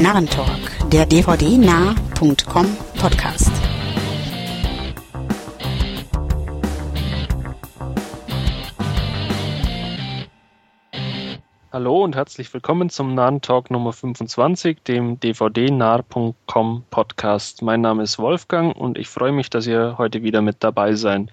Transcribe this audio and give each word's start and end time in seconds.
Narrentalk, 0.00 0.88
der 0.90 1.04
dvdnah.com 1.04 2.66
Podcast. 2.98 3.52
Hallo 11.70 12.02
und 12.02 12.16
herzlich 12.16 12.52
willkommen 12.54 12.88
zum 12.88 13.14
Nahen 13.14 13.42
Talk 13.42 13.70
Nummer 13.70 13.92
25, 13.92 14.82
dem 14.84 15.20
dvdnah.com 15.20 16.84
Podcast. 16.88 17.60
Mein 17.60 17.82
Name 17.82 18.02
ist 18.02 18.18
Wolfgang 18.18 18.74
und 18.74 18.96
ich 18.96 19.08
freue 19.08 19.32
mich, 19.32 19.50
dass 19.50 19.66
ihr 19.66 19.96
heute 19.98 20.22
wieder 20.22 20.40
mit 20.40 20.64
dabei 20.64 20.94
seid. 20.94 21.28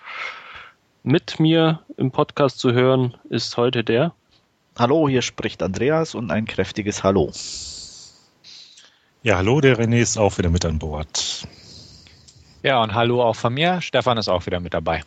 Mit 1.04 1.40
mir 1.40 1.80
im 1.96 2.12
Podcast 2.12 2.60
zu 2.60 2.74
hören 2.74 3.16
ist 3.30 3.56
heute 3.56 3.86
der. 3.86 4.12
Hallo, 4.78 5.08
hier 5.08 5.22
spricht 5.22 5.64
Andreas 5.64 6.16
und 6.16 6.32
ein 6.32 6.44
kräftiges 6.44 7.06
Hallo. 7.06 7.32
Ja, 9.24 9.38
hallo, 9.38 9.62
der 9.62 9.78
René 9.78 10.00
ist 10.00 10.18
auch 10.18 10.38
wieder 10.38 10.50
mit 10.50 10.64
an 10.64 10.80
Bord. 10.80 11.48
Ja, 12.64 12.84
und 12.84 12.94
hallo 12.94 13.24
auch 13.24 13.36
von 13.36 13.54
mir. 13.54 13.82
Stefan 13.82 14.18
ist 14.18 14.30
auch 14.30 14.46
wieder 14.46 14.60
mit 14.60 14.74
dabei. 14.74 15.04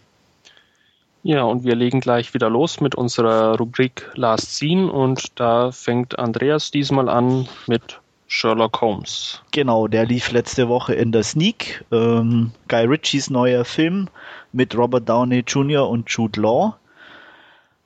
Ja, 1.22 1.42
und 1.42 1.64
wir 1.64 1.74
legen 1.74 2.00
gleich 2.00 2.34
wieder 2.34 2.50
los 2.50 2.80
mit 2.80 2.94
unserer 2.94 3.56
Rubrik 3.56 4.10
Last 4.14 4.56
Scene 4.56 4.90
und 4.90 5.38
da 5.38 5.70
fängt 5.70 6.18
Andreas 6.18 6.70
diesmal 6.70 7.08
an 7.08 7.48
mit 7.66 8.00
Sherlock 8.26 8.80
Holmes. 8.80 9.42
Genau, 9.52 9.86
der 9.86 10.06
lief 10.06 10.32
letzte 10.32 10.68
Woche 10.68 10.94
in 10.94 11.12
der 11.12 11.22
Sneak. 11.22 11.84
Ähm, 11.92 12.52
Guy 12.68 12.86
Ritchies 12.86 13.28
neuer 13.28 13.64
Film 13.64 14.08
mit 14.52 14.76
Robert 14.76 15.08
Downey 15.08 15.44
Jr. 15.46 15.88
und 15.88 16.10
Jude 16.10 16.40
Law. 16.40 16.76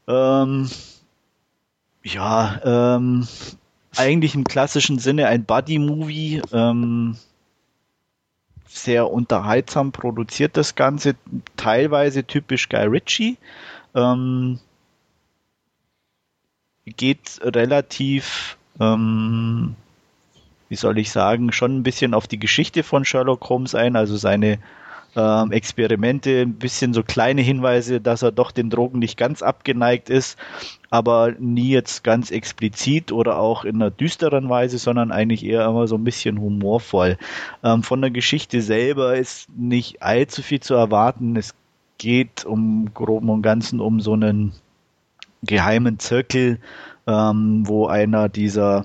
Ähm, 0.06 0.70
ja, 2.02 2.60
ähm, 2.64 3.26
eigentlich 3.96 4.34
im 4.34 4.44
klassischen 4.44 4.98
Sinne 4.98 5.28
ein 5.28 5.44
Buddy-Movie. 5.44 6.42
Ähm, 6.52 7.16
sehr 8.66 9.10
unterhaltsam 9.10 9.92
produziert 9.92 10.56
das 10.56 10.74
Ganze, 10.74 11.14
teilweise 11.56 12.24
typisch 12.24 12.68
Guy 12.68 12.86
Ritchie. 12.86 13.36
Ähm, 13.94 14.58
geht 16.84 17.40
relativ, 17.42 18.56
ähm, 18.80 19.76
wie 20.68 20.76
soll 20.76 20.98
ich 20.98 21.12
sagen, 21.12 21.52
schon 21.52 21.78
ein 21.78 21.82
bisschen 21.82 22.14
auf 22.14 22.26
die 22.26 22.38
Geschichte 22.38 22.82
von 22.82 23.04
Sherlock 23.04 23.48
Holmes 23.48 23.74
ein, 23.74 23.96
also 23.96 24.16
seine 24.16 24.58
ähm, 25.16 25.52
Experimente, 25.52 26.42
ein 26.42 26.54
bisschen 26.54 26.92
so 26.92 27.02
kleine 27.02 27.42
Hinweise, 27.42 28.00
dass 28.00 28.22
er 28.22 28.32
doch 28.32 28.50
den 28.50 28.70
Drogen 28.70 28.98
nicht 28.98 29.16
ganz 29.16 29.42
abgeneigt 29.42 30.10
ist, 30.10 30.36
aber 30.94 31.32
nie 31.40 31.70
jetzt 31.70 32.04
ganz 32.04 32.30
explizit 32.30 33.10
oder 33.10 33.40
auch 33.40 33.64
in 33.64 33.82
einer 33.82 33.90
düsteren 33.90 34.48
Weise, 34.48 34.78
sondern 34.78 35.10
eigentlich 35.10 35.44
eher 35.44 35.66
immer 35.66 35.88
so 35.88 35.96
ein 35.96 36.04
bisschen 36.04 36.40
humorvoll. 36.40 37.18
Ähm, 37.64 37.82
von 37.82 38.00
der 38.00 38.12
Geschichte 38.12 38.62
selber 38.62 39.16
ist 39.16 39.48
nicht 39.56 40.02
allzu 40.02 40.40
viel 40.40 40.60
zu 40.60 40.74
erwarten. 40.74 41.34
Es 41.34 41.52
geht 41.98 42.44
um 42.44 42.94
groben 42.94 43.28
und 43.28 43.42
ganzen 43.42 43.80
um 43.80 43.98
so 43.98 44.12
einen 44.12 44.52
geheimen 45.42 45.98
Zirkel, 45.98 46.60
ähm, 47.08 47.66
wo 47.66 47.88
einer 47.88 48.28
dieser 48.28 48.84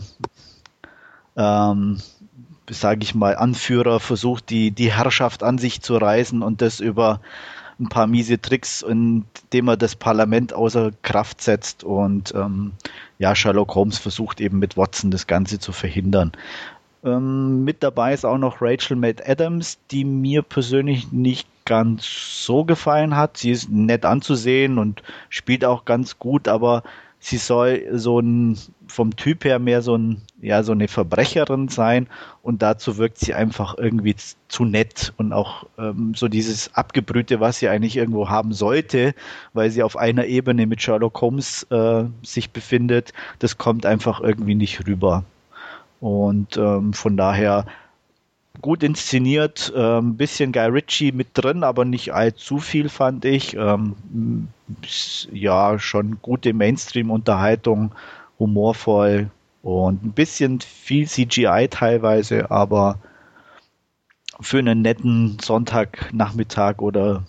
ähm, 1.38 2.00
sage 2.72 3.04
ich 3.04 3.14
mal, 3.14 3.36
Anführer 3.36 4.00
versucht, 4.00 4.50
die, 4.50 4.72
die 4.72 4.92
Herrschaft 4.92 5.44
an 5.44 5.60
sich 5.60 5.82
zu 5.82 5.96
reißen 5.96 6.42
und 6.42 6.64
das 6.64 6.80
über 6.80 7.22
ein 7.80 7.90
paar 7.90 8.08
miese 8.08 8.42
Tricks, 8.42 8.82
indem 8.82 9.68
er 9.68 9.78
das 9.78 9.96
Parlament 9.96 10.54
außer 10.54 10.92
Kraft 11.02 11.42
setzt 11.42 11.84
und 11.84 12.34
ähm, 12.36 12.74
ja, 13.18 13.36
Sherlock 13.36 13.76
Holmes 13.76 13.98
versucht 13.98 14.42
eben 14.42 14.60
mit 14.60 14.78
Watson 14.78 15.12
das 15.12 15.28
Ganze 15.28 15.60
zu 15.60 15.72
verhindern. 15.72 16.34
Ähm, 17.04 17.64
mit 17.64 17.82
dabei 17.82 18.14
ist 18.14 18.26
auch 18.26 18.38
noch 18.38 18.62
Rachel 18.62 18.98
Matt 18.98 19.28
Adams, 19.28 19.80
die 19.92 20.04
mir 20.04 20.42
persönlich 20.42 21.12
nicht 21.12 21.48
ganz 21.66 22.06
so 22.46 22.66
gefallen 22.66 23.16
hat. 23.16 23.38
Sie 23.38 23.52
ist 23.52 23.70
nett 23.70 24.04
anzusehen 24.04 24.78
und 24.78 25.04
spielt 25.30 25.64
auch 25.64 25.86
ganz 25.86 26.20
gut, 26.20 26.48
aber 26.48 26.84
sie 27.20 27.38
soll 27.38 27.88
so 27.94 28.20
ein 28.20 28.58
vom 28.88 29.16
Typ 29.16 29.44
her 29.46 29.60
mehr 29.60 29.82
so 29.82 29.96
ein 29.96 30.22
ja 30.42 30.64
so 30.64 30.72
eine 30.72 30.88
Verbrecherin 30.88 31.68
sein 31.68 32.08
und 32.42 32.62
dazu 32.62 32.98
wirkt 32.98 33.20
sie 33.20 33.34
einfach 33.34 33.78
irgendwie 33.78 34.16
zu 34.48 34.66
nett 34.66 35.14
und 35.18 35.34
auch 35.34 35.66
ähm, 35.78 36.14
so 36.16 36.28
dieses 36.28 36.74
abgebrühte, 36.76 37.40
was 37.40 37.60
sie 37.60 37.70
eigentlich 37.70 37.98
irgendwo 37.98 38.30
haben 38.30 38.54
sollte, 38.54 39.14
weil 39.54 39.70
sie 39.70 39.84
auf 39.84 39.98
einer 39.98 40.26
Ebene 40.26 40.66
mit 40.66 40.82
Sherlock 40.82 41.20
Holmes 41.22 41.64
äh, 41.70 42.06
sich 42.24 42.52
befindet, 42.52 43.14
das 43.40 43.58
kommt 43.58 43.86
einfach 43.86 44.22
irgendwie 44.22 44.56
nicht 44.56 44.88
rüber. 44.88 45.24
Und 46.00 46.56
ähm, 46.56 46.94
von 46.94 47.18
daher 47.18 47.66
gut 48.62 48.84
inszeniert, 48.84 49.72
ein 49.76 49.98
ähm, 49.98 50.18
bisschen 50.18 50.52
Guy 50.52 50.68
Ritchie 50.68 51.12
mit 51.12 51.30
drin, 51.34 51.64
aber 51.64 51.86
nicht 51.86 52.14
allzu 52.14 52.60
viel 52.60 52.90
fand 52.90 53.26
ich. 53.26 53.56
Ähm, 53.56 53.96
ja, 55.32 55.80
schon 55.80 56.20
gute 56.22 56.54
Mainstream-Unterhaltung, 56.54 57.94
humorvoll 58.38 59.30
und 59.62 60.04
ein 60.04 60.12
bisschen 60.12 60.62
viel 60.62 61.08
CGI 61.08 61.68
teilweise, 61.70 62.52
aber 62.52 63.00
für 64.40 64.60
einen 64.60 64.82
netten 64.82 65.38
Sonntagnachmittag 65.42 66.80
oder 66.80 67.24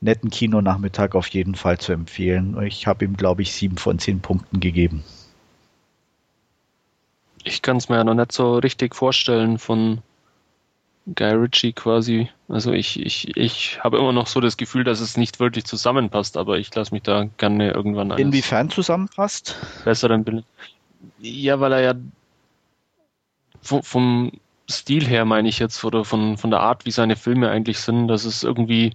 netten 0.00 0.30
Kinonachmittag 0.30 1.14
auf 1.14 1.28
jeden 1.28 1.54
Fall 1.54 1.78
zu 1.78 1.92
empfehlen. 1.92 2.60
Ich 2.62 2.86
habe 2.86 3.04
ihm, 3.04 3.16
glaube 3.16 3.42
ich, 3.42 3.52
sieben 3.52 3.78
von 3.78 3.98
zehn 3.98 4.20
Punkten 4.20 4.60
gegeben. 4.60 5.02
Ich 7.42 7.62
kann 7.62 7.76
es 7.76 7.88
mir 7.88 7.96
ja 7.96 8.04
noch 8.04 8.14
nicht 8.14 8.32
so 8.32 8.56
richtig 8.56 8.94
vorstellen 8.94 9.58
von 9.58 10.02
Guy 11.06 11.32
Ritchie 11.32 11.72
quasi. 11.72 12.28
Also 12.48 12.72
ich, 12.72 12.98
ich, 13.00 13.36
ich 13.36 13.78
habe 13.82 13.98
immer 13.98 14.12
noch 14.12 14.26
so 14.26 14.40
das 14.40 14.56
Gefühl, 14.56 14.84
dass 14.84 15.00
es 15.00 15.16
nicht 15.16 15.38
wirklich 15.38 15.64
zusammenpasst, 15.64 16.36
aber 16.36 16.58
ich 16.58 16.74
lasse 16.74 16.94
mich 16.94 17.02
da 17.02 17.28
gerne 17.36 17.72
irgendwann 17.72 18.12
ein. 18.12 18.18
Inwiefern 18.18 18.70
zusammenpasst? 18.70 19.56
Besseren 19.84 20.24
Bild. 20.24 20.44
Ja, 21.20 21.60
weil 21.60 21.72
er 21.72 21.80
ja 21.80 21.94
vom, 23.60 23.82
vom 23.82 24.32
Stil 24.70 25.06
her 25.06 25.24
meine 25.24 25.48
ich 25.48 25.58
jetzt, 25.58 25.84
oder 25.84 26.04
von, 26.04 26.38
von 26.38 26.50
der 26.50 26.60
Art, 26.60 26.86
wie 26.86 26.90
seine 26.90 27.16
Filme 27.16 27.50
eigentlich 27.50 27.80
sind, 27.80 28.08
dass 28.08 28.24
es 28.24 28.42
irgendwie 28.42 28.92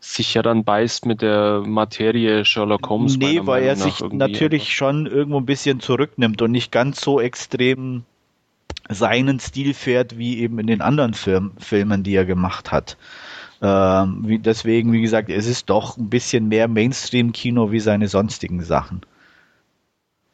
sich 0.00 0.34
ja 0.34 0.42
dann 0.42 0.64
beißt 0.64 1.06
mit 1.06 1.22
der 1.22 1.62
Materie 1.64 2.44
Sherlock 2.44 2.88
Holmes. 2.88 3.16
Nee, 3.16 3.40
weil 3.44 3.62
er 3.62 3.76
sich 3.76 4.00
natürlich 4.00 4.74
schon 4.74 5.06
irgendwo 5.06 5.38
ein 5.38 5.46
bisschen 5.46 5.78
zurücknimmt 5.78 6.42
und 6.42 6.50
nicht 6.50 6.72
ganz 6.72 7.00
so 7.00 7.20
extrem 7.20 8.04
seinen 8.88 9.40
Stil 9.40 9.74
fährt, 9.74 10.18
wie 10.18 10.38
eben 10.38 10.58
in 10.58 10.66
den 10.66 10.80
anderen 10.80 11.14
Film, 11.14 11.52
Filmen, 11.58 12.02
die 12.02 12.14
er 12.14 12.24
gemacht 12.24 12.72
hat. 12.72 12.96
Ähm, 13.60 14.24
wie, 14.26 14.38
deswegen, 14.38 14.92
wie 14.92 15.02
gesagt, 15.02 15.30
es 15.30 15.46
ist 15.46 15.70
doch 15.70 15.96
ein 15.96 16.10
bisschen 16.10 16.48
mehr 16.48 16.68
Mainstream-Kino 16.68 17.70
wie 17.70 17.80
seine 17.80 18.08
sonstigen 18.08 18.62
Sachen. 18.62 19.02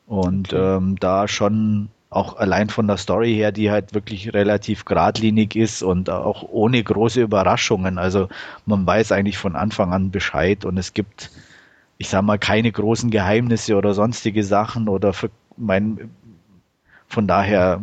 Und 0.06 0.54
okay. 0.54 0.76
ähm, 0.76 0.96
da 0.98 1.28
schon 1.28 1.90
auch 2.10 2.38
allein 2.38 2.70
von 2.70 2.86
der 2.86 2.96
Story 2.96 3.34
her, 3.34 3.52
die 3.52 3.70
halt 3.70 3.92
wirklich 3.92 4.32
relativ 4.32 4.86
geradlinig 4.86 5.54
ist 5.54 5.82
und 5.82 6.08
auch 6.08 6.42
ohne 6.42 6.82
große 6.82 7.20
Überraschungen. 7.20 7.98
Also 7.98 8.28
man 8.64 8.86
weiß 8.86 9.12
eigentlich 9.12 9.36
von 9.36 9.56
Anfang 9.56 9.92
an 9.92 10.10
Bescheid 10.10 10.64
und 10.64 10.78
es 10.78 10.94
gibt, 10.94 11.30
ich 11.98 12.08
sag 12.08 12.22
mal, 12.22 12.38
keine 12.38 12.72
großen 12.72 13.10
Geheimnisse 13.10 13.76
oder 13.76 13.92
sonstige 13.92 14.42
Sachen 14.42 14.88
oder 14.88 15.12
für 15.12 15.30
mein, 15.58 16.10
von 17.06 17.26
daher 17.26 17.82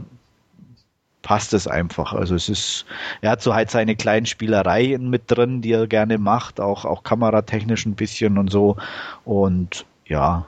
passt 1.25 1.55
es 1.55 1.67
einfach. 1.67 2.13
Also 2.13 2.35
es 2.35 2.49
ist, 2.49 2.85
er 3.21 3.31
hat 3.31 3.41
so 3.41 3.55
halt 3.55 3.71
seine 3.71 3.95
kleinen 3.95 4.27
Spielereien 4.27 5.09
mit 5.09 5.23
drin, 5.25 5.63
die 5.63 5.71
er 5.71 5.87
gerne 5.87 6.19
macht, 6.19 6.61
auch, 6.61 6.85
auch 6.85 7.01
kameratechnisch 7.01 7.87
ein 7.87 7.95
bisschen 7.95 8.37
und 8.37 8.51
so. 8.51 8.77
Und 9.25 9.87
ja. 10.05 10.45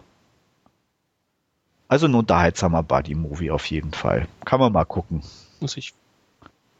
Also 1.87 2.05
ein 2.05 2.13
unterhaltsamer 2.13 2.83
Buddy-Movie 2.83 3.49
auf 3.49 3.65
jeden 3.65 3.91
Fall. 3.91 4.27
Kann 4.45 4.59
man 4.59 4.71
mal 4.71 4.85
gucken. 4.85 5.23
Muss 5.61 5.77
ich 5.77 5.95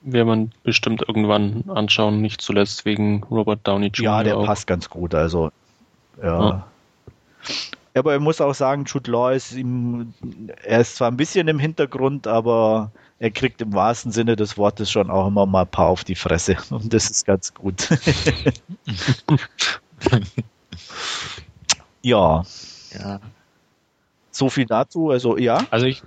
wird 0.02 0.28
man 0.28 0.52
bestimmt 0.64 1.04
irgendwann 1.08 1.64
anschauen, 1.68 2.22
nicht 2.22 2.40
zuletzt 2.40 2.86
wegen 2.86 3.24
Robert 3.24 3.62
Downey 3.64 3.88
Jr. 3.88 4.04
Ja, 4.04 4.24
der 4.24 4.38
auch. 4.38 4.46
passt 4.46 4.68
ganz 4.68 4.92
gut. 4.92 5.16
Also, 5.16 5.52
ja. 6.22 6.50
ja. 6.50 6.68
Aber 7.96 8.14
er 8.14 8.20
muss 8.20 8.42
auch 8.42 8.54
sagen, 8.54 8.86
Jude 8.86 9.10
Law 9.10 9.32
ist 9.32 9.54
ihm, 9.54 10.14
er 10.64 10.82
ist 10.82 10.98
zwar 10.98 11.10
ein 11.10 11.18
bisschen 11.18 11.48
im 11.48 11.58
Hintergrund, 11.58 12.28
aber 12.28 12.92
er 13.20 13.32
kriegt 13.32 13.62
im 13.62 13.74
wahrsten 13.74 14.12
Sinne 14.12 14.36
des 14.36 14.58
Wortes 14.58 14.92
schon 14.92 15.10
auch 15.10 15.28
immer 15.28 15.46
mal 15.46 15.62
ein 15.62 15.68
paar 15.68 15.88
auf 15.88 16.04
die 16.04 16.16
Fresse. 16.16 16.58
Und 16.70 16.94
das 16.94 17.10
ist 17.10 17.26
ganz 17.26 17.54
gut. 17.54 17.90
ja. 22.02 22.44
Ja. 22.94 23.20
So 24.32 24.50
viel 24.50 24.66
dazu, 24.66 25.10
also 25.10 25.38
ja. 25.38 25.66
Also 25.72 25.88
ich, 25.88 26.04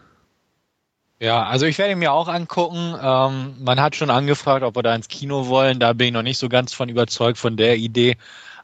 ja, 1.19 1.45
also 1.45 1.67
ich 1.67 1.77
werde 1.79 1.93
ihn 1.93 1.99
mir 1.99 2.13
auch 2.13 2.29
angucken. 2.29 2.95
Ähm, 3.01 3.57
man 3.61 3.81
hat 3.81 3.97
schon 3.97 4.11
angefragt, 4.11 4.65
ob 4.65 4.77
wir 4.77 4.83
da 4.83 4.95
ins 4.95 5.09
Kino 5.09 5.49
wollen. 5.49 5.81
Da 5.81 5.93
bin 5.93 6.09
ich 6.09 6.13
noch 6.13 6.23
nicht 6.23 6.39
so 6.39 6.49
ganz 6.49 6.73
von 6.73 6.89
überzeugt 6.89 7.39
von 7.39 7.57
der 7.57 7.77
Idee. 7.77 8.17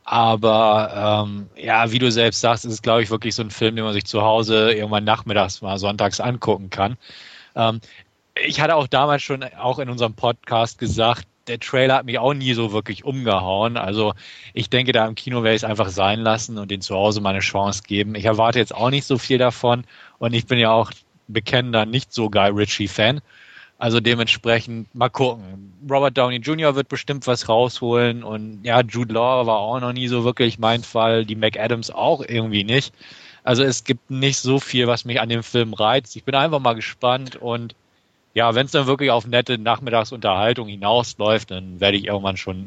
Aber 0.04 1.26
ähm, 1.26 1.50
ja, 1.56 1.90
wie 1.90 1.98
du 1.98 2.12
selbst 2.12 2.40
sagst, 2.40 2.64
ist 2.64 2.72
es, 2.72 2.82
glaube 2.82 3.02
ich, 3.02 3.10
wirklich 3.10 3.34
so 3.34 3.42
ein 3.42 3.50
Film, 3.50 3.74
den 3.74 3.84
man 3.84 3.92
sich 3.92 4.06
zu 4.06 4.22
Hause 4.22 4.72
irgendwann 4.72 5.02
nachmittags 5.02 5.60
mal 5.62 5.78
sonntags 5.78 6.20
angucken 6.20 6.70
kann. 6.70 6.96
Ähm, 7.56 7.80
ich 8.44 8.60
hatte 8.60 8.76
auch 8.76 8.86
damals 8.86 9.22
schon 9.22 9.42
auch 9.58 9.78
in 9.78 9.88
unserem 9.88 10.14
Podcast 10.14 10.78
gesagt, 10.78 11.26
der 11.46 11.60
Trailer 11.60 11.96
hat 11.96 12.06
mich 12.06 12.18
auch 12.18 12.34
nie 12.34 12.54
so 12.54 12.72
wirklich 12.72 13.04
umgehauen. 13.04 13.76
Also 13.76 14.14
ich 14.52 14.68
denke, 14.68 14.92
da 14.92 15.06
im 15.06 15.14
Kino 15.14 15.42
werde 15.42 15.54
ich 15.54 15.62
es 15.62 15.68
einfach 15.68 15.88
sein 15.88 16.20
lassen 16.20 16.58
und 16.58 16.70
den 16.70 16.80
zu 16.80 16.94
Hause 16.96 17.20
mal 17.20 17.30
eine 17.30 17.38
Chance 17.38 17.82
geben. 17.86 18.14
Ich 18.14 18.24
erwarte 18.24 18.58
jetzt 18.58 18.74
auch 18.74 18.90
nicht 18.90 19.04
so 19.04 19.16
viel 19.16 19.38
davon 19.38 19.84
und 20.18 20.34
ich 20.34 20.46
bin 20.46 20.58
ja 20.58 20.72
auch 20.72 20.90
bekennender 21.28 21.86
nicht 21.86 22.12
so 22.12 22.30
Guy 22.30 22.50
Ritchie-Fan. 22.50 23.20
Also 23.78 24.00
dementsprechend 24.00 24.92
mal 24.94 25.10
gucken. 25.10 25.72
Robert 25.88 26.16
Downey 26.16 26.36
Jr. 26.36 26.74
wird 26.74 26.88
bestimmt 26.88 27.26
was 27.26 27.48
rausholen 27.48 28.24
und 28.24 28.60
ja, 28.64 28.80
Jude 28.80 29.12
Law 29.12 29.46
war 29.46 29.58
auch 29.58 29.80
noch 29.80 29.92
nie 29.92 30.08
so 30.08 30.24
wirklich 30.24 30.58
mein 30.58 30.82
Fall, 30.82 31.26
die 31.26 31.36
McAdams 31.36 31.90
auch 31.90 32.22
irgendwie 32.26 32.64
nicht. 32.64 32.94
Also 33.44 33.62
es 33.62 33.84
gibt 33.84 34.10
nicht 34.10 34.38
so 34.38 34.58
viel, 34.58 34.86
was 34.86 35.04
mich 35.04 35.20
an 35.20 35.28
dem 35.28 35.42
Film 35.42 35.74
reizt. 35.74 36.16
Ich 36.16 36.24
bin 36.24 36.34
einfach 36.34 36.58
mal 36.58 36.74
gespannt 36.74 37.36
und 37.36 37.76
ja, 38.36 38.54
wenn 38.54 38.66
es 38.66 38.72
dann 38.72 38.86
wirklich 38.86 39.10
auf 39.10 39.26
nette 39.26 39.56
Nachmittagsunterhaltung 39.56 40.68
hinausläuft, 40.68 41.50
dann 41.50 41.80
werde 41.80 41.96
ich 41.96 42.04
irgendwann 42.04 42.36
schon 42.36 42.66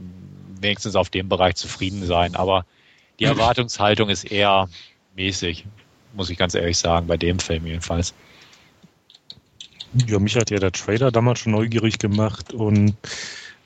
wenigstens 0.59 0.95
auf 0.95 1.11
dem 1.11 1.29
Bereich 1.29 1.57
zufrieden 1.57 2.03
sein. 2.07 2.35
Aber 2.35 2.65
die 3.19 3.25
Erwartungshaltung 3.25 4.09
ist 4.09 4.23
eher 4.23 4.67
mäßig, 5.15 5.65
muss 6.15 6.31
ich 6.31 6.39
ganz 6.39 6.55
ehrlich 6.55 6.79
sagen, 6.79 7.05
bei 7.05 7.17
dem 7.17 7.37
Film 7.37 7.67
jedenfalls. 7.67 8.15
Ja, 10.07 10.17
mich 10.17 10.35
hat 10.37 10.49
ja 10.49 10.57
der 10.57 10.71
Trailer 10.71 11.11
damals 11.11 11.41
schon 11.41 11.51
neugierig 11.51 11.99
gemacht 11.99 12.51
und 12.51 12.95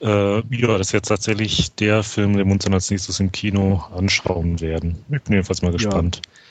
äh, 0.02 0.36
ja, 0.36 0.78
das 0.78 0.88
ist 0.88 0.92
jetzt 0.92 1.08
tatsächlich 1.08 1.74
der 1.76 2.04
Film, 2.04 2.36
den 2.36 2.48
wir 2.48 2.52
uns 2.52 2.66
dann 2.66 2.74
als 2.74 2.92
nächstes 2.92 3.22
im 3.22 3.32
Kino 3.32 3.82
anschauen 3.96 4.60
werden. 4.60 5.06
Ich 5.10 5.22
bin 5.22 5.36
jedenfalls 5.36 5.62
mal 5.62 5.72
gespannt. 5.72 6.20
Ja. 6.26 6.43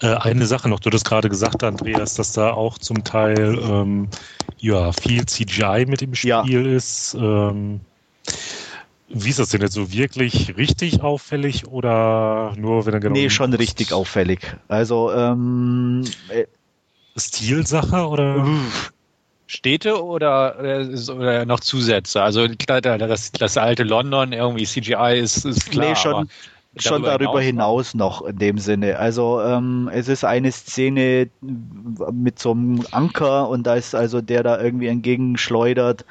Äh, 0.00 0.14
eine 0.14 0.46
Sache 0.46 0.68
noch, 0.68 0.80
du 0.80 0.90
hast 0.90 1.04
gerade 1.04 1.28
gesagt, 1.28 1.62
Andreas, 1.62 2.14
dass 2.14 2.32
da 2.32 2.52
auch 2.52 2.78
zum 2.78 3.04
Teil 3.04 3.58
ähm, 3.62 4.08
ja, 4.58 4.92
viel 4.92 5.24
CGI 5.26 5.86
mit 5.86 6.02
im 6.02 6.14
Spiel 6.14 6.30
ja. 6.30 6.76
ist. 6.76 7.14
Ähm, 7.14 7.80
wie 9.08 9.30
ist 9.30 9.38
das 9.38 9.50
denn 9.50 9.60
jetzt 9.60 9.74
so 9.74 9.92
wirklich 9.92 10.56
richtig 10.56 11.02
auffällig 11.02 11.66
oder 11.68 12.54
nur 12.56 12.86
wenn 12.86 12.94
er 12.94 13.00
genau. 13.00 13.12
Nee, 13.12 13.30
schon 13.30 13.52
richtig 13.54 13.92
auffällig. 13.92 14.40
Also, 14.68 15.12
ähm, 15.12 16.04
äh, 16.28 16.46
Stilsache 17.16 18.08
oder? 18.08 18.46
Städte 19.46 20.02
oder, 20.02 20.58
oder 20.58 21.44
noch 21.44 21.60
Zusätze? 21.60 22.22
Also 22.22 22.48
das, 22.48 23.30
das 23.32 23.56
alte 23.56 23.84
London, 23.84 24.32
irgendwie 24.32 24.64
CGI 24.64 25.20
ist, 25.20 25.44
ist 25.44 25.70
klar. 25.70 25.90
Nee, 25.90 25.96
schon, 25.96 26.30
schon 26.76 27.02
darüber 27.02 27.40
hinaus, 27.40 27.92
hinaus 27.92 27.94
noch 27.94 28.22
in 28.22 28.38
dem 28.38 28.58
Sinne. 28.58 28.98
Also 28.98 29.40
ähm, 29.40 29.90
es 29.92 30.08
ist 30.08 30.24
eine 30.24 30.50
Szene 30.52 31.28
mit 31.40 32.38
so 32.38 32.52
einem 32.52 32.84
Anker 32.90 33.48
und 33.48 33.66
da 33.66 33.74
ist 33.74 33.94
also 33.94 34.20
der 34.20 34.42
da 34.42 34.60
irgendwie 34.60 34.88
entgegenschleudert 34.88 36.04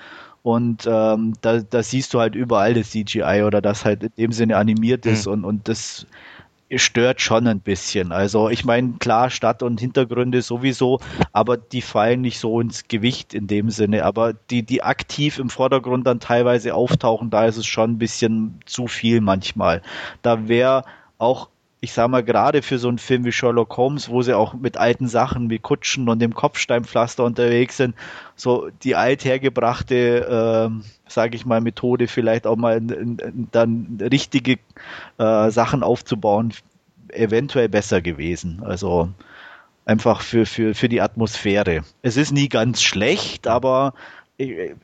und 0.43 0.85
ähm, 0.85 1.33
da, 1.41 1.59
da 1.59 1.83
siehst 1.83 2.13
du 2.13 2.19
halt 2.19 2.35
überall 2.35 2.73
das 2.73 2.91
CGI 2.91 3.43
oder 3.45 3.61
das 3.61 3.85
halt 3.85 4.03
in 4.03 4.11
dem 4.17 4.31
Sinne 4.31 4.57
animiert 4.57 5.05
ist 5.05 5.25
mhm. 5.25 5.33
und, 5.33 5.45
und 5.45 5.67
das 5.67 6.05
stört 6.79 7.21
schon 7.21 7.47
ein 7.47 7.59
bisschen. 7.59 8.11
Also 8.11 8.49
ich 8.49 8.65
meine, 8.65 8.93
klar, 8.99 9.29
Stadt 9.29 9.63
und 9.63 9.79
Hintergründe 9.79 10.41
sowieso, 10.41 10.99
aber 11.31 11.57
die 11.57 11.81
fallen 11.81 12.21
nicht 12.21 12.39
so 12.39 12.59
ins 12.59 12.87
Gewicht 12.87 13.33
in 13.33 13.47
dem 13.47 13.69
Sinne. 13.69 14.05
Aber 14.05 14.33
die, 14.33 14.63
die 14.63 14.83
aktiv 14.83 15.39
im 15.39 15.49
Vordergrund 15.49 16.07
dann 16.07 16.19
teilweise 16.19 16.75
auftauchen, 16.75 17.29
da 17.29 17.45
ist 17.45 17.57
es 17.57 17.65
schon 17.65 17.91
ein 17.91 17.97
bisschen 17.97 18.59
zu 18.65 18.87
viel 18.87 19.21
manchmal. 19.21 19.81
Da 20.21 20.47
wäre 20.47 20.83
auch 21.17 21.49
ich 21.83 21.91
sag 21.91 22.07
mal, 22.07 22.23
gerade 22.23 22.61
für 22.61 22.79
so 22.79 22.87
einen 22.87 22.97
Film 22.97 23.25
wie 23.25 23.33
Sherlock 23.33 23.75
Holmes, 23.75 24.07
wo 24.07 24.21
sie 24.21 24.37
auch 24.37 24.53
mit 24.53 24.77
alten 24.77 25.09
Sachen 25.09 25.49
wie 25.49 25.59
Kutschen 25.59 26.07
und 26.07 26.19
dem 26.19 26.33
Kopfsteinpflaster 26.33 27.25
unterwegs 27.25 27.75
sind, 27.75 27.93
so 28.37 28.69
die 28.83 28.95
althergebrachte, 28.95 30.71
äh, 30.71 31.09
sage 31.09 31.35
ich 31.35 31.45
mal, 31.45 31.59
Methode 31.59 32.07
vielleicht 32.07 32.47
auch 32.47 32.55
mal 32.55 32.79
dann 33.51 33.97
richtige 33.99 34.59
äh, 35.17 35.51
Sachen 35.51 35.83
aufzubauen, 35.83 36.53
eventuell 37.09 37.67
besser 37.67 38.01
gewesen. 38.01 38.61
Also 38.63 39.09
einfach 39.83 40.21
für, 40.21 40.45
für, 40.45 40.75
für 40.75 40.87
die 40.87 41.01
Atmosphäre. 41.01 41.83
Es 42.01 42.15
ist 42.15 42.31
nie 42.31 42.47
ganz 42.47 42.81
schlecht, 42.81 43.45
aber 43.45 43.93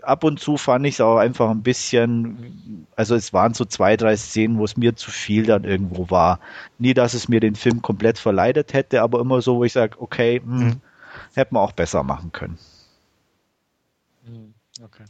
ab 0.02 0.24
und 0.24 0.40
zu 0.40 0.58
fand 0.58 0.86
ich 0.86 0.96
es 0.96 1.02
auch 1.02 1.18
einfach 1.18 1.50
ein 1.50 1.64
bisschen, 1.64 2.88
also 2.96 3.16
es 3.16 3.34
waren 3.34 3.54
so 3.54 3.66
zwei, 3.66 3.98
drei 3.98 4.16
Szenen, 4.16 4.58
wo 4.58 4.64
es 4.64 4.78
mir 4.78 4.96
zu 4.96 5.10
viel 5.10 5.46
dann 5.46 5.64
irgendwo 5.64 6.10
war. 6.10 6.40
Nie, 6.78 6.94
dass 6.94 7.14
es 7.14 7.28
mir 7.28 7.40
den 7.40 7.56
Film 7.56 7.82
komplett 7.82 8.20
verleidet 8.20 8.74
hätte, 8.74 9.02
aber 9.02 9.20
immer 9.20 9.42
so, 9.42 9.58
wo 9.58 9.64
ich 9.64 9.74
sage, 9.74 10.00
okay, 10.00 10.40
hm, 10.40 10.60
mhm. 10.60 10.82
hätte 11.34 11.54
man 11.54 11.64
auch 11.64 11.72
besser 11.72 12.04
machen 12.04 12.32
können. 12.32 12.60
Mhm. 14.26 14.54
Okay. 14.84 15.06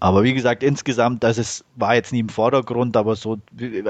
Aber 0.00 0.24
wie 0.24 0.32
gesagt, 0.32 0.62
insgesamt, 0.62 1.22
das 1.22 1.36
ist, 1.36 1.64
war 1.76 1.94
jetzt 1.94 2.12
nie 2.12 2.20
im 2.20 2.30
Vordergrund, 2.30 2.96
aber 2.96 3.16
so, 3.16 3.38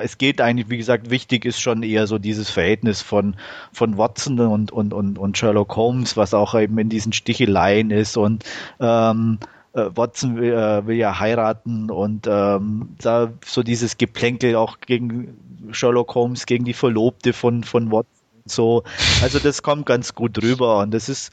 es 0.02 0.18
geht 0.18 0.40
eigentlich, 0.40 0.68
wie 0.68 0.76
gesagt, 0.76 1.08
wichtig 1.08 1.44
ist 1.44 1.60
schon 1.60 1.84
eher 1.84 2.08
so 2.08 2.18
dieses 2.18 2.50
Verhältnis 2.50 3.00
von, 3.00 3.36
von 3.72 3.96
Watson 3.96 4.40
und, 4.40 4.72
und, 4.72 4.92
und, 4.92 5.18
und 5.18 5.38
Sherlock 5.38 5.76
Holmes, 5.76 6.16
was 6.16 6.34
auch 6.34 6.54
eben 6.54 6.76
in 6.78 6.88
diesen 6.88 7.12
Sticheleien 7.12 7.92
ist 7.92 8.16
und, 8.16 8.44
ähm, 8.80 9.38
äh, 9.72 9.88
Watson 9.94 10.36
will, 10.36 10.52
äh, 10.52 10.84
will, 10.84 10.96
ja 10.96 11.20
heiraten 11.20 11.90
und 11.90 12.26
ähm, 12.28 12.96
da 13.00 13.32
so 13.44 13.62
dieses 13.62 13.96
Geplänkel 13.96 14.56
auch 14.56 14.80
gegen 14.80 15.36
Sherlock 15.70 16.12
Holmes, 16.16 16.46
gegen 16.46 16.64
die 16.64 16.74
Verlobte 16.74 17.32
von, 17.32 17.62
von 17.62 17.92
Watson. 17.92 18.16
So, 18.46 18.82
also 19.22 19.38
das 19.38 19.62
kommt 19.62 19.86
ganz 19.86 20.14
gut 20.14 20.42
rüber 20.42 20.78
und 20.78 20.92
das 20.92 21.08
ist, 21.08 21.30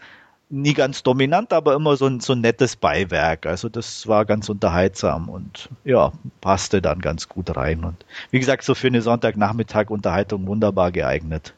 nie 0.50 0.74
ganz 0.74 1.04
dominant, 1.04 1.52
aber 1.52 1.74
immer 1.74 1.98
so 1.98 2.06
ein, 2.06 2.20
so 2.20 2.34
ein 2.34 2.42
nettes 2.42 2.76
Beiwerk. 2.76 3.46
Also 3.46 3.70
das 3.70 4.08
war 4.08 4.26
ganz 4.26 4.50
unterhaltsam 4.50 5.30
und 5.30 5.70
ja, 5.84 6.12
passte 6.42 6.82
dann 6.82 7.00
ganz 7.00 7.28
gut 7.28 7.56
rein. 7.56 7.84
Und 7.84 8.06
wie 8.32 8.40
gesagt, 8.40 8.64
so 8.64 8.76
für 8.76 8.88
eine 8.88 9.02
Sonntagnachmittag 9.02 9.90
Unterhaltung 9.90 10.48
wunderbar 10.48 10.92
geeignet. 10.92 11.54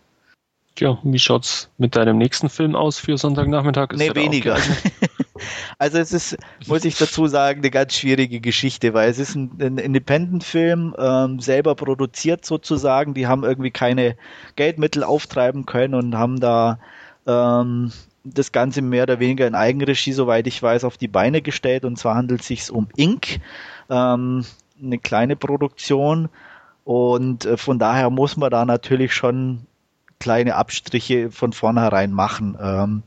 Ja, 0.80 0.98
wie 1.04 1.20
schaut's 1.20 1.70
mit 1.78 1.96
deinem 1.96 2.18
nächsten 2.18 2.50
Film 2.50 2.76
aus 2.76 3.00
für 3.00 3.18
Sonntagnachmittag? 3.18 3.92
Ist 3.92 4.00
nee, 4.00 4.16
weniger. 4.16 4.58
also 5.78 5.98
es 5.98 6.14
ist, 6.14 6.38
muss 6.68 6.86
ich 6.86 6.98
dazu 6.98 7.28
sagen, 7.28 7.60
eine 7.60 7.70
ganz 7.70 7.96
schwierige 7.96 8.40
Geschichte, 8.40 8.94
weil 8.94 9.10
es 9.10 9.20
ist 9.20 9.36
ein, 9.36 9.52
ein 9.60 9.78
Independent-Film, 9.78 10.96
ähm, 10.98 11.40
selber 11.42 11.76
produziert 11.76 12.46
sozusagen. 12.46 13.14
Die 13.14 13.28
haben 13.28 13.44
irgendwie 13.44 13.72
keine 13.72 14.16
Geldmittel 14.56 15.04
auftreiben 15.04 15.66
können 15.66 15.96
und 15.96 16.16
haben 16.16 16.40
da 16.40 16.80
ähm, 17.28 17.92
das 18.24 18.52
Ganze 18.52 18.82
mehr 18.82 19.04
oder 19.04 19.20
weniger 19.20 19.48
in 19.48 19.56
Eigenregie, 19.56 20.14
soweit 20.14 20.48
ich 20.48 20.62
weiß, 20.62 20.84
auf 20.84 20.98
die 20.98 21.08
Beine 21.08 21.42
gestellt. 21.42 21.86
Und 21.86 21.98
zwar 21.98 22.16
handelt 22.16 22.42
es 22.42 22.48
sich 22.48 22.72
um 22.72 22.88
Ink, 22.96 23.40
ähm, 23.90 24.46
eine 24.82 24.98
kleine 24.98 25.36
Produktion. 25.36 26.30
Und 26.84 27.46
äh, 27.46 27.58
von 27.58 27.80
daher 27.80 28.10
muss 28.10 28.38
man 28.38 28.52
da 28.52 28.66
natürlich 28.66 29.14
schon 29.14 29.66
kleine 30.20 30.56
Abstriche 30.56 31.32
von 31.32 31.54
vornherein 31.54 32.12
machen. 32.12 32.58
Ähm, 32.62 33.04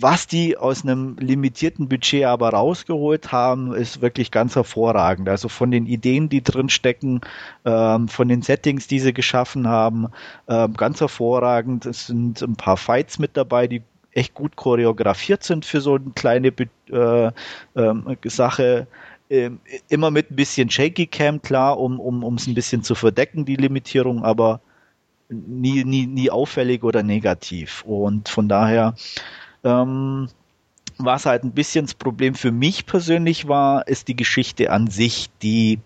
was 0.00 0.28
die 0.28 0.56
aus 0.56 0.84
einem 0.84 1.16
limitierten 1.18 1.88
Budget 1.88 2.24
aber 2.24 2.50
rausgeholt 2.50 3.32
haben, 3.32 3.72
ist 3.74 4.00
wirklich 4.00 4.30
ganz 4.30 4.54
hervorragend. 4.54 5.28
Also 5.28 5.48
von 5.48 5.72
den 5.72 5.86
Ideen, 5.86 6.28
die 6.28 6.42
drin 6.42 6.68
stecken, 6.68 7.20
ähm, 7.64 8.06
von 8.06 8.28
den 8.28 8.42
Settings, 8.42 8.86
die 8.86 9.00
sie 9.00 9.12
geschaffen 9.12 9.66
haben, 9.66 10.08
ähm, 10.46 10.74
ganz 10.74 11.00
hervorragend. 11.00 11.84
Es 11.84 12.06
sind 12.06 12.40
ein 12.42 12.54
paar 12.54 12.76
Fights 12.76 13.18
mit 13.18 13.36
dabei, 13.36 13.66
die 13.66 13.82
echt 14.18 14.34
gut 14.34 14.56
choreografiert 14.56 15.42
sind 15.42 15.64
für 15.64 15.80
so 15.80 15.94
eine 15.94 16.10
kleine 16.14 16.52
äh, 16.90 17.30
äh, 17.74 18.16
Sache. 18.24 18.86
Ähm, 19.30 19.60
immer 19.88 20.10
mit 20.10 20.30
ein 20.30 20.36
bisschen 20.36 20.70
Shaky 20.70 21.06
Cam, 21.06 21.42
klar, 21.42 21.78
um 21.78 22.00
um 22.00 22.24
um, 22.24 22.34
es 22.36 22.46
ein 22.46 22.54
bisschen 22.54 22.82
zu 22.82 22.94
verdecken, 22.94 23.44
die 23.44 23.56
Limitierung, 23.56 24.24
aber 24.24 24.60
nie, 25.28 25.84
nie, 25.84 26.06
nie 26.06 26.30
auffällig 26.30 26.82
oder 26.82 27.02
negativ. 27.02 27.84
Und 27.86 28.28
von 28.30 28.48
daher 28.48 28.94
ähm, 29.64 30.28
was 30.98 31.26
halt 31.26 31.44
ein 31.44 31.52
bisschen 31.52 31.86
das 31.86 31.94
Problem 31.94 32.34
für 32.34 32.50
mich 32.50 32.86
persönlich 32.86 33.48
war, 33.48 33.86
ist 33.86 34.08
die 34.08 34.16
Geschichte 34.16 34.70
an 34.70 34.88
sich, 34.88 35.30
die 35.42 35.80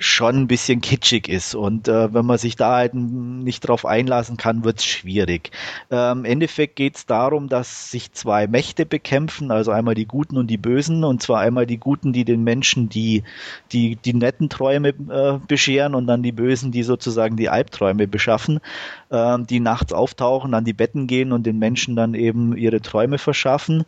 schon 0.00 0.36
ein 0.36 0.46
bisschen 0.48 0.80
kitschig 0.80 1.28
ist. 1.28 1.54
Und 1.54 1.88
äh, 1.88 2.12
wenn 2.12 2.26
man 2.26 2.38
sich 2.38 2.56
da 2.56 2.76
halt 2.76 2.94
nicht 2.94 3.60
drauf 3.60 3.84
einlassen 3.84 4.36
kann, 4.36 4.64
wird's 4.64 4.84
schwierig. 4.84 5.50
Äh, 5.90 6.12
Im 6.12 6.24
Endeffekt 6.24 6.76
geht's 6.76 7.06
darum, 7.06 7.48
dass 7.48 7.90
sich 7.90 8.12
zwei 8.12 8.46
Mächte 8.46 8.86
bekämpfen, 8.86 9.50
also 9.50 9.70
einmal 9.70 9.94
die 9.94 10.06
Guten 10.06 10.36
und 10.36 10.48
die 10.48 10.56
Bösen. 10.56 11.04
Und 11.04 11.22
zwar 11.22 11.40
einmal 11.40 11.66
die 11.66 11.78
Guten, 11.78 12.12
die 12.12 12.24
den 12.24 12.44
Menschen 12.44 12.88
die 12.88 13.24
die 13.72 13.96
die 13.96 14.14
netten 14.14 14.48
Träume 14.48 14.88
äh, 14.88 15.38
bescheren 15.46 15.94
und 15.94 16.06
dann 16.06 16.22
die 16.22 16.32
Bösen, 16.32 16.72
die 16.72 16.82
sozusagen 16.82 17.36
die 17.36 17.48
Albträume 17.48 18.06
beschaffen, 18.06 18.60
äh, 19.10 19.38
die 19.40 19.60
nachts 19.60 19.92
auftauchen, 19.92 20.54
an 20.54 20.64
die 20.64 20.72
Betten 20.72 21.06
gehen 21.06 21.32
und 21.32 21.46
den 21.46 21.58
Menschen 21.58 21.96
dann 21.96 22.14
eben 22.14 22.56
ihre 22.56 22.80
Träume 22.80 23.18
verschaffen 23.18 23.84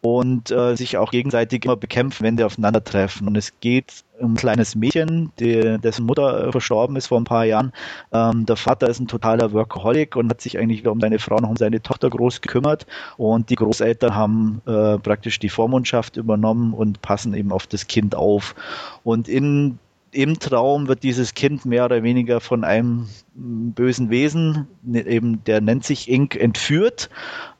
und 0.00 0.50
äh, 0.50 0.76
sich 0.76 0.96
auch 0.96 1.10
gegenseitig 1.10 1.64
immer 1.64 1.76
bekämpfen, 1.76 2.24
wenn 2.24 2.36
die 2.36 2.44
aufeinandertreffen. 2.44 3.26
Und 3.26 3.36
es 3.36 3.58
geht 3.60 4.04
um 4.18 4.32
ein 4.32 4.36
kleines 4.36 4.74
Mädchen, 4.74 5.32
die, 5.38 5.78
dessen 5.78 6.06
Mutter 6.06 6.48
äh, 6.48 6.52
verstorben 6.52 6.96
ist 6.96 7.08
vor 7.08 7.18
ein 7.18 7.24
paar 7.24 7.44
Jahren. 7.44 7.72
Ähm, 8.12 8.46
der 8.46 8.56
Vater 8.56 8.88
ist 8.88 9.00
ein 9.00 9.08
totaler 9.08 9.52
Workaholic 9.52 10.16
und 10.16 10.30
hat 10.30 10.40
sich 10.40 10.58
eigentlich 10.58 10.86
um 10.86 11.00
seine 11.00 11.18
Frau 11.18 11.36
und 11.36 11.44
um 11.44 11.56
seine 11.56 11.82
Tochter 11.82 12.10
groß 12.10 12.40
gekümmert. 12.40 12.86
Und 13.16 13.50
die 13.50 13.56
Großeltern 13.56 14.14
haben 14.14 14.62
äh, 14.66 14.98
praktisch 14.98 15.38
die 15.38 15.48
Vormundschaft 15.48 16.16
übernommen 16.16 16.72
und 16.72 17.02
passen 17.02 17.34
eben 17.34 17.52
auf 17.52 17.66
das 17.66 17.86
Kind 17.86 18.14
auf. 18.14 18.54
Und 19.02 19.28
in 19.28 19.78
im 20.12 20.38
Traum 20.38 20.88
wird 20.88 21.02
dieses 21.02 21.34
Kind 21.34 21.64
mehr 21.64 21.84
oder 21.84 22.02
weniger 22.02 22.40
von 22.40 22.64
einem 22.64 23.08
bösen 23.34 24.08
Wesen, 24.08 24.66
ne, 24.82 25.06
eben 25.06 25.44
der 25.44 25.60
nennt 25.60 25.84
sich 25.84 26.08
Ink, 26.08 26.36
entführt, 26.36 27.10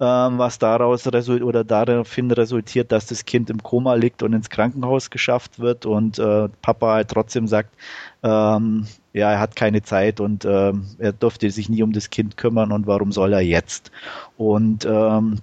ähm, 0.00 0.38
was 0.38 0.58
daraus 0.58 1.06
result 1.12 1.42
oder 1.42 1.64
daraufhin 1.64 2.30
resultiert, 2.30 2.92
dass 2.92 3.06
das 3.06 3.24
Kind 3.24 3.50
im 3.50 3.62
Koma 3.62 3.94
liegt 3.94 4.22
und 4.22 4.32
ins 4.32 4.48
Krankenhaus 4.48 5.10
geschafft 5.10 5.58
wird 5.58 5.84
und 5.86 6.18
äh, 6.18 6.48
Papa 6.62 6.94
halt 6.94 7.08
trotzdem 7.08 7.46
sagt, 7.46 7.74
ähm, 8.22 8.86
ja, 9.12 9.32
er 9.32 9.40
hat 9.40 9.56
keine 9.56 9.82
Zeit 9.82 10.20
und 10.20 10.44
ähm, 10.44 10.86
er 10.98 11.12
durfte 11.12 11.50
sich 11.50 11.68
nie 11.68 11.82
um 11.82 11.92
das 11.92 12.10
Kind 12.10 12.36
kümmern 12.36 12.72
und 12.72 12.86
warum 12.86 13.12
soll 13.12 13.32
er 13.32 13.40
jetzt? 13.40 13.90
Und 14.36 14.84
ähm, 14.86 15.38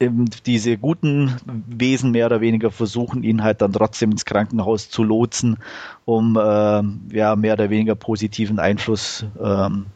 diese 0.00 0.76
guten 0.76 1.36
Wesen 1.66 2.10
mehr 2.10 2.26
oder 2.26 2.40
weniger 2.40 2.70
versuchen, 2.70 3.22
ihn 3.22 3.42
halt 3.42 3.62
dann 3.62 3.72
trotzdem 3.72 4.10
ins 4.10 4.24
Krankenhaus 4.24 4.90
zu 4.90 5.04
lotsen, 5.04 5.58
um 6.04 6.36
äh, 6.36 7.16
ja 7.16 7.36
mehr 7.36 7.54
oder 7.54 7.70
weniger 7.70 7.94
positiven 7.94 8.58
Einfluss 8.58 9.24
ähm, 9.40 9.86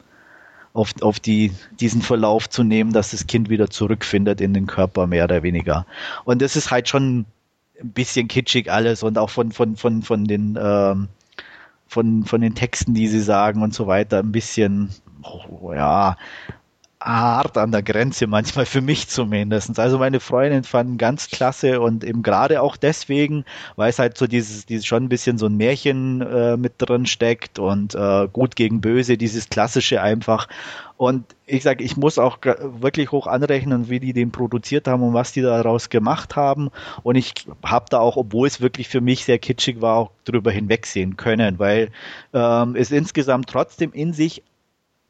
auf, 0.73 0.95
auf 1.01 1.19
die, 1.19 1.53
diesen 1.81 2.03
Verlauf 2.03 2.49
zu 2.49 2.63
nehmen, 2.63 2.93
dass 2.93 3.11
das 3.11 3.27
Kind 3.27 3.51
wieder 3.51 3.71
zurückfindet 3.71 4.41
in 4.41 4.55
den 4.55 4.67
Körper, 4.67 5.07
mehr 5.07 5.25
oder 5.25 5.43
weniger. 5.43 5.85
Und 6.25 6.43
das 6.43 6.55
ist 6.55 6.71
halt 6.71 6.89
schon 6.89 7.27
ein 7.81 7.93
bisschen 7.93 8.29
kitschig 8.29 8.71
alles 8.71 9.03
und 9.03 9.19
auch 9.19 9.31
von, 9.31 9.51
von, 9.51 9.77
von, 9.77 10.03
von 10.03 10.25
den 10.25 10.57
ähm, 10.61 11.09
von, 11.89 12.25
von 12.25 12.41
den 12.41 12.55
Texten, 12.55 12.95
die 12.95 13.09
sie 13.09 13.21
sagen 13.21 13.63
und 13.63 13.75
so 13.75 13.87
weiter, 13.87 14.19
ein 14.19 14.31
bisschen, 14.31 14.91
oh, 15.23 15.73
ja, 15.73 16.17
hart 17.09 17.57
an 17.57 17.73
der 17.73 17.83
Grenze, 17.83 18.27
manchmal 18.27 18.67
für 18.67 18.83
mich 18.83 19.09
zumindest. 19.09 19.79
Also 19.79 19.99
meine 19.99 20.21
Freundin 20.21 20.63
fanden 20.63 20.99
ganz 20.99 21.29
klasse 21.29 21.81
und 21.81 22.05
eben 22.05 22.23
gerade 22.23 22.61
auch 22.61 22.77
deswegen, 22.77 23.45
weil 23.77 23.91
es 23.91 23.99
halt 23.99 24.19
so 24.19 24.27
dieses, 24.27 24.67
dieses 24.67 24.85
schon 24.85 25.05
ein 25.05 25.09
bisschen 25.09 25.39
so 25.39 25.47
ein 25.47 25.57
Märchen 25.57 26.21
äh, 26.21 26.57
mit 26.57 26.75
drin 26.79 27.07
steckt 27.07 27.59
und 27.59 27.95
äh, 27.95 28.29
gut 28.31 28.57
gegen 28.57 28.81
böse, 28.81 29.17
dieses 29.17 29.49
klassische 29.49 30.03
einfach. 30.03 30.49
Und 30.99 31.25
ich 31.47 31.63
sage, 31.63 31.83
ich 31.83 31.97
muss 31.97 32.19
auch 32.19 32.39
wirklich 32.43 33.13
hoch 33.13 33.27
anrechnen, 33.27 33.89
wie 33.89 34.01
die 34.01 34.13
den 34.13 34.33
produziert 34.33 34.89
haben 34.89 35.03
und 35.03 35.15
was 35.15 35.33
die 35.33 35.43
daraus 35.43 35.89
gemacht 35.89 36.37
haben. 36.37 36.71
Und 37.05 37.15
ich 37.15 37.33
habe 37.65 37.87
da 37.89 38.01
auch, 38.01 38.17
obwohl 38.17 38.49
es 38.49 38.61
wirklich 38.61 38.89
für 38.89 39.01
mich 39.01 39.25
sehr 39.25 39.39
kitschig 39.39 39.81
war, 39.81 39.97
auch 39.97 40.11
drüber 40.25 40.51
hinwegsehen 40.51 41.17
können, 41.17 41.59
weil 41.59 41.91
ähm, 42.35 42.75
es 42.77 42.91
insgesamt 42.91 43.49
trotzdem 43.49 43.93
in 43.93 44.13
sich 44.13 44.43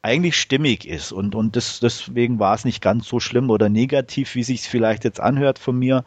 eigentlich 0.01 0.37
stimmig 0.37 0.87
ist 0.87 1.11
und, 1.11 1.35
und 1.35 1.55
das, 1.55 1.79
deswegen 1.79 2.39
war 2.39 2.55
es 2.55 2.65
nicht 2.65 2.81
ganz 2.81 3.07
so 3.07 3.19
schlimm 3.19 3.49
oder 3.49 3.69
negativ, 3.69 4.35
wie 4.35 4.43
sich 4.43 4.61
es 4.61 4.67
vielleicht 4.67 5.03
jetzt 5.03 5.19
anhört 5.19 5.59
von 5.59 5.77
mir. 5.77 6.05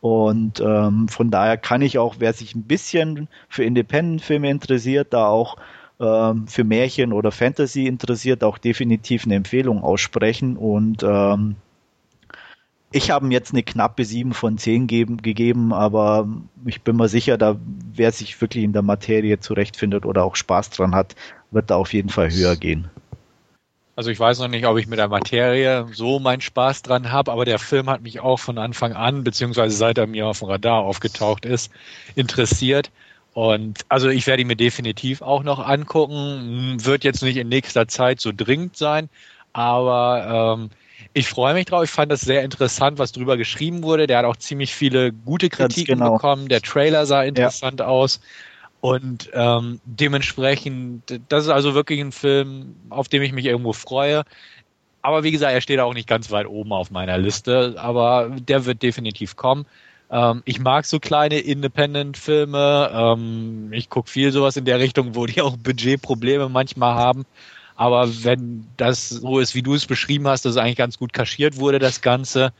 Und 0.00 0.60
ähm, 0.60 1.08
von 1.08 1.30
daher 1.30 1.56
kann 1.58 1.82
ich 1.82 1.98
auch, 1.98 2.16
wer 2.18 2.32
sich 2.32 2.54
ein 2.54 2.62
bisschen 2.62 3.28
für 3.48 3.64
Independent-Filme 3.64 4.50
interessiert, 4.50 5.12
da 5.12 5.26
auch 5.26 5.56
ähm, 6.00 6.46
für 6.46 6.64
Märchen 6.64 7.12
oder 7.12 7.30
Fantasy 7.32 7.86
interessiert, 7.86 8.42
auch 8.42 8.58
definitiv 8.58 9.24
eine 9.24 9.34
Empfehlung 9.34 9.82
aussprechen. 9.82 10.56
Und 10.56 11.02
ähm, 11.02 11.56
ich 12.92 13.10
habe 13.10 13.26
ihm 13.26 13.30
jetzt 13.30 13.52
eine 13.52 13.62
knappe 13.62 14.04
7 14.04 14.32
von 14.32 14.58
10 14.58 14.86
geben, 14.86 15.18
gegeben, 15.18 15.72
aber 15.72 16.26
ich 16.64 16.82
bin 16.82 16.96
mir 16.96 17.08
sicher, 17.08 17.38
da 17.38 17.56
wer 17.94 18.10
sich 18.10 18.40
wirklich 18.40 18.64
in 18.64 18.72
der 18.72 18.82
Materie 18.82 19.38
zurechtfindet 19.38 20.06
oder 20.06 20.24
auch 20.24 20.36
Spaß 20.36 20.70
dran 20.70 20.94
hat, 20.94 21.14
wird 21.50 21.70
da 21.70 21.76
auf 21.76 21.92
jeden 21.92 22.08
Fall 22.08 22.30
höher 22.30 22.56
gehen. 22.56 22.90
Also 23.96 24.10
ich 24.10 24.18
weiß 24.18 24.38
noch 24.38 24.48
nicht, 24.48 24.66
ob 24.66 24.78
ich 24.78 24.86
mit 24.86 24.98
der 24.98 25.08
Materie 25.08 25.86
so 25.92 26.20
meinen 26.20 26.40
Spaß 26.40 26.82
dran 26.82 27.12
habe, 27.12 27.32
aber 27.32 27.44
der 27.44 27.58
Film 27.58 27.90
hat 27.90 28.02
mich 28.02 28.20
auch 28.20 28.38
von 28.38 28.56
Anfang 28.56 28.94
an, 28.94 29.24
beziehungsweise 29.24 29.76
seit 29.76 29.98
er 29.98 30.06
mir 30.06 30.26
auf 30.26 30.38
dem 30.38 30.48
Radar 30.48 30.80
aufgetaucht 30.82 31.44
ist, 31.44 31.70
interessiert. 32.14 32.90
Und 33.34 33.80
also 33.88 34.08
ich 34.08 34.26
werde 34.26 34.42
ihn 34.42 34.48
mir 34.48 34.56
definitiv 34.56 35.22
auch 35.22 35.42
noch 35.42 35.58
angucken. 35.58 36.76
Wird 36.80 37.04
jetzt 37.04 37.22
nicht 37.22 37.36
in 37.36 37.48
nächster 37.48 37.88
Zeit 37.88 38.20
so 38.20 38.32
dringend 38.34 38.76
sein, 38.76 39.08
aber 39.52 40.56
ähm, 40.58 40.70
ich 41.12 41.28
freue 41.28 41.54
mich 41.54 41.66
drauf. 41.66 41.84
Ich 41.84 41.90
fand 41.90 42.10
das 42.10 42.20
sehr 42.20 42.42
interessant, 42.42 42.98
was 42.98 43.12
drüber 43.12 43.36
geschrieben 43.36 43.82
wurde. 43.82 44.06
Der 44.06 44.18
hat 44.18 44.24
auch 44.24 44.36
ziemlich 44.36 44.74
viele 44.74 45.12
gute 45.12 45.48
Kritiken 45.48 45.98
genau. 45.98 46.12
bekommen. 46.14 46.48
Der 46.48 46.60
Trailer 46.60 47.06
sah 47.06 47.22
interessant 47.22 47.80
ja. 47.80 47.86
aus. 47.86 48.20
Und 48.80 49.30
ähm, 49.34 49.80
dementsprechend, 49.84 51.20
das 51.28 51.44
ist 51.44 51.50
also 51.50 51.74
wirklich 51.74 52.00
ein 52.00 52.12
Film, 52.12 52.76
auf 52.88 53.08
den 53.08 53.22
ich 53.22 53.32
mich 53.32 53.44
irgendwo 53.44 53.72
freue. 53.72 54.24
Aber 55.02 55.22
wie 55.22 55.30
gesagt, 55.30 55.52
er 55.52 55.60
steht 55.60 55.80
auch 55.80 55.94
nicht 55.94 56.08
ganz 56.08 56.30
weit 56.30 56.46
oben 56.46 56.72
auf 56.72 56.90
meiner 56.90 57.18
Liste, 57.18 57.74
aber 57.78 58.30
der 58.40 58.64
wird 58.64 58.82
definitiv 58.82 59.36
kommen. 59.36 59.66
Ähm, 60.10 60.42
ich 60.44 60.60
mag 60.60 60.86
so 60.86 60.98
kleine 60.98 61.38
Independent-Filme. 61.38 62.90
Ähm, 62.92 63.68
ich 63.72 63.90
gucke 63.90 64.10
viel 64.10 64.32
sowas 64.32 64.56
in 64.56 64.64
der 64.64 64.78
Richtung, 64.78 65.14
wo 65.14 65.26
die 65.26 65.42
auch 65.42 65.56
Budgetprobleme 65.56 66.48
manchmal 66.48 66.94
haben. 66.94 67.26
Aber 67.76 68.08
wenn 68.24 68.66
das 68.76 69.08
so 69.08 69.38
ist, 69.38 69.54
wie 69.54 69.62
du 69.62 69.74
es 69.74 69.86
beschrieben 69.86 70.26
hast, 70.28 70.44
dass 70.44 70.52
es 70.52 70.58
eigentlich 70.58 70.76
ganz 70.76 70.98
gut 70.98 71.12
kaschiert 71.12 71.58
wurde, 71.58 71.78
das 71.78 72.02
Ganze, 72.02 72.52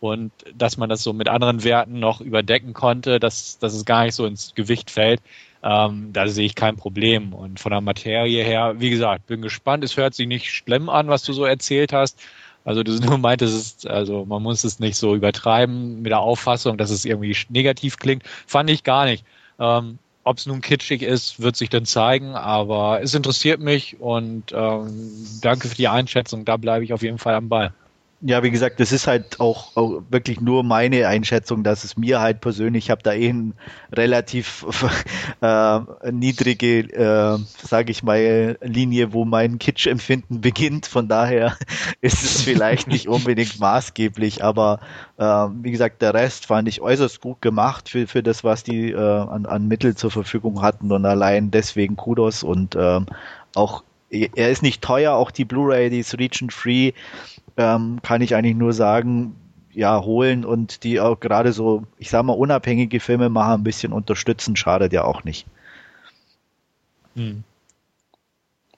und 0.00 0.32
dass 0.54 0.78
man 0.78 0.88
das 0.88 1.04
so 1.04 1.12
mit 1.12 1.28
anderen 1.28 1.62
Werten 1.62 2.00
noch 2.00 2.20
überdecken 2.20 2.72
konnte, 2.72 3.20
dass, 3.20 3.58
dass 3.58 3.72
es 3.72 3.84
gar 3.84 4.04
nicht 4.04 4.14
so 4.14 4.26
ins 4.26 4.52
Gewicht 4.56 4.90
fällt, 4.90 5.20
ähm, 5.62 6.12
da 6.12 6.26
sehe 6.28 6.46
ich 6.46 6.54
kein 6.54 6.76
Problem. 6.76 7.32
Und 7.32 7.60
von 7.60 7.70
der 7.70 7.80
Materie 7.80 8.42
her, 8.44 8.74
wie 8.80 8.90
gesagt, 8.90 9.26
bin 9.26 9.42
gespannt. 9.42 9.84
Es 9.84 9.96
hört 9.96 10.14
sich 10.14 10.26
nicht 10.26 10.50
schlimm 10.50 10.88
an, 10.88 11.08
was 11.08 11.22
du 11.22 11.32
so 11.32 11.44
erzählt 11.44 11.92
hast. 11.92 12.20
Also 12.64 12.82
du 12.82 12.92
nur 13.00 13.18
meintest, 13.18 13.86
also 13.86 14.24
man 14.24 14.42
muss 14.42 14.64
es 14.64 14.80
nicht 14.80 14.96
so 14.96 15.14
übertreiben 15.14 16.02
mit 16.02 16.10
der 16.10 16.20
Auffassung, 16.20 16.78
dass 16.78 16.90
es 16.90 17.04
irgendwie 17.04 17.36
negativ 17.48 17.96
klingt. 17.98 18.24
Fand 18.46 18.70
ich 18.70 18.84
gar 18.84 19.04
nicht. 19.04 19.24
Ähm, 19.58 19.98
Ob 20.24 20.38
es 20.38 20.46
nun 20.46 20.60
kitschig 20.60 21.02
ist, 21.02 21.40
wird 21.40 21.56
sich 21.56 21.68
dann 21.70 21.84
zeigen, 21.86 22.34
aber 22.34 23.00
es 23.02 23.14
interessiert 23.14 23.60
mich 23.60 24.00
und 24.00 24.52
ähm, 24.52 25.38
danke 25.42 25.68
für 25.68 25.76
die 25.76 25.88
Einschätzung. 25.88 26.44
Da 26.44 26.56
bleibe 26.56 26.84
ich 26.84 26.92
auf 26.92 27.02
jeden 27.02 27.18
Fall 27.18 27.34
am 27.34 27.48
Ball. 27.48 27.74
Ja, 28.24 28.44
wie 28.44 28.52
gesagt, 28.52 28.78
das 28.78 28.92
ist 28.92 29.08
halt 29.08 29.40
auch, 29.40 29.76
auch, 29.76 30.02
wirklich 30.08 30.40
nur 30.40 30.62
meine 30.62 31.08
Einschätzung, 31.08 31.64
dass 31.64 31.82
es 31.82 31.96
mir 31.96 32.20
halt 32.20 32.40
persönlich, 32.40 32.84
ich 32.84 32.90
habe 32.90 33.02
da 33.02 33.12
eh 33.12 33.30
eine 33.30 33.52
relativ 33.92 34.64
äh, 35.40 35.80
niedrige, 36.12 36.82
äh, 36.82 37.38
sage 37.60 37.90
ich 37.90 38.04
mal, 38.04 38.58
Linie, 38.62 39.12
wo 39.12 39.24
mein 39.24 39.58
Kitsch-Empfinden 39.58 40.40
beginnt. 40.40 40.86
Von 40.86 41.08
daher 41.08 41.56
ist 42.00 42.22
es 42.22 42.42
vielleicht 42.42 42.86
nicht 42.86 43.08
unbedingt 43.08 43.58
maßgeblich, 43.58 44.44
aber 44.44 44.78
äh, 45.16 45.24
wie 45.24 45.72
gesagt, 45.72 46.00
der 46.00 46.14
Rest 46.14 46.46
fand 46.46 46.68
ich 46.68 46.80
äußerst 46.80 47.20
gut 47.20 47.42
gemacht 47.42 47.88
für, 47.88 48.06
für 48.06 48.22
das, 48.22 48.44
was 48.44 48.62
die 48.62 48.92
äh, 48.92 48.96
an, 48.96 49.46
an 49.46 49.66
Mittel 49.66 49.96
zur 49.96 50.12
Verfügung 50.12 50.62
hatten 50.62 50.92
und 50.92 51.04
allein 51.04 51.50
deswegen 51.50 51.96
Kudos 51.96 52.44
und 52.44 52.76
äh, 52.76 53.00
auch 53.56 53.82
er 54.12 54.50
ist 54.50 54.62
nicht 54.62 54.82
teuer, 54.82 55.14
auch 55.14 55.30
die 55.30 55.46
Blu-ray, 55.46 55.88
die 55.88 56.00
ist 56.00 56.18
region 56.18 56.50
free 56.50 56.92
ähm, 57.56 58.00
kann 58.02 58.22
ich 58.22 58.34
eigentlich 58.34 58.56
nur 58.56 58.72
sagen, 58.72 59.36
ja, 59.72 60.02
holen 60.02 60.44
und 60.44 60.84
die 60.84 61.00
auch 61.00 61.18
gerade 61.18 61.52
so, 61.52 61.84
ich 61.98 62.10
sag 62.10 62.24
mal, 62.24 62.34
unabhängige 62.34 63.00
Filme 63.00 63.28
machen, 63.28 63.60
ein 63.60 63.64
bisschen 63.64 63.92
unterstützen, 63.92 64.56
schadet 64.56 64.92
ja 64.92 65.04
auch 65.04 65.24
nicht. 65.24 65.46
Hm. 67.14 67.44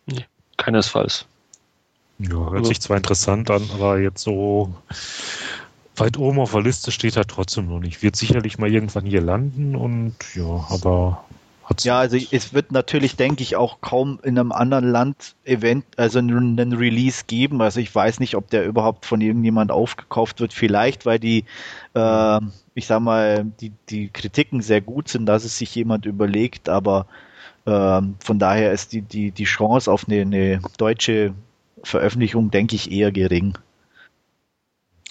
Nee, 0.07 0.25
keinesfalls. 0.57 1.27
Ja, 2.19 2.35
hört 2.35 2.53
also, 2.53 2.69
sich 2.69 2.81
zwar 2.81 2.97
interessant 2.97 3.51
an, 3.51 3.69
aber 3.75 3.99
jetzt 3.99 4.23
so 4.23 4.75
weit 5.97 6.17
oben 6.17 6.41
auf 6.41 6.53
der 6.53 6.63
Liste 6.63 6.93
steht 6.93 7.17
er 7.17 7.27
trotzdem 7.27 7.69
noch 7.69 7.81
nicht. 7.81 8.03
Wird 8.03 8.17
sicherlich 8.17 8.59
mal 8.59 8.71
irgendwann 8.71 9.05
hier 9.05 9.21
landen 9.21 9.75
und 9.75 10.15
ja, 10.35 10.67
aber 10.69 11.25
Hat's 11.65 11.85
ja, 11.85 11.99
also 11.99 12.19
es 12.31 12.53
wird 12.53 12.73
natürlich, 12.73 13.17
denke 13.17 13.43
ich, 13.43 13.57
auch 13.57 13.81
kaum 13.81 14.21
in 14.23 14.39
einem 14.39 14.53
anderen 14.53 14.91
Land 14.91 15.35
Event, 15.45 15.87
also 15.97 16.19
einen 16.19 16.75
Release 16.75 17.25
geben. 17.27 17.63
Also 17.63 17.81
ich 17.81 17.95
weiß 17.95 18.21
nicht, 18.21 18.37
ob 18.37 18.51
der 18.51 18.67
überhaupt 18.67 19.07
von 19.07 19.23
irgendjemand 19.23 19.71
aufgekauft 19.71 20.41
wird. 20.41 20.53
Vielleicht, 20.53 21.07
weil 21.07 21.19
die, 21.19 21.45
äh, 21.95 22.41
ich 22.75 22.87
sag 22.87 23.01
mal, 23.01 23.47
die, 23.61 23.73
die 23.89 24.09
Kritiken 24.09 24.61
sehr 24.61 24.83
gut 24.83 25.09
sind, 25.09 25.25
dass 25.25 25.45
es 25.45 25.57
sich 25.57 25.75
jemand 25.75 26.05
überlegt, 26.05 26.69
aber 26.69 27.07
äh, 27.65 28.03
von 28.19 28.39
daher 28.39 28.73
ist 28.73 28.93
die, 28.93 29.01
die, 29.01 29.31
die 29.31 29.45
Chance 29.45 29.91
auf 29.91 30.07
eine, 30.07 30.21
eine 30.21 30.61
deutsche 30.77 31.35
Veröffentlichung, 31.83 32.51
denke 32.51 32.77
ich, 32.77 32.91
eher 32.91 33.11
gering. 33.11 33.57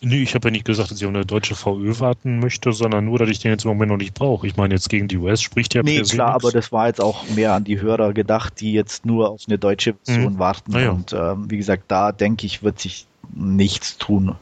Nee, 0.05 0.24
ich 0.24 0.36
habe 0.36 0.50
ja 0.50 0.51
nicht 0.51 0.65
gesagt, 0.65 0.91
dass 0.91 1.00
ich 1.00 1.05
auf 1.05 1.13
eine 1.13 1.25
deutsche 1.25 1.55
VÖ 1.55 1.98
warten 2.00 2.39
möchte, 2.39 2.74
sondern 2.74 3.05
nur, 3.05 3.19
dass 3.19 3.29
ich 3.29 3.39
den 3.39 3.51
jetzt 3.51 3.63
im 3.63 3.69
Moment 3.69 3.89
noch 3.89 3.98
nicht 3.98 4.13
brauche. 4.13 4.45
Ich 4.45 4.57
meine, 4.57 4.74
jetzt 4.74 4.89
gegen 4.89 5.07
die 5.07 5.15
US 5.15 5.41
spricht 5.41 5.74
ja 5.75 5.81
Nee, 5.81 6.01
klar, 6.01 6.33
nichts. 6.33 6.43
aber 6.43 6.51
das 6.51 6.74
war 6.74 6.88
jetzt 6.88 7.00
auch 7.00 7.27
mehr 7.29 7.53
an 7.53 7.63
die 7.63 7.79
Hörer 7.79 8.12
gedacht, 8.13 8.60
die 8.60 8.74
jetzt 8.74 9.05
nur 9.05 9.29
auf 9.29 9.43
eine 9.48 9.57
deutsche 9.57 9.93
Version 10.03 10.33
hm. 10.33 10.39
warten. 10.39 10.77
Ja. 10.77 10.91
Und 10.91 11.13
ähm, 11.13 11.50
wie 11.50 11.55
gesagt, 11.55 11.86
da 11.88 12.12
denke 12.12 12.45
ich, 12.45 12.63
wird 12.63 12.79
sich 12.79 13.07
nichts 13.33 13.98
tun. 13.98 14.36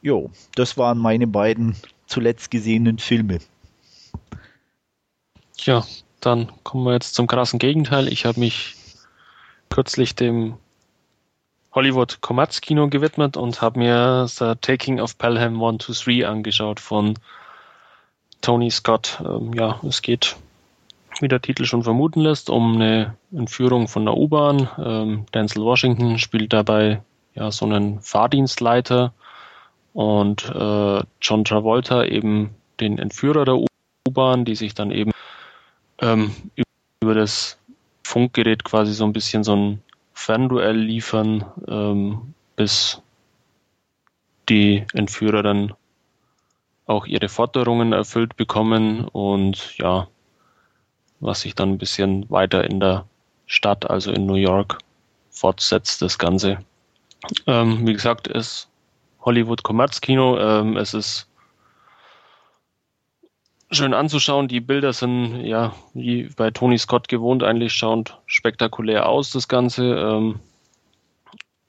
jo, 0.00 0.30
das 0.54 0.78
waren 0.78 0.96
meine 0.96 1.26
beiden 1.26 1.76
zuletzt 2.06 2.50
gesehenen 2.50 2.98
Filme. 2.98 3.38
Ja, 5.58 5.84
dann 6.20 6.50
kommen 6.62 6.86
wir 6.86 6.94
jetzt 6.94 7.14
zum 7.14 7.26
krassen 7.26 7.58
Gegenteil. 7.58 8.08
Ich 8.08 8.24
habe 8.24 8.40
mich 8.40 8.76
kürzlich 9.68 10.14
dem 10.14 10.54
Hollywood 11.74 12.20
Kommerzkino 12.20 12.88
gewidmet 12.88 13.36
und 13.36 13.62
habe 13.62 13.78
mir 13.78 14.26
The 14.28 14.54
Taking 14.60 15.00
of 15.00 15.16
Pelham 15.16 15.62
1 15.62 15.84
to 15.84 15.92
3 15.92 16.26
angeschaut 16.26 16.80
von 16.80 17.14
Tony 18.42 18.70
Scott. 18.70 19.22
Ähm, 19.24 19.54
ja, 19.54 19.80
es 19.82 20.02
geht, 20.02 20.36
wie 21.20 21.28
der 21.28 21.40
Titel 21.40 21.64
schon 21.64 21.82
vermuten 21.82 22.20
lässt, 22.20 22.50
um 22.50 22.74
eine 22.74 23.16
Entführung 23.34 23.88
von 23.88 24.04
der 24.04 24.16
U-Bahn. 24.16 24.68
Ähm, 24.78 25.26
Denzel 25.32 25.62
Washington 25.62 26.18
spielt 26.18 26.52
dabei 26.52 27.00
ja 27.34 27.50
so 27.50 27.64
einen 27.64 28.00
Fahrdienstleiter 28.00 29.14
und 29.94 30.44
äh, 30.50 31.00
John 31.22 31.44
Travolta 31.44 32.04
eben 32.04 32.54
den 32.80 32.98
Entführer 32.98 33.44
der 33.46 33.56
U-Bahn, 33.56 34.44
die 34.44 34.56
sich 34.56 34.74
dann 34.74 34.90
eben 34.90 35.12
ähm, 36.00 36.34
über 37.00 37.14
das 37.14 37.58
Funkgerät 38.04 38.64
quasi 38.64 38.92
so 38.92 39.04
ein 39.04 39.12
bisschen 39.14 39.44
so 39.44 39.56
ein 39.56 39.82
Fernduell 40.12 40.76
liefern, 40.76 41.44
ähm, 41.68 42.34
bis 42.56 43.00
die 44.48 44.84
Entführer 44.92 45.42
dann 45.42 45.72
auch 46.86 47.06
ihre 47.06 47.28
Forderungen 47.28 47.92
erfüllt 47.92 48.36
bekommen 48.36 49.08
und 49.08 49.76
ja, 49.78 50.08
was 51.20 51.42
sich 51.42 51.54
dann 51.54 51.70
ein 51.70 51.78
bisschen 51.78 52.28
weiter 52.30 52.64
in 52.64 52.80
der 52.80 53.06
Stadt, 53.46 53.88
also 53.88 54.12
in 54.12 54.26
New 54.26 54.34
York, 54.34 54.78
fortsetzt, 55.30 56.02
das 56.02 56.18
Ganze. 56.18 56.58
Ähm, 57.46 57.86
wie 57.86 57.92
gesagt, 57.92 58.28
es 58.28 58.68
Hollywood 59.20 59.62
Kommerzkino, 59.62 60.38
ähm, 60.38 60.76
es 60.76 60.94
ist 60.94 61.28
schön 63.72 63.94
anzuschauen. 63.94 64.48
Die 64.48 64.60
Bilder 64.60 64.92
sind 64.92 65.44
ja 65.44 65.74
wie 65.94 66.28
bei 66.36 66.50
Tony 66.50 66.78
Scott 66.78 67.08
gewohnt 67.08 67.42
eigentlich 67.42 67.72
schauend 67.72 68.18
spektakulär 68.26 69.08
aus, 69.08 69.30
das 69.30 69.48
Ganze. 69.48 69.94
Ähm, 69.94 70.40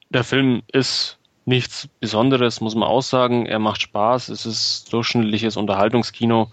der 0.10 0.24
Film 0.24 0.62
ist 0.72 1.17
nichts 1.45 1.89
Besonderes, 2.00 2.62
muss 2.62 2.75
man 2.75 2.88
auch 2.88 3.01
sagen. 3.01 3.45
Er 3.45 3.60
macht 3.60 3.81
Spaß. 3.81 4.29
Es 4.29 4.45
ist 4.45 4.91
durchschnittliches 4.93 5.57
Unterhaltungskino. 5.57 6.51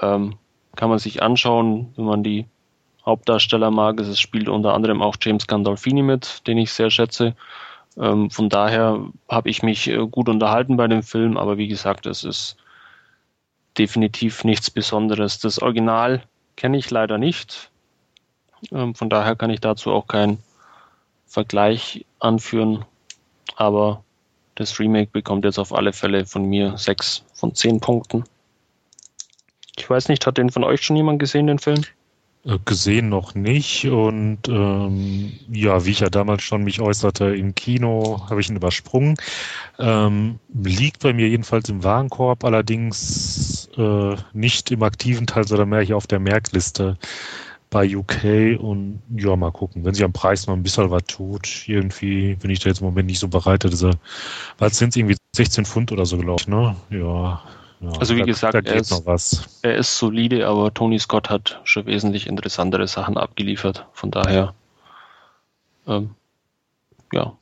Ähm, 0.00 0.36
kann 0.76 0.90
man 0.90 0.98
sich 0.98 1.22
anschauen, 1.22 1.92
wenn 1.96 2.04
man 2.04 2.22
die 2.22 2.46
Hauptdarsteller 3.04 3.70
mag. 3.70 3.98
Es 4.00 4.20
spielt 4.20 4.48
unter 4.48 4.74
anderem 4.74 5.02
auch 5.02 5.16
James 5.20 5.46
Gandolfini 5.46 6.02
mit, 6.02 6.46
den 6.46 6.58
ich 6.58 6.72
sehr 6.72 6.90
schätze. 6.90 7.34
Ähm, 7.98 8.30
von 8.30 8.48
daher 8.48 9.06
habe 9.28 9.50
ich 9.50 9.62
mich 9.62 9.88
äh, 9.88 10.06
gut 10.06 10.28
unterhalten 10.28 10.76
bei 10.76 10.86
dem 10.86 11.02
Film, 11.02 11.36
aber 11.36 11.58
wie 11.58 11.68
gesagt, 11.68 12.06
es 12.06 12.24
ist 12.24 12.56
definitiv 13.78 14.44
nichts 14.44 14.70
Besonderes. 14.70 15.38
Das 15.38 15.60
Original 15.60 16.22
kenne 16.56 16.78
ich 16.78 16.90
leider 16.90 17.18
nicht. 17.18 17.70
Ähm, 18.70 18.94
von 18.94 19.10
daher 19.10 19.36
kann 19.36 19.50
ich 19.50 19.60
dazu 19.60 19.90
auch 19.90 20.06
keinen 20.06 20.38
Vergleich 21.26 22.04
anführen. 22.18 22.84
Aber 23.56 24.04
das 24.54 24.78
Remake 24.78 25.10
bekommt 25.12 25.44
jetzt 25.44 25.58
auf 25.58 25.72
alle 25.72 25.92
Fälle 25.92 26.26
von 26.26 26.44
mir 26.44 26.76
sechs 26.76 27.24
von 27.32 27.54
zehn 27.54 27.80
Punkten. 27.80 28.24
Ich 29.76 29.88
weiß 29.88 30.08
nicht, 30.08 30.26
hat 30.26 30.38
den 30.38 30.50
von 30.50 30.64
euch 30.64 30.82
schon 30.82 30.96
jemand 30.96 31.18
gesehen, 31.18 31.46
den 31.46 31.58
Film? 31.58 31.82
Äh, 32.44 32.58
gesehen 32.64 33.08
noch 33.08 33.36
nicht 33.36 33.86
und 33.86 34.48
ähm, 34.48 35.32
ja, 35.52 35.84
wie 35.84 35.90
ich 35.90 36.00
ja 36.00 36.10
damals 36.10 36.42
schon 36.42 36.64
mich 36.64 36.80
äußerte 36.80 37.36
im 37.36 37.54
Kino, 37.54 38.20
habe 38.28 38.40
ich 38.40 38.50
ihn 38.50 38.56
übersprungen. 38.56 39.16
Ähm, 39.78 40.40
liegt 40.52 41.02
bei 41.02 41.12
mir 41.12 41.28
jedenfalls 41.28 41.68
im 41.68 41.84
Warenkorb, 41.84 42.44
allerdings 42.44 43.68
äh, 43.76 44.16
nicht 44.32 44.72
im 44.72 44.82
aktiven 44.82 45.26
Teil, 45.28 45.46
sondern 45.46 45.68
mehr 45.68 45.82
hier 45.82 45.96
auf 45.96 46.08
der 46.08 46.18
Merkliste 46.18 46.98
bei 47.70 47.96
UK 47.96 48.58
und 48.60 49.02
ja, 49.16 49.36
mal 49.36 49.52
gucken. 49.52 49.84
Wenn 49.84 49.94
sich 49.94 50.04
am 50.04 50.12
Preis 50.12 50.46
mal 50.48 50.54
ein 50.54 50.64
bisschen 50.64 50.90
was 50.90 51.04
tut, 51.04 51.68
irgendwie 51.68 52.34
bin 52.36 52.50
ich 52.50 52.58
da 52.58 52.70
jetzt 52.70 52.80
im 52.80 52.86
Moment 52.86 53.06
nicht 53.06 53.20
so 53.20 53.28
bereit, 53.28 53.62
diese, 53.64 53.90
was 54.58 54.78
sind 54.78 54.96
irgendwie 54.96 55.16
16 55.36 55.64
Pfund 55.64 55.92
oder 55.92 56.06
so, 56.06 56.18
glaube 56.18 56.40
ich, 56.40 56.48
ne? 56.48 56.74
Ja. 56.90 57.40
Ja 57.82 57.90
also 57.98 58.14
wie 58.14 58.20
da, 58.20 58.26
gesagt, 58.26 58.54
da 58.54 58.70
er, 58.70 58.80
ist, 58.80 58.90
noch 58.90 59.06
was. 59.06 59.58
er 59.62 59.74
ist 59.74 59.98
solide, 59.98 60.46
aber 60.46 60.72
Tony 60.72 60.98
Scott 60.98 61.30
hat 61.30 61.60
schon 61.64 61.86
wesentlich 61.86 62.26
interessantere 62.26 62.86
Sachen 62.86 63.16
abgeliefert. 63.16 63.86
Von 63.92 64.10
daher, 64.10 64.54
ähm, 65.86 66.14
ja. 67.12 67.36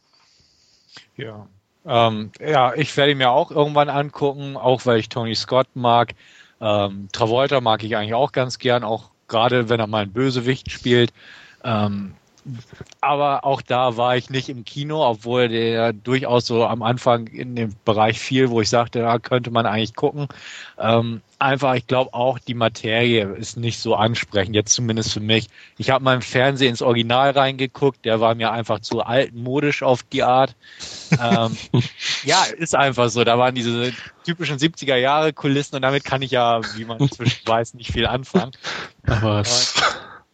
Ja. 1.16 1.46
Ähm, 1.86 2.32
ja, 2.40 2.74
ich 2.74 2.96
werde 2.96 3.12
ihn 3.12 3.18
mir 3.18 3.30
auch 3.30 3.50
irgendwann 3.50 3.88
angucken, 3.88 4.56
auch 4.56 4.86
weil 4.86 4.98
ich 4.98 5.08
Tony 5.08 5.34
Scott 5.34 5.68
mag. 5.74 6.14
Ähm, 6.60 7.08
Travolta 7.12 7.60
mag 7.60 7.82
ich 7.84 7.96
eigentlich 7.96 8.14
auch 8.14 8.32
ganz 8.32 8.58
gern, 8.58 8.84
auch 8.84 9.10
gerade 9.28 9.68
wenn 9.68 9.80
er 9.80 9.86
mal 9.86 10.02
einen 10.02 10.12
Bösewicht 10.12 10.70
spielt. 10.70 11.12
Ähm, 11.64 12.14
aber 13.00 13.44
auch 13.44 13.62
da 13.62 13.96
war 13.96 14.16
ich 14.16 14.30
nicht 14.30 14.48
im 14.48 14.64
Kino, 14.64 15.04
obwohl 15.06 15.48
der 15.48 15.92
durchaus 15.92 16.46
so 16.46 16.64
am 16.64 16.82
Anfang 16.82 17.26
in 17.26 17.56
dem 17.56 17.74
Bereich 17.84 18.18
fiel, 18.18 18.50
wo 18.50 18.60
ich 18.60 18.68
sagte, 18.68 19.00
da 19.00 19.18
könnte 19.18 19.50
man 19.50 19.66
eigentlich 19.66 19.94
gucken. 19.94 20.28
Ähm, 20.78 21.20
einfach, 21.38 21.74
ich 21.74 21.86
glaube 21.86 22.14
auch, 22.14 22.38
die 22.38 22.54
Materie 22.54 23.24
ist 23.34 23.56
nicht 23.56 23.78
so 23.80 23.94
ansprechend, 23.94 24.54
jetzt 24.54 24.74
zumindest 24.74 25.12
für 25.12 25.20
mich. 25.20 25.48
Ich 25.78 25.90
habe 25.90 26.04
mal 26.04 26.14
im 26.14 26.22
Fernsehen 26.22 26.70
ins 26.70 26.82
Original 26.82 27.30
reingeguckt, 27.30 28.04
der 28.04 28.20
war 28.20 28.34
mir 28.34 28.52
einfach 28.52 28.80
zu 28.80 29.00
altmodisch 29.00 29.82
auf 29.82 30.02
die 30.02 30.22
Art. 30.22 30.54
ähm, 31.20 31.56
ja, 32.24 32.44
ist 32.56 32.74
einfach 32.74 33.08
so. 33.10 33.24
Da 33.24 33.38
waren 33.38 33.54
diese 33.54 33.92
typischen 34.24 34.58
70er 34.58 34.96
Jahre 34.96 35.32
Kulissen 35.32 35.76
und 35.76 35.82
damit 35.82 36.04
kann 36.04 36.22
ich 36.22 36.30
ja, 36.30 36.60
wie 36.76 36.84
man 36.84 36.98
inzwischen 36.98 37.46
weiß, 37.46 37.74
nicht 37.74 37.92
viel 37.92 38.06
anfangen. 38.06 38.52
Aber 39.06 39.42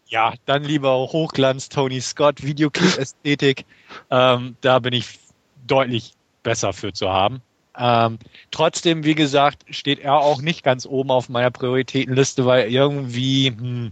ja, 0.09 0.35
dann 0.45 0.65
lieber 0.65 0.97
Hochglanz 0.97 1.69
Tony 1.69 2.01
Scott, 2.01 2.43
Videoclip-Ästhetik. 2.43 3.65
Ähm, 4.11 4.57
da 4.61 4.79
bin 4.79 4.93
ich 4.93 5.19
deutlich 5.67 6.13
besser 6.43 6.73
für 6.73 6.93
zu 6.93 7.09
haben. 7.09 7.43
Ähm, 7.79 8.19
trotzdem, 8.51 9.05
wie 9.05 9.15
gesagt, 9.15 9.65
steht 9.71 9.99
er 9.99 10.15
auch 10.15 10.41
nicht 10.41 10.63
ganz 10.63 10.87
oben 10.87 11.11
auf 11.11 11.29
meiner 11.29 11.51
Prioritätenliste, 11.51 12.47
weil 12.47 12.71
irgendwie, 12.71 13.49
hm, 13.49 13.91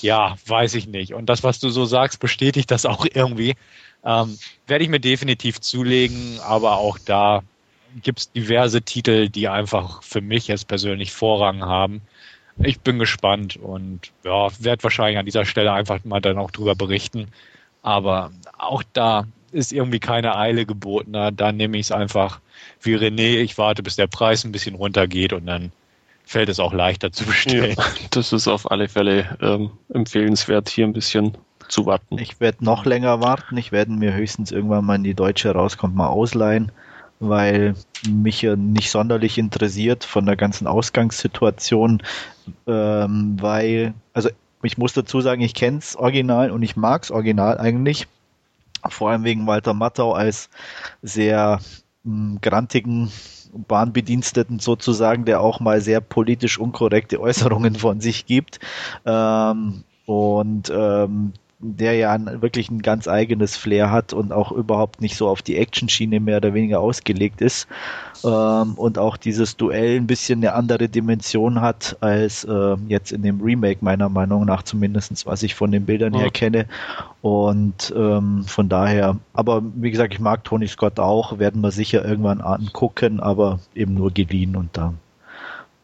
ja, 0.00 0.36
weiß 0.46 0.74
ich 0.74 0.86
nicht. 0.86 1.14
Und 1.14 1.26
das, 1.26 1.42
was 1.42 1.58
du 1.58 1.70
so 1.70 1.84
sagst, 1.86 2.20
bestätigt 2.20 2.70
das 2.70 2.84
auch 2.84 3.06
irgendwie. 3.12 3.54
Ähm, 4.04 4.38
werde 4.66 4.84
ich 4.84 4.90
mir 4.90 5.00
definitiv 5.00 5.60
zulegen, 5.60 6.38
aber 6.40 6.76
auch 6.76 6.98
da 6.98 7.42
gibt 8.02 8.18
es 8.18 8.32
diverse 8.32 8.82
Titel, 8.82 9.28
die 9.28 9.48
einfach 9.48 10.02
für 10.02 10.20
mich 10.20 10.48
jetzt 10.48 10.68
persönlich 10.68 11.12
Vorrang 11.12 11.62
haben. 11.62 12.02
Ich 12.58 12.80
bin 12.80 12.98
gespannt 12.98 13.56
und 13.56 14.12
ja, 14.24 14.48
werde 14.58 14.82
wahrscheinlich 14.82 15.18
an 15.18 15.26
dieser 15.26 15.44
Stelle 15.44 15.72
einfach 15.72 16.04
mal 16.04 16.20
dann 16.20 16.38
auch 16.38 16.50
drüber 16.50 16.74
berichten. 16.74 17.28
Aber 17.82 18.32
auch 18.56 18.82
da 18.92 19.26
ist 19.52 19.72
irgendwie 19.72 20.00
keine 20.00 20.36
Eile 20.36 20.66
geboten. 20.66 21.12
Dann 21.12 21.56
nehme 21.56 21.76
ich 21.76 21.86
es 21.86 21.92
einfach 21.92 22.40
wie 22.80 22.96
René. 22.96 23.40
Ich 23.40 23.58
warte, 23.58 23.82
bis 23.82 23.96
der 23.96 24.06
Preis 24.06 24.44
ein 24.44 24.52
bisschen 24.52 24.74
runtergeht 24.74 25.32
und 25.32 25.46
dann 25.46 25.72
fällt 26.24 26.48
es 26.48 26.58
auch 26.58 26.72
leichter 26.72 27.12
zu 27.12 27.24
bestellen. 27.24 27.76
Ja, 27.78 27.84
das 28.10 28.32
ist 28.32 28.48
auf 28.48 28.70
alle 28.70 28.88
Fälle 28.88 29.36
ähm, 29.40 29.70
empfehlenswert, 29.92 30.68
hier 30.68 30.86
ein 30.86 30.92
bisschen 30.92 31.36
zu 31.68 31.86
warten. 31.86 32.18
Ich 32.18 32.40
werde 32.40 32.64
noch 32.64 32.84
länger 32.84 33.20
warten. 33.20 33.56
Ich 33.56 33.72
werde 33.72 33.92
mir 33.92 34.12
höchstens 34.12 34.50
irgendwann 34.50 34.84
mal 34.84 34.96
in 34.96 35.04
die 35.04 35.14
Deutsche 35.14 35.52
rauskommt 35.52 35.94
mal 35.94 36.08
ausleihen, 36.08 36.72
weil 37.20 37.74
mich 38.08 38.42
ja 38.42 38.56
nicht 38.56 38.90
sonderlich 38.90 39.38
interessiert 39.38 40.04
von 40.04 40.26
der 40.26 40.36
ganzen 40.36 40.66
Ausgangssituation, 40.66 42.02
ähm, 42.66 43.36
weil, 43.40 43.94
also 44.12 44.30
ich 44.62 44.78
muss 44.78 44.92
dazu 44.92 45.20
sagen, 45.20 45.40
ich 45.40 45.54
kenne 45.54 45.78
es 45.78 45.96
Original 45.96 46.50
und 46.50 46.62
ich 46.62 46.76
mag 46.76 47.04
es 47.04 47.10
Original 47.10 47.58
eigentlich. 47.58 48.06
Vor 48.88 49.10
allem 49.10 49.24
wegen 49.24 49.46
Walter 49.46 49.74
Matthau 49.74 50.12
als 50.12 50.48
sehr 51.02 51.60
mh, 52.04 52.38
grantigen 52.40 53.10
Bahnbediensteten 53.52 54.58
sozusagen, 54.58 55.24
der 55.24 55.40
auch 55.40 55.60
mal 55.60 55.80
sehr 55.80 56.00
politisch 56.00 56.58
unkorrekte 56.58 57.20
Äußerungen 57.20 57.74
von 57.76 58.00
sich 58.00 58.26
gibt. 58.26 58.60
Ähm, 59.04 59.84
und 60.04 60.70
ähm, 60.74 61.32
der 61.58 61.94
ja 61.94 62.18
wirklich 62.42 62.70
ein 62.70 62.82
ganz 62.82 63.08
eigenes 63.08 63.56
Flair 63.56 63.90
hat 63.90 64.12
und 64.12 64.30
auch 64.32 64.52
überhaupt 64.52 65.00
nicht 65.00 65.16
so 65.16 65.26
auf 65.28 65.40
die 65.40 65.56
Action-Schiene 65.56 66.20
mehr 66.20 66.36
oder 66.36 66.52
weniger 66.52 66.80
ausgelegt 66.80 67.40
ist 67.40 67.66
ähm, 68.24 68.74
und 68.74 68.98
auch 68.98 69.16
dieses 69.16 69.56
Duell 69.56 69.96
ein 69.96 70.06
bisschen 70.06 70.40
eine 70.40 70.52
andere 70.52 70.88
Dimension 70.88 71.62
hat 71.62 71.96
als 72.00 72.44
äh, 72.44 72.76
jetzt 72.88 73.10
in 73.10 73.22
dem 73.22 73.40
Remake 73.40 73.82
meiner 73.82 74.10
Meinung 74.10 74.44
nach 74.44 74.64
zumindestens 74.64 75.24
was 75.24 75.42
ich 75.42 75.54
von 75.54 75.70
den 75.72 75.86
Bildern 75.86 76.12
Ja. 76.12 76.20
her 76.20 76.30
kenne 76.30 76.66
und 77.22 77.92
ähm, 77.96 78.44
von 78.46 78.68
daher, 78.68 79.16
aber 79.32 79.62
wie 79.76 79.90
gesagt, 79.90 80.12
ich 80.12 80.20
mag 80.20 80.44
Tony 80.44 80.68
Scott 80.68 81.00
auch, 81.00 81.38
werden 81.38 81.62
wir 81.62 81.70
sicher 81.70 82.04
irgendwann 82.04 82.42
angucken, 82.42 83.18
aber 83.20 83.60
eben 83.74 83.94
nur 83.94 84.10
geliehen 84.10 84.56
und 84.56 84.76
da 84.76 84.92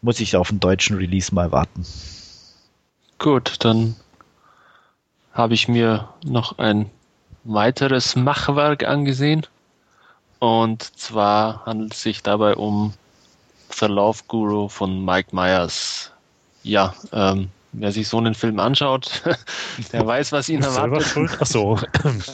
muss 0.02 0.20
ich 0.20 0.37
auf 0.37 0.50
den 0.50 0.61
deutschen 0.61 0.96
Release 0.98 1.35
mal 1.35 1.50
warten. 1.50 1.87
Gut, 3.18 3.56
dann 3.61 3.94
habe 5.33 5.55
ich 5.55 5.68
mir 5.68 6.09
noch 6.25 6.59
ein 6.59 6.90
weiteres 7.45 8.16
Machwerk 8.16 8.85
angesehen. 8.85 9.47
Und 10.38 10.83
zwar 10.99 11.64
handelt 11.66 11.95
es 11.95 12.03
sich 12.03 12.23
dabei 12.23 12.57
um 12.57 12.95
The 13.73 13.87
Love 13.87 14.21
Guru 14.29 14.68
von 14.68 15.05
Mike 15.05 15.35
Myers. 15.35 16.11
Ja, 16.62 16.95
ähm, 17.12 17.49
wer 17.73 17.92
sich 17.92 18.09
so 18.09 18.18
einen 18.18 18.35
Film 18.35 18.61
anschaut, 18.61 19.23
der 19.92 20.07
weiß, 20.07 20.33
was 20.33 20.49
ihn 20.49 20.62
erwartet. 20.62 21.31
Ach 21.40 21.47
so. 21.47 21.79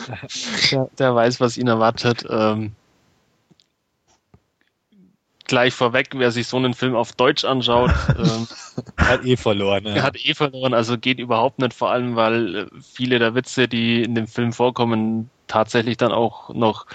der, 0.70 0.90
der, 0.98 1.14
weiß, 1.14 1.40
was 1.40 1.56
ihn 1.56 1.68
erwartet. 1.68 2.26
Ähm, 2.28 2.72
gleich 5.48 5.74
vorweg, 5.74 6.10
wer 6.14 6.30
sich 6.30 6.46
so 6.46 6.56
einen 6.56 6.74
Film 6.74 6.94
auf 6.94 7.12
Deutsch 7.12 7.44
anschaut, 7.44 7.90
ähm, 8.18 8.46
hat 8.96 9.24
eh 9.24 9.36
verloren. 9.36 9.84
Ja. 9.86 10.02
Hat 10.02 10.16
eh 10.16 10.34
verloren, 10.34 10.74
also 10.74 10.96
geht 10.96 11.18
überhaupt 11.18 11.58
nicht, 11.58 11.74
vor 11.74 11.90
allem 11.90 12.14
weil 12.14 12.54
äh, 12.54 12.66
viele 12.80 13.18
der 13.18 13.34
Witze, 13.34 13.66
die 13.66 14.02
in 14.02 14.14
dem 14.14 14.28
Film 14.28 14.52
vorkommen, 14.52 15.30
tatsächlich 15.48 15.96
dann 15.96 16.12
auch 16.12 16.54
noch 16.54 16.86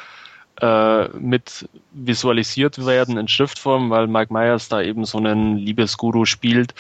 äh, 0.62 1.08
mit 1.10 1.68
visualisiert 1.92 2.86
werden 2.86 3.18
in 3.18 3.28
Schriftform, 3.28 3.90
weil 3.90 4.08
Mike 4.08 4.32
Myers 4.32 4.70
da 4.70 4.82
eben 4.82 5.04
so 5.04 5.18
einen 5.18 5.58
Liebesguru 5.58 6.26
spielt 6.26 6.74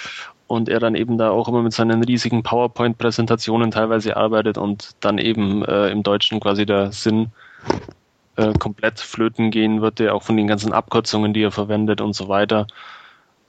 und 0.47 0.69
er 0.69 0.79
dann 0.79 0.95
eben 0.95 1.17
da 1.17 1.31
auch 1.31 1.47
immer 1.47 1.63
mit 1.63 1.73
seinen 1.73 2.03
riesigen 2.03 2.43
PowerPoint-Präsentationen 2.43 3.71
teilweise 3.71 4.15
arbeitet 4.15 4.57
und 4.57 4.91
dann 4.99 5.17
eben 5.17 5.65
äh, 5.65 5.89
im 5.89 6.03
Deutschen 6.03 6.39
quasi 6.39 6.65
der 6.65 6.91
Sinn 6.91 7.31
äh, 8.35 8.53
komplett 8.53 8.99
flöten 8.99 9.51
gehen 9.51 9.81
wird, 9.81 9.99
der 9.99 10.15
auch 10.15 10.23
von 10.23 10.37
den 10.37 10.47
ganzen 10.47 10.73
Abkürzungen, 10.73 11.33
die 11.33 11.43
er 11.43 11.51
verwendet 11.51 12.01
und 12.01 12.13
so 12.13 12.27
weiter. 12.27 12.67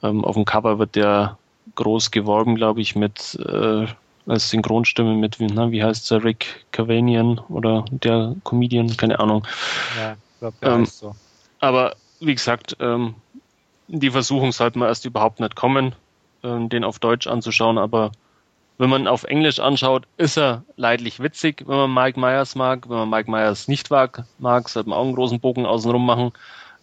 Ähm, 0.03 0.23
auf 0.23 0.35
dem 0.35 0.45
Cover 0.45 0.79
wird 0.79 0.95
der 0.95 1.37
groß 1.75 2.11
geworben, 2.11 2.55
glaube 2.55 2.81
ich, 2.81 2.95
mit 2.95 3.39
äh, 3.45 3.87
als 4.27 4.49
Synchronstimme 4.49 5.15
mit, 5.15 5.37
na, 5.39 5.71
wie 5.71 5.83
heißt 5.83 6.09
der, 6.11 6.23
Rick 6.23 6.65
Cavanian 6.71 7.39
oder 7.49 7.85
der 7.89 8.35
Comedian, 8.43 8.95
keine 8.97 9.19
Ahnung. 9.19 9.45
Ja, 9.99 10.13
ich 10.13 10.39
glaube, 10.39 10.57
der 10.61 10.71
ähm, 10.71 10.85
so. 10.85 11.15
Aber 11.59 11.95
wie 12.19 12.33
gesagt, 12.33 12.77
ähm, 12.79 13.15
die 13.87 14.09
Versuchung 14.09 14.51
sollte 14.51 14.79
man 14.79 14.87
erst 14.87 15.05
überhaupt 15.05 15.39
nicht 15.39 15.55
kommen, 15.55 15.93
ähm, 16.43 16.69
den 16.69 16.83
auf 16.83 16.99
Deutsch 16.99 17.27
anzuschauen, 17.27 17.77
aber 17.77 18.11
wenn 18.77 18.89
man 18.89 19.07
auf 19.07 19.23
Englisch 19.23 19.59
anschaut, 19.59 20.03
ist 20.17 20.37
er 20.37 20.63
leidlich 20.75 21.19
witzig, 21.19 21.63
wenn 21.65 21.75
man 21.77 21.93
Mike 21.93 22.19
Myers 22.19 22.55
mag. 22.55 22.89
Wenn 22.89 22.97
man 22.97 23.09
Mike 23.09 23.31
Myers 23.31 23.67
nicht 23.67 23.89
mag, 23.89 24.25
mag 24.39 24.67
sollte 24.69 24.89
man 24.89 24.99
auch 24.99 25.05
einen 25.05 25.15
großen 25.15 25.39
Bogen 25.39 25.65
außenrum 25.65 26.05
machen. 26.05 26.31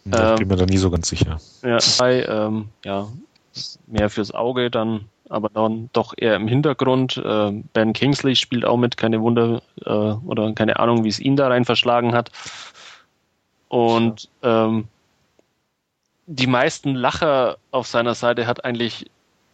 Da 0.05 0.31
ähm, 0.33 0.37
bin 0.37 0.49
mir 0.49 0.57
da 0.57 0.67
nie 0.67 0.79
so 0.79 0.91
ganz 0.91 1.09
sicher. 1.09 1.39
Ja, 1.63 1.79
bei, 1.99 2.25
ähm, 2.25 2.69
ja, 2.85 3.09
mehr 3.87 4.11
fürs 4.11 4.33
Auge 4.33 4.71
dann 4.71 5.09
aber 5.33 5.49
dann 5.49 5.89
doch 5.95 6.13
eher 6.17 6.37
im 6.37 6.47
Hintergrund. 6.47 7.17
Äh, 7.17 7.53
ben 7.73 7.95
Kingsley 7.95 8.37
spielt 8.37 8.67
auch 8.67 8.77
mit, 8.77 8.99
keine 8.99 9.23
Wunder 9.23 9.63
äh, 9.85 9.91
oder 9.91 10.53
keine 10.53 10.79
Ahnung, 10.79 11.05
wie 11.05 11.09
es 11.09 11.19
ihn 11.19 11.37
da 11.37 11.49
rein 11.49 11.65
verschlagen 11.65 12.13
hat. 12.13 12.31
Und 13.69 14.29
ähm, 14.43 14.89
die 16.27 16.47
meisten 16.47 16.95
Lacher 16.95 17.57
auf 17.71 17.87
seiner 17.87 18.15
Seite 18.15 18.47
hat 18.47 18.65
eigentlich 18.67 19.11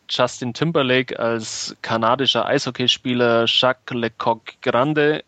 Justin 0.08 0.54
Timberlake 0.54 1.18
als 1.18 1.76
kanadischer 1.82 2.46
Eishockeyspieler 2.46 3.44
Jacques 3.46 3.96
Lecoq 3.96 4.40
Grande. 4.62 5.24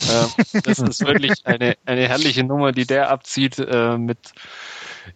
Äh, 0.00 0.60
das 0.62 0.78
ist 0.78 1.00
wirklich 1.06 1.44
eine, 1.44 1.76
eine 1.84 2.08
herrliche 2.08 2.44
Nummer, 2.44 2.72
die 2.72 2.86
der 2.86 3.10
abzieht 3.10 3.58
äh, 3.58 3.98
mit 3.98 4.18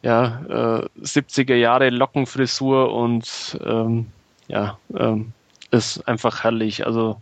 ja, 0.03 0.43
äh, 0.49 0.89
70er 1.01 1.55
Jahre 1.55 1.91
Lockenfrisur 1.91 2.93
und 2.93 3.59
ähm, 3.65 4.07
ja, 4.49 4.79
ähm, 4.97 5.33
ist 5.71 6.07
einfach 6.07 6.45
herrlich. 6.45 6.87
Also 6.87 7.21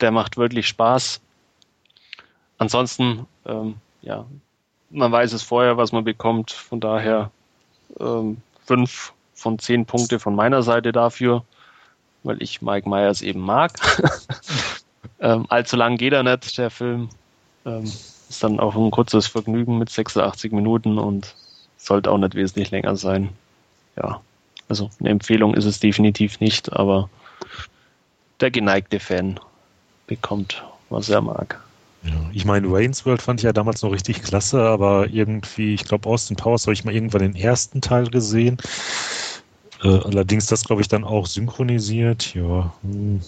der 0.00 0.10
macht 0.10 0.36
wirklich 0.36 0.68
Spaß. 0.68 1.20
Ansonsten, 2.58 3.26
ähm, 3.46 3.76
ja, 4.02 4.26
man 4.90 5.10
weiß 5.10 5.32
es 5.32 5.42
vorher, 5.42 5.76
was 5.76 5.92
man 5.92 6.04
bekommt. 6.04 6.50
Von 6.50 6.80
daher 6.80 7.30
ähm, 7.98 8.38
fünf 8.64 9.12
von 9.42 9.58
zehn 9.58 9.84
Punkte 9.84 10.20
von 10.20 10.34
meiner 10.34 10.62
Seite 10.62 10.92
dafür, 10.92 11.44
weil 12.22 12.40
ich 12.40 12.62
Mike 12.62 12.88
Myers 12.88 13.20
eben 13.22 13.40
mag. 13.40 13.72
ähm, 15.20 15.46
allzu 15.48 15.76
lang 15.76 15.96
geht 15.96 16.12
er 16.12 16.22
nicht, 16.22 16.56
der 16.56 16.70
Film. 16.70 17.08
Ähm, 17.66 17.82
ist 17.82 18.42
dann 18.42 18.60
auch 18.60 18.76
ein 18.76 18.90
kurzes 18.90 19.26
Vergnügen 19.26 19.78
mit 19.78 19.90
86 19.90 20.52
Minuten 20.52 20.98
und 20.98 21.34
sollte 21.76 22.10
auch 22.10 22.18
nicht 22.18 22.34
wesentlich 22.34 22.70
länger 22.70 22.96
sein. 22.96 23.30
Ja. 23.96 24.20
Also 24.68 24.88
eine 25.00 25.10
Empfehlung 25.10 25.54
ist 25.54 25.64
es 25.64 25.80
definitiv 25.80 26.40
nicht, 26.40 26.72
aber 26.72 27.10
der 28.40 28.50
geneigte 28.50 29.00
Fan 29.00 29.38
bekommt, 30.06 30.64
was 30.88 31.08
er 31.08 31.20
mag. 31.20 31.60
Ja, 32.04 32.30
ich 32.32 32.44
meine, 32.44 32.70
Wayne's 32.70 33.06
World 33.06 33.22
fand 33.22 33.40
ich 33.40 33.44
ja 33.44 33.52
damals 33.52 33.82
noch 33.82 33.92
richtig 33.92 34.22
klasse, 34.22 34.60
aber 34.60 35.08
irgendwie, 35.08 35.74
ich 35.74 35.84
glaube, 35.84 36.08
Austin 36.08 36.36
Powers 36.36 36.64
habe 36.66 36.72
ich 36.72 36.84
mal 36.84 36.94
irgendwann 36.94 37.22
den 37.22 37.36
ersten 37.36 37.80
Teil 37.80 38.08
gesehen. 38.08 38.56
Äh, 39.82 39.88
allerdings 39.88 40.46
das, 40.46 40.64
glaube 40.64 40.82
ich, 40.82 40.88
dann 40.88 41.04
auch 41.04 41.26
synchronisiert. 41.26 42.34
Ja, 42.34 42.72
hm, 42.82 43.20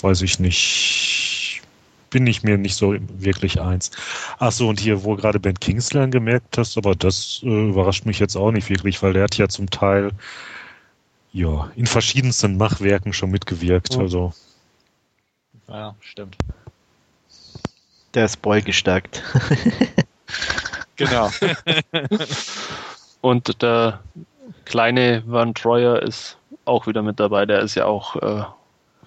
weiß 0.00 0.22
ich 0.22 0.38
nicht. 0.38 1.62
Bin 2.10 2.26
ich 2.26 2.42
mir 2.42 2.56
nicht 2.56 2.76
so 2.76 2.94
wirklich 3.18 3.60
eins. 3.60 3.90
Achso, 4.38 4.68
und 4.68 4.80
hier, 4.80 5.04
wo 5.04 5.14
gerade 5.16 5.40
Ben 5.40 5.58
Kingsley 5.58 6.02
angemerkt 6.02 6.56
hast, 6.56 6.78
aber 6.78 6.94
das 6.94 7.40
äh, 7.42 7.68
überrascht 7.68 8.06
mich 8.06 8.18
jetzt 8.18 8.36
auch 8.36 8.50
nicht 8.50 8.70
wirklich, 8.70 9.02
weil 9.02 9.12
der 9.12 9.24
hat 9.24 9.36
ja 9.36 9.48
zum 9.48 9.68
Teil 9.68 10.12
ja, 11.32 11.70
in 11.76 11.86
verschiedensten 11.86 12.56
Machwerken 12.56 13.12
schon 13.12 13.30
mitgewirkt. 13.30 13.96
Oh. 13.96 14.00
Also. 14.00 14.32
Ja, 15.68 15.94
stimmt. 16.00 16.36
Der 18.14 18.24
ist 18.24 18.40
Boy 18.40 18.62
gestärkt. 18.62 19.22
genau. 20.96 21.30
Und 23.20 23.60
der 23.60 24.00
kleine 24.64 25.22
Van 25.26 25.54
Troyer 25.54 26.02
ist 26.02 26.36
auch 26.64 26.86
wieder 26.86 27.02
mit 27.02 27.18
dabei. 27.20 27.46
Der 27.46 27.60
ist 27.60 27.74
ja 27.74 27.86
auch 27.86 28.16
äh, 28.16 28.44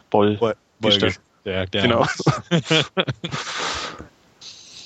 Boll, 0.09 0.37
Boll, 0.37 0.55
Boll 0.79 1.13
ja. 1.43 1.65
Genau. 1.65 2.05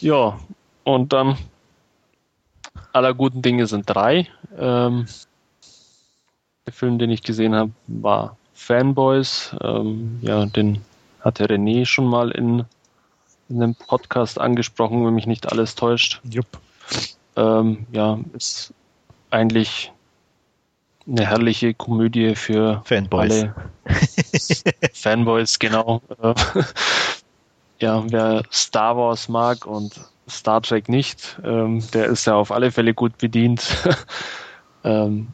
ja, 0.02 0.40
und 0.84 1.14
dann 1.14 1.38
aller 2.94 3.14
guten 3.14 3.42
Dinge 3.42 3.68
sind 3.68 3.90
drei. 3.90 4.28
Ähm, 4.58 5.06
der 6.66 6.74
Film, 6.74 6.98
den 6.98 7.10
ich 7.10 7.24
gesehen 7.24 7.54
habe, 7.54 7.72
war 7.88 8.38
Fanboys. 8.54 9.56
Ähm, 9.62 10.20
ja, 10.22 10.46
den 10.46 10.82
hatte 11.20 11.46
René 11.48 11.86
schon 11.86 12.06
mal 12.06 12.32
in, 12.32 12.66
in 13.50 13.62
einem 13.62 13.76
Podcast 13.76 14.40
angesprochen, 14.40 15.06
wenn 15.06 15.14
mich 15.14 15.28
nicht 15.28 15.52
alles 15.52 15.76
täuscht. 15.76 16.22
Jupp. 16.24 16.48
Ähm, 17.36 17.86
ja, 17.92 18.20
ist 18.34 18.74
eigentlich 19.30 19.92
eine 21.08 21.26
herrliche 21.28 21.74
Komödie 21.74 22.36
für 22.36 22.82
Fanboys. 22.86 23.32
alle 23.32 23.56
Fanboys, 24.94 25.60
genau. 25.60 26.02
ja, 27.80 28.04
wer 28.10 28.44
Star 28.52 28.98
Wars 28.98 29.30
mag 29.30 29.66
und 29.66 30.00
Star 30.28 30.62
Trek 30.62 30.90
nicht, 30.90 31.40
ähm, 31.44 31.84
der 31.94 32.08
ist 32.08 32.26
ja 32.26 32.36
auf 32.36 32.52
alle 32.52 32.72
Fälle 32.72 32.94
gut 32.94 33.18
bedient. 33.18 33.78
ähm, 34.84 35.28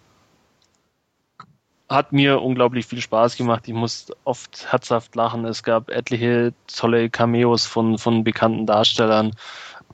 hat 1.91 2.13
mir 2.13 2.41
unglaublich 2.41 2.85
viel 2.85 3.01
Spaß 3.01 3.35
gemacht. 3.35 3.67
Ich 3.67 3.73
musste 3.73 4.15
oft 4.23 4.71
herzhaft 4.71 5.15
lachen. 5.15 5.43
Es 5.45 5.61
gab 5.61 5.89
etliche 5.89 6.53
tolle 6.73 7.09
Cameos 7.09 7.65
von, 7.65 7.97
von 7.97 8.23
bekannten 8.23 8.65
Darstellern. 8.65 9.33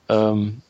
Ähm, 0.08 0.62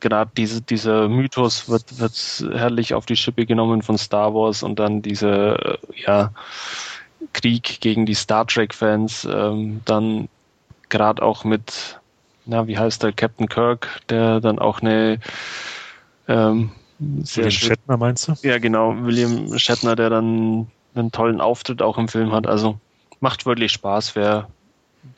gerade 0.00 0.30
diese, 0.36 0.60
dieser 0.60 1.08
Mythos 1.08 1.68
wird, 1.68 1.98
wird 1.98 2.44
herrlich 2.52 2.94
auf 2.94 3.06
die 3.06 3.16
Schippe 3.16 3.46
genommen 3.46 3.82
von 3.82 3.98
Star 3.98 4.34
Wars 4.34 4.62
und 4.62 4.78
dann 4.78 5.02
dieser 5.02 5.74
äh, 5.74 5.78
ja, 5.96 6.32
Krieg 7.32 7.80
gegen 7.80 8.06
die 8.06 8.14
Star 8.14 8.46
Trek-Fans. 8.46 9.26
Ähm, 9.30 9.80
dann 9.84 10.28
gerade 10.90 11.22
auch 11.22 11.44
mit, 11.44 11.98
na, 12.44 12.66
wie 12.66 12.78
heißt 12.78 13.02
der, 13.02 13.12
Captain 13.12 13.48
Kirk, 13.48 14.00
der 14.10 14.40
dann 14.40 14.58
auch 14.58 14.80
eine 14.80 15.18
ähm, 16.28 16.70
sehr 17.22 17.46
William. 17.46 17.50
Shatner 17.50 17.96
meinst 17.96 18.28
du? 18.28 18.34
Ja, 18.42 18.58
genau. 18.58 18.94
William 18.98 19.58
Shatner, 19.58 19.96
der 19.96 20.10
dann 20.10 20.68
einen 20.94 21.12
tollen 21.12 21.40
Auftritt 21.40 21.82
auch 21.82 21.98
im 21.98 22.08
Film 22.08 22.32
hat. 22.32 22.46
Also 22.46 22.78
macht 23.20 23.46
wirklich 23.46 23.72
Spaß. 23.72 24.14
Wer 24.14 24.48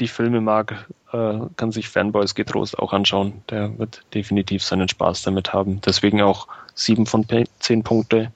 die 0.00 0.08
Filme 0.08 0.40
mag, 0.40 0.86
äh, 1.12 1.38
kann 1.56 1.72
sich 1.72 1.88
Fanboys 1.88 2.34
getrost 2.34 2.78
auch 2.78 2.92
anschauen. 2.92 3.42
Der 3.50 3.78
wird 3.78 4.02
definitiv 4.14 4.62
seinen 4.62 4.88
Spaß 4.88 5.22
damit 5.22 5.52
haben. 5.52 5.80
Deswegen 5.80 6.22
auch 6.22 6.48
sieben 6.74 7.06
von 7.06 7.26
zehn 7.60 7.82
Punkte 7.82 8.32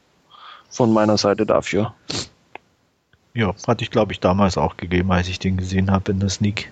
von 0.69 0.93
meiner 0.93 1.19
Seite 1.19 1.47
dafür. 1.47 1.95
Ja, 3.35 3.55
hatte 3.67 3.85
ich 3.85 3.91
glaube 3.91 4.13
ich 4.13 4.21
damals 4.21 4.57
auch 4.59 4.77
gegeben, 4.77 5.13
als 5.13 5.29
ich 5.29 5.39
den 5.39 5.57
gesehen 5.57 5.91
habe 5.91 6.13
in 6.13 6.21
der 6.21 6.29
Sneak. 6.29 6.71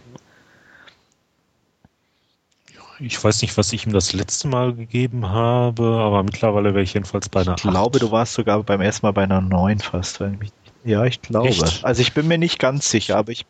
Ich 3.01 3.23
weiß 3.23 3.43
nicht, 3.43 3.57
was 3.57 3.73
ich 3.73 3.87
ihm 3.87 3.93
das 3.93 4.12
letzte 4.12 4.49
Mal 4.49 4.75
gegeben 4.75 5.29
habe, 5.29 5.85
aber 5.85 6.25
mittlerweile 6.25 6.75
wäre 6.75 6.83
ich 6.83 6.95
jedenfalls 6.95 7.29
bei 7.29 7.43
einer 7.43 7.55
Ich 7.55 7.62
glaube, 7.62 7.99
8. 7.99 8.03
du 8.03 8.11
warst 8.11 8.35
sogar 8.35 8.61
beim 8.64 8.81
ersten 8.81 9.07
Mal 9.07 9.12
bei 9.12 9.23
einer 9.23 9.41
9 9.41 9.79
fast. 9.79 10.21
Mich, 10.21 10.51
ja, 10.85 11.05
ich 11.05 11.23
glaube. 11.23 11.49
Echt? 11.49 11.85
Also 11.85 12.03
ich 12.03 12.12
bin 12.12 12.27
mir 12.27 12.38
nicht 12.38 12.59
ganz 12.59 12.91
sicher, 12.91 13.17
aber 13.17 13.31
ich, 13.31 13.47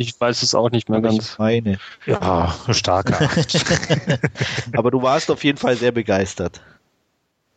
Ich 0.00 0.18
weiß 0.18 0.42
es 0.42 0.54
auch 0.54 0.70
nicht 0.70 0.88
mehr 0.88 0.96
Aber 0.96 1.08
ganz. 1.10 1.32
Ich 1.32 1.38
meine. 1.38 1.78
Ja, 2.06 2.54
starke 2.70 3.20
Acht. 3.20 3.62
Aber 4.72 4.90
du 4.90 5.02
warst 5.02 5.30
auf 5.30 5.44
jeden 5.44 5.58
Fall 5.58 5.76
sehr 5.76 5.92
begeistert. 5.92 6.62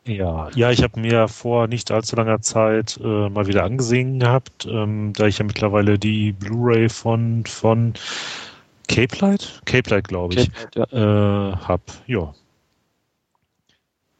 Ja, 0.06 0.50
ja, 0.54 0.70
ich 0.70 0.84
habe 0.84 1.00
mir 1.00 1.30
vor 1.30 1.68
nicht 1.68 1.90
allzu 1.90 2.18
langer 2.18 2.42
Zeit 2.42 3.00
äh, 3.02 3.30
mal 3.30 3.48
wieder 3.48 3.64
angesehen 3.64 4.20
gehabt, 4.20 4.66
ähm, 4.70 5.14
da 5.16 5.28
ich 5.28 5.38
ja 5.38 5.46
mittlerweile 5.46 5.98
die 5.98 6.34
Blu-ray 6.34 6.90
von 6.90 7.46
von 7.46 7.94
Cape 8.90 9.16
Light, 9.20 9.62
Cape 9.64 9.90
Light 9.90 10.10
glaube 10.10 10.34
ich, 10.34 10.52
Ja. 10.76 10.84
äh, 10.92 11.56
hab. 11.56 11.80
Ja, 12.08 12.34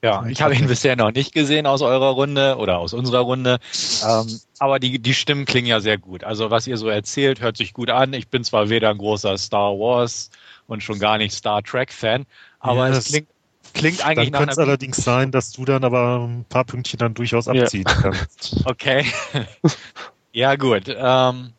Ja, 0.04 0.26
ich 0.28 0.42
habe 0.42 0.54
ihn 0.56 0.68
bisher 0.68 0.96
noch 0.98 1.12
nicht 1.14 1.34
gesehen 1.34 1.66
aus 1.66 1.82
eurer 1.82 2.10
Runde 2.10 2.58
oder 2.58 2.78
aus 2.78 2.94
unserer 2.94 3.22
Runde. 3.22 3.58
Ähm, 4.06 4.40
aber 4.60 4.80
die, 4.80 5.00
die 5.00 5.14
Stimmen 5.14 5.46
klingen 5.46 5.68
ja 5.68 5.80
sehr 5.80 5.98
gut. 5.98 6.24
Also 6.26 6.52
was 6.52 6.68
ihr 6.68 6.78
so 6.78 6.90
erzählt, 6.90 7.40
hört 7.42 7.56
sich 7.58 7.74
gut 7.74 7.90
an. 7.90 8.14
Ich 8.14 8.28
bin 8.28 8.44
zwar 8.44 8.70
weder 8.70 8.90
ein 8.90 8.98
großer 8.98 9.38
Star 9.38 9.72
Wars 9.72 10.30
und 10.68 10.84
schon 10.84 11.00
gar 11.00 11.18
nicht 11.18 11.34
Star 11.34 11.64
Trek 11.64 11.92
Fan, 11.94 12.26
aber 12.60 12.88
Ja, 12.90 12.90
es 12.90 12.96
das- 12.98 13.06
klingt, 13.08 13.30
klingt 13.74 14.06
eigentlich 14.06 14.26
dann 14.28 14.32
nach 14.34 14.40
könnte 14.40 14.52
es 14.54 14.58
allerdings 14.60 14.98
sein, 14.98 15.32
dass 15.32 15.52
du 15.54 15.64
dann 15.66 15.84
aber 15.86 16.20
ein 16.28 16.46
paar 16.50 16.66
Pünktchen 16.66 17.00
dann 17.00 17.14
durchaus 17.14 17.46
Ja. 17.46 17.64
abziehen 17.64 17.86
kannst. 17.86 18.58
Okay. 18.66 19.06
ja, 20.34 20.56
gut. 20.56 20.84
Ähm, 20.88 21.54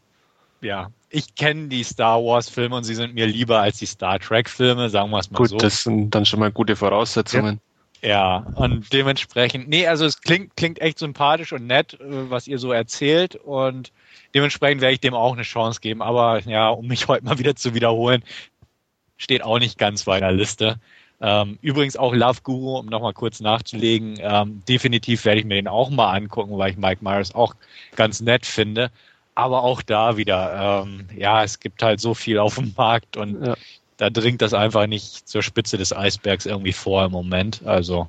ja, 0.60 0.90
ich 1.08 1.34
kenne 1.34 1.68
die 1.68 1.84
Star 1.84 2.22
Wars 2.22 2.48
Filme 2.50 2.76
und 2.76 2.84
sie 2.84 2.94
sind 2.94 3.14
mir 3.14 3.26
lieber 3.26 3.60
als 3.60 3.78
die 3.78 3.86
Star 3.86 4.18
Trek 4.18 4.50
Filme, 4.50 4.90
sagen 4.90 5.10
wir 5.10 5.18
es 5.18 5.30
mal 5.30 5.38
Gut, 5.38 5.50
so. 5.50 5.56
das 5.58 5.84
sind 5.84 6.10
dann 6.14 6.26
schon 6.26 6.40
mal 6.40 6.52
gute 6.52 6.76
Voraussetzungen. 6.76 7.54
Ja, 7.56 7.60
und 8.54 8.92
dementsprechend, 8.92 9.68
nee, 9.68 9.86
also 9.86 10.04
es 10.04 10.20
klingt, 10.20 10.56
klingt 10.56 10.80
echt 10.80 10.98
sympathisch 10.98 11.52
und 11.54 11.66
nett, 11.66 11.94
äh, 11.94 12.30
was 12.30 12.46
ihr 12.46 12.58
so 12.58 12.70
erzählt 12.70 13.34
und 13.34 13.92
dementsprechend 14.34 14.82
werde 14.82 14.92
ich 14.92 15.00
dem 15.00 15.14
auch 15.14 15.32
eine 15.32 15.42
Chance 15.42 15.80
geben. 15.80 16.02
Aber 16.02 16.40
ja, 16.40 16.68
um 16.68 16.86
mich 16.86 17.08
heute 17.08 17.24
mal 17.24 17.38
wieder 17.38 17.56
zu 17.56 17.74
wiederholen, 17.74 18.22
steht 19.16 19.42
auch 19.42 19.58
nicht 19.58 19.78
ganz 19.78 20.04
bei 20.04 20.20
der 20.20 20.32
Liste. 20.32 20.78
Ähm, 21.20 21.58
übrigens 21.62 21.96
auch 21.96 22.12
Love 22.12 22.40
Guru, 22.42 22.78
um 22.78 22.86
nochmal 22.86 23.14
kurz 23.14 23.40
nachzulegen, 23.40 24.18
ähm, 24.20 24.62
definitiv 24.68 25.24
werde 25.24 25.40
ich 25.40 25.46
mir 25.46 25.54
den 25.54 25.68
auch 25.68 25.88
mal 25.88 26.12
angucken, 26.12 26.58
weil 26.58 26.72
ich 26.72 26.76
Mike 26.76 27.02
Myers 27.02 27.34
auch 27.34 27.54
ganz 27.96 28.20
nett 28.20 28.44
finde. 28.44 28.90
Aber 29.34 29.62
auch 29.62 29.80
da 29.80 30.18
wieder, 30.18 30.84
ähm, 30.84 31.08
ja, 31.16 31.42
es 31.42 31.58
gibt 31.58 31.82
halt 31.82 32.00
so 32.00 32.12
viel 32.12 32.38
auf 32.38 32.56
dem 32.56 32.74
Markt 32.76 33.16
und 33.16 33.46
Ja. 33.46 33.56
Da 33.96 34.10
dringt 34.10 34.42
das 34.42 34.54
einfach 34.54 34.86
nicht 34.86 35.28
zur 35.28 35.42
Spitze 35.42 35.78
des 35.78 35.94
Eisbergs 35.94 36.46
irgendwie 36.46 36.72
vor 36.72 37.04
im 37.04 37.12
Moment. 37.12 37.62
Also 37.64 38.08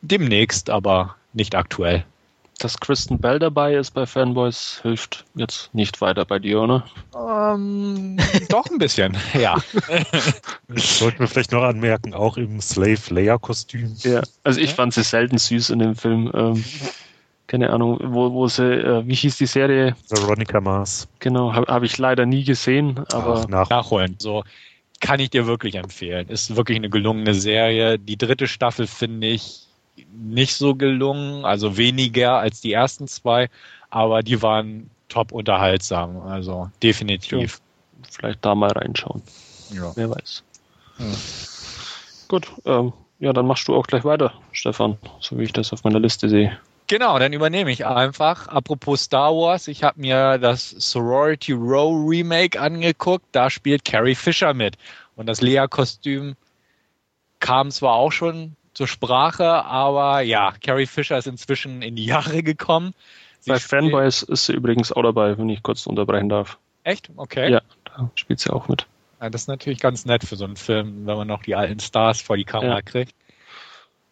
demnächst, 0.00 0.70
aber 0.70 1.16
nicht 1.32 1.54
aktuell. 1.54 2.04
Dass 2.58 2.78
Kristen 2.78 3.18
Bell 3.18 3.38
dabei 3.38 3.74
ist 3.74 3.92
bei 3.92 4.06
Fanboys 4.06 4.80
hilft 4.82 5.24
jetzt 5.34 5.74
nicht 5.74 6.00
weiter 6.00 6.24
bei 6.24 6.38
dir, 6.38 6.60
oder? 6.60 6.84
Ähm, 7.14 8.18
doch 8.50 8.66
ein 8.66 8.78
bisschen, 8.78 9.16
ja. 9.34 9.56
Sollten 10.68 11.20
wir 11.20 11.26
vielleicht 11.26 11.52
noch 11.52 11.62
anmerken, 11.62 12.14
auch 12.14 12.36
im 12.36 12.60
Slave 12.60 13.00
Leia 13.10 13.38
Kostüm. 13.38 13.96
Ja. 14.00 14.22
Also 14.44 14.60
ich 14.60 14.74
fand 14.74 14.94
sie 14.94 15.02
selten 15.02 15.38
süß 15.38 15.70
in 15.70 15.80
dem 15.80 15.96
Film. 15.96 16.30
Ähm, 16.34 16.64
keine 17.48 17.70
Ahnung, 17.70 17.98
wo, 18.02 18.32
wo 18.32 18.46
sie, 18.46 18.64
äh, 18.64 19.06
wie 19.06 19.14
hieß 19.14 19.38
die 19.38 19.46
Serie? 19.46 19.96
Veronica 20.08 20.60
Mars. 20.60 21.08
Genau, 21.18 21.52
habe 21.52 21.72
hab 21.72 21.82
ich 21.82 21.98
leider 21.98 22.26
nie 22.26 22.44
gesehen, 22.44 23.00
aber 23.12 23.42
Ach, 23.42 23.48
nach, 23.48 23.70
Nachholen. 23.70 24.14
So 24.18 24.44
kann 25.02 25.20
ich 25.20 25.30
dir 25.30 25.46
wirklich 25.46 25.74
empfehlen. 25.74 26.28
Ist 26.28 26.56
wirklich 26.56 26.76
eine 26.78 26.88
gelungene 26.88 27.34
Serie. 27.34 27.98
Die 27.98 28.16
dritte 28.16 28.46
Staffel 28.46 28.86
finde 28.86 29.26
ich 29.26 29.66
nicht 30.14 30.54
so 30.54 30.74
gelungen, 30.74 31.44
also 31.44 31.76
weniger 31.76 32.38
als 32.38 32.62
die 32.62 32.72
ersten 32.72 33.08
zwei, 33.08 33.50
aber 33.90 34.22
die 34.22 34.40
waren 34.40 34.90
top 35.08 35.32
unterhaltsam. 35.32 36.22
Also 36.22 36.70
definitiv. 36.82 37.60
vielleicht 38.10 38.44
da 38.44 38.54
mal 38.54 38.70
reinschauen. 38.70 39.22
Ja. 39.74 39.92
Wer 39.96 40.10
weiß. 40.10 40.44
Ja. 40.98 41.04
Gut, 42.28 42.52
ähm, 42.64 42.92
ja, 43.18 43.32
dann 43.32 43.46
machst 43.46 43.68
du 43.68 43.74
auch 43.74 43.86
gleich 43.86 44.04
weiter, 44.04 44.32
Stefan, 44.52 44.96
so 45.20 45.36
wie 45.38 45.42
ich 45.42 45.52
das 45.52 45.72
auf 45.72 45.84
meiner 45.84 46.00
Liste 46.00 46.28
sehe. 46.28 46.58
Genau, 46.92 47.18
dann 47.18 47.32
übernehme 47.32 47.70
ich 47.70 47.86
einfach. 47.86 48.48
Apropos 48.48 49.04
Star 49.04 49.32
Wars, 49.32 49.66
ich 49.66 49.82
habe 49.82 49.98
mir 49.98 50.36
das 50.36 50.68
Sorority 50.68 51.52
Row 51.52 52.06
Remake 52.06 52.60
angeguckt. 52.60 53.24
Da 53.32 53.48
spielt 53.48 53.86
Carrie 53.86 54.14
Fisher 54.14 54.52
mit. 54.52 54.76
Und 55.16 55.24
das 55.24 55.40
Lea-Kostüm 55.40 56.36
kam 57.40 57.70
zwar 57.70 57.94
auch 57.94 58.12
schon 58.12 58.56
zur 58.74 58.88
Sprache, 58.88 59.64
aber 59.64 60.20
ja, 60.20 60.52
Carrie 60.62 60.84
Fisher 60.84 61.16
ist 61.16 61.26
inzwischen 61.26 61.80
in 61.80 61.96
die 61.96 62.04
Jahre 62.14 62.42
gekommen. 62.42 62.92
Sie 63.40 63.48
Bei 63.48 63.58
Fanboys 63.58 64.22
ist 64.22 64.44
sie 64.44 64.52
übrigens 64.52 64.92
auch 64.92 65.02
dabei, 65.02 65.38
wenn 65.38 65.48
ich 65.48 65.62
kurz 65.62 65.86
unterbrechen 65.86 66.28
darf. 66.28 66.58
Echt? 66.84 67.08
Okay. 67.16 67.52
Ja, 67.52 67.62
da 67.86 68.10
spielt 68.16 68.40
sie 68.40 68.52
auch 68.52 68.68
mit. 68.68 68.86
Ja, 69.18 69.30
das 69.30 69.42
ist 69.42 69.48
natürlich 69.48 69.80
ganz 69.80 70.04
nett 70.04 70.24
für 70.24 70.36
so 70.36 70.44
einen 70.44 70.56
Film, 70.56 71.06
wenn 71.06 71.16
man 71.16 71.26
noch 71.26 71.42
die 71.42 71.54
alten 71.54 71.80
Stars 71.80 72.20
vor 72.20 72.36
die 72.36 72.44
Kamera 72.44 72.74
Ja. 72.74 72.82
kriegt. 72.82 73.14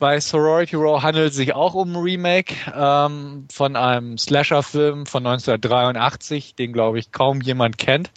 Bei 0.00 0.18
Sorority 0.18 0.76
Row 0.76 1.02
handelt 1.02 1.28
es 1.28 1.36
sich 1.36 1.54
auch 1.54 1.74
um 1.74 1.92
ein 1.92 2.02
Remake 2.02 2.54
ähm, 2.74 3.46
von 3.52 3.76
einem 3.76 4.16
Slasher-Film 4.16 5.04
von 5.04 5.26
1983, 5.26 6.54
den 6.54 6.72
glaube 6.72 6.98
ich 6.98 7.12
kaum 7.12 7.42
jemand 7.42 7.76
kennt. 7.76 8.10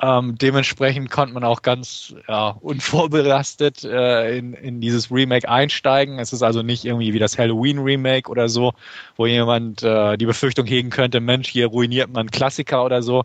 Ähm, 0.00 0.36
dementsprechend 0.36 1.12
konnte 1.12 1.32
man 1.32 1.44
auch 1.44 1.62
ganz 1.62 2.12
ja, 2.26 2.48
unvorbelastet 2.60 3.84
äh, 3.84 4.36
in, 4.36 4.52
in 4.52 4.80
dieses 4.80 5.12
Remake 5.12 5.48
einsteigen. 5.48 6.18
Es 6.18 6.32
ist 6.32 6.42
also 6.42 6.62
nicht 6.62 6.84
irgendwie 6.84 7.12
wie 7.12 7.20
das 7.20 7.38
Halloween-Remake 7.38 8.28
oder 8.28 8.48
so, 8.48 8.72
wo 9.16 9.26
jemand 9.26 9.84
äh, 9.84 10.16
die 10.16 10.26
Befürchtung 10.26 10.66
hegen 10.66 10.90
könnte, 10.90 11.20
Mensch, 11.20 11.48
hier 11.48 11.68
ruiniert 11.68 12.10
man 12.12 12.32
Klassiker 12.32 12.84
oder 12.84 13.00
so, 13.00 13.22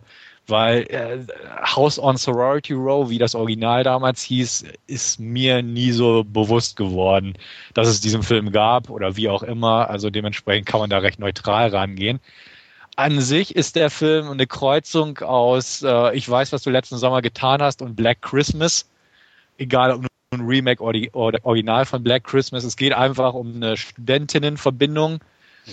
weil 0.48 0.82
äh, 0.90 1.18
House 1.64 1.98
on 1.98 2.16
Sorority 2.16 2.72
Row, 2.72 3.08
wie 3.08 3.18
das 3.18 3.34
Original 3.34 3.84
damals 3.84 4.22
hieß, 4.22 4.64
ist 4.86 5.20
mir 5.20 5.62
nie 5.62 5.92
so 5.92 6.24
bewusst 6.24 6.76
geworden, 6.76 7.34
dass 7.74 7.88
es 7.88 8.00
diesen 8.00 8.22
Film 8.22 8.50
gab 8.52 8.90
oder 8.90 9.16
wie 9.16 9.28
auch 9.28 9.42
immer. 9.42 9.90
Also 9.90 10.10
dementsprechend 10.10 10.66
kann 10.66 10.80
man 10.80 10.90
da 10.90 10.98
recht 10.98 11.18
neutral 11.18 11.68
rangehen. 11.68 12.20
An 12.96 13.20
sich 13.20 13.54
ist 13.54 13.76
der 13.76 13.90
Film 13.90 14.30
eine 14.30 14.46
Kreuzung 14.46 15.18
aus 15.18 15.82
äh, 15.82 16.16
Ich 16.16 16.28
weiß, 16.28 16.52
was 16.52 16.62
du 16.62 16.70
letzten 16.70 16.96
Sommer 16.96 17.22
getan 17.22 17.62
hast 17.62 17.80
und 17.80 17.94
Black 17.94 18.22
Christmas. 18.22 18.88
Egal 19.56 19.92
ob 19.92 20.06
ein 20.30 20.40
Remake 20.40 20.82
oder, 20.82 20.98
oder 21.14 21.38
Original 21.44 21.84
von 21.84 22.02
Black 22.02 22.24
Christmas. 22.24 22.64
Es 22.64 22.76
geht 22.76 22.92
einfach 22.92 23.34
um 23.34 23.56
eine 23.56 23.76
Studentinnenverbindung. 23.76 25.20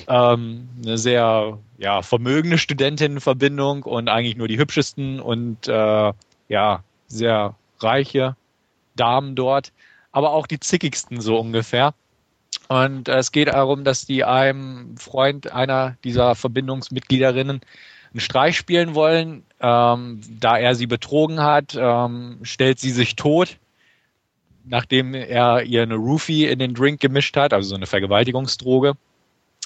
Ähm, 0.08 0.70
eine 0.84 0.98
sehr 0.98 1.60
ja, 1.78 2.02
vermögende 2.02 2.58
Studentinnenverbindung 2.58 3.84
und 3.84 4.10
eigentlich 4.10 4.38
nur 4.38 4.48
die 4.48 4.58
hübschesten 4.58 5.20
und 5.20 5.68
äh, 5.68 6.14
ja, 6.48 6.84
sehr 7.08 7.56
reiche 7.80 8.36
Damen 8.96 9.36
dort, 9.36 9.72
aber 10.12 10.32
auch 10.32 10.48
die 10.48 10.60
zickigsten 10.60 11.22
so 11.22 11.38
ungefähr. 11.38 11.94
Und 12.68 13.10
äh, 13.10 13.18
es 13.18 13.32
geht 13.32 13.50
darum, 13.50 13.84
dass 13.84 14.06
die 14.06 14.24
einem 14.24 14.98
Freund 14.98 15.52
einer 15.52 15.98
dieser 16.04 16.36
Verbindungsmitgliederinnen 16.36 17.62
einen 18.14 18.20
Streich 18.20 18.58
spielen 18.58 18.96
wollen. 18.96 19.44
Ähm, 19.60 20.22
da 20.40 20.58
er 20.58 20.76
sie 20.76 20.88
betrogen 20.88 21.42
hat, 21.42 21.76
ähm, 21.78 22.40
stellt 22.44 22.80
sie 22.80 22.92
sich 22.92 23.16
tot, 23.16 23.58
nachdem 24.64 25.14
er 25.14 25.64
ihr 25.64 25.84
eine 25.84 25.96
Roofie 25.96 26.46
in 26.46 26.60
den 26.60 26.74
Drink 26.74 27.00
gemischt 27.02 27.38
hat, 27.38 27.54
also 27.54 27.70
so 27.70 27.76
eine 27.76 27.88
Vergewaltigungsdroge. 27.88 28.94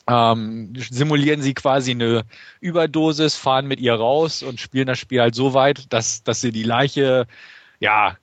Ähm, 0.10 0.74
simulieren 0.76 1.41
sie 1.41 1.54
quasi 1.54 1.91
eine 1.91 2.24
Überdosis, 2.62 3.36
fahren 3.36 3.67
mit 3.67 3.80
ihr 3.80 3.93
raus 3.93 4.41
und 4.41 4.60
spielen 4.60 4.88
das 4.88 4.98
Spiel 4.98 5.22
halt 5.22 5.36
so 5.36 5.54
weit, 5.54 5.93
dass, 5.93 6.24
dass 6.24 6.41
sie 6.41 6.52
die 6.52 6.63
Leiche 6.63 7.28
ja 7.80 8.17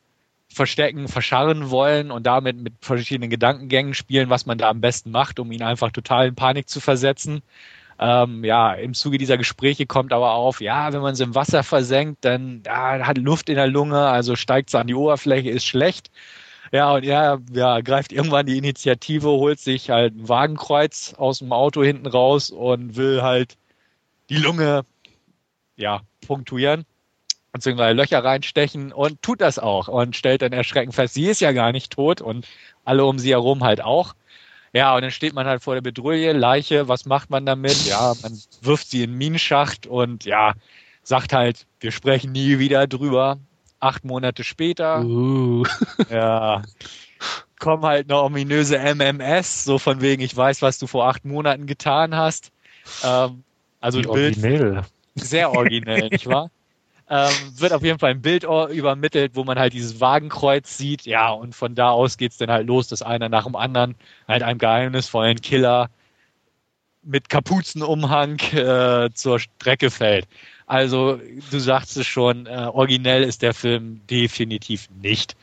verstecken, 0.52 1.06
verscharren 1.06 1.70
wollen 1.70 2.10
und 2.10 2.26
damit 2.26 2.56
mit 2.56 2.74
verschiedenen 2.80 3.30
Gedankengängen 3.30 3.94
spielen, 3.94 4.30
was 4.30 4.46
man 4.46 4.58
da 4.58 4.70
am 4.70 4.80
besten 4.80 5.10
macht, 5.10 5.38
um 5.38 5.52
ihn 5.52 5.62
einfach 5.62 5.90
total 5.92 6.28
in 6.28 6.34
Panik 6.34 6.68
zu 6.68 6.80
versetzen. 6.80 7.42
Ähm, 7.98 8.42
ja, 8.44 8.72
im 8.74 8.94
Zuge 8.94 9.18
dieser 9.18 9.38
Gespräche 9.38 9.86
kommt 9.86 10.12
aber 10.12 10.32
auf, 10.32 10.60
ja, 10.60 10.92
wenn 10.92 11.00
man 11.00 11.14
sie 11.14 11.24
im 11.24 11.34
Wasser 11.34 11.62
versenkt, 11.62 12.24
dann 12.24 12.62
ja, 12.66 13.06
hat 13.06 13.18
Luft 13.18 13.48
in 13.48 13.56
der 13.56 13.68
Lunge, 13.68 14.00
also 14.00 14.36
steigt 14.36 14.70
sie 14.70 14.78
an 14.78 14.86
die 14.86 14.94
Oberfläche, 14.94 15.50
ist 15.50 15.66
schlecht. 15.66 16.10
Ja, 16.72 16.94
und 16.94 17.04
er 17.04 17.40
ja, 17.52 17.80
greift 17.80 18.12
irgendwann 18.12 18.46
die 18.46 18.58
Initiative, 18.58 19.28
holt 19.28 19.60
sich 19.60 19.90
halt 19.90 20.14
ein 20.16 20.28
Wagenkreuz 20.28 21.14
aus 21.16 21.38
dem 21.38 21.52
Auto 21.52 21.82
hinten 21.82 22.06
raus 22.06 22.50
und 22.50 22.96
will 22.96 23.22
halt 23.22 23.56
die 24.30 24.38
Lunge 24.38 24.84
ja, 25.76 26.02
punktuieren 26.26 26.84
beziehungsweise 27.56 27.94
Löcher 27.94 28.22
reinstechen 28.22 28.92
und 28.92 29.22
tut 29.22 29.40
das 29.40 29.58
auch 29.58 29.88
und 29.88 30.14
stellt 30.14 30.42
dann 30.42 30.52
erschreckend 30.52 30.94
fest, 30.94 31.14
sie 31.14 31.26
ist 31.26 31.40
ja 31.40 31.52
gar 31.52 31.72
nicht 31.72 31.92
tot 31.92 32.20
und 32.20 32.46
alle 32.84 33.04
um 33.04 33.18
sie 33.18 33.30
herum 33.30 33.64
halt 33.64 33.80
auch. 33.80 34.14
Ja, 34.72 34.94
und 34.94 35.02
dann 35.02 35.10
steht 35.10 35.32
man 35.32 35.46
halt 35.46 35.62
vor 35.62 35.74
der 35.74 35.80
Bedrulle, 35.80 36.32
Leiche, 36.32 36.86
was 36.88 37.06
macht 37.06 37.30
man 37.30 37.46
damit? 37.46 37.82
Ja, 37.84 38.14
man 38.20 38.42
wirft 38.60 38.90
sie 38.90 39.02
in 39.02 39.10
den 39.12 39.18
Minenschacht 39.18 39.86
und 39.86 40.24
ja, 40.24 40.52
sagt 41.02 41.32
halt, 41.32 41.66
wir 41.80 41.92
sprechen 41.92 42.32
nie 42.32 42.58
wieder 42.58 42.86
drüber. 42.86 43.38
Acht 43.86 44.04
Monate 44.04 44.44
später, 44.44 45.04
Uh. 45.04 45.64
ja, 46.10 46.62
kommen 47.58 47.84
halt 47.84 48.08
noch 48.08 48.24
ominöse 48.24 48.78
MMS, 48.78 49.64
so 49.64 49.78
von 49.78 50.00
wegen, 50.00 50.22
ich 50.22 50.36
weiß, 50.36 50.62
was 50.62 50.78
du 50.78 50.86
vor 50.86 51.08
acht 51.08 51.24
Monaten 51.24 51.66
getan 51.66 52.14
hast. 52.16 52.52
Ähm, 53.02 53.44
also 53.80 53.98
Wie 53.98 54.06
ein 54.06 54.12
Bild 54.12 54.36
originell. 54.36 54.82
sehr 55.14 55.52
originell, 55.52 56.08
nicht 56.12 56.26
wahr? 56.26 56.50
ähm, 57.08 57.32
wird 57.56 57.72
auf 57.72 57.82
jeden 57.82 57.98
Fall 57.98 58.10
ein 58.10 58.22
Bild 58.22 58.44
übermittelt, 58.44 59.32
wo 59.34 59.44
man 59.44 59.58
halt 59.58 59.72
dieses 59.72 60.00
Wagenkreuz 60.00 60.76
sieht. 60.76 61.06
Ja, 61.06 61.30
und 61.30 61.54
von 61.54 61.74
da 61.74 61.90
aus 61.90 62.16
geht's 62.16 62.36
dann 62.36 62.50
halt 62.50 62.66
los, 62.66 62.88
dass 62.88 63.02
einer 63.02 63.28
nach 63.28 63.44
dem 63.44 63.54
anderen 63.54 63.94
halt 64.26 64.42
einem 64.42 64.58
geheimnisvollen 64.58 65.40
Killer 65.40 65.88
mit 67.02 67.28
Kapuzenumhang 67.28 68.38
äh, 68.52 69.10
zur 69.14 69.38
Strecke 69.38 69.90
fällt. 69.90 70.26
Also, 70.66 71.20
du 71.50 71.58
sagst 71.60 71.96
es 71.96 72.06
schon, 72.06 72.46
äh, 72.46 72.68
originell 72.72 73.22
ist 73.22 73.42
der 73.42 73.54
Film 73.54 74.00
definitiv 74.10 74.88
nicht. 75.00 75.36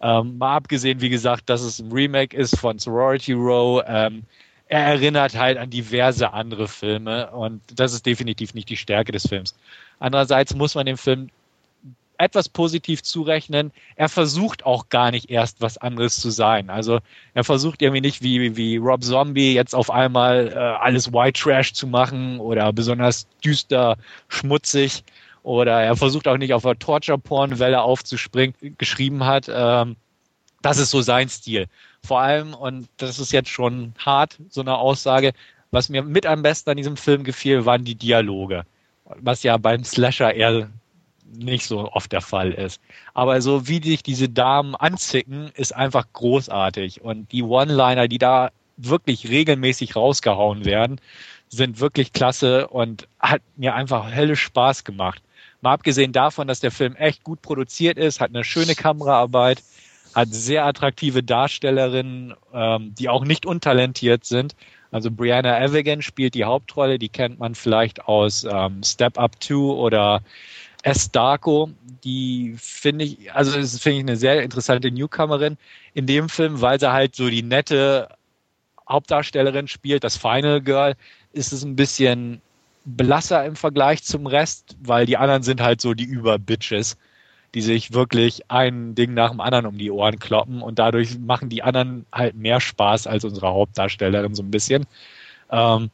Ähm, 0.00 0.38
mal 0.38 0.56
abgesehen, 0.56 1.02
wie 1.02 1.10
gesagt, 1.10 1.50
dass 1.50 1.60
es 1.60 1.78
ein 1.78 1.92
Remake 1.92 2.34
ist 2.34 2.58
von 2.58 2.78
Sorority 2.78 3.34
Row. 3.34 3.82
Ähm, 3.86 4.22
er 4.66 4.86
erinnert 4.86 5.36
halt 5.36 5.58
an 5.58 5.68
diverse 5.68 6.32
andere 6.32 6.68
Filme 6.68 7.30
und 7.32 7.60
das 7.74 7.92
ist 7.92 8.06
definitiv 8.06 8.54
nicht 8.54 8.70
die 8.70 8.76
Stärke 8.76 9.12
des 9.12 9.26
Films. 9.26 9.54
Andererseits 9.98 10.54
muss 10.54 10.74
man 10.74 10.86
dem 10.86 10.96
Film 10.96 11.28
etwas 12.20 12.48
positiv 12.48 13.02
zurechnen. 13.02 13.72
Er 13.96 14.08
versucht 14.08 14.64
auch 14.64 14.88
gar 14.88 15.10
nicht 15.10 15.30
erst 15.30 15.60
was 15.60 15.78
anderes 15.78 16.16
zu 16.16 16.30
sein. 16.30 16.70
Also 16.70 17.00
er 17.34 17.44
versucht 17.44 17.82
irgendwie 17.82 18.00
nicht 18.00 18.22
wie, 18.22 18.56
wie 18.56 18.76
Rob 18.76 19.02
Zombie 19.02 19.54
jetzt 19.54 19.74
auf 19.74 19.90
einmal 19.90 20.48
äh, 20.48 20.56
alles 20.56 21.12
White 21.12 21.40
Trash 21.40 21.72
zu 21.72 21.86
machen 21.86 22.38
oder 22.38 22.72
besonders 22.72 23.26
düster, 23.44 23.96
schmutzig 24.28 25.02
oder 25.42 25.80
er 25.82 25.96
versucht 25.96 26.28
auch 26.28 26.36
nicht 26.36 26.52
auf 26.52 26.62
der 26.62 26.78
Torture-Porn-Welle 26.78 27.80
aufzuspringen, 27.80 28.54
geschrieben 28.76 29.24
hat. 29.24 29.50
Ähm, 29.52 29.96
das 30.62 30.78
ist 30.78 30.90
so 30.90 31.00
sein 31.00 31.28
Stil. 31.28 31.66
Vor 32.04 32.20
allem, 32.20 32.54
und 32.54 32.88
das 32.98 33.18
ist 33.18 33.32
jetzt 33.32 33.48
schon 33.48 33.94
hart, 33.98 34.38
so 34.50 34.60
eine 34.60 34.76
Aussage, 34.76 35.32
was 35.70 35.88
mir 35.88 36.02
mit 36.02 36.26
am 36.26 36.42
besten 36.42 36.70
an 36.70 36.76
diesem 36.76 36.96
Film 36.96 37.24
gefiel, 37.24 37.64
waren 37.64 37.84
die 37.84 37.94
Dialoge. 37.94 38.64
Was 39.04 39.42
ja 39.42 39.56
beim 39.56 39.84
Slasher 39.84 40.34
eher 40.34 40.68
nicht 41.32 41.66
so 41.66 41.90
oft 41.92 42.12
der 42.12 42.20
Fall 42.20 42.52
ist. 42.52 42.80
Aber 43.14 43.40
so 43.40 43.68
wie 43.68 43.82
sich 43.82 44.02
diese 44.02 44.28
Damen 44.28 44.74
anzicken, 44.74 45.50
ist 45.54 45.74
einfach 45.74 46.06
großartig. 46.12 47.02
Und 47.02 47.30
die 47.32 47.42
One-Liner, 47.42 48.08
die 48.08 48.18
da 48.18 48.50
wirklich 48.76 49.28
regelmäßig 49.28 49.96
rausgehauen 49.96 50.64
werden, 50.64 51.00
sind 51.48 51.80
wirklich 51.80 52.12
klasse 52.12 52.68
und 52.68 53.08
hat 53.18 53.42
mir 53.56 53.74
einfach 53.74 54.14
höllisch 54.14 54.42
Spaß 54.42 54.84
gemacht. 54.84 55.22
Mal 55.60 55.74
abgesehen 55.74 56.12
davon, 56.12 56.48
dass 56.48 56.60
der 56.60 56.70
Film 56.70 56.96
echt 56.96 57.22
gut 57.24 57.42
produziert 57.42 57.98
ist, 57.98 58.20
hat 58.20 58.30
eine 58.30 58.44
schöne 58.44 58.74
Kameraarbeit, 58.74 59.62
hat 60.14 60.28
sehr 60.30 60.64
attraktive 60.64 61.22
Darstellerinnen, 61.22 62.34
ähm, 62.54 62.94
die 62.98 63.08
auch 63.08 63.24
nicht 63.24 63.46
untalentiert 63.46 64.24
sind. 64.24 64.54
Also 64.90 65.10
Brianna 65.10 65.62
Evigan 65.62 66.02
spielt 66.02 66.34
die 66.34 66.44
Hauptrolle, 66.44 66.98
die 66.98 67.08
kennt 67.08 67.38
man 67.38 67.54
vielleicht 67.54 68.06
aus 68.06 68.44
ähm, 68.44 68.82
Step 68.82 69.18
Up 69.18 69.42
2 69.42 69.54
oder 69.54 70.22
S. 70.82 71.10
Darko, 71.10 71.70
die 72.04 72.54
finde 72.58 73.04
ich, 73.04 73.32
also 73.32 73.52
finde 73.52 73.98
ich 73.98 74.04
eine 74.04 74.16
sehr 74.16 74.42
interessante 74.42 74.90
Newcomerin 74.90 75.56
in 75.94 76.06
dem 76.06 76.28
Film, 76.28 76.60
weil 76.60 76.80
sie 76.80 76.92
halt 76.92 77.14
so 77.14 77.28
die 77.28 77.42
nette 77.42 78.08
Hauptdarstellerin 78.88 79.68
spielt, 79.68 80.04
das 80.04 80.16
Final 80.16 80.60
Girl, 80.60 80.94
ist 81.32 81.52
es 81.52 81.62
ein 81.62 81.76
bisschen 81.76 82.40
blasser 82.84 83.44
im 83.44 83.56
Vergleich 83.56 84.02
zum 84.02 84.26
Rest, 84.26 84.76
weil 84.82 85.06
die 85.06 85.16
anderen 85.16 85.42
sind 85.42 85.60
halt 85.60 85.80
so 85.80 85.94
die 85.94 86.04
Überbitches 86.04 86.96
die 87.54 87.62
sich 87.62 87.92
wirklich 87.92 88.42
ein 88.48 88.94
Ding 88.94 89.14
nach 89.14 89.30
dem 89.30 89.40
anderen 89.40 89.66
um 89.66 89.76
die 89.76 89.90
Ohren 89.90 90.18
kloppen 90.18 90.62
und 90.62 90.78
dadurch 90.78 91.18
machen 91.18 91.48
die 91.48 91.62
anderen 91.62 92.06
halt 92.12 92.36
mehr 92.36 92.60
Spaß 92.60 93.06
als 93.06 93.24
unsere 93.24 93.48
Hauptdarstellerin 93.48 94.34
so 94.34 94.42
ein 94.42 94.50
bisschen. 94.50 94.86
Ähm, 95.50 95.90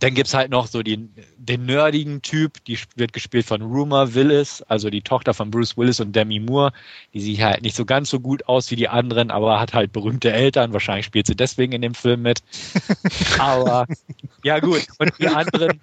dann 0.00 0.14
gibt's 0.14 0.34
halt 0.34 0.50
noch 0.50 0.66
so 0.66 0.82
die, 0.82 1.08
den 1.36 1.66
nerdigen 1.66 2.22
Typ, 2.22 2.64
die 2.64 2.78
wird 2.96 3.12
gespielt 3.12 3.46
von 3.46 3.62
Rumor 3.62 4.14
Willis, 4.14 4.62
also 4.62 4.90
die 4.90 5.02
Tochter 5.02 5.34
von 5.34 5.50
Bruce 5.50 5.76
Willis 5.76 6.00
und 6.00 6.14
Demi 6.14 6.40
Moore. 6.40 6.72
Die 7.12 7.20
sieht 7.20 7.40
halt 7.40 7.62
nicht 7.62 7.76
so 7.76 7.84
ganz 7.84 8.10
so 8.10 8.20
gut 8.20 8.48
aus 8.48 8.70
wie 8.70 8.76
die 8.76 8.88
anderen, 8.88 9.30
aber 9.30 9.60
hat 9.60 9.74
halt 9.74 9.92
berühmte 9.92 10.32
Eltern. 10.32 10.72
Wahrscheinlich 10.72 11.06
spielt 11.06 11.26
sie 11.26 11.36
deswegen 11.36 11.72
in 11.72 11.82
dem 11.82 11.94
Film 11.94 12.22
mit. 12.22 12.42
aber 13.38 13.86
ja 14.42 14.58
gut. 14.60 14.86
Und 14.98 15.12
die 15.18 15.28
anderen, 15.28 15.80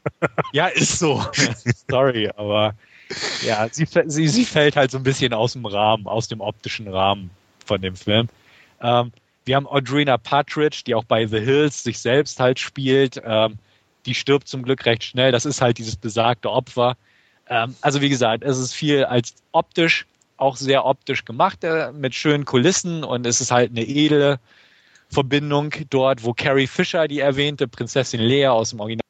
ja, 0.53 0.67
ist 0.67 0.99
so. 0.99 1.23
Sorry, 1.89 2.29
aber 2.35 2.75
ja, 3.45 3.67
sie, 3.71 3.87
sie, 4.05 4.27
sie 4.27 4.45
fällt 4.45 4.75
halt 4.75 4.91
so 4.91 4.97
ein 4.97 5.03
bisschen 5.03 5.33
aus 5.33 5.53
dem 5.53 5.65
Rahmen, 5.65 6.07
aus 6.07 6.27
dem 6.27 6.41
optischen 6.41 6.87
Rahmen 6.87 7.29
von 7.65 7.81
dem 7.81 7.95
Film. 7.95 8.29
Ähm, 8.81 9.11
wir 9.45 9.55
haben 9.55 9.67
Audrina 9.67 10.17
Partridge, 10.17 10.83
die 10.85 10.95
auch 10.95 11.03
bei 11.03 11.25
The 11.25 11.39
Hills 11.39 11.83
sich 11.83 11.99
selbst 11.99 12.39
halt 12.39 12.59
spielt. 12.59 13.21
Ähm, 13.23 13.57
die 14.05 14.15
stirbt 14.15 14.47
zum 14.47 14.63
Glück 14.63 14.85
recht 14.85 15.03
schnell. 15.03 15.31
Das 15.31 15.45
ist 15.45 15.61
halt 15.61 15.77
dieses 15.77 15.95
besagte 15.95 16.49
Opfer. 16.49 16.97
Ähm, 17.47 17.75
also 17.81 18.01
wie 18.01 18.09
gesagt, 18.09 18.43
es 18.43 18.57
ist 18.57 18.73
viel 18.73 19.05
als 19.05 19.35
optisch, 19.51 20.05
auch 20.37 20.55
sehr 20.55 20.85
optisch 20.85 21.25
gemacht, 21.25 21.63
äh, 21.63 21.91
mit 21.91 22.15
schönen 22.15 22.45
Kulissen 22.45 23.03
und 23.03 23.25
es 23.25 23.41
ist 23.41 23.51
halt 23.51 23.71
eine 23.71 23.87
edle 23.87 24.39
Verbindung 25.09 25.73
dort, 25.89 26.23
wo 26.23 26.33
Carrie 26.33 26.67
Fisher, 26.67 27.07
die 27.07 27.19
erwähnte 27.19 27.67
Prinzessin 27.67 28.21
Lea 28.21 28.47
aus 28.47 28.69
dem 28.69 28.79
Original 28.79 29.01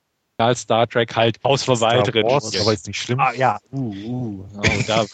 Star 0.55 0.87
Trek 0.87 1.15
halt 1.15 1.39
Hausverwalterin. 1.43 2.25
aber 2.25 2.73
ist 2.73 2.87
nicht 2.87 2.99
schlimm. 2.99 3.19
Ah, 3.19 3.33
ja, 3.33 3.59
uh, 3.71 3.77
uh. 3.77 4.45
Oh, 4.57 4.83
da, 4.87 5.05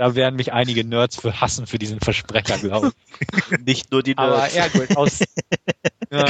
da 0.00 0.14
werden 0.14 0.36
mich 0.36 0.50
einige 0.50 0.82
Nerds 0.82 1.20
für 1.20 1.42
hassen 1.42 1.66
für 1.66 1.78
diesen 1.78 2.00
Versprecher, 2.00 2.56
glaube 2.56 2.92
ich. 3.20 3.58
Nicht 3.66 3.92
nur 3.92 4.02
die 4.02 4.14
Nerds. 4.14 4.32
Aber 4.32 4.50
ja, 4.50 4.68
gut, 4.68 4.96
aus. 4.96 5.18
ja, 6.10 6.24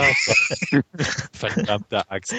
verdammte 1.33 2.11
Axt. 2.11 2.35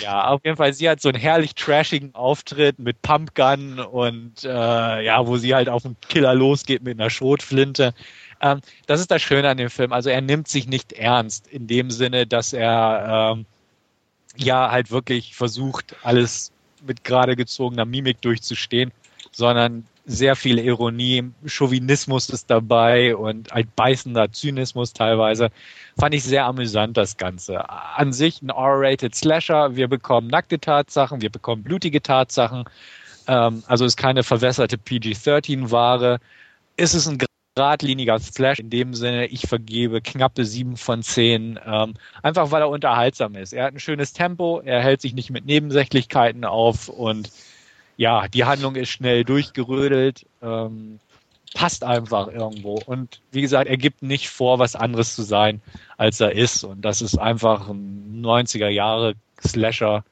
Ja, 0.00 0.28
auf 0.28 0.44
jeden 0.44 0.56
Fall, 0.56 0.72
sie 0.74 0.88
hat 0.88 1.00
so 1.00 1.08
einen 1.08 1.18
herrlich 1.18 1.56
trashigen 1.56 2.14
Auftritt 2.14 2.78
mit 2.78 3.02
Pumpgun 3.02 3.80
und 3.80 4.44
äh, 4.44 5.04
ja, 5.04 5.26
wo 5.26 5.38
sie 5.38 5.56
halt 5.56 5.68
auf 5.68 5.82
den 5.82 5.96
Killer 6.08 6.36
losgeht 6.36 6.84
mit 6.84 7.00
einer 7.00 7.10
Schrotflinte. 7.10 7.92
Ähm, 8.40 8.60
das 8.86 9.00
ist 9.00 9.10
das 9.10 9.20
Schöne 9.20 9.48
an 9.48 9.56
dem 9.56 9.70
Film. 9.70 9.92
Also 9.92 10.08
er 10.08 10.20
nimmt 10.20 10.46
sich 10.46 10.68
nicht 10.68 10.92
ernst 10.92 11.48
in 11.48 11.66
dem 11.66 11.90
Sinne, 11.90 12.28
dass 12.28 12.52
er 12.52 13.34
ähm, 13.34 13.46
ja 14.36 14.70
halt 14.70 14.92
wirklich 14.92 15.34
versucht, 15.34 15.96
alles 16.04 16.52
mit 16.86 17.02
gerade 17.02 17.34
gezogener 17.34 17.86
Mimik 17.86 18.20
durchzustehen, 18.20 18.92
sondern 19.32 19.84
sehr 20.08 20.36
viel 20.36 20.58
Ironie, 20.58 21.30
Chauvinismus 21.46 22.30
ist 22.30 22.50
dabei 22.50 23.14
und 23.14 23.52
ein 23.52 23.70
beißender 23.76 24.32
Zynismus 24.32 24.94
teilweise. 24.94 25.50
Fand 25.98 26.14
ich 26.14 26.24
sehr 26.24 26.46
amüsant, 26.46 26.96
das 26.96 27.18
Ganze. 27.18 27.68
An 27.68 28.12
sich 28.12 28.40
ein 28.40 28.48
R-rated 28.48 29.14
Slasher. 29.14 29.76
Wir 29.76 29.86
bekommen 29.86 30.28
nackte 30.28 30.58
Tatsachen, 30.58 31.20
wir 31.20 31.30
bekommen 31.30 31.62
blutige 31.62 32.02
Tatsachen. 32.02 32.64
Ähm, 33.26 33.62
also 33.66 33.84
ist 33.84 33.98
keine 33.98 34.22
verwässerte 34.22 34.78
PG-13-Ware. 34.78 36.20
Ist 36.76 36.94
es 36.94 37.06
ein 37.06 37.18
geradliniger 37.54 38.18
Slash 38.18 38.60
in 38.60 38.70
dem 38.70 38.94
Sinne, 38.94 39.26
ich 39.26 39.46
vergebe 39.48 40.00
knappe 40.00 40.44
sieben 40.44 40.76
von 40.76 41.02
zehn, 41.02 41.58
ähm, 41.66 41.94
einfach 42.22 42.50
weil 42.52 42.62
er 42.62 42.68
unterhaltsam 42.68 43.34
ist. 43.34 43.52
Er 43.52 43.64
hat 43.64 43.74
ein 43.74 43.80
schönes 43.80 44.12
Tempo, 44.12 44.62
er 44.64 44.80
hält 44.80 45.02
sich 45.02 45.12
nicht 45.12 45.30
mit 45.30 45.44
Nebensächlichkeiten 45.44 46.44
auf 46.44 46.88
und 46.88 47.30
ja, 47.98 48.28
die 48.28 48.44
Handlung 48.44 48.76
ist 48.76 48.90
schnell 48.90 49.24
durchgerödelt, 49.24 50.24
ähm, 50.40 51.00
passt 51.52 51.82
einfach 51.82 52.28
irgendwo. 52.28 52.80
Und 52.86 53.20
wie 53.32 53.40
gesagt, 53.40 53.68
er 53.68 53.76
gibt 53.76 54.02
nicht 54.02 54.30
vor, 54.30 54.60
was 54.60 54.76
anderes 54.76 55.16
zu 55.16 55.22
sein, 55.22 55.60
als 55.96 56.20
er 56.20 56.32
ist. 56.32 56.62
Und 56.62 56.82
das 56.82 57.02
ist 57.02 57.18
einfach 57.18 57.68
ein 57.68 58.22
90er 58.24 58.68
Jahre 58.68 59.14
Slasher 59.44 60.04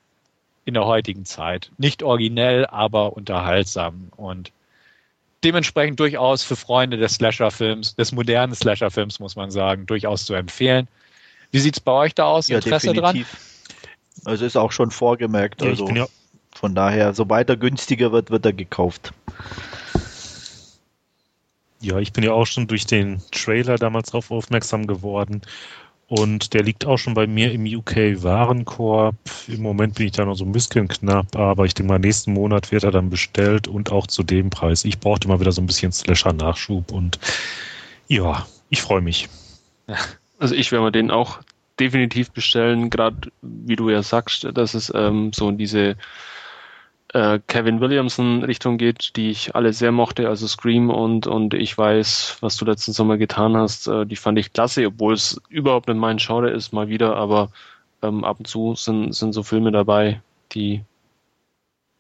in 0.65 0.75
der 0.75 0.85
heutigen 0.85 1.25
Zeit. 1.25 1.71
Nicht 1.79 2.03
originell, 2.03 2.67
aber 2.67 3.17
unterhaltsam. 3.17 4.09
Und 4.17 4.51
dementsprechend 5.45 6.01
durchaus 6.01 6.43
für 6.43 6.57
Freunde 6.57 6.97
des 6.97 7.15
Slasher-Films, 7.15 7.95
des 7.95 8.11
modernen 8.11 8.57
Slasher-Films, 8.57 9.21
muss 9.21 9.37
man 9.37 9.53
sagen, 9.53 9.87
durchaus 9.87 10.25
zu 10.25 10.35
empfehlen. 10.35 10.89
Wie 11.53 11.61
sieht's 11.61 11.79
bei 11.79 11.93
euch 11.93 12.17
da 12.17 12.25
aus? 12.25 12.49
Ja, 12.49 12.57
Interesse 12.57 12.93
definitiv. 12.93 13.31
dran? 13.31 14.33
Also 14.33 14.45
ist 14.45 14.57
auch 14.57 14.73
schon 14.73 14.91
vorgemerkt. 14.91 15.63
Ja, 15.63 15.69
also 15.69 15.89
ja 15.91 16.09
von 16.67 16.75
daher, 16.75 17.15
sobald 17.15 17.49
er 17.49 17.57
günstiger 17.57 18.11
wird, 18.11 18.33
wird 18.33 18.45
er 18.45 18.53
gekauft. 18.53 19.13
Ja, 21.81 22.01
ich 22.01 22.13
bin 22.13 22.25
ja 22.25 22.33
auch 22.33 22.45
schon 22.47 22.67
durch 22.67 22.87
den 22.87 23.23
Trailer 23.31 23.77
damals 23.77 24.11
darauf 24.11 24.33
aufmerksam 24.33 24.89
geworden 24.89 25.43
und 26.09 26.55
der 26.55 26.65
liegt 26.65 26.85
auch 26.85 26.97
schon 26.97 27.15
bei 27.15 27.29
mir 27.29 27.53
im 27.53 27.67
UK 27.67 28.21
Warenkorb. 28.21 29.15
Im 29.47 29.63
Moment 29.63 29.95
bin 29.95 30.07
ich 30.07 30.13
da 30.13 30.25
noch 30.25 30.35
so 30.35 30.45
ein 30.45 30.51
bisschen 30.51 30.89
knapp, 30.89 31.37
aber 31.37 31.67
ich 31.67 31.75
denke 31.75 31.93
mal, 31.93 32.01
nächsten 32.01 32.33
Monat 32.33 32.73
wird 32.73 32.83
er 32.83 32.91
dann 32.91 33.11
bestellt 33.11 33.69
und 33.69 33.93
auch 33.93 34.09
zu 34.09 34.25
dem 34.25 34.51
Preis. 34.51 34.85
Ich 34.85 34.99
brauchte 34.99 35.29
mal 35.29 35.39
wieder 35.39 35.53
so 35.53 35.63
ein 35.63 35.67
bisschen 35.67 35.93
Slasher-Nachschub 35.93 36.91
und 36.91 37.21
ja, 38.09 38.45
ich 38.71 38.83
freue 38.83 39.03
mich. 39.03 39.29
Also 40.41 40.57
ich 40.57 40.73
werde 40.73 40.87
mir 40.87 40.91
den 40.91 41.13
auch 41.13 41.39
definitiv 41.79 42.31
bestellen, 42.31 42.91
gerade 42.91 43.31
wie 43.43 43.77
du 43.77 43.91
ja 43.91 44.03
sagst, 44.03 44.49
dass 44.55 44.75
es 44.75 44.93
ähm, 44.95 45.33
so 45.33 45.51
diese 45.51 45.97
äh, 47.13 47.39
Kevin 47.47 47.81
Williamson 47.81 48.43
Richtung 48.43 48.79
geht, 48.79 49.17
die 49.17 49.31
ich 49.31 49.55
alle 49.55 49.73
sehr 49.73 49.93
mochte, 49.93 50.29
also 50.29 50.47
Scream 50.47 50.91
und, 50.91 51.27
und 51.27 51.55
ich 51.55 51.77
weiß, 51.77 52.39
was 52.41 52.57
du 52.57 52.65
letzten 52.65 52.93
Sommer 52.93 53.17
getan 53.17 53.57
hast, 53.57 53.87
äh, 53.87 54.07
die 54.07 54.17
fand 54.17 54.39
ich 54.39 54.53
klasse, 54.53 54.87
obwohl 54.87 55.15
es 55.15 55.41
überhaupt 55.49 55.89
nicht 55.89 55.99
mein 55.99 56.19
Genre 56.19 56.51
ist, 56.51 56.73
mal 56.73 56.89
wieder, 56.89 57.17
aber 57.17 57.51
ähm, 58.03 58.25
ab 58.25 58.39
und 58.39 58.47
zu 58.47 58.75
sind, 58.75 59.15
sind 59.15 59.33
so 59.33 59.43
Filme 59.43 59.73
dabei, 59.73 60.21
die 60.53 60.83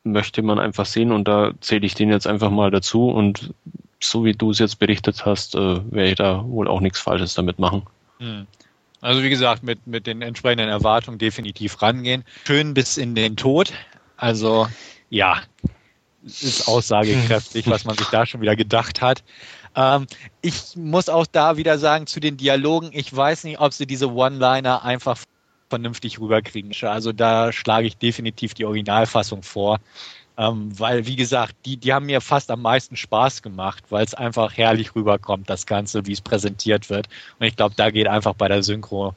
möchte 0.04 0.42
man 0.42 0.58
einfach 0.58 0.86
sehen 0.86 1.12
und 1.12 1.26
da 1.26 1.52
zähle 1.60 1.86
ich 1.86 1.94
den 1.94 2.10
jetzt 2.10 2.26
einfach 2.26 2.50
mal 2.50 2.70
dazu 2.70 3.08
und 3.08 3.52
so 4.00 4.24
wie 4.24 4.34
du 4.34 4.50
es 4.50 4.58
jetzt 4.58 4.78
berichtet 4.78 5.24
hast, 5.24 5.54
äh, 5.54 5.58
werde 5.58 6.08
ich 6.10 6.16
da 6.16 6.44
wohl 6.46 6.68
auch 6.68 6.80
nichts 6.80 7.00
Falsches 7.00 7.34
damit 7.34 7.58
machen. 7.58 7.82
Hm. 8.18 8.46
Also 9.00 9.22
wie 9.22 9.30
gesagt, 9.30 9.62
mit, 9.62 9.86
mit 9.86 10.06
den 10.06 10.22
entsprechenden 10.22 10.68
Erwartungen 10.68 11.18
definitiv 11.18 11.80
rangehen. 11.82 12.24
Schön 12.44 12.74
bis 12.74 12.96
in 12.96 13.14
den 13.14 13.36
Tod. 13.36 13.72
Also 14.16 14.66
ja, 15.10 15.40
ist 16.24 16.66
aussagekräftig, 16.66 17.68
was 17.68 17.84
man 17.84 17.96
sich 17.96 18.08
da 18.08 18.26
schon 18.26 18.40
wieder 18.40 18.56
gedacht 18.56 19.00
hat. 19.00 19.22
Ähm, 19.76 20.06
ich 20.42 20.74
muss 20.74 21.08
auch 21.08 21.26
da 21.26 21.56
wieder 21.56 21.78
sagen 21.78 22.06
zu 22.06 22.20
den 22.20 22.36
Dialogen, 22.36 22.90
ich 22.92 23.14
weiß 23.14 23.44
nicht, 23.44 23.60
ob 23.60 23.72
sie 23.72 23.86
diese 23.86 24.12
One-Liner 24.12 24.84
einfach 24.84 25.18
vernünftig 25.68 26.20
rüberkriegen. 26.20 26.72
Also 26.82 27.12
da 27.12 27.52
schlage 27.52 27.86
ich 27.86 27.96
definitiv 27.96 28.54
die 28.54 28.64
Originalfassung 28.64 29.42
vor. 29.42 29.78
Ähm, 30.38 30.78
weil, 30.78 31.06
wie 31.06 31.16
gesagt, 31.16 31.54
die, 31.64 31.78
die 31.78 31.94
haben 31.94 32.06
mir 32.06 32.20
fast 32.20 32.50
am 32.50 32.60
meisten 32.60 32.94
Spaß 32.96 33.40
gemacht, 33.40 33.84
weil 33.88 34.04
es 34.04 34.12
einfach 34.12 34.54
herrlich 34.54 34.94
rüberkommt, 34.94 35.48
das 35.48 35.64
Ganze, 35.64 36.06
wie 36.06 36.12
es 36.12 36.20
präsentiert 36.20 36.90
wird. 36.90 37.08
Und 37.38 37.46
ich 37.46 37.56
glaube, 37.56 37.74
da 37.74 37.90
geht 37.90 38.06
einfach 38.06 38.34
bei 38.34 38.48
der 38.48 38.62
Synchro 38.62 39.14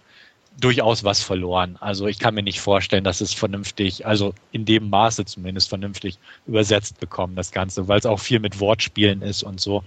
durchaus 0.59 1.03
was 1.03 1.21
verloren. 1.21 1.77
Also 1.79 2.07
ich 2.07 2.19
kann 2.19 2.33
mir 2.33 2.43
nicht 2.43 2.59
vorstellen, 2.59 3.03
dass 3.03 3.21
es 3.21 3.33
vernünftig, 3.33 4.05
also 4.05 4.33
in 4.51 4.65
dem 4.65 4.89
Maße 4.89 5.25
zumindest 5.25 5.69
vernünftig 5.69 6.17
übersetzt 6.47 6.99
bekommen, 6.99 7.35
das 7.35 7.51
Ganze, 7.51 7.87
weil 7.87 7.99
es 7.99 8.05
auch 8.05 8.19
viel 8.19 8.39
mit 8.39 8.59
Wortspielen 8.59 9.21
ist 9.21 9.43
und 9.43 9.59
so. 9.59 9.83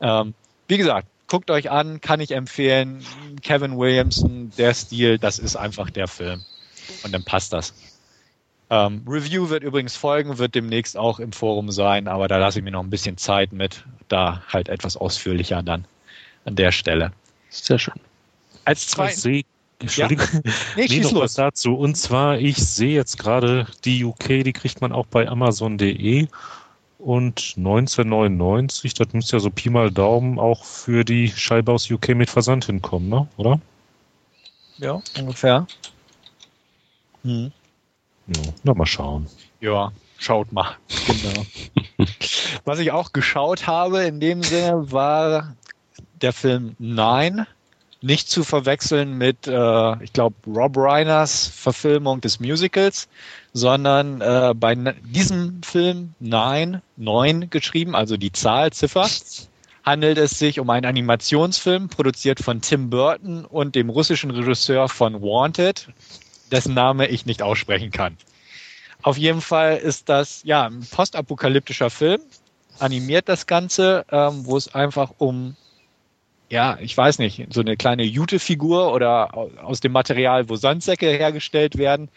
Ähm, 0.00 0.34
wie 0.68 0.78
gesagt, 0.78 1.06
guckt 1.28 1.50
euch 1.50 1.70
an, 1.70 2.00
kann 2.00 2.20
ich 2.20 2.32
empfehlen. 2.32 3.04
Kevin 3.42 3.76
Williamson, 3.76 4.52
der 4.56 4.74
Stil, 4.74 5.18
das 5.18 5.38
ist 5.38 5.56
einfach 5.56 5.90
der 5.90 6.08
Film. 6.08 6.42
Und 7.02 7.12
dann 7.12 7.24
passt 7.24 7.52
das. 7.52 7.74
Ähm, 8.70 9.02
Review 9.06 9.50
wird 9.50 9.62
übrigens 9.62 9.94
folgen, 9.96 10.38
wird 10.38 10.54
demnächst 10.54 10.96
auch 10.96 11.20
im 11.20 11.32
Forum 11.32 11.70
sein, 11.70 12.08
aber 12.08 12.28
da 12.28 12.38
lasse 12.38 12.58
ich 12.58 12.64
mir 12.64 12.70
noch 12.70 12.82
ein 12.82 12.90
bisschen 12.90 13.18
Zeit 13.18 13.52
mit, 13.52 13.84
da 14.08 14.42
halt 14.48 14.68
etwas 14.68 14.96
ausführlicher 14.96 15.62
dann 15.62 15.84
an 16.44 16.56
der 16.56 16.72
Stelle. 16.72 17.12
Sehr 17.50 17.78
schön. 17.78 17.94
Als 18.64 18.88
zwei. 18.88 19.12
Entschuldigung. 19.84 20.26
Ja. 20.32 20.52
Nee, 20.76 20.86
nee 20.88 21.00
noch 21.00 21.14
was 21.14 21.34
dazu. 21.34 21.74
Und 21.74 21.96
zwar, 21.96 22.38
ich 22.38 22.56
sehe 22.56 22.94
jetzt 22.94 23.18
gerade 23.18 23.66
die 23.84 24.04
UK, 24.04 24.44
die 24.44 24.52
kriegt 24.52 24.80
man 24.80 24.92
auch 24.92 25.06
bei 25.06 25.28
Amazon.de. 25.28 26.26
Und 26.98 27.54
1999, 27.56 28.94
das 28.94 29.12
müsste 29.12 29.36
ja 29.36 29.40
so 29.40 29.50
Pi 29.50 29.68
mal 29.68 29.90
Daumen 29.90 30.38
auch 30.38 30.64
für 30.64 31.04
die 31.04 31.28
Scheibe 31.28 31.72
aus 31.72 31.90
UK 31.90 32.10
mit 32.10 32.30
Versand 32.30 32.64
hinkommen, 32.64 33.10
ne? 33.10 33.28
oder? 33.36 33.60
Ja, 34.78 35.02
ungefähr. 35.18 35.66
Hm. 37.22 37.52
Ja, 38.26 38.42
na, 38.62 38.74
mal 38.74 38.86
schauen. 38.86 39.26
Ja, 39.60 39.92
schaut 40.16 40.50
mal. 40.50 40.76
Genau. 41.06 41.44
Was 42.64 42.78
ich 42.78 42.90
auch 42.90 43.12
geschaut 43.12 43.66
habe 43.66 44.04
in 44.04 44.18
dem 44.18 44.42
Sinne 44.42 44.90
war 44.90 45.54
der 46.22 46.32
Film 46.32 46.74
Nine 46.78 47.46
nicht 48.04 48.28
zu 48.28 48.44
verwechseln 48.44 49.16
mit, 49.16 49.46
äh, 49.46 50.04
ich 50.04 50.12
glaube, 50.12 50.36
Rob 50.46 50.76
Reiners 50.76 51.48
Verfilmung 51.48 52.20
des 52.20 52.38
Musicals, 52.38 53.08
sondern 53.54 54.20
äh, 54.20 54.52
bei 54.54 54.74
diesem 54.74 55.62
Film 55.62 56.14
Nine, 56.20 56.82
neun 56.96 57.48
geschrieben, 57.48 57.96
also 57.96 58.18
die 58.18 58.30
Zahl, 58.30 58.72
Ziffer, 58.72 59.08
handelt 59.84 60.18
es 60.18 60.38
sich 60.38 60.60
um 60.60 60.68
einen 60.68 60.84
Animationsfilm, 60.84 61.88
produziert 61.88 62.40
von 62.40 62.60
Tim 62.60 62.90
Burton 62.90 63.46
und 63.46 63.74
dem 63.74 63.88
russischen 63.88 64.30
Regisseur 64.30 64.88
von 64.88 65.22
Wanted, 65.22 65.88
dessen 66.52 66.74
Name 66.74 67.08
ich 67.08 67.24
nicht 67.24 67.42
aussprechen 67.42 67.90
kann. 67.90 68.18
Auf 69.02 69.16
jeden 69.16 69.40
Fall 69.40 69.78
ist 69.78 70.10
das 70.10 70.42
ja 70.44 70.66
ein 70.66 70.86
postapokalyptischer 70.90 71.88
Film, 71.88 72.20
animiert 72.78 73.28
das 73.30 73.46
Ganze, 73.46 74.04
ähm, 74.10 74.44
wo 74.44 74.56
es 74.56 74.74
einfach 74.74 75.12
um 75.18 75.56
ja, 76.50 76.78
ich 76.80 76.96
weiß 76.96 77.18
nicht, 77.18 77.46
so 77.52 77.60
eine 77.60 77.76
kleine 77.76 78.04
Jute-Figur 78.04 78.92
oder 78.92 79.34
aus 79.62 79.80
dem 79.80 79.92
Material, 79.92 80.48
wo 80.48 80.56
Sandsäcke 80.56 81.06
hergestellt 81.06 81.78
werden. 81.78 82.08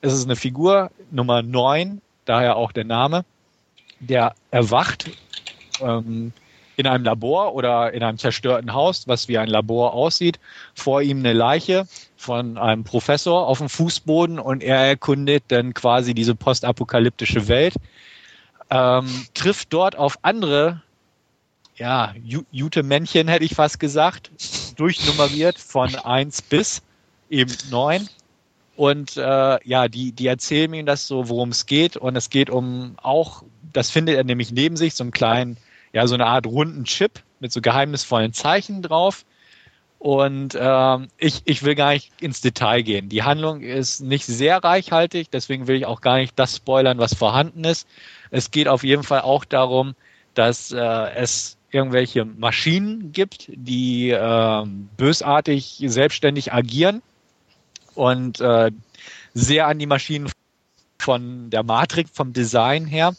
Es 0.00 0.12
ist 0.12 0.24
eine 0.24 0.36
Figur 0.36 0.90
Nummer 1.10 1.42
9, 1.42 2.00
daher 2.24 2.56
auch 2.56 2.72
der 2.72 2.84
Name, 2.84 3.24
der 4.00 4.34
erwacht 4.50 5.10
ähm, 5.80 6.32
in 6.76 6.86
einem 6.86 7.04
Labor 7.04 7.54
oder 7.54 7.92
in 7.92 8.02
einem 8.02 8.18
zerstörten 8.18 8.74
Haus, 8.74 9.06
was 9.06 9.28
wie 9.28 9.38
ein 9.38 9.48
Labor 9.48 9.94
aussieht. 9.94 10.40
Vor 10.74 11.02
ihm 11.02 11.18
eine 11.18 11.32
Leiche 11.32 11.86
von 12.16 12.58
einem 12.58 12.84
Professor 12.84 13.46
auf 13.46 13.58
dem 13.58 13.68
Fußboden 13.68 14.38
und 14.38 14.62
er 14.62 14.78
erkundet 14.78 15.44
dann 15.48 15.74
quasi 15.74 16.14
diese 16.14 16.34
postapokalyptische 16.34 17.48
Welt. 17.48 17.74
Ähm, 18.70 19.26
trifft 19.34 19.72
dort 19.72 19.96
auf 19.96 20.18
andere 20.22 20.82
ja, 21.76 22.14
Jute-Männchen 22.50 23.28
hätte 23.28 23.44
ich 23.44 23.54
fast 23.54 23.80
gesagt, 23.80 24.30
durchnummeriert 24.76 25.58
von 25.58 25.94
1 25.94 26.42
bis 26.42 26.82
eben 27.30 27.52
9. 27.70 28.08
Und 28.76 29.16
äh, 29.16 29.58
ja, 29.68 29.88
die, 29.88 30.12
die 30.12 30.26
erzählen 30.26 30.72
ihm 30.74 30.86
das 30.86 31.06
so, 31.06 31.28
worum 31.28 31.50
es 31.50 31.66
geht. 31.66 31.96
Und 31.96 32.16
es 32.16 32.30
geht 32.30 32.50
um 32.50 32.96
auch, 33.02 33.42
das 33.72 33.90
findet 33.90 34.16
er 34.16 34.24
nämlich 34.24 34.52
neben 34.52 34.76
sich, 34.76 34.94
so 34.94 35.04
einen 35.04 35.12
kleinen, 35.12 35.56
ja, 35.92 36.06
so 36.06 36.14
eine 36.14 36.26
Art 36.26 36.46
runden 36.46 36.84
Chip 36.84 37.22
mit 37.40 37.52
so 37.52 37.60
geheimnisvollen 37.60 38.32
Zeichen 38.32 38.82
drauf. 38.82 39.24
Und 39.98 40.56
ähm, 40.60 41.08
ich, 41.16 41.42
ich 41.44 41.62
will 41.62 41.74
gar 41.74 41.92
nicht 41.92 42.12
ins 42.20 42.40
Detail 42.40 42.82
gehen. 42.82 43.08
Die 43.08 43.22
Handlung 43.22 43.62
ist 43.62 44.00
nicht 44.00 44.26
sehr 44.26 44.62
reichhaltig, 44.62 45.30
deswegen 45.30 45.66
will 45.66 45.76
ich 45.76 45.86
auch 45.86 46.02
gar 46.02 46.18
nicht 46.18 46.38
das 46.38 46.56
spoilern, 46.56 46.98
was 46.98 47.14
vorhanden 47.14 47.64
ist. 47.64 47.88
Es 48.30 48.50
geht 48.50 48.68
auf 48.68 48.84
jeden 48.84 49.02
Fall 49.02 49.22
auch 49.22 49.44
darum, 49.44 49.94
dass 50.34 50.72
äh, 50.72 50.78
es 51.14 51.56
irgendwelche 51.74 52.24
Maschinen 52.24 53.12
gibt, 53.12 53.50
die 53.52 54.10
äh, 54.10 54.64
bösartig 54.96 55.82
selbstständig 55.86 56.52
agieren 56.52 57.02
und 57.94 58.40
äh, 58.40 58.70
sehr 59.34 59.66
an 59.66 59.78
die 59.80 59.86
Maschinen 59.86 60.30
von 61.00 61.50
der 61.50 61.64
Matrix, 61.64 62.10
vom 62.14 62.32
Design 62.32 62.86
her. 62.86 63.14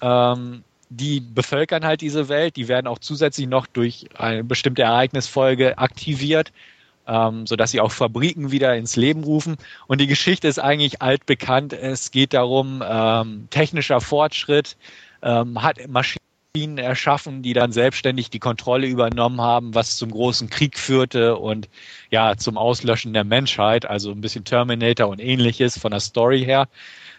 Ähm, 0.00 0.62
die 0.90 1.20
bevölkern 1.20 1.84
halt 1.84 2.02
diese 2.02 2.28
Welt, 2.28 2.56
die 2.56 2.68
werden 2.68 2.86
auch 2.86 2.98
zusätzlich 2.98 3.48
noch 3.48 3.66
durch 3.66 4.06
eine 4.14 4.44
bestimmte 4.44 4.82
Ereignisfolge 4.82 5.78
aktiviert, 5.78 6.52
ähm, 7.06 7.46
sodass 7.46 7.70
sie 7.70 7.80
auch 7.80 7.92
Fabriken 7.92 8.52
wieder 8.52 8.76
ins 8.76 8.96
Leben 8.96 9.24
rufen. 9.24 9.56
Und 9.86 10.00
die 10.00 10.06
Geschichte 10.06 10.48
ist 10.48 10.58
eigentlich 10.58 11.02
altbekannt. 11.02 11.72
Es 11.72 12.10
geht 12.10 12.34
darum, 12.34 12.82
ähm, 12.86 13.48
technischer 13.50 14.00
Fortschritt 14.00 14.76
ähm, 15.22 15.62
hat 15.62 15.78
Maschinen 15.88 16.22
erschaffen, 16.54 17.40
die 17.40 17.54
dann 17.54 17.72
selbstständig 17.72 18.28
die 18.28 18.38
Kontrolle 18.38 18.86
übernommen 18.86 19.40
haben, 19.40 19.74
was 19.74 19.96
zum 19.96 20.10
großen 20.10 20.50
Krieg 20.50 20.78
führte 20.78 21.38
und 21.38 21.70
ja, 22.10 22.36
zum 22.36 22.58
Auslöschen 22.58 23.14
der 23.14 23.24
Menschheit, 23.24 23.86
also 23.86 24.10
ein 24.10 24.20
bisschen 24.20 24.44
Terminator 24.44 25.08
und 25.08 25.18
ähnliches 25.18 25.78
von 25.78 25.92
der 25.92 26.00
Story 26.00 26.44
her. 26.44 26.68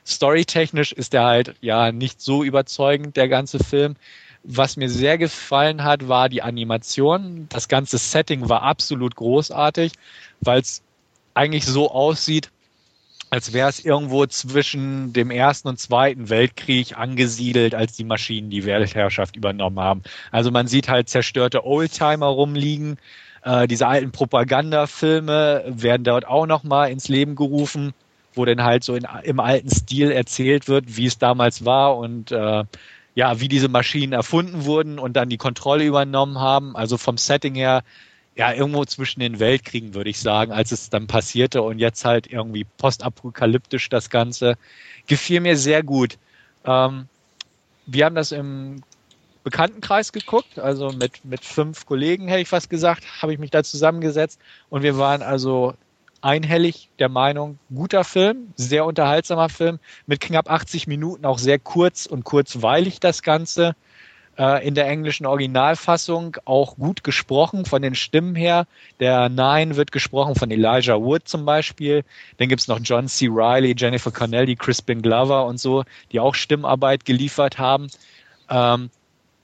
Storytechnisch 0.06 0.92
ist 0.92 1.16
er 1.16 1.24
halt 1.24 1.56
ja 1.62 1.92
nicht 1.92 2.22
so 2.22 2.44
überzeugend, 2.44 3.18
der 3.18 3.28
ganze 3.28 3.58
Film. 3.58 3.96
Was 4.44 4.78
mir 4.78 4.88
sehr 4.88 5.18
gefallen 5.18 5.84
hat, 5.84 6.08
war 6.08 6.30
die 6.30 6.44
Animation. 6.44 7.48
Das 7.50 7.68
ganze 7.68 7.98
Setting 7.98 8.50
war 8.50 8.62
absolut 8.62 9.16
großartig, 9.16 9.94
weil 10.42 10.62
es 10.62 10.84
eigentlich 11.34 11.66
so 11.66 11.90
aussieht, 11.90 12.52
als 13.34 13.52
wäre 13.52 13.68
es 13.68 13.84
irgendwo 13.84 14.28
zwischen 14.28 15.12
dem 15.12 15.32
Ersten 15.32 15.68
und 15.68 15.80
Zweiten 15.80 16.30
Weltkrieg 16.30 16.96
angesiedelt, 16.96 17.74
als 17.74 17.94
die 17.94 18.04
Maschinen 18.04 18.52
die 18.52 18.64
Weltherrschaft 18.64 19.36
übernommen 19.36 19.80
haben. 19.80 20.04
Also 20.32 20.52
man 20.52 20.68
sieht 20.68 20.88
halt 20.88 21.10
zerstörte 21.10 21.66
Oldtimer 21.66 22.28
rumliegen. 22.28 23.00
Äh, 23.44 23.68
diese 23.68 23.88
alten 23.88 24.12
Propagandafilme 24.12 25.64
werden 25.66 26.04
dort 26.04 26.28
auch 26.28 26.46
nochmal 26.46 26.92
ins 26.92 27.08
Leben 27.08 27.36
gerufen, 27.36 27.96
wo 28.36 28.46
dann 28.46 28.62
halt 28.62 28.84
so 28.84 28.94
in, 28.94 29.08
im 29.24 29.40
alten 29.40 29.72
Stil 29.72 30.12
erzählt 30.12 30.68
wird, 30.68 30.96
wie 30.96 31.08
es 31.08 31.18
damals 31.18 31.66
war 31.66 31.98
und 31.98 32.32
äh, 32.32 32.66
ja, 33.16 33.40
wie 33.40 33.48
diese 33.48 33.68
Maschinen 33.68 34.14
erfunden 34.14 34.66
wurden 34.66 35.00
und 35.00 35.14
dann 35.14 35.30
die 35.30 35.38
Kontrolle 35.38 35.86
übernommen 35.86 36.38
haben. 36.38 36.76
Also 36.76 37.00
vom 37.00 37.18
Setting 37.18 37.56
her 37.56 37.82
ja, 38.36 38.52
irgendwo 38.52 38.84
zwischen 38.86 39.20
den 39.20 39.40
Weltkriegen, 39.40 39.94
würde 39.94 40.10
ich 40.10 40.20
sagen, 40.20 40.52
als 40.52 40.72
es 40.72 40.90
dann 40.90 41.08
passierte 41.08 41.62
und 41.62 41.80
jetzt 41.80 42.04
halt 42.04 42.28
irgendwie 42.28 42.66
postapokalyptisch 42.78 43.90
das 43.90 44.10
Ganze. 44.10 44.58
Gefiel 45.08 45.40
mir 45.40 45.58
sehr 45.58 45.84
gut. 45.84 46.18
Ähm, 46.66 47.08
wir 47.86 48.06
haben 48.06 48.16
das 48.16 48.32
im 48.32 48.82
Bekanntenkreis 49.44 50.14
geguckt, 50.14 50.58
also 50.58 50.92
mit, 50.92 51.26
mit 51.26 51.44
fünf 51.44 51.86
Kollegen, 51.86 52.28
hätte 52.28 52.42
ich 52.42 52.48
fast 52.48 52.70
gesagt, 52.70 53.04
habe 53.22 53.34
ich 53.34 53.40
mich 53.40 53.52
da 53.52 53.64
zusammengesetzt 53.64 54.40
und 54.70 54.84
wir 54.84 54.98
waren 54.98 55.22
also 55.22 55.74
einhellig 56.22 56.90
der 57.00 57.10
Meinung, 57.10 57.60
guter 57.74 58.06
Film, 58.06 58.54
sehr 58.56 58.86
unterhaltsamer 58.86 59.50
Film, 59.50 59.80
mit 60.08 60.22
knapp 60.22 60.50
80 60.50 60.88
Minuten, 60.88 61.26
auch 61.26 61.38
sehr 61.38 61.60
kurz 61.60 62.06
und 62.06 62.24
kurzweilig 62.24 63.02
das 63.02 63.22
Ganze. 63.22 63.76
Äh, 64.38 64.66
in 64.66 64.76
der 64.76 64.88
englischen 64.88 65.26
Originalfassung 65.26 66.38
auch 66.46 66.76
gut 66.76 67.04
gesprochen 67.04 67.66
von 67.66 67.82
den 67.82 67.96
Stimmen 67.96 68.36
her. 68.36 68.66
Der 69.00 69.30
Nine 69.30 69.76
wird 69.76 69.92
gesprochen 69.92 70.36
von 70.36 70.52
Elijah 70.52 71.00
Wood 71.00 71.28
zum 71.28 71.46
Beispiel. 71.46 72.04
Dann 72.38 72.50
gibt's 72.50 72.68
noch 72.68 72.80
John 72.84 73.08
C. 73.08 73.28
Riley, 73.28 73.76
Jennifer 73.78 74.12
Connelly, 74.12 74.56
Crispin 74.56 75.02
Glover 75.02 75.46
und 75.46 75.60
so, 75.60 75.84
die 76.12 76.20
auch 76.20 76.36
Stimmarbeit 76.36 77.06
geliefert 77.06 77.58
haben. 77.60 77.88
Ähm, 78.50 78.90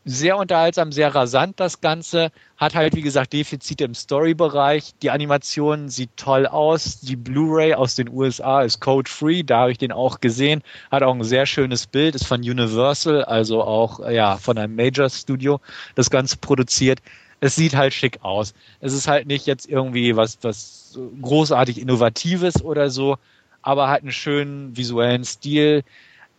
sehr 0.05 0.37
unterhaltsam, 0.37 0.91
sehr 0.91 1.13
rasant 1.13 1.59
das 1.59 1.81
Ganze. 1.81 2.31
Hat 2.57 2.75
halt, 2.75 2.95
wie 2.95 3.01
gesagt, 3.01 3.33
Defizite 3.33 3.83
im 3.83 3.93
Story-Bereich. 3.93 4.93
Die 5.01 5.11
Animation 5.11 5.89
sieht 5.89 6.15
toll 6.15 6.47
aus. 6.47 7.01
Die 7.01 7.15
Blu-ray 7.15 7.73
aus 7.73 7.95
den 7.95 8.09
USA 8.09 8.61
ist 8.61 8.79
code-free. 8.79 9.43
Da 9.43 9.59
habe 9.61 9.71
ich 9.71 9.77
den 9.77 9.91
auch 9.91 10.19
gesehen. 10.19 10.63
Hat 10.89 11.03
auch 11.03 11.13
ein 11.13 11.23
sehr 11.23 11.45
schönes 11.45 11.85
Bild. 11.85 12.15
Ist 12.15 12.25
von 12.25 12.41
Universal, 12.41 13.23
also 13.23 13.63
auch 13.63 13.99
ja 14.09 14.37
von 14.37 14.57
einem 14.57 14.75
Major-Studio 14.75 15.59
das 15.95 16.09
Ganze 16.09 16.37
produziert. 16.37 16.99
Es 17.41 17.55
sieht 17.55 17.75
halt 17.75 17.93
schick 17.93 18.19
aus. 18.23 18.53
Es 18.79 18.93
ist 18.93 19.07
halt 19.07 19.27
nicht 19.27 19.45
jetzt 19.45 19.69
irgendwie 19.69 20.15
was, 20.15 20.39
was 20.41 20.97
großartig 21.21 21.79
Innovatives 21.79 22.63
oder 22.63 22.89
so, 22.89 23.17
aber 23.61 23.89
hat 23.89 24.01
einen 24.01 24.11
schönen 24.11 24.75
visuellen 24.75 25.23
Stil. 25.23 25.83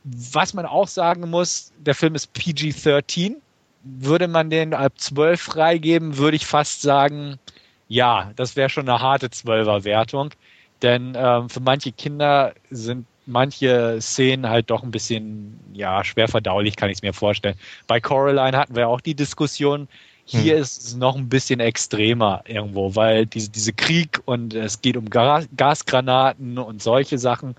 Was 0.04 0.54
man 0.54 0.66
auch 0.66 0.88
sagen 0.88 1.28
muss, 1.30 1.72
der 1.78 1.94
Film 1.94 2.14
ist 2.14 2.32
PG-13 2.34 3.36
würde 3.82 4.28
man 4.28 4.50
den 4.50 4.74
ab 4.74 4.92
12 4.96 5.40
freigeben, 5.40 6.16
würde 6.16 6.36
ich 6.36 6.46
fast 6.46 6.82
sagen, 6.82 7.38
ja, 7.88 8.32
das 8.36 8.56
wäre 8.56 8.68
schon 8.68 8.88
eine 8.88 9.00
harte 9.00 9.30
Zwölfer-Wertung. 9.30 10.30
Denn 10.82 11.14
ähm, 11.16 11.48
für 11.48 11.60
manche 11.60 11.92
Kinder 11.92 12.54
sind 12.70 13.06
manche 13.26 13.98
Szenen 14.00 14.48
halt 14.48 14.70
doch 14.70 14.82
ein 14.82 14.90
bisschen 14.90 15.58
ja 15.72 16.04
schwer 16.04 16.28
verdaulich, 16.28 16.76
kann 16.76 16.90
ich 16.90 16.98
es 16.98 17.02
mir 17.02 17.12
vorstellen. 17.12 17.56
Bei 17.86 18.00
Coraline 18.00 18.56
hatten 18.56 18.74
wir 18.74 18.88
auch 18.88 19.00
die 19.00 19.14
Diskussion. 19.14 19.88
Hier 20.24 20.54
hm. 20.54 20.62
ist 20.62 20.84
es 20.84 20.96
noch 20.96 21.16
ein 21.16 21.28
bisschen 21.28 21.60
extremer 21.60 22.42
irgendwo, 22.46 22.94
weil 22.94 23.26
diese, 23.26 23.50
diese 23.50 23.72
Krieg 23.72 24.20
und 24.24 24.54
es 24.54 24.80
geht 24.80 24.96
um 24.96 25.10
Gas 25.10 25.48
Gasgranaten 25.56 26.58
und 26.58 26.82
solche 26.82 27.18
Sachen 27.18 27.56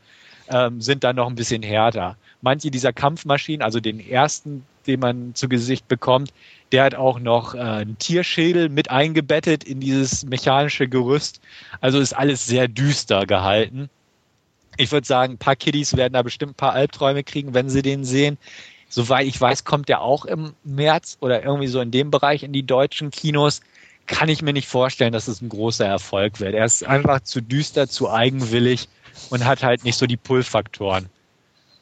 ähm, 0.51 0.81
sind 0.81 1.03
dann 1.03 1.15
noch 1.15 1.27
ein 1.27 1.35
bisschen 1.35 1.63
härter. 1.63 2.17
Manche 2.41 2.71
dieser 2.71 2.93
Kampfmaschinen, 2.93 3.61
also 3.61 3.79
den 3.79 3.99
ersten 3.99 4.63
den 4.87 4.99
man 4.99 5.35
zu 5.35 5.49
Gesicht 5.49 5.87
bekommt, 5.87 6.33
der 6.71 6.83
hat 6.83 6.95
auch 6.95 7.19
noch 7.19 7.53
äh, 7.53 7.59
einen 7.59 7.97
Tierschädel 7.97 8.69
mit 8.69 8.89
eingebettet 8.89 9.63
in 9.63 9.79
dieses 9.79 10.25
mechanische 10.25 10.87
Gerüst. 10.87 11.41
Also 11.81 11.99
ist 11.99 12.13
alles 12.13 12.45
sehr 12.45 12.67
düster 12.67 13.25
gehalten. 13.25 13.89
Ich 14.77 14.91
würde 14.91 15.05
sagen, 15.05 15.33
ein 15.33 15.37
paar 15.37 15.55
Kiddies 15.55 15.95
werden 15.97 16.13
da 16.13 16.21
bestimmt 16.21 16.53
ein 16.53 16.55
paar 16.55 16.73
Albträume 16.73 17.23
kriegen, 17.23 17.53
wenn 17.53 17.69
sie 17.69 17.81
den 17.81 18.05
sehen. 18.05 18.37
Soweit 18.87 19.27
ich 19.27 19.39
weiß, 19.39 19.63
kommt 19.63 19.89
der 19.89 20.01
auch 20.01 20.25
im 20.25 20.53
März 20.63 21.17
oder 21.19 21.43
irgendwie 21.43 21.67
so 21.67 21.79
in 21.81 21.91
dem 21.91 22.11
Bereich 22.11 22.43
in 22.43 22.53
die 22.53 22.63
deutschen 22.63 23.11
Kinos. 23.11 23.61
Kann 24.12 24.28
ich 24.28 24.41
mir 24.41 24.51
nicht 24.53 24.68
vorstellen, 24.68 25.14
dass 25.14 25.30
es 25.30 25.41
ein 25.41 25.49
großer 25.49 25.86
Erfolg 25.86 26.41
wird. 26.41 26.53
Er 26.53 26.66
ist 26.66 26.86
einfach 26.86 27.22
zu 27.22 27.41
düster, 27.41 27.88
zu 27.88 28.12
eigenwillig 28.12 28.89
und 29.30 29.45
hat 29.45 29.64
halt 29.64 29.86
nicht 29.86 29.97
so 29.97 30.05
die 30.05 30.18
Pull-Faktoren. 30.18 31.09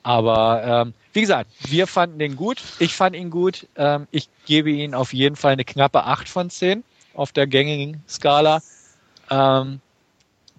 Aber 0.04 0.64
ähm, 0.64 0.94
wie 1.14 1.22
gesagt, 1.22 1.50
wir 1.64 1.88
fanden 1.88 2.20
den 2.20 2.36
gut. 2.36 2.62
Ich 2.78 2.94
fand 2.94 3.16
ihn 3.16 3.32
gut. 3.32 3.68
Ähm, 3.76 4.08
ich 4.12 4.30
gebe 4.46 4.70
ihm 4.70 4.94
auf 4.94 5.12
jeden 5.12 5.36
Fall 5.36 5.54
eine 5.54 5.66
knappe 5.66 6.04
8 6.04 6.30
von 6.30 6.50
10 6.52 6.84
auf 7.16 7.32
der 7.32 7.48
gängigen 7.48 8.04
Skala. 8.08 8.62
Ähm, 9.30 9.82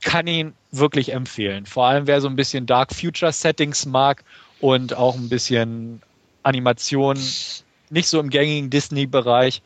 kann 0.03 0.27
ihn 0.27 0.55
wirklich 0.73 1.13
empfehlen. 1.13 1.67
Vor 1.67 1.87
allem 1.87 2.09
wer 2.09 2.21
so 2.21 2.29
ein 2.29 2.37
bisschen 2.37 2.67
Dark 2.67 2.95
Future 2.95 3.33
Settings 3.33 3.87
mag 3.87 4.25
und 4.61 4.95
auch 4.95 5.15
ein 5.15 5.29
bisschen 5.29 6.03
Animation, 6.43 7.17
nicht 7.91 8.09
so 8.09 8.19
im 8.19 8.31
gängigen 8.31 8.71
Disney-Bereich, 8.71 9.63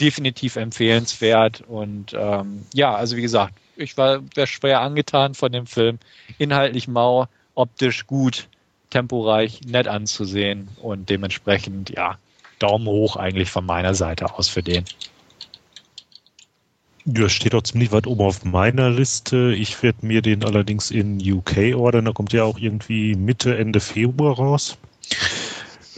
definitiv 0.00 0.56
empfehlenswert. 0.56 1.62
Und 1.66 2.14
ähm, 2.14 2.64
ja, 2.74 2.94
also 2.94 3.16
wie 3.16 3.22
gesagt, 3.22 3.54
ich 3.76 3.96
war 3.96 4.20
schwer 4.44 4.80
angetan 4.80 5.34
von 5.34 5.52
dem 5.52 5.66
Film. 5.66 5.98
Inhaltlich 6.38 6.88
mau, 6.88 7.26
optisch 7.54 8.06
gut 8.06 8.48
temporeich, 8.90 9.60
nett 9.66 9.88
anzusehen 9.88 10.68
und 10.80 11.10
dementsprechend, 11.10 11.90
ja, 11.90 12.18
Daumen 12.58 12.86
hoch 12.86 13.16
eigentlich 13.16 13.50
von 13.50 13.64
meiner 13.66 13.94
Seite 13.94 14.34
aus 14.34 14.48
für 14.48 14.62
den. 14.62 14.84
Ja, 17.04 17.28
steht 17.28 17.54
auch 17.54 17.62
ziemlich 17.62 17.92
weit 17.92 18.06
oben 18.06 18.22
auf 18.22 18.44
meiner 18.44 18.90
Liste. 18.90 19.54
Ich 19.54 19.82
werde 19.82 20.04
mir 20.04 20.20
den 20.20 20.44
allerdings 20.44 20.90
in 20.90 21.18
UK 21.20 21.74
ordern. 21.74 22.04
Da 22.04 22.12
kommt 22.12 22.32
ja 22.32 22.44
auch 22.44 22.58
irgendwie 22.58 23.14
Mitte, 23.14 23.56
Ende 23.56 23.80
Februar 23.80 24.36
raus. 24.36 24.76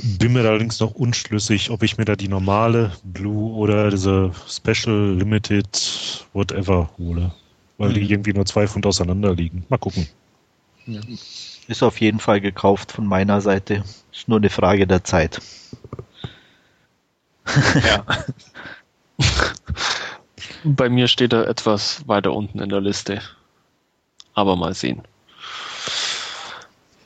Bin 0.02 0.32
mir 0.32 0.40
allerdings 0.40 0.80
noch 0.80 0.94
unschlüssig, 0.94 1.70
ob 1.70 1.82
ich 1.82 1.98
mir 1.98 2.04
da 2.04 2.16
die 2.16 2.28
normale 2.28 2.92
Blue 3.02 3.54
oder 3.54 3.90
diese 3.90 4.32
Special 4.48 5.14
Limited 5.14 6.26
whatever 6.32 6.90
hole. 6.98 7.32
Weil 7.78 7.90
mhm. 7.90 7.94
die 7.94 8.10
irgendwie 8.10 8.32
nur 8.32 8.46
zwei 8.46 8.66
Pfund 8.66 8.86
auseinander 8.86 9.34
liegen. 9.34 9.64
Mal 9.68 9.78
gucken. 9.78 10.06
Ja. 10.86 11.00
Ist 11.68 11.82
auf 11.82 12.00
jeden 12.00 12.18
Fall 12.18 12.40
gekauft 12.40 12.92
von 12.92 13.06
meiner 13.06 13.40
Seite. 13.40 13.84
Ist 14.12 14.28
nur 14.28 14.38
eine 14.38 14.50
Frage 14.50 14.86
der 14.86 15.04
Zeit. 15.04 15.40
Ja. 17.84 18.04
Bei 20.64 20.88
mir 20.88 21.08
steht 21.08 21.32
er 21.32 21.48
etwas 21.48 22.06
weiter 22.06 22.32
unten 22.32 22.60
in 22.60 22.68
der 22.68 22.80
Liste. 22.80 23.22
Aber 24.34 24.56
mal 24.56 24.74
sehen. 24.74 25.02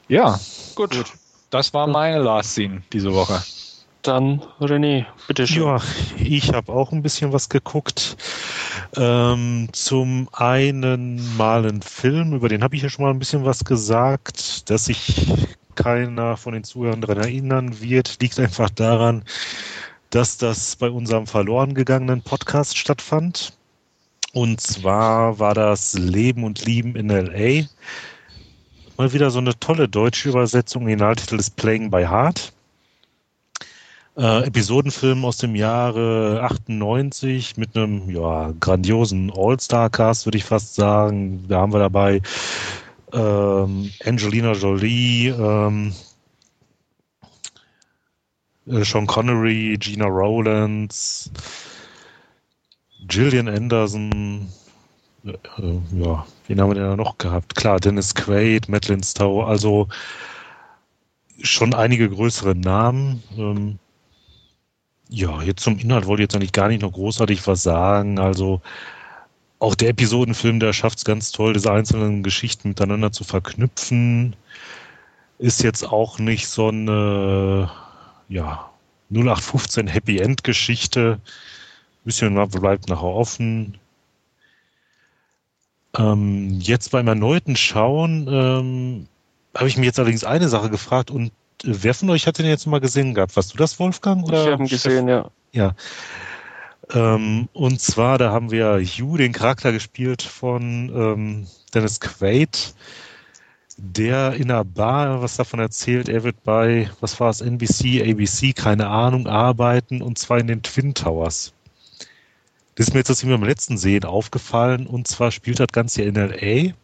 Ja, 0.08 0.38
gut. 0.74 0.90
gut. 0.90 1.12
Das 1.54 1.72
war 1.72 1.86
meine 1.86 2.18
Last 2.18 2.54
Scene 2.54 2.82
diese 2.92 3.14
Woche. 3.14 3.40
Dann 4.02 4.42
René, 4.60 5.06
bitteschön. 5.28 5.62
Ja, 5.62 5.80
ich 6.18 6.52
habe 6.52 6.72
auch 6.72 6.90
ein 6.90 7.00
bisschen 7.00 7.32
was 7.32 7.48
geguckt. 7.48 8.16
Ähm, 8.96 9.68
zum 9.70 10.28
einen 10.32 11.36
mal 11.36 11.64
einen 11.64 11.80
Film, 11.80 12.32
über 12.32 12.48
den 12.48 12.64
habe 12.64 12.74
ich 12.74 12.82
ja 12.82 12.88
schon 12.88 13.04
mal 13.04 13.12
ein 13.12 13.20
bisschen 13.20 13.44
was 13.44 13.64
gesagt, 13.64 14.68
dass 14.68 14.86
sich 14.86 15.32
keiner 15.76 16.36
von 16.36 16.54
den 16.54 16.64
Zuhörern 16.64 17.02
daran 17.02 17.18
erinnern 17.18 17.80
wird, 17.80 18.20
liegt 18.20 18.40
einfach 18.40 18.70
daran, 18.70 19.22
dass 20.10 20.36
das 20.38 20.74
bei 20.74 20.90
unserem 20.90 21.28
verloren 21.28 21.74
gegangenen 21.74 22.20
Podcast 22.20 22.76
stattfand. 22.76 23.52
Und 24.32 24.60
zwar 24.60 25.38
war 25.38 25.54
das 25.54 25.94
Leben 25.94 26.42
und 26.42 26.66
Lieben 26.66 26.96
in 26.96 27.10
LA. 27.10 27.68
Mal 28.96 29.12
wieder 29.12 29.30
so 29.30 29.38
eine 29.38 29.58
tolle 29.58 29.88
deutsche 29.88 30.28
Übersetzung. 30.28 30.84
Originaltitel 30.84 31.36
ist 31.36 31.56
Playing 31.56 31.90
by 31.90 32.04
Heart 32.06 32.52
äh, 34.16 34.46
Episodenfilm 34.46 35.24
aus 35.24 35.38
dem 35.38 35.54
Jahre 35.54 36.40
98 36.42 37.56
mit 37.56 37.76
einem 37.76 38.08
ja, 38.10 38.52
grandiosen 38.60 39.32
All-Star-Cast, 39.34 40.26
würde 40.26 40.38
ich 40.38 40.44
fast 40.44 40.74
sagen. 40.74 41.44
Da 41.48 41.60
haben 41.60 41.72
wir 41.72 41.80
dabei 41.80 42.20
ähm, 43.12 43.90
Angelina 44.04 44.52
Jolie, 44.52 45.28
ähm, 45.28 45.92
äh, 48.66 48.84
Sean 48.84 49.06
Connery, 49.06 49.76
Gina 49.78 50.06
Rowlands, 50.06 51.30
Gillian 53.06 53.48
Anderson, 53.48 54.48
ja, 55.24 56.26
wen 56.46 56.60
haben 56.60 56.70
wir 56.70 56.74
denn 56.74 56.84
da 56.84 56.96
noch 56.96 57.18
gehabt? 57.18 57.54
Klar, 57.54 57.80
Dennis 57.80 58.14
Quaid, 58.14 58.68
Madeline 58.68 59.02
Stowe, 59.02 59.46
also 59.46 59.88
schon 61.40 61.74
einige 61.74 62.08
größere 62.10 62.54
Namen. 62.54 63.22
Ähm, 63.36 63.78
ja, 65.08 65.42
jetzt 65.42 65.62
zum 65.62 65.78
Inhalt 65.78 66.06
wollte 66.06 66.22
ich 66.22 66.26
jetzt 66.26 66.36
eigentlich 66.36 66.52
gar 66.52 66.68
nicht 66.68 66.82
noch 66.82 66.92
großartig 66.92 67.46
was 67.46 67.62
sagen. 67.62 68.18
Also 68.18 68.60
auch 69.58 69.74
der 69.74 69.90
Episodenfilm, 69.90 70.60
der 70.60 70.72
schafft 70.72 70.98
es 70.98 71.04
ganz 71.04 71.32
toll, 71.32 71.54
diese 71.54 71.72
einzelnen 71.72 72.22
Geschichten 72.22 72.70
miteinander 72.70 73.12
zu 73.12 73.24
verknüpfen. 73.24 74.36
Ist 75.38 75.62
jetzt 75.62 75.84
auch 75.84 76.18
nicht 76.18 76.48
so 76.48 76.68
eine 76.68 77.70
ja, 78.28 78.70
0815 79.10 79.86
Happy 79.86 80.18
End 80.18 80.44
Geschichte. 80.44 81.18
Ein 81.22 82.04
bisschen 82.04 82.50
bleibt 82.50 82.88
nachher 82.88 83.04
offen. 83.04 83.78
Ähm, 85.96 86.58
jetzt 86.60 86.90
beim 86.90 87.06
erneuten 87.06 87.56
Schauen 87.56 88.26
ähm, 88.28 89.06
habe 89.56 89.68
ich 89.68 89.76
mir 89.76 89.86
jetzt 89.86 89.98
allerdings 89.98 90.24
eine 90.24 90.48
Sache 90.48 90.70
gefragt 90.70 91.10
und 91.10 91.32
wer 91.62 91.94
von 91.94 92.10
euch 92.10 92.26
hat 92.26 92.38
den 92.38 92.46
jetzt 92.46 92.66
mal 92.66 92.80
gesehen 92.80 93.14
gehabt? 93.14 93.36
Warst 93.36 93.54
du 93.54 93.56
das, 93.56 93.78
Wolfgang? 93.78 94.26
Oder? 94.26 94.44
Ich 94.44 94.52
habe 94.52 94.62
ihn 94.62 94.68
gesehen, 94.68 95.08
ja. 95.08 95.30
Ja. 95.52 95.74
Ähm, 96.92 97.48
und 97.52 97.80
zwar, 97.80 98.18
da 98.18 98.30
haben 98.30 98.50
wir 98.50 98.80
Hugh, 98.80 99.16
den 99.16 99.32
Charakter 99.32 99.72
gespielt 99.72 100.22
von 100.22 100.90
ähm, 100.94 101.46
Dennis 101.72 102.00
Quaid, 102.00 102.74
der 103.76 104.34
in 104.34 104.50
einer 104.50 104.64
Bar 104.64 105.22
was 105.22 105.36
davon 105.36 105.60
erzählt, 105.60 106.08
er 106.08 106.24
wird 106.24 106.42
bei, 106.44 106.90
was 107.00 107.18
war 107.20 107.30
es, 107.30 107.40
NBC, 107.40 108.02
ABC, 108.02 108.52
keine 108.52 108.88
Ahnung, 108.88 109.26
arbeiten 109.26 110.02
und 110.02 110.18
zwar 110.18 110.38
in 110.38 110.46
den 110.46 110.62
Twin 110.62 110.92
Towers. 110.94 111.53
Das 112.74 112.88
ist 112.88 112.92
mir 112.92 113.00
jetzt 113.00 113.10
das 113.10 113.22
beim 113.22 113.44
letzten 113.44 113.78
Sehen 113.78 114.04
aufgefallen 114.04 114.86
und 114.86 115.06
zwar 115.06 115.30
spielt 115.30 115.60
das 115.60 115.68
Ganze 115.68 116.02
ja 116.02 116.08
in 116.08 116.16
L.A. 116.16 116.74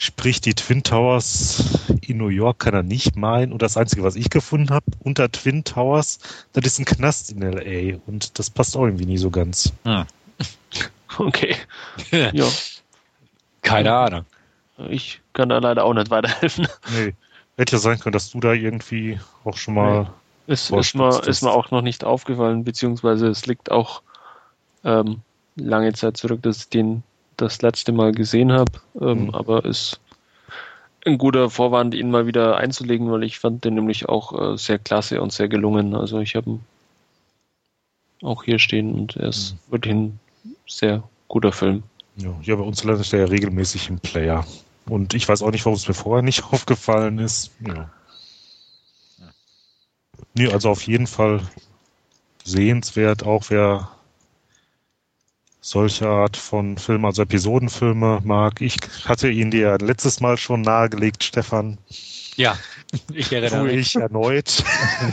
Sprich, 0.00 0.40
die 0.40 0.54
Twin 0.54 0.84
Towers 0.84 1.80
in 2.02 2.18
New 2.18 2.28
York 2.28 2.60
kann 2.60 2.72
er 2.72 2.84
nicht 2.84 3.16
meinen. 3.16 3.52
Und 3.52 3.62
das 3.62 3.76
Einzige, 3.76 4.04
was 4.04 4.14
ich 4.14 4.30
gefunden 4.30 4.70
habe, 4.70 4.86
unter 5.00 5.30
Twin 5.32 5.64
Towers, 5.64 6.20
das 6.52 6.64
ist 6.66 6.78
ein 6.78 6.84
Knast 6.84 7.32
in 7.32 7.42
L.A. 7.42 7.98
Und 8.06 8.38
das 8.38 8.48
passt 8.48 8.76
auch 8.76 8.84
irgendwie 8.84 9.06
nie 9.06 9.18
so 9.18 9.30
ganz. 9.30 9.72
Hm. 9.84 10.04
Okay. 11.16 11.56
ja. 12.12 12.46
Keine 13.62 13.92
Ahnung. 13.92 14.24
Ich 14.88 15.20
kann 15.32 15.48
da 15.48 15.58
leider 15.58 15.84
auch 15.84 15.94
nicht 15.94 16.10
weiterhelfen. 16.10 16.68
Nee. 16.92 17.14
Hätte 17.56 17.76
ja 17.76 17.80
sein 17.80 17.98
können, 17.98 18.12
dass 18.12 18.30
du 18.30 18.38
da 18.38 18.52
irgendwie 18.52 19.18
auch 19.42 19.56
schon 19.56 19.74
mal. 19.74 20.12
Es 20.46 20.70
ist 20.70 20.94
mir, 20.94 21.26
ist 21.26 21.42
mir 21.42 21.50
auch 21.50 21.72
noch 21.72 21.82
nicht 21.82 22.04
aufgefallen, 22.04 22.62
beziehungsweise 22.62 23.26
es 23.26 23.46
liegt 23.46 23.72
auch 23.72 24.02
ähm, 24.88 25.20
lange 25.56 25.92
Zeit 25.92 26.16
zurück, 26.16 26.42
dass 26.42 26.58
ich 26.58 26.68
den 26.68 27.02
das 27.36 27.62
letzte 27.62 27.92
Mal 27.92 28.12
gesehen 28.12 28.52
habe. 28.52 28.72
Ähm, 29.00 29.24
Mhm. 29.24 29.34
Aber 29.34 29.64
ist 29.64 30.00
ein 31.06 31.18
guter 31.18 31.50
Vorwand, 31.50 31.94
ihn 31.94 32.10
mal 32.10 32.26
wieder 32.26 32.56
einzulegen, 32.56 33.10
weil 33.10 33.22
ich 33.22 33.38
fand 33.38 33.64
den 33.64 33.74
nämlich 33.74 34.08
auch 34.08 34.32
äh, 34.32 34.56
sehr 34.56 34.78
klasse 34.78 35.20
und 35.22 35.32
sehr 35.32 35.48
gelungen. 35.48 35.94
Also 35.94 36.18
ich 36.20 36.34
habe 36.34 36.50
ihn 36.50 36.60
auch 38.22 38.42
hier 38.42 38.58
stehen 38.58 38.94
und 38.94 39.16
er 39.16 39.28
ist 39.28 39.54
wirklich 39.68 39.94
ein 39.94 40.18
sehr 40.66 41.02
guter 41.28 41.52
Film. 41.52 41.82
Ja, 42.16 42.34
ja, 42.42 42.56
bei 42.56 42.64
uns 42.64 42.82
landet 42.82 43.12
er 43.12 43.20
ja 43.20 43.26
regelmäßig 43.26 43.90
im 43.90 44.00
Player. 44.00 44.44
Und 44.86 45.14
ich 45.14 45.28
weiß 45.28 45.42
auch 45.42 45.52
nicht, 45.52 45.64
warum 45.64 45.76
es 45.76 45.86
mir 45.86 45.94
vorher 45.94 46.22
nicht 46.22 46.44
aufgefallen 46.52 47.18
ist. 47.18 47.52
Ja. 47.66 47.90
Nee, 50.34 50.52
also 50.52 50.70
auf 50.70 50.82
jeden 50.82 51.06
Fall 51.06 51.40
sehenswert, 52.44 53.24
auch 53.24 53.44
wer 53.48 53.88
solche 55.68 56.08
Art 56.08 56.36
von 56.36 56.78
Film, 56.78 57.04
also 57.04 57.22
Episodenfilme 57.22 58.20
mag. 58.24 58.60
Ich 58.60 58.76
hatte 59.04 59.28
ihn 59.28 59.50
dir 59.50 59.78
letztes 59.78 60.20
Mal 60.20 60.36
schon 60.36 60.62
nahegelegt, 60.62 61.22
Stefan. 61.22 61.78
Ja, 62.36 62.56
ich 63.12 63.32
erinnere 63.32 63.64
mich. 63.64 63.94
ich 63.94 63.96
erneut. 63.96 64.64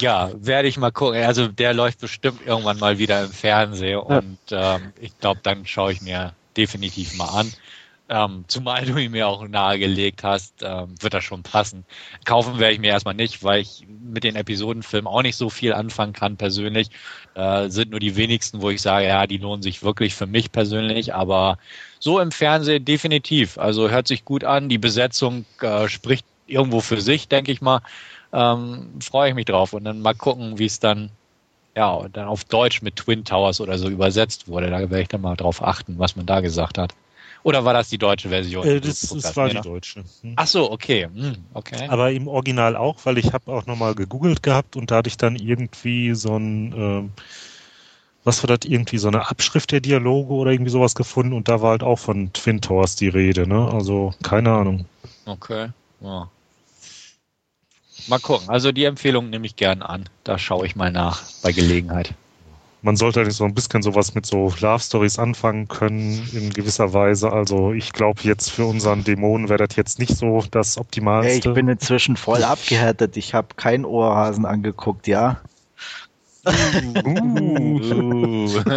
Ja, 0.02 0.32
werde 0.36 0.68
ich 0.68 0.78
mal 0.78 0.92
gucken. 0.92 1.24
Also 1.24 1.48
der 1.48 1.74
läuft 1.74 2.00
bestimmt 2.02 2.46
irgendwann 2.46 2.80
mal 2.80 2.98
wieder 2.98 3.24
im 3.24 3.32
Fernsehen 3.32 4.00
und 4.00 4.40
ähm, 4.52 4.92
ich 5.00 5.18
glaube, 5.20 5.40
dann 5.44 5.66
schaue 5.66 5.94
ich 5.94 6.02
mir 6.02 6.34
definitiv 6.58 7.16
mal 7.16 7.30
an. 7.30 7.54
Ähm, 8.08 8.46
zumal 8.48 8.86
du 8.86 8.98
ihn 8.98 9.12
mir 9.12 9.28
auch 9.28 9.48
nahegelegt 9.48 10.24
hast, 10.24 10.62
ähm, 10.62 10.94
wird 11.02 11.16
das 11.16 11.24
schon 11.24 11.42
passen. 11.42 11.86
Kaufen 12.24 12.60
werde 12.60 12.74
ich 12.74 12.80
mir 12.80 12.92
erstmal 12.92 13.16
nicht, 13.16 13.44
weil 13.44 13.62
ich 13.62 13.84
mit 13.88 14.24
den 14.24 14.36
Episodenfilmen 14.36 15.08
auch 15.08 15.24
nicht 15.24 15.38
so 15.38 15.50
viel 15.50 15.74
anfangen 15.74 16.14
kann 16.14 16.38
persönlich. 16.38 16.90
Äh, 17.34 17.70
sind 17.70 17.90
nur 17.90 18.00
die 18.00 18.16
wenigsten, 18.16 18.62
wo 18.62 18.70
ich 18.70 18.82
sage, 18.82 19.08
ja, 19.08 19.26
die 19.26 19.38
lohnen 19.38 19.64
sich 19.64 19.82
wirklich 19.82 20.14
für 20.14 20.28
mich 20.28 20.52
persönlich, 20.52 21.16
aber 21.16 21.58
so 22.00 22.20
im 22.20 22.32
Fernsehen 22.32 22.86
definitiv. 22.86 23.58
Also 23.58 23.90
hört 23.90 24.08
sich 24.08 24.24
gut 24.24 24.44
an. 24.44 24.70
Die 24.70 24.78
Besetzung 24.78 25.46
äh, 25.62 25.88
spricht 25.88 26.26
irgendwo 26.46 26.82
für 26.82 27.02
sich, 27.02 27.28
denke 27.28 27.52
ich 27.52 27.62
mal. 27.62 27.82
Ähm, 28.34 29.00
freue 29.02 29.30
ich 29.30 29.36
mich 29.36 29.46
drauf 29.46 29.74
und 29.74 29.84
dann 29.86 30.02
mal 30.02 30.14
gucken, 30.14 30.60
wie 30.60 30.66
es 30.66 30.80
dann 30.80 31.10
ja 31.76 32.08
dann 32.14 32.28
auf 32.28 32.44
Deutsch 32.46 32.82
mit 32.82 32.98
Twin 32.98 33.26
Towers 33.26 33.62
oder 33.62 33.78
so 33.80 33.90
übersetzt 33.90 34.48
wurde. 34.48 34.70
Da 34.70 34.80
werde 34.80 35.02
ich 35.02 35.08
dann 35.08 35.22
mal 35.22 35.36
drauf 35.36 35.64
achten, 35.64 35.98
was 36.00 36.16
man 36.16 36.26
da 36.28 36.42
gesagt 36.42 36.78
hat. 36.78 36.94
Oder 37.46 37.64
war 37.64 37.76
das 37.76 37.90
die 37.90 38.00
deutsche 38.00 38.30
Version? 38.30 38.66
Äh, 38.66 38.82
das, 38.82 39.02
das 39.02 39.36
war 39.36 39.50
die 39.50 39.54
ne? 39.54 39.62
deutsche. 39.62 40.04
Hm. 40.22 40.34
Ach 40.36 40.48
so, 40.48 40.72
okay. 40.72 41.08
Hm, 41.14 41.36
okay. 41.54 41.88
Aber 41.90 42.12
im 42.12 42.28
Original 42.28 42.76
auch, 42.76 42.98
weil 43.04 43.20
ich 43.20 43.34
habe 43.34 43.52
auch 43.52 43.68
nochmal 43.68 43.94
gegoogelt 43.94 44.42
gehabt 44.42 44.76
und 44.76 44.90
da 44.90 44.96
hatte 44.96 45.10
ich 45.10 45.18
dann 45.18 45.36
irgendwie 45.36 46.16
so 46.16 46.36
ein, 46.36 46.74
ähm, 46.76 47.12
was 48.24 48.42
war 48.42 48.48
das, 48.48 48.68
irgendwie 48.68 48.98
so 48.98 49.10
eine 49.10 49.30
Abschrift 49.30 49.72
der 49.72 49.80
Dialoge 49.80 50.34
oder 50.34 50.50
irgendwie 50.50 50.72
sowas 50.72 50.96
gefunden 50.96 51.34
und 51.34 51.48
da 51.48 51.62
war 51.62 51.70
halt 51.70 51.84
auch 51.84 52.00
von 52.00 52.34
Twin 52.34 52.62
Towers 52.62 52.96
die 52.96 53.10
Rede, 53.10 53.46
ne? 53.48 53.70
Also 53.72 54.16
keine 54.24 54.52
Ahnung. 54.52 54.86
Okay. 55.28 55.70
Ja. 56.02 56.32
Mal 58.08 58.20
gucken. 58.22 58.50
Also 58.50 58.72
die 58.72 58.86
Empfehlung 58.86 59.30
nehme 59.30 59.46
ich 59.46 59.56
gern 59.56 59.84
an. 59.84 60.10
Da 60.24 60.40
schaue 60.40 60.66
ich 60.66 60.76
mal 60.76 60.92
nach 60.92 61.22
bei 61.44 61.52
Gelegenheit. 61.52 62.16
Man 62.86 62.98
sollte 62.98 63.22
halt 63.22 63.34
so 63.34 63.46
ein 63.46 63.56
bisschen 63.56 63.82
sowas 63.82 64.14
mit 64.14 64.28
so 64.28 64.54
Love 64.60 64.80
Stories 64.80 65.18
anfangen 65.18 65.68
können 65.68 66.30
in 66.34 66.52
gewisser 66.52 66.94
Weise. 66.94 67.32
Also 67.32 67.74
ich 67.74 67.94
glaube 67.94 68.22
jetzt 68.22 68.52
für 68.52 68.68
unseren 68.68 69.04
Dämonen 69.04 69.50
wäre 69.50 69.66
das 69.66 69.76
jetzt 69.76 69.98
nicht 69.98 70.16
so 70.16 70.44
das 70.52 70.78
Optimalste. 70.78 71.32
Hey, 71.32 71.40
ich 71.40 71.52
bin 71.52 71.68
inzwischen 71.68 72.16
voll 72.16 72.44
abgehärtet. 72.44 73.18
Ich 73.18 73.34
habe 73.34 73.48
keinen 73.56 73.86
Ohrhasen 73.86 74.46
angeguckt, 74.46 75.08
ja. 75.08 75.42
Uh. 76.46 78.52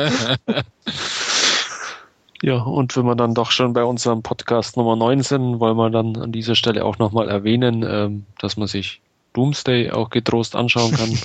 Ja, 2.41 2.63
und 2.63 2.97
wenn 2.97 3.05
wir 3.05 3.17
dann 3.17 3.35
doch 3.35 3.51
schon 3.51 3.73
bei 3.73 3.83
unserem 3.83 4.23
Podcast 4.23 4.77
Nummer 4.77 4.95
9 4.95 5.23
sind, 5.23 5.59
wollen 5.59 5.77
wir 5.77 5.91
dann 5.91 6.17
an 6.17 6.31
dieser 6.31 6.55
Stelle 6.55 6.85
auch 6.85 6.99
nochmal 6.99 7.29
erwähnen, 7.29 7.85
ähm, 7.85 8.27
dass 8.39 8.57
man 8.57 8.69
sich 8.69 9.01
Doomsday 9.39 9.93
auch 9.93 10.11
getrost 10.11 10.57
anschauen 10.57 10.93
kann. 10.97 11.17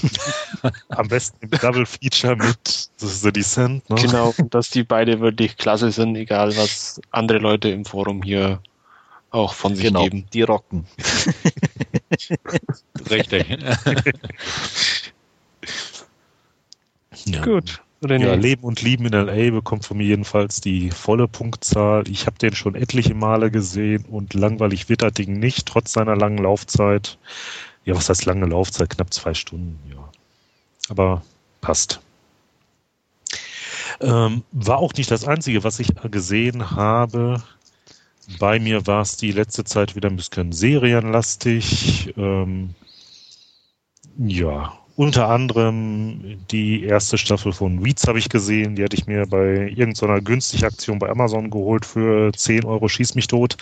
Am 0.89 1.07
besten 1.07 1.35
im 1.41 1.49
Double 1.49 1.87
Feature 1.87 2.35
mit 2.35 2.89
The 2.97 3.31
Descent. 3.31 3.89
Ne? 3.89 3.95
genau, 3.95 4.35
dass 4.51 4.69
die 4.69 4.83
beide 4.83 5.19
wirklich 5.19 5.57
klasse 5.57 5.91
sind, 5.91 6.15
egal 6.15 6.55
was 6.55 7.01
andere 7.09 7.39
Leute 7.39 7.69
im 7.69 7.85
Forum 7.85 8.21
hier 8.21 8.61
auch 9.31 9.55
von 9.55 9.75
sich 9.75 9.85
Genau, 9.85 10.03
geben. 10.03 10.27
die 10.31 10.43
rocken. 10.43 10.85
Richtig. 13.09 13.47
Ja. 17.25 17.41
Gut, 17.41 17.81
René. 18.03 18.27
Ja, 18.27 18.35
Leben 18.35 18.63
und 18.63 18.83
Lieben 18.83 19.07
in 19.07 19.13
LA 19.13 19.49
bekommt 19.49 19.85
von 19.85 19.97
mir 19.97 20.05
jedenfalls 20.05 20.61
die 20.61 20.91
volle 20.91 21.27
Punktzahl. 21.27 22.07
Ich 22.07 22.27
habe 22.27 22.37
den 22.37 22.53
schon 22.53 22.75
etliche 22.75 23.15
Male 23.15 23.49
gesehen 23.49 24.05
und 24.05 24.35
langweilig 24.35 24.87
wird 24.87 25.01
das 25.01 25.13
Ding 25.13 25.39
nicht, 25.39 25.65
trotz 25.65 25.93
seiner 25.93 26.15
langen 26.15 26.37
Laufzeit. 26.37 27.17
Ja, 27.85 27.95
was 27.95 28.09
heißt 28.09 28.25
lange 28.25 28.45
Laufzeit? 28.45 28.89
Knapp 28.89 29.13
zwei 29.13 29.33
Stunden, 29.33 29.79
ja. 29.89 30.09
Aber 30.89 31.23
passt. 31.61 32.01
Ähm, 34.01 34.43
war 34.51 34.79
auch 34.79 34.93
nicht 34.93 35.11
das 35.11 35.25
Einzige, 35.27 35.63
was 35.63 35.79
ich 35.79 35.89
gesehen 36.09 36.71
habe. 36.71 37.41
Bei 38.39 38.59
mir 38.59 38.87
war 38.87 39.01
es 39.01 39.17
die 39.17 39.31
letzte 39.31 39.63
Zeit 39.63 39.95
wieder 39.95 40.09
ein 40.09 40.15
bisschen 40.15 40.51
serienlastig. 40.51 42.13
Ähm, 42.17 42.73
ja, 44.17 44.73
unter 44.95 45.29
anderem 45.29 46.37
die 46.51 46.83
erste 46.83 47.17
Staffel 47.17 47.51
von 47.51 47.83
Weeds 47.83 48.07
habe 48.07 48.19
ich 48.19 48.29
gesehen. 48.29 48.75
Die 48.75 48.83
hatte 48.83 48.95
ich 48.95 49.07
mir 49.07 49.25
bei 49.25 49.69
irgendeiner 49.75 50.21
günstig 50.21 50.65
Aktion 50.65 50.99
bei 50.99 51.09
Amazon 51.09 51.49
geholt 51.49 51.85
für 51.85 52.31
10 52.31 52.65
Euro. 52.65 52.87
Schieß 52.87 53.15
mich 53.15 53.27
tot. 53.27 53.57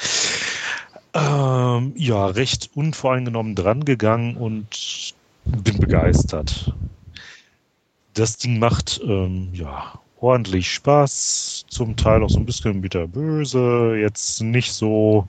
Ähm, 1.14 1.93
ja, 1.97 2.28
recht 2.28 2.70
unvoreingenommen 2.74 3.55
dran 3.55 3.84
gegangen 3.84 4.38
und 4.38 5.14
bin 5.51 5.80
begeistert. 5.80 6.74
Das 8.14 8.38
Ding 8.38 8.59
macht 8.59 9.01
ähm, 9.03 9.49
ja 9.53 9.99
ordentlich 10.20 10.72
Spaß, 10.72 11.66
zum 11.68 11.95
Teil 11.95 12.24
auch 12.24 12.30
so 12.30 12.39
ein 12.39 12.45
bisschen 12.45 12.82
bitterböse, 12.82 13.95
jetzt 13.99 14.41
nicht 14.41 14.72
so 14.72 15.28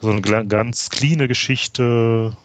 so 0.00 0.10
eine 0.10 0.20
ganz 0.20 0.90
cleane 0.90 1.28
Geschichte. 1.28 2.36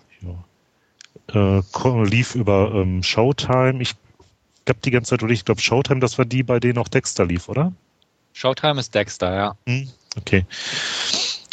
Ja. 1.33 1.59
Äh, 1.59 2.03
lief 2.05 2.35
über 2.35 2.71
ähm, 2.73 3.03
Showtime. 3.03 3.81
Ich 3.81 3.95
habe 4.67 4.79
die 4.83 4.91
ganze 4.91 5.11
Zeit 5.11 5.21
überlegt, 5.21 5.39
ich 5.39 5.45
glaube 5.45 5.61
Showtime, 5.61 5.99
das 5.99 6.17
war 6.17 6.25
die, 6.25 6.43
bei 6.43 6.59
denen 6.59 6.77
auch 6.77 6.87
Dexter 6.87 7.25
lief, 7.25 7.49
oder? 7.49 7.73
Showtime 8.33 8.79
ist 8.79 8.93
Dexter, 8.93 9.33
ja. 9.33 9.55
Hm, 9.65 9.89
Okay. 10.17 10.45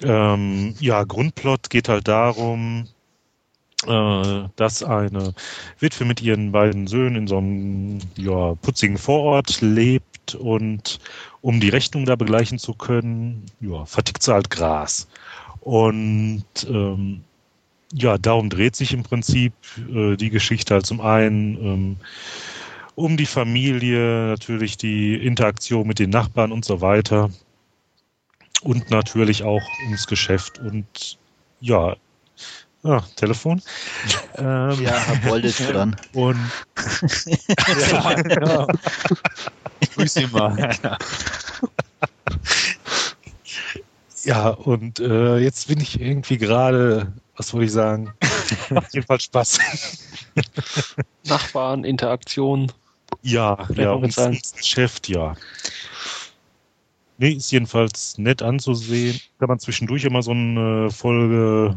Ähm, 0.02 0.74
ja, 0.80 1.04
Grundplot 1.04 1.70
geht 1.70 1.88
halt 1.88 2.08
darum, 2.08 2.88
äh, 3.86 4.48
dass 4.56 4.82
eine 4.82 5.34
Witwe 5.78 6.04
mit 6.04 6.22
ihren 6.22 6.52
beiden 6.52 6.86
Söhnen 6.86 7.16
in 7.16 7.26
so 7.26 7.38
einem 7.38 7.98
ja, 8.16 8.54
putzigen 8.56 8.98
Vorort 8.98 9.60
lebt 9.60 10.34
und 10.34 11.00
um 11.42 11.60
die 11.60 11.68
Rechnung 11.68 12.06
da 12.06 12.16
begleichen 12.16 12.58
zu 12.58 12.74
können, 12.74 13.44
ja, 13.60 13.84
vertickt 13.84 14.22
sie 14.22 14.32
halt 14.32 14.50
Gras. 14.50 15.06
Und 15.60 16.44
ähm, 16.68 17.22
ja, 17.92 18.18
darum 18.18 18.50
dreht 18.50 18.74
sich 18.76 18.92
im 18.92 19.02
Prinzip 19.02 19.52
äh, 19.94 20.16
die 20.16 20.30
Geschichte 20.30 20.74
halt 20.74 20.86
zum 20.86 21.00
einen 21.00 21.56
ähm, 21.56 21.96
um 22.96 23.16
die 23.16 23.26
Familie, 23.26 24.28
natürlich 24.28 24.76
die 24.76 25.14
Interaktion 25.14 25.86
mit 25.86 25.98
den 25.98 26.10
Nachbarn 26.10 26.52
und 26.52 26.64
so 26.64 26.80
weiter 26.80 27.30
und 28.64 28.90
natürlich 28.90 29.44
auch 29.44 29.62
ums 29.86 30.06
Geschäft 30.06 30.58
und 30.58 31.18
ja, 31.60 31.96
ah, 32.82 33.02
Telefon. 33.16 33.62
Ähm, 34.36 34.82
Ja, 34.82 35.00
Bold 35.24 35.44
ist 35.44 35.60
dran. 35.60 35.94
Und 36.12 36.36
ja, 37.92 38.14
genau. 38.14 38.66
Grüß 39.94 40.16
ihn 40.16 40.32
mal. 40.32 40.76
ja, 44.24 44.48
und 44.48 44.98
äh, 44.98 45.38
jetzt 45.38 45.68
bin 45.68 45.80
ich 45.80 46.00
irgendwie 46.00 46.36
gerade, 46.36 47.12
was 47.36 47.52
wollte 47.52 47.66
ich 47.66 47.72
sagen? 47.72 48.12
Macht 48.70 48.92
jedenfalls 48.92 49.22
Spaß. 49.22 49.58
Nachbarn, 51.26 51.84
Interaktion. 51.84 52.72
Ja, 53.22 53.68
ja, 53.76 53.94
ums 53.94 54.16
Geschäft, 54.56 55.08
ja. 55.08 55.36
Nee, 57.18 57.30
ist 57.30 57.52
jedenfalls 57.52 58.18
nett 58.18 58.42
anzusehen. 58.42 59.20
Kann 59.38 59.48
man 59.48 59.60
zwischendurch 59.60 60.04
immer 60.04 60.22
so 60.22 60.32
eine 60.32 60.90
Folge 60.90 61.76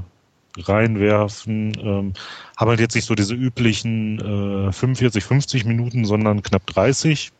reinwerfen. 0.57 1.77
Ähm, 1.79 2.13
haben 2.55 2.69
halt 2.69 2.79
jetzt 2.79 2.95
nicht 2.95 3.05
so 3.05 3.15
diese 3.15 3.35
üblichen 3.35 4.19
äh, 4.69 4.71
45, 4.71 5.23
50 5.23 5.65
Minuten, 5.65 6.05
sondern 6.05 6.41
knapp 6.41 6.65
30. 6.67 7.31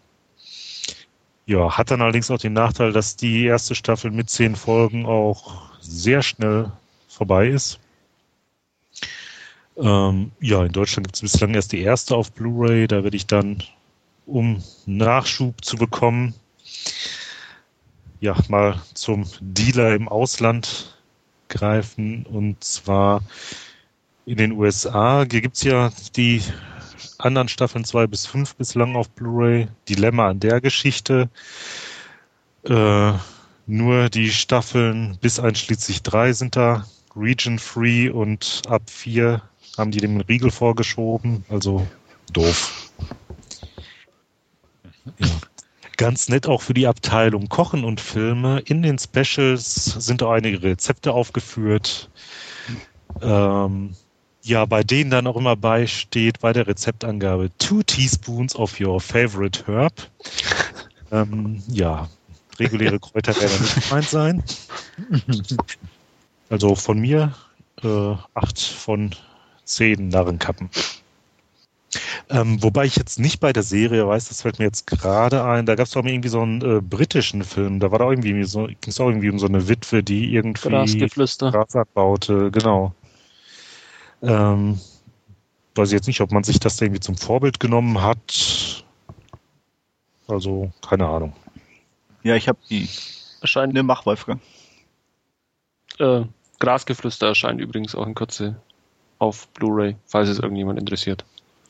Ja, 1.47 1.77
hat 1.77 1.91
dann 1.91 2.01
allerdings 2.01 2.29
auch 2.29 2.37
den 2.37 2.53
Nachteil, 2.53 2.91
dass 2.91 3.15
die 3.15 3.45
erste 3.45 3.73
Staffel 3.73 4.11
mit 4.11 4.29
zehn 4.29 4.55
Folgen 4.55 5.05
auch 5.05 5.71
sehr 5.81 6.21
schnell 6.21 6.71
vorbei 7.07 7.47
ist. 7.47 7.79
Ähm, 9.77 10.31
ja, 10.41 10.65
in 10.65 10.71
Deutschland 10.71 11.07
gibt 11.07 11.15
es 11.15 11.21
bislang 11.21 11.53
erst 11.53 11.71
die 11.71 11.81
erste 11.81 12.15
auf 12.15 12.31
Blu-ray. 12.31 12.87
Da 12.87 13.03
werde 13.03 13.15
ich 13.15 13.27
dann, 13.27 13.63
um 14.25 14.61
Nachschub 14.85 15.63
zu 15.63 15.77
bekommen, 15.77 16.33
ja, 18.19 18.35
mal 18.47 18.81
zum 18.93 19.25
Dealer 19.39 19.95
im 19.95 20.07
Ausland 20.07 20.97
greifen. 21.49 22.25
Und 22.25 22.63
zwar 22.63 23.21
in 24.25 24.37
den 24.37 24.51
USA. 24.53 25.25
Hier 25.29 25.41
gibt's 25.41 25.63
ja 25.63 25.91
die 26.15 26.41
anderen 27.17 27.47
Staffeln 27.47 27.85
zwei 27.85 28.07
bis 28.07 28.25
fünf 28.25 28.55
bislang 28.55 28.95
auf 28.95 29.09
Blu-ray. 29.09 29.67
Dilemma 29.87 30.29
an 30.29 30.39
der 30.39 30.61
Geschichte. 30.61 31.29
Äh, 32.63 33.13
nur 33.65 34.09
die 34.09 34.29
Staffeln 34.29 35.17
bis 35.21 35.39
einschließlich 35.39 36.03
drei 36.03 36.33
sind 36.33 36.55
da 36.55 36.85
region 37.15 37.59
free 37.59 38.09
und 38.09 38.61
ab 38.67 38.83
vier 38.89 39.41
haben 39.77 39.91
die 39.91 39.99
dem 39.99 40.21
Riegel 40.21 40.51
vorgeschoben. 40.51 41.43
Also 41.49 41.85
doof. 42.33 42.91
Ja. 45.17 45.27
Ganz 45.97 46.29
nett 46.29 46.47
auch 46.47 46.61
für 46.61 46.73
die 46.73 46.87
Abteilung 46.87 47.49
Kochen 47.49 47.83
und 47.83 47.99
Filme. 47.99 48.59
In 48.59 48.83
den 48.83 48.99
Specials 48.99 49.85
sind 49.85 50.21
auch 50.21 50.31
einige 50.31 50.61
Rezepte 50.61 51.11
aufgeführt. 51.11 52.09
Ähm, 53.21 53.95
ja, 54.43 54.65
bei 54.65 54.83
denen 54.83 55.09
dann 55.09 55.27
auch 55.27 55.35
immer 55.35 55.55
beisteht 55.55 56.39
bei 56.39 56.53
der 56.53 56.67
Rezeptangabe 56.67 57.49
two 57.57 57.83
teaspoons 57.83 58.55
of 58.55 58.79
your 58.79 59.01
favorite 59.01 59.65
herb. 59.65 59.93
ähm, 61.11 61.61
ja, 61.67 62.07
reguläre 62.59 62.99
Kräuter 62.99 63.35
werden 63.35 63.61
nicht 63.61 63.89
gemeint 63.89 64.09
sein. 64.09 64.43
Also 66.49 66.75
von 66.75 66.99
mir 66.99 67.33
äh, 67.83 68.15
acht 68.35 68.59
von 68.59 69.13
zehn 69.65 70.09
Narrenkappen. 70.09 70.69
Ähm, 72.29 72.61
wobei 72.61 72.85
ich 72.85 72.95
jetzt 72.95 73.19
nicht 73.19 73.39
bei 73.39 73.53
der 73.53 73.63
Serie 73.63 74.07
weiß, 74.07 74.27
das 74.29 74.41
fällt 74.41 74.59
mir 74.59 74.65
jetzt 74.65 74.87
gerade 74.87 75.43
ein, 75.43 75.65
da 75.65 75.75
gab 75.75 75.85
es 75.87 75.91
doch 75.93 76.03
irgendwie 76.05 76.29
so 76.29 76.41
einen 76.41 76.61
äh, 76.61 76.81
britischen 76.81 77.43
Film, 77.43 77.79
da 77.79 77.91
war 77.91 77.99
da 77.99 78.09
irgendwie 78.09 78.43
so, 78.43 78.65
ging 78.65 78.77
es 78.85 78.99
auch 78.99 79.07
irgendwie 79.07 79.29
um 79.29 79.39
so 79.39 79.47
eine 79.47 79.67
Witwe, 79.67 80.03
die 80.03 80.33
irgendwie 80.33 80.69
Grasgeflüster. 80.69 81.51
Gras 81.51 81.75
abbaute, 81.75 82.51
genau. 82.51 82.93
Ähm, 84.21 84.79
weiß 85.75 85.89
ich 85.89 85.93
jetzt 85.93 86.07
nicht, 86.07 86.21
ob 86.21 86.31
man 86.31 86.43
sich 86.43 86.59
das 86.59 86.77
da 86.77 86.85
irgendwie 86.85 86.99
zum 87.01 87.15
Vorbild 87.17 87.59
genommen 87.59 88.01
hat. 88.01 88.83
Also, 90.27 90.71
keine 90.87 91.07
Ahnung. 91.07 91.33
Ja, 92.23 92.35
ich 92.35 92.47
habe 92.47 92.59
die. 92.69 92.89
Erscheint, 93.41 93.73
Ne, 93.73 93.83
mach 93.83 94.05
Wolfgang. 94.05 94.41
äh, 95.99 96.21
Grasgeflüster 96.59 97.27
erscheint 97.27 97.61
übrigens 97.61 97.93
auch 97.95 98.07
in 98.07 98.15
Kürze 98.15 98.59
auf 99.19 99.47
Blu-ray, 99.49 99.95
falls 100.05 100.27
es 100.29 100.39
irgendjemand 100.39 100.79
interessiert. 100.79 101.23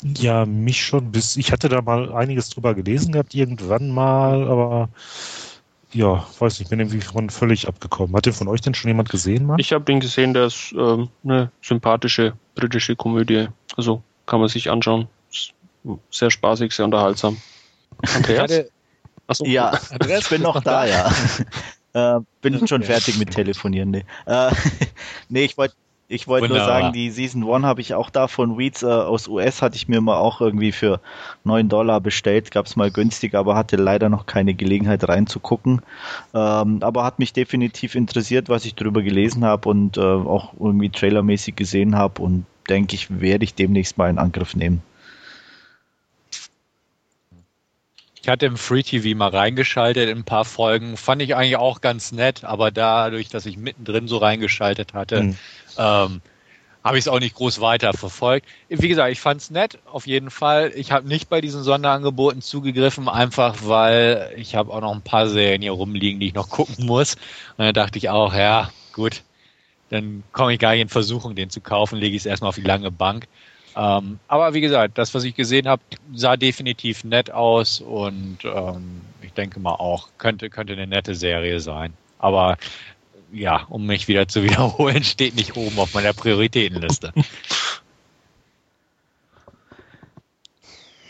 Ja, 0.03 0.45
mich 0.45 0.85
schon 0.85 1.11
bis, 1.11 1.37
ich 1.37 1.51
hatte 1.51 1.69
da 1.69 1.81
mal 1.81 2.13
einiges 2.13 2.49
drüber 2.49 2.75
gelesen 2.75 3.11
gehabt, 3.11 3.33
irgendwann 3.33 3.89
mal, 3.89 4.47
aber 4.47 4.89
ja, 5.93 6.25
weiß 6.37 6.59
nicht, 6.59 6.69
bin 6.69 6.79
irgendwie 6.79 7.01
von 7.01 7.29
völlig 7.29 7.67
abgekommen. 7.67 8.15
Hat 8.15 8.25
den 8.25 8.33
von 8.33 8.47
euch 8.47 8.61
denn 8.61 8.75
schon 8.75 8.89
jemand 8.89 9.09
gesehen, 9.09 9.45
Mann? 9.45 9.59
Ich 9.59 9.73
habe 9.73 9.85
den 9.85 9.99
gesehen, 9.99 10.33
der 10.33 10.45
ist 10.47 10.73
ähm, 10.77 11.09
eine 11.23 11.51
sympathische 11.61 12.33
britische 12.55 12.95
Komödie. 12.95 13.47
Also 13.75 14.03
kann 14.25 14.39
man 14.39 14.49
sich 14.49 14.69
anschauen. 14.69 15.07
Ist 15.31 15.53
sehr 16.11 16.29
spaßig, 16.29 16.73
sehr 16.73 16.85
unterhaltsam. 16.85 17.37
Andreas? 18.15 18.43
Hatte, 18.43 18.69
Achso, 19.27 19.45
Ja, 19.45 19.69
Andreas, 19.91 20.23
ich 20.23 20.29
bin 20.29 20.41
noch 20.41 20.61
da, 20.61 20.85
ja. 20.85 21.11
äh, 22.17 22.21
bin 22.41 22.67
schon 22.67 22.83
fertig 22.83 23.17
mit 23.17 23.31
Telefonieren. 23.31 23.91
Nee, 23.91 24.05
äh, 24.25 24.51
nee 25.29 25.45
ich 25.45 25.57
wollte 25.57 25.75
ich 26.09 26.27
wollte 26.27 26.47
nur 26.47 26.59
sagen, 26.59 26.93
die 26.93 27.11
Season 27.11 27.43
1 27.43 27.65
habe 27.65 27.81
ich 27.81 27.93
auch 27.93 28.09
da 28.09 28.29
von 28.29 28.57
Weeds 28.57 28.81
äh, 28.83 28.85
aus 28.85 29.27
US, 29.27 29.61
hatte 29.61 29.75
ich 29.75 29.89
mir 29.89 29.99
mal 29.99 30.17
auch 30.17 30.39
irgendwie 30.39 30.71
für 30.71 31.01
9 31.43 31.67
Dollar 31.67 31.99
bestellt. 31.99 32.51
Gab 32.51 32.65
es 32.65 32.77
mal 32.77 32.91
günstig, 32.91 33.35
aber 33.35 33.55
hatte 33.55 33.75
leider 33.75 34.07
noch 34.07 34.25
keine 34.25 34.53
Gelegenheit 34.53 35.07
reinzugucken. 35.07 35.81
Ähm, 36.33 36.79
aber 36.81 37.03
hat 37.03 37.19
mich 37.19 37.33
definitiv 37.33 37.95
interessiert, 37.95 38.47
was 38.47 38.63
ich 38.63 38.75
drüber 38.75 39.01
gelesen 39.01 39.43
habe 39.43 39.67
und 39.67 39.97
äh, 39.97 40.01
auch 40.01 40.53
irgendwie 40.57 40.89
trailermäßig 40.89 41.57
gesehen 41.57 41.95
habe 41.97 42.21
und 42.21 42.45
denke 42.69 42.95
ich, 42.95 43.19
werde 43.19 43.43
ich 43.43 43.53
demnächst 43.53 43.97
mal 43.97 44.09
in 44.09 44.17
Angriff 44.17 44.55
nehmen. 44.55 44.81
Ich 48.21 48.27
hatte 48.27 48.45
im 48.45 48.57
Free 48.57 48.83
TV 48.83 49.17
mal 49.17 49.29
reingeschaltet 49.29 50.09
in 50.09 50.19
ein 50.19 50.23
paar 50.23 50.45
Folgen. 50.45 50.97
Fand 50.97 51.21
ich 51.21 51.35
eigentlich 51.35 51.57
auch 51.57 51.81
ganz 51.81 52.11
nett, 52.11 52.43
aber 52.43 52.71
dadurch, 52.71 53.29
dass 53.29 53.45
ich 53.45 53.57
mittendrin 53.57 54.07
so 54.07 54.17
reingeschaltet 54.17 54.93
hatte, 54.93 55.19
Hm. 55.19 55.37
ähm, 55.77 56.21
habe 56.83 56.97
ich 56.97 57.03
es 57.03 57.07
auch 57.09 57.19
nicht 57.19 57.35
groß 57.35 57.59
weiter 57.59 57.93
verfolgt. 57.93 58.47
Wie 58.69 58.87
gesagt, 58.87 59.11
ich 59.11 59.19
fand 59.19 59.41
es 59.41 59.49
nett, 59.49 59.77
auf 59.85 60.07
jeden 60.07 60.29
Fall. 60.31 60.71
Ich 60.75 60.91
habe 60.91 61.07
nicht 61.07 61.29
bei 61.29 61.41
diesen 61.41 61.61
Sonderangeboten 61.63 62.41
zugegriffen, 62.41 63.09
einfach 63.09 63.57
weil 63.63 64.33
ich 64.37 64.55
habe 64.55 64.71
auch 64.73 64.81
noch 64.81 64.93
ein 64.93 65.01
paar 65.01 65.27
Serien 65.27 65.61
hier 65.61 65.73
rumliegen, 65.73 66.19
die 66.19 66.27
ich 66.27 66.33
noch 66.33 66.49
gucken 66.49 66.85
muss. 66.85 67.15
Und 67.57 67.65
dann 67.65 67.73
dachte 67.73 67.97
ich 67.97 68.09
auch, 68.09 68.33
ja, 68.33 68.71
gut, 68.93 69.23
dann 69.89 70.23
komme 70.31 70.53
ich 70.53 70.59
gar 70.59 70.71
nicht 70.71 70.81
in 70.81 70.89
Versuchung, 70.89 71.35
den 71.35 71.49
zu 71.49 71.61
kaufen, 71.61 71.97
lege 71.97 72.15
ich 72.15 72.21
es 72.21 72.25
erstmal 72.25 72.49
auf 72.49 72.55
die 72.55 72.61
lange 72.61 72.91
Bank. 72.91 73.27
Ähm, 73.77 74.19
aber 74.27 74.55
wie 74.55 74.61
gesagt, 74.61 74.97
das, 74.97 75.13
was 75.13 75.23
ich 75.23 75.35
gesehen 75.35 75.67
habe, 75.67 75.83
sah 76.11 76.35
definitiv 76.35 77.03
nett 77.03 77.29
aus 77.29 77.79
und 77.79 78.39
ähm, 78.43 79.01
ich 79.21 79.33
denke 79.33 79.59
mal 79.59 79.75
auch, 79.75 80.09
könnte, 80.17 80.49
könnte 80.49 80.73
eine 80.73 80.87
nette 80.87 81.13
Serie 81.13 81.59
sein. 81.59 81.93
Aber 82.17 82.57
ja, 83.31 83.67
um 83.69 83.85
mich 83.85 84.07
wieder 84.07 84.27
zu 84.27 84.41
wiederholen, 84.43 85.03
steht 85.03 85.35
nicht 85.35 85.55
oben 85.55 85.77
auf 85.77 85.93
meiner 85.93 86.13
Prioritätenliste. 86.13 87.13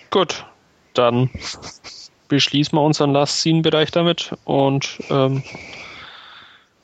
Gut, 0.10 0.46
dann 0.94 1.30
beschließen 2.28 2.78
wir 2.78 2.82
unseren 2.82 3.14
Last 3.14 3.40
Scene-Bereich 3.40 3.92
damit 3.92 4.34
und 4.44 5.00
ähm, 5.10 5.42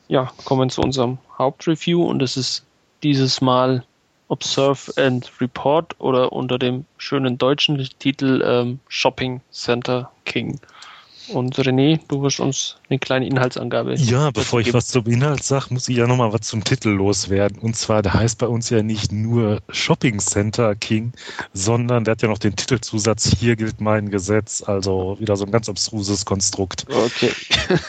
ja, 0.07 0.31
kommen 0.45 0.69
zu 0.69 0.81
unserem 0.81 1.17
Hauptreview 1.37 2.05
und 2.05 2.21
es 2.21 2.37
ist 2.37 2.65
dieses 3.01 3.41
Mal 3.41 3.83
Observe 4.33 4.91
and 4.97 5.31
Report 5.39 5.95
oder 5.99 6.33
unter 6.33 6.57
dem 6.57 6.85
schönen 6.97 7.37
deutschen 7.37 7.77
Titel 7.99 8.43
ähm, 8.43 8.79
Shopping 8.87 9.41
Center 9.51 10.11
King. 10.25 10.59
Und 11.29 11.55
René, 11.55 11.99
du 12.07 12.23
wirst 12.23 12.39
uns 12.39 12.77
eine 12.89 12.97
kleine 12.97 13.27
Inhaltsangabe. 13.27 13.93
Ja, 13.93 14.31
bevor 14.31 14.59
ich 14.59 14.65
geben. 14.65 14.77
was 14.77 14.87
zum 14.87 15.05
Inhalt 15.05 15.43
sage, 15.43 15.67
muss 15.69 15.87
ich 15.87 15.95
ja 15.95 16.07
nochmal 16.07 16.33
was 16.33 16.41
zum 16.41 16.63
Titel 16.63 16.89
loswerden. 16.89 17.59
Und 17.59 17.75
zwar, 17.75 18.01
der 18.01 18.15
heißt 18.15 18.39
bei 18.39 18.47
uns 18.47 18.71
ja 18.71 18.81
nicht 18.81 19.11
nur 19.11 19.61
Shopping 19.69 20.19
Center 20.19 20.75
King, 20.75 21.13
sondern 21.53 22.03
der 22.03 22.13
hat 22.13 22.23
ja 22.23 22.27
noch 22.27 22.39
den 22.39 22.55
Titelzusatz 22.55 23.35
Hier 23.37 23.55
gilt 23.55 23.79
mein 23.79 24.09
Gesetz. 24.09 24.63
Also 24.65 25.15
wieder 25.19 25.37
so 25.37 25.45
ein 25.45 25.51
ganz 25.51 25.69
abstruses 25.69 26.25
Konstrukt. 26.25 26.87
Okay. 26.89 27.31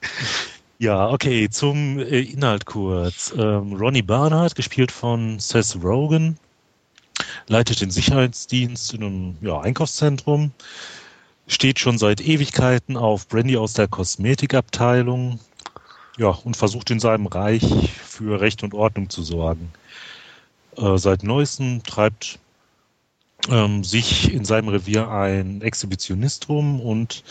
Ja, 0.80 1.10
okay, 1.10 1.50
zum 1.50 1.98
äh, 1.98 2.20
Inhalt 2.20 2.64
kurz. 2.64 3.34
Ähm, 3.36 3.72
Ronnie 3.72 4.02
Barnard, 4.02 4.54
gespielt 4.54 4.92
von 4.92 5.40
Seth 5.40 5.76
Rogen, 5.82 6.38
leitet 7.48 7.80
den 7.80 7.90
Sicherheitsdienst 7.90 8.94
in 8.94 9.02
einem 9.02 9.36
ja, 9.40 9.60
Einkaufszentrum, 9.60 10.52
steht 11.48 11.80
schon 11.80 11.98
seit 11.98 12.20
Ewigkeiten 12.20 12.96
auf 12.96 13.26
Brandy 13.26 13.56
aus 13.56 13.72
der 13.72 13.88
Kosmetikabteilung 13.88 15.40
ja, 16.16 16.28
und 16.28 16.56
versucht 16.56 16.90
in 16.90 17.00
seinem 17.00 17.26
Reich 17.26 17.64
für 18.04 18.40
Recht 18.40 18.62
und 18.62 18.72
Ordnung 18.72 19.10
zu 19.10 19.24
sorgen. 19.24 19.72
Äh, 20.76 20.96
seit 20.96 21.24
neuestem 21.24 21.82
treibt 21.82 22.38
ähm, 23.48 23.82
sich 23.82 24.32
in 24.32 24.44
seinem 24.44 24.68
Revier 24.68 25.10
ein 25.10 25.60
Exhibitionist 25.60 26.48
rum 26.48 26.80
und 26.80 27.24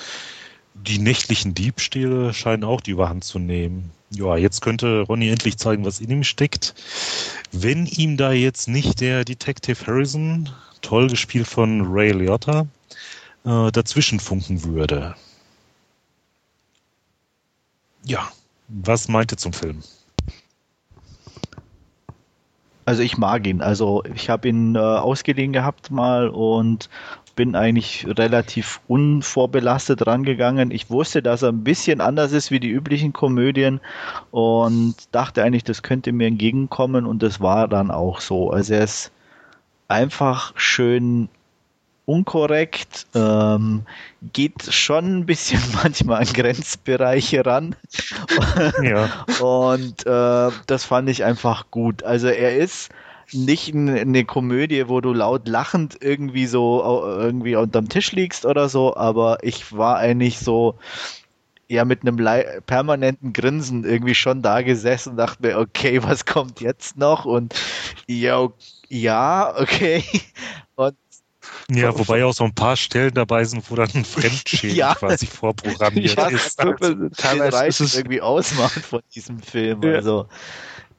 die 0.86 1.00
nächtlichen 1.00 1.54
Diebstähle 1.54 2.34
scheinen 2.34 2.64
auch 2.64 2.82
die 2.82 2.92
Überhand 2.92 3.24
zu 3.24 3.40
nehmen. 3.40 3.92
Ja, 4.10 4.38
jetzt 4.38 4.62
könnte 4.62 5.02
Ronny 5.02 5.30
endlich 5.30 5.58
zeigen, 5.58 5.84
was 5.84 6.00
in 6.00 6.10
ihm 6.10 6.24
steckt. 6.24 6.76
Wenn 7.52 7.86
ihm 7.86 8.16
da 8.18 8.32
jetzt 8.32 8.68
nicht 8.68 9.02
der 9.02 9.26
Detective 9.26 9.86
Harrison, 9.86 10.50
toll 10.82 11.08
gespielt 11.08 11.48
von 11.48 11.82
Ray 11.88 12.12
Liotta, 12.12 12.68
äh, 13.46 13.72
dazwischen 13.72 14.20
funken 14.20 14.64
würde. 14.64 15.16
Ja, 18.04 18.32
was 18.70 19.08
meint 19.10 19.34
ihr 19.34 19.38
zum 19.38 19.54
Film? 19.54 19.84
Also 22.86 23.02
ich 23.02 23.18
mag 23.18 23.46
ihn. 23.46 23.62
Also 23.62 24.04
ich 24.06 24.30
habe 24.30 24.48
ihn 24.48 24.76
äh, 24.76 24.80
ausgeliehen 24.80 25.52
gehabt 25.52 25.92
mal 25.92 26.30
und 26.30 26.90
bin 27.38 27.56
eigentlich 27.56 28.06
relativ 28.18 28.82
unvorbelastet 28.90 30.06
rangegangen. 30.06 30.72
Ich 30.72 30.90
wusste, 30.90 31.22
dass 31.22 31.44
er 31.44 31.50
ein 31.50 31.64
bisschen 31.64 32.02
anders 32.02 32.34
ist 32.34 32.52
wie 32.52 32.60
die 32.60 32.70
üblichen 32.70 33.14
Komödien 33.14 33.80
und 34.32 34.96
dachte 35.14 35.44
eigentlich, 35.44 35.64
das 35.64 35.84
könnte 35.84 36.12
mir 36.12 36.28
entgegenkommen 36.28 37.06
und 37.06 37.24
das 37.24 37.40
war 37.40 37.70
dann 37.70 37.92
auch 37.92 38.20
so. 38.20 38.50
Also 38.50 38.74
er 38.74 38.84
ist 38.84 39.12
einfach 39.88 40.52
schön 40.58 41.30
unkorrekt, 42.08 43.06
ähm, 43.14 43.84
geht 44.34 44.74
schon 44.74 45.20
ein 45.20 45.26
bisschen 45.26 45.62
manchmal 45.84 46.22
an 46.22 46.34
Grenzbereiche 46.34 47.46
ran. 47.46 47.76
ja. 48.82 49.26
Und 49.42 50.06
äh, 50.08 50.50
das 50.66 50.86
fand 50.86 51.10
ich 51.10 51.26
einfach 51.26 51.70
gut. 51.70 52.04
Also 52.04 52.28
er 52.28 52.56
ist 52.58 52.90
nicht 53.34 53.74
eine 53.74 54.26
Komödie, 54.26 54.88
wo 54.88 55.02
du 55.02 55.14
laut 55.14 55.48
lachend 55.48 55.98
irgendwie 56.02 56.48
so 56.48 56.82
irgendwie 56.84 57.56
unterm 57.56 57.90
Tisch 57.90 58.12
liegst 58.12 58.46
oder 58.46 58.70
so, 58.70 58.96
aber 58.96 59.40
ich 59.42 59.76
war 59.76 59.98
eigentlich 59.98 60.40
so 60.40 60.76
ja 61.68 61.86
mit 61.86 62.02
einem 62.02 62.18
permanenten 62.66 63.34
Grinsen 63.34 63.84
irgendwie 63.84 64.16
schon 64.16 64.42
da 64.42 64.62
gesessen 64.62 65.12
und 65.12 65.18
dachte 65.18 65.46
mir, 65.46 65.58
okay, 65.58 66.02
was 66.04 66.26
kommt 66.26 66.62
jetzt 66.62 66.98
noch? 66.98 67.26
Und 67.26 67.54
ja, 68.08 68.48
ja, 68.90 69.54
okay. 69.58 70.04
Und 70.76 70.96
ja, 71.70 71.98
wobei 71.98 72.24
auch 72.24 72.34
so 72.34 72.44
ein 72.44 72.54
paar 72.54 72.78
Stellen 72.78 73.14
dabei 73.14 73.44
sind, 73.44 73.70
wo 73.70 73.76
dann 73.76 73.90
ein 73.94 74.06
Fremdschämen 74.06 74.76
ja. 74.76 74.96
quasi 74.96 75.26
vorprogrammiert 75.26 76.16
ja, 76.16 76.28
ist. 76.28 76.60
Also, 76.60 77.10
teilweise 77.10 77.68
ist 77.68 77.80
es 77.80 77.96
irgendwie 77.96 78.22
ausmacht 78.22 78.86
von 78.86 79.02
diesem 79.16 79.40
Film. 79.40 79.82
Ja. 79.82 79.94
Also, 79.94 80.28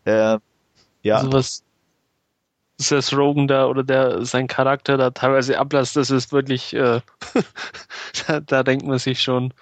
äh, 0.05 0.39
ja. 1.03 1.17
Also 1.17 1.33
was 1.33 1.63
Seth 2.79 3.13
Rogen 3.13 3.49
da 3.49 3.67
oder 3.67 3.83
der 3.83 4.25
sein 4.25 4.47
Charakter 4.47 4.97
da 4.97 5.11
teilweise 5.11 5.59
ablässt, 5.59 5.97
das 5.97 6.11
ist 6.11 6.33
wirklich, 6.33 6.75
äh, 6.75 7.01
da, 8.27 8.41
da 8.41 8.63
denkt 8.63 8.87
man 8.87 8.99
sich 8.99 9.21
schon, 9.21 9.53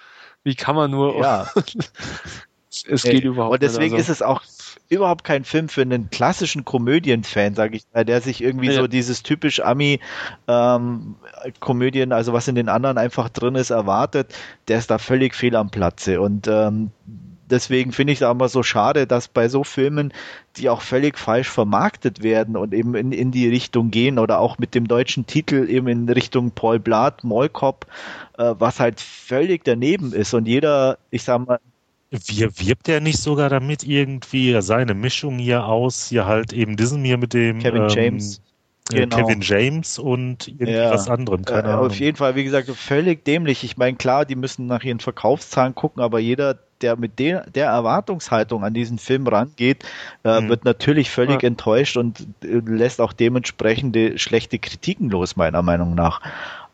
wie 0.45 0.55
kann 0.55 0.77
man 0.77 0.91
nur. 0.91 1.19
Ja. 1.19 1.51
es 2.89 3.03
geht 3.03 3.25
äh, 3.25 3.27
überhaupt 3.27 3.53
nicht. 3.53 3.63
Und 3.63 3.63
deswegen 3.63 3.97
nicht, 3.97 4.09
also. 4.09 4.13
ist 4.13 4.21
es 4.21 4.23
auch 4.23 4.43
überhaupt 4.89 5.25
kein 5.25 5.43
Film 5.45 5.69
für 5.69 5.83
einen 5.83 6.09
klassischen 6.11 6.65
Komödienfan, 6.65 7.55
sage 7.55 7.77
ich 7.77 7.85
mal, 7.93 8.05
der 8.05 8.21
sich 8.21 8.41
irgendwie 8.43 8.69
ja. 8.69 8.75
so 8.75 8.87
dieses 8.87 9.25
typisch 9.25 9.59
Ami-Komödien, 9.61 12.11
ähm, 12.11 12.17
also 12.17 12.33
was 12.33 12.47
in 12.49 12.55
den 12.55 12.69
anderen 12.69 12.99
einfach 12.99 13.29
drin 13.29 13.57
ist, 13.57 13.71
erwartet, 13.71 14.33
der 14.69 14.79
ist 14.79 14.89
da 14.91 14.99
völlig 14.99 15.35
fehl 15.35 15.57
am 15.57 15.71
Platze. 15.71 16.21
Und 16.21 16.47
ähm, 16.49 16.93
deswegen 17.51 17.93
finde 17.93 18.13
ich 18.13 18.21
es 18.21 18.23
aber 18.23 18.49
so 18.49 18.63
schade, 18.63 19.07
dass 19.07 19.29
bei 19.29 19.49
so 19.49 19.65
Filmen, 19.65 20.13
die 20.57 20.69
auch 20.69 20.83
völlig 20.83 21.19
falsch 21.19 21.49
vermarktet 21.49 22.23
werden 22.23 22.57
und 22.57 22.75
eben 22.75 22.95
in, 22.95 23.13
in 23.13 23.31
die 23.31 23.49
Richtung 23.49 23.91
gehen 23.91 24.19
oder 24.19 24.41
auch 24.41 24.59
mit 24.59 24.75
dem 24.75 24.89
deutschen 24.89 25.27
Titel 25.27 25.69
eben 25.69 25.89
in 25.89 26.09
Richtung 26.09 26.51
Paul 26.51 26.79
Blatt, 26.79 27.25
Mollkopf, 27.25 27.87
äh, 28.39 28.55
was 28.59 28.81
halt 28.81 29.01
völlig 29.01 29.65
daneben 29.65 30.13
ist 30.13 30.35
und 30.35 30.47
jeder, 30.47 30.99
ich 31.11 31.23
sag 31.23 31.47
mal, 31.47 31.61
wir, 32.11 32.51
wirbt 32.59 32.89
er 32.89 33.01
nicht 33.01 33.19
sogar 33.19 33.49
damit 33.49 33.83
irgendwie 33.83 34.61
seine 34.63 34.95
Mischung 34.95 35.39
hier 35.39 35.67
aus, 35.67 36.09
hier 36.09 36.27
halt 36.27 36.53
eben 36.53 36.77
diesen 36.77 37.05
hier 37.05 37.19
mit 37.19 37.35
dem 37.35 37.59
Kevin 37.59 37.83
ähm, 37.83 37.89
James. 37.89 38.41
Äh, 38.93 39.01
genau. 39.01 39.17
Kevin 39.17 39.41
James 39.41 39.99
und 39.99 40.49
irgendwas 40.49 41.07
ja. 41.07 41.13
anderem, 41.13 41.45
keine 41.45 41.69
äh, 41.69 41.73
Ahnung. 41.73 41.87
Auf 41.87 41.99
jeden 41.99 42.17
Fall, 42.17 42.37
wie 42.37 42.45
gesagt, 42.45 42.69
völlig 42.71 43.25
dämlich. 43.25 43.65
Ich 43.65 43.77
meine, 43.77 43.97
klar, 43.97 44.25
die 44.25 44.37
müssen 44.37 44.67
nach 44.67 44.85
ihren 44.85 45.01
Verkaufszahlen 45.01 45.75
gucken, 45.75 46.03
aber 46.03 46.21
jeder, 46.21 46.59
der 46.83 46.97
mit 46.97 47.19
der, 47.19 47.49
der 47.51 47.67
Erwartungshaltung 47.67 48.65
an 48.65 48.75
diesen 48.75 48.99
Film 48.99 49.27
rangeht, 49.27 49.85
äh, 50.25 50.41
mhm. 50.41 50.49
wird 50.49 50.65
natürlich 50.65 51.11
völlig 51.11 51.43
ja. 51.43 51.49
enttäuscht 51.49 51.97
und 51.97 52.27
äh, 52.43 52.61
lässt 52.65 53.01
auch 53.01 53.13
dementsprechende 53.13 54.19
schlechte 54.19 54.59
Kritiken 54.59 55.11
los, 55.11 55.37
meiner 55.37 55.63
Meinung 55.63 55.95
nach. 55.95 56.21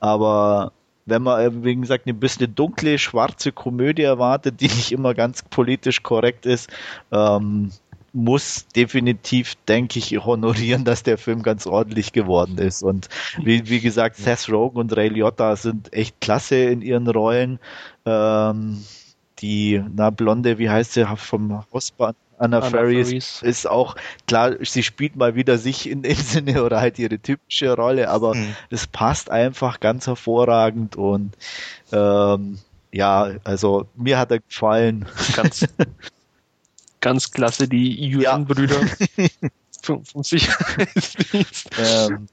Aber 0.00 0.72
wenn 1.06 1.22
man, 1.22 1.40
äh, 1.40 1.64
wie 1.64 1.76
gesagt, 1.76 2.06
ein 2.06 2.20
bisschen 2.20 2.54
dunkle, 2.54 2.98
schwarze 2.98 3.52
Komödie 3.52 4.02
erwartet, 4.02 4.60
die 4.60 4.68
nicht 4.68 4.92
immer 4.92 5.14
ganz 5.14 5.42
politisch 5.42 6.02
korrekt 6.02 6.46
ist, 6.46 6.70
ähm, 7.10 7.70
muss 8.12 8.66
definitiv, 8.68 9.54
denke 9.66 9.98
ich, 9.98 10.12
honorieren, 10.24 10.84
dass 10.84 11.02
der 11.02 11.16
Film 11.16 11.42
ganz 11.42 11.66
ordentlich 11.66 12.12
geworden 12.12 12.58
ist. 12.58 12.82
Und 12.82 13.08
wie, 13.42 13.68
wie 13.68 13.80
gesagt, 13.80 14.16
Seth 14.16 14.50
Rogen 14.50 14.78
und 14.78 14.94
Ray 14.96 15.08
Liotta 15.08 15.56
sind 15.56 15.92
echt 15.94 16.20
klasse 16.20 16.56
in 16.56 16.82
ihren 16.82 17.08
Rollen. 17.08 17.58
Ähm, 18.04 18.84
die, 19.42 19.82
na, 19.94 20.10
Blonde, 20.10 20.58
wie 20.58 20.70
heißt 20.70 20.94
sie, 20.94 21.06
vom 21.16 21.64
Hausbahn? 21.72 22.14
Anna, 22.38 22.58
Anna 22.58 22.70
Faris, 22.70 23.08
Faris, 23.08 23.42
ist 23.42 23.68
auch, 23.68 23.94
klar, 24.26 24.56
sie 24.62 24.82
spielt 24.82 25.14
mal 25.14 25.34
wieder 25.36 25.58
sich 25.58 25.88
in 25.88 26.02
dem 26.02 26.16
Sinne 26.16 26.64
oder 26.64 26.80
halt 26.80 26.98
ihre 26.98 27.18
typische 27.18 27.74
Rolle, 27.74 28.08
aber 28.08 28.34
mhm. 28.34 28.56
es 28.70 28.86
passt 28.86 29.30
einfach 29.30 29.80
ganz 29.80 30.06
hervorragend 30.06 30.96
und 30.96 31.36
ähm, 31.92 32.58
ja, 32.90 33.30
also 33.44 33.86
mir 33.94 34.18
hat 34.18 34.30
er 34.30 34.40
gefallen. 34.40 35.06
Ganz, 35.34 35.66
ganz 37.00 37.30
klasse, 37.30 37.68
die 37.68 38.10
Yuan-Brüder 38.12 38.80
ja. 39.16 39.26
vom 39.82 40.04
Sicherheitsdienst. 40.22 41.70
Ähm, 41.78 42.26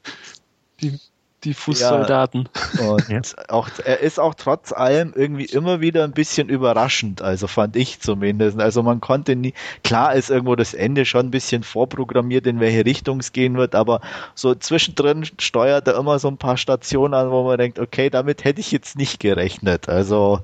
die 0.80 0.98
die 1.44 1.54
Fußsoldaten. 1.54 2.48
Ja, 2.78 2.90
und 2.90 3.08
ja. 3.08 3.20
auch, 3.48 3.68
er 3.84 4.00
ist 4.00 4.20
auch 4.20 4.34
trotz 4.34 4.72
allem 4.72 5.12
irgendwie 5.14 5.46
immer 5.46 5.80
wieder 5.80 6.04
ein 6.04 6.12
bisschen 6.12 6.48
überraschend, 6.48 7.22
also 7.22 7.46
fand 7.46 7.76
ich 7.76 8.00
zumindest. 8.00 8.60
Also 8.60 8.82
man 8.82 9.00
konnte 9.00 9.36
nie, 9.36 9.54
klar 9.82 10.14
ist 10.14 10.30
irgendwo 10.30 10.56
das 10.56 10.74
Ende 10.74 11.04
schon 11.04 11.26
ein 11.26 11.30
bisschen 11.30 11.62
vorprogrammiert, 11.62 12.46
in 12.46 12.60
welche 12.60 12.84
Richtung 12.84 13.20
es 13.20 13.32
gehen 13.32 13.56
wird, 13.56 13.74
aber 13.74 14.00
so 14.34 14.54
zwischendrin 14.54 15.24
steuert 15.38 15.88
er 15.88 15.96
immer 15.96 16.18
so 16.18 16.28
ein 16.28 16.36
paar 16.36 16.56
Stationen 16.56 17.14
an, 17.14 17.30
wo 17.30 17.44
man 17.44 17.58
denkt, 17.58 17.78
okay, 17.78 18.10
damit 18.10 18.44
hätte 18.44 18.60
ich 18.60 18.70
jetzt 18.70 18.96
nicht 18.96 19.20
gerechnet. 19.20 19.88
Also 19.88 20.40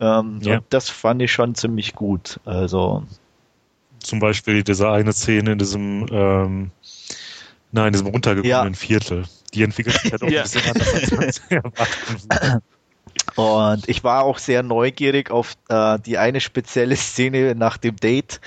ähm, 0.00 0.40
ja. 0.42 0.60
das 0.68 0.90
fand 0.90 1.22
ich 1.22 1.32
schon 1.32 1.54
ziemlich 1.54 1.94
gut. 1.94 2.40
Also 2.44 3.04
zum 4.00 4.20
Beispiel 4.20 4.62
diese 4.62 4.90
eine 4.90 5.12
Szene 5.12 5.52
in 5.52 5.58
diesem 5.58 6.06
ähm, 6.10 6.70
nein, 7.72 7.86
in 7.88 7.92
diesem 7.92 8.06
runtergekommenen 8.08 8.74
ja. 8.74 8.78
Viertel 8.78 9.24
die 9.54 9.62
entwickelt 9.62 10.00
sich 10.00 10.12
halt 10.12 10.22
auch 10.22 10.28
ja. 10.28 10.42
ein 10.42 10.44
bisschen 10.44 10.70
anders 10.70 11.12
als 11.18 11.42
Und 13.34 13.88
ich 13.88 14.04
war 14.04 14.24
auch 14.24 14.38
sehr 14.38 14.62
neugierig 14.62 15.30
auf 15.30 15.54
äh, 15.68 15.98
die 16.04 16.18
eine 16.18 16.40
spezielle 16.40 16.96
Szene 16.96 17.54
nach 17.54 17.76
dem 17.76 17.96
Date, 17.96 18.40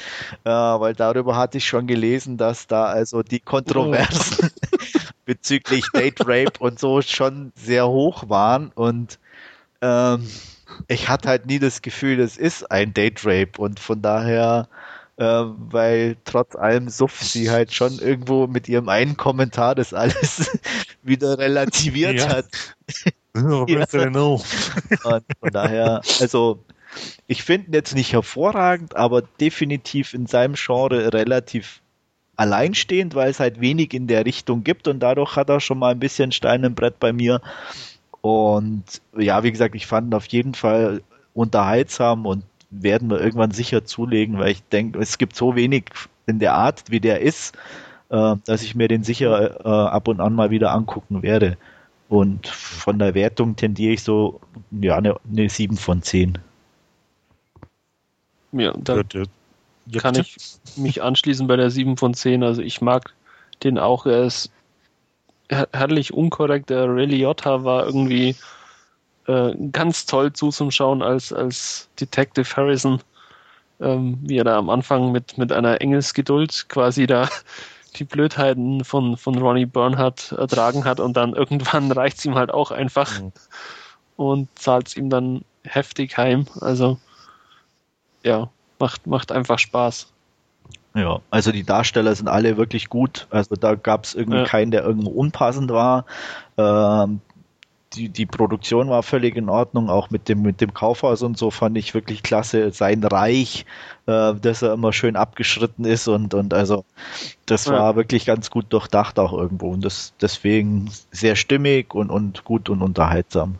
äh, 0.45 0.49
weil 0.49 0.93
darüber 0.93 1.35
hatte 1.35 1.57
ich 1.57 1.67
schon 1.67 1.87
gelesen, 1.87 2.37
dass 2.37 2.67
da 2.67 2.85
also 2.85 3.21
die 3.21 3.39
Kontroversen 3.39 4.51
oh. 4.51 4.87
bezüglich 5.25 5.85
Date 5.93 6.21
Rape 6.21 6.53
und 6.59 6.79
so 6.79 7.01
schon 7.01 7.51
sehr 7.55 7.87
hoch 7.87 8.29
waren 8.29 8.71
und 8.73 9.19
ähm, 9.81 10.27
ich 10.87 11.09
hatte 11.09 11.29
halt 11.29 11.45
nie 11.45 11.59
das 11.59 11.81
Gefühl, 11.81 12.17
das 12.17 12.37
ist 12.37 12.71
ein 12.71 12.93
Date 12.93 13.25
Rape 13.25 13.59
und 13.59 13.79
von 13.79 14.01
daher 14.01 14.69
äh, 15.19 15.23
weil 15.25 16.15
trotz 16.23 16.55
allem 16.55 16.87
suff 16.87 17.21
sie 17.21 17.51
halt 17.51 17.73
schon 17.73 17.99
irgendwo 17.99 18.47
mit 18.47 18.69
ihrem 18.69 18.87
einen 18.87 19.17
Kommentar 19.17 19.75
das 19.75 19.93
alles 19.93 20.49
wieder 21.03 21.37
relativiert 21.37 22.15
ja. 22.15 22.29
hat. 22.29 22.47
ja. 23.35 23.65
Und 25.03 25.25
von 25.39 25.51
daher, 25.51 26.01
also 26.21 26.63
ich 27.27 27.43
finde 27.43 27.67
ihn 27.67 27.73
jetzt 27.73 27.95
nicht 27.95 28.13
hervorragend, 28.13 28.95
aber 28.95 29.21
definitiv 29.21 30.13
in 30.13 30.25
seinem 30.25 30.55
Genre 30.55 31.11
relativ 31.13 31.81
alleinstehend, 32.37 33.13
weil 33.13 33.29
es 33.29 33.41
halt 33.41 33.59
wenig 33.59 33.93
in 33.93 34.07
der 34.07 34.25
Richtung 34.25 34.63
gibt 34.63 34.87
und 34.87 35.01
dadurch 35.01 35.35
hat 35.35 35.49
er 35.49 35.59
schon 35.59 35.79
mal 35.79 35.91
ein 35.91 35.99
bisschen 35.99 36.31
Stein 36.31 36.63
im 36.63 36.75
Brett 36.75 36.97
bei 36.97 37.11
mir. 37.11 37.41
Und 38.21 38.85
ja, 39.17 39.43
wie 39.43 39.51
gesagt, 39.51 39.75
ich 39.75 39.85
fand 39.85 40.07
ihn 40.07 40.15
auf 40.15 40.27
jeden 40.27 40.53
Fall 40.53 41.01
unterhaltsam 41.33 42.25
und 42.25 42.43
werden 42.69 43.09
wir 43.09 43.19
irgendwann 43.19 43.51
sicher 43.51 43.85
zulegen, 43.85 44.37
weil 44.37 44.51
ich 44.51 44.63
denke, 44.63 44.99
es 44.99 45.17
gibt 45.17 45.35
so 45.35 45.55
wenig 45.55 45.85
in 46.27 46.39
der 46.39 46.53
Art, 46.53 46.83
wie 46.89 46.99
der 46.99 47.21
ist, 47.21 47.57
äh, 48.09 48.35
dass 48.45 48.63
ich 48.63 48.75
mir 48.75 48.87
den 48.87 49.03
sicher 49.03 49.65
äh, 49.65 49.67
ab 49.67 50.07
und 50.07 50.19
an 50.19 50.33
mal 50.33 50.51
wieder 50.51 50.71
angucken 50.71 51.23
werde. 51.23 51.57
Und 52.07 52.47
von 52.47 52.97
der 52.97 53.13
Wertung 53.13 53.55
tendiere 53.55 53.93
ich 53.93 54.03
so, 54.03 54.39
ja, 54.71 54.97
eine, 54.97 55.15
eine 55.31 55.49
7 55.49 55.77
von 55.77 56.01
10. 56.01 56.39
Ja, 58.51 58.73
da 58.77 59.01
ja, 59.85 59.99
kann 59.99 60.15
ich 60.15 60.35
mich 60.75 61.03
anschließen 61.03 61.45
bei 61.47 61.55
der 61.55 61.69
7 61.69 61.97
von 61.97 62.13
10. 62.15 62.43
Also 62.43 62.61
ich 62.61 62.81
mag 62.81 63.13
den 63.63 63.77
auch. 63.77 64.07
Er 64.07 64.23
ist 64.23 64.51
herrlich 65.49 66.13
unkorrekt. 66.13 66.71
Der 66.71 66.87
Ray 66.87 67.05
Liotta 67.05 67.63
war 67.63 67.85
irgendwie 67.85 68.35
äh, 69.29 69.53
ganz 69.71 70.07
toll 70.07 70.33
zuzuschauen 70.33 71.03
als, 71.03 71.31
als 71.31 71.87
Detective 71.99 72.55
Harrison, 72.55 72.99
ähm, 73.79 74.17
wie 74.23 74.37
er 74.37 74.43
da 74.43 74.57
am 74.57 74.71
Anfang 74.71 75.11
mit, 75.11 75.37
mit 75.37 75.51
einer 75.51 75.81
Engelsgeduld 75.81 76.67
quasi 76.67 77.05
da 77.05 77.29
die 77.97 78.05
Blödheiten 78.05 78.83
von, 78.83 79.17
von 79.17 79.37
Ronnie 79.37 79.67
Bernhardt 79.67 80.31
ertragen 80.31 80.83
hat 80.83 80.99
und 80.99 81.15
dann 81.15 81.33
irgendwann 81.33 81.91
reicht 81.91 82.17
es 82.17 82.25
ihm 82.25 82.33
halt 82.33 82.51
auch 82.51 82.71
einfach 82.71 83.21
mhm. 83.21 83.31
und 84.17 84.47
zahlt 84.57 84.87
es 84.87 84.97
ihm 84.97 85.11
dann 85.11 85.43
heftig 85.63 86.17
heim. 86.17 86.47
Also 86.59 86.97
ja, 88.23 88.49
macht, 88.79 89.05
macht 89.05 89.31
einfach 89.31 89.59
Spaß. 89.59 90.07
Ja, 90.95 91.19
also 91.29 91.51
die 91.51 91.63
Darsteller 91.63 92.15
sind 92.15 92.27
alle 92.29 92.57
wirklich 92.57 92.89
gut. 92.89 93.27
Also 93.29 93.55
da 93.55 93.75
gab 93.75 94.05
es 94.05 94.15
irgendwie 94.15 94.39
ja. 94.39 94.45
keinen, 94.45 94.71
der 94.71 94.83
irgendwo 94.83 95.11
unpassend 95.11 95.69
war. 95.69 96.05
Ähm, 96.57 97.21
die, 97.93 98.09
die 98.09 98.25
Produktion 98.25 98.89
war 98.89 99.03
völlig 99.03 99.35
in 99.35 99.49
Ordnung, 99.49 99.89
auch 99.89 100.09
mit 100.09 100.29
dem, 100.29 100.41
mit 100.41 100.61
dem 100.61 100.73
Kaufhaus 100.73 101.21
und 101.21 101.37
so 101.37 101.49
fand 101.49 101.77
ich 101.77 101.93
wirklich 101.93 102.21
klasse. 102.21 102.71
Sein 102.71 103.03
Reich, 103.03 103.65
äh, 104.05 104.35
dass 104.35 104.61
er 104.61 104.73
immer 104.73 104.93
schön 104.93 105.15
abgeschritten 105.15 105.85
ist 105.85 106.07
und, 106.07 106.33
und 106.33 106.53
also 106.53 106.85
das 107.45 107.65
ja. 107.65 107.73
war 107.73 107.95
wirklich 107.95 108.25
ganz 108.25 108.51
gut 108.51 108.67
durchdacht 108.69 109.17
auch 109.17 109.33
irgendwo 109.33 109.69
und 109.69 109.83
das 109.83 110.13
deswegen 110.21 110.89
sehr 111.11 111.35
stimmig 111.35 111.95
und, 111.95 112.11
und 112.11 112.43
gut 112.43 112.69
und 112.69 112.81
unterhaltsam. 112.81 113.55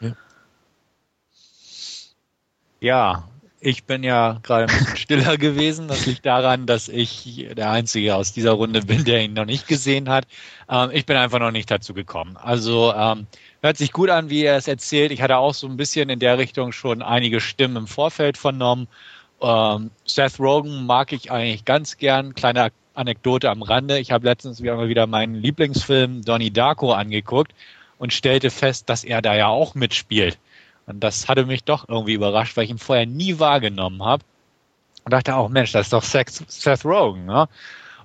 Ja, 0.00 0.12
ja 2.80 3.24
ich 3.66 3.84
bin 3.84 4.04
ja 4.04 4.38
gerade 4.42 4.72
ein 4.72 4.78
bisschen 4.78 4.96
stiller 4.96 5.36
gewesen. 5.38 5.88
Das 5.88 6.06
liegt 6.06 6.24
daran, 6.24 6.66
dass 6.66 6.88
ich 6.88 7.48
der 7.56 7.70
Einzige 7.70 8.14
aus 8.14 8.32
dieser 8.32 8.52
Runde 8.52 8.82
bin, 8.82 9.04
der 9.04 9.22
ihn 9.22 9.32
noch 9.32 9.44
nicht 9.44 9.66
gesehen 9.66 10.08
hat. 10.08 10.26
Ähm, 10.70 10.90
ich 10.92 11.04
bin 11.04 11.16
einfach 11.16 11.40
noch 11.40 11.50
nicht 11.50 11.70
dazu 11.70 11.92
gekommen. 11.92 12.36
Also 12.36 12.94
ähm, 12.94 13.26
hört 13.62 13.76
sich 13.76 13.92
gut 13.92 14.10
an, 14.10 14.30
wie 14.30 14.42
er 14.42 14.56
es 14.56 14.68
erzählt. 14.68 15.12
Ich 15.12 15.22
hatte 15.22 15.36
auch 15.36 15.54
so 15.54 15.66
ein 15.66 15.76
bisschen 15.76 16.08
in 16.10 16.18
der 16.18 16.38
Richtung 16.38 16.72
schon 16.72 17.02
einige 17.02 17.40
Stimmen 17.40 17.76
im 17.76 17.86
Vorfeld 17.86 18.38
vernommen. 18.38 18.88
Ähm, 19.40 19.90
Seth 20.04 20.38
Rogen 20.38 20.86
mag 20.86 21.12
ich 21.12 21.30
eigentlich 21.30 21.64
ganz 21.64 21.98
gern. 21.98 22.34
Kleine 22.34 22.70
Anekdote 22.94 23.50
am 23.50 23.62
Rande. 23.62 23.98
Ich 23.98 24.12
habe 24.12 24.26
letztens 24.26 24.62
wieder, 24.62 24.88
wieder 24.88 25.06
meinen 25.06 25.34
Lieblingsfilm 25.34 26.22
Donnie 26.22 26.50
Darko 26.50 26.92
angeguckt 26.92 27.52
und 27.98 28.12
stellte 28.12 28.50
fest, 28.50 28.88
dass 28.88 29.04
er 29.04 29.22
da 29.22 29.34
ja 29.34 29.48
auch 29.48 29.74
mitspielt. 29.74 30.38
Und 30.86 31.00
das 31.00 31.28
hatte 31.28 31.46
mich 31.46 31.64
doch 31.64 31.88
irgendwie 31.88 32.14
überrascht, 32.14 32.56
weil 32.56 32.64
ich 32.64 32.70
ihn 32.70 32.78
vorher 32.78 33.06
nie 33.06 33.38
wahrgenommen 33.38 34.02
habe. 34.04 34.24
Und 35.04 35.12
dachte 35.12 35.36
auch, 35.36 35.48
Mensch, 35.48 35.72
das 35.72 35.86
ist 35.86 35.92
doch 35.92 36.02
Seth, 36.02 36.84
Rogen. 36.84 37.26
Ne? 37.26 37.48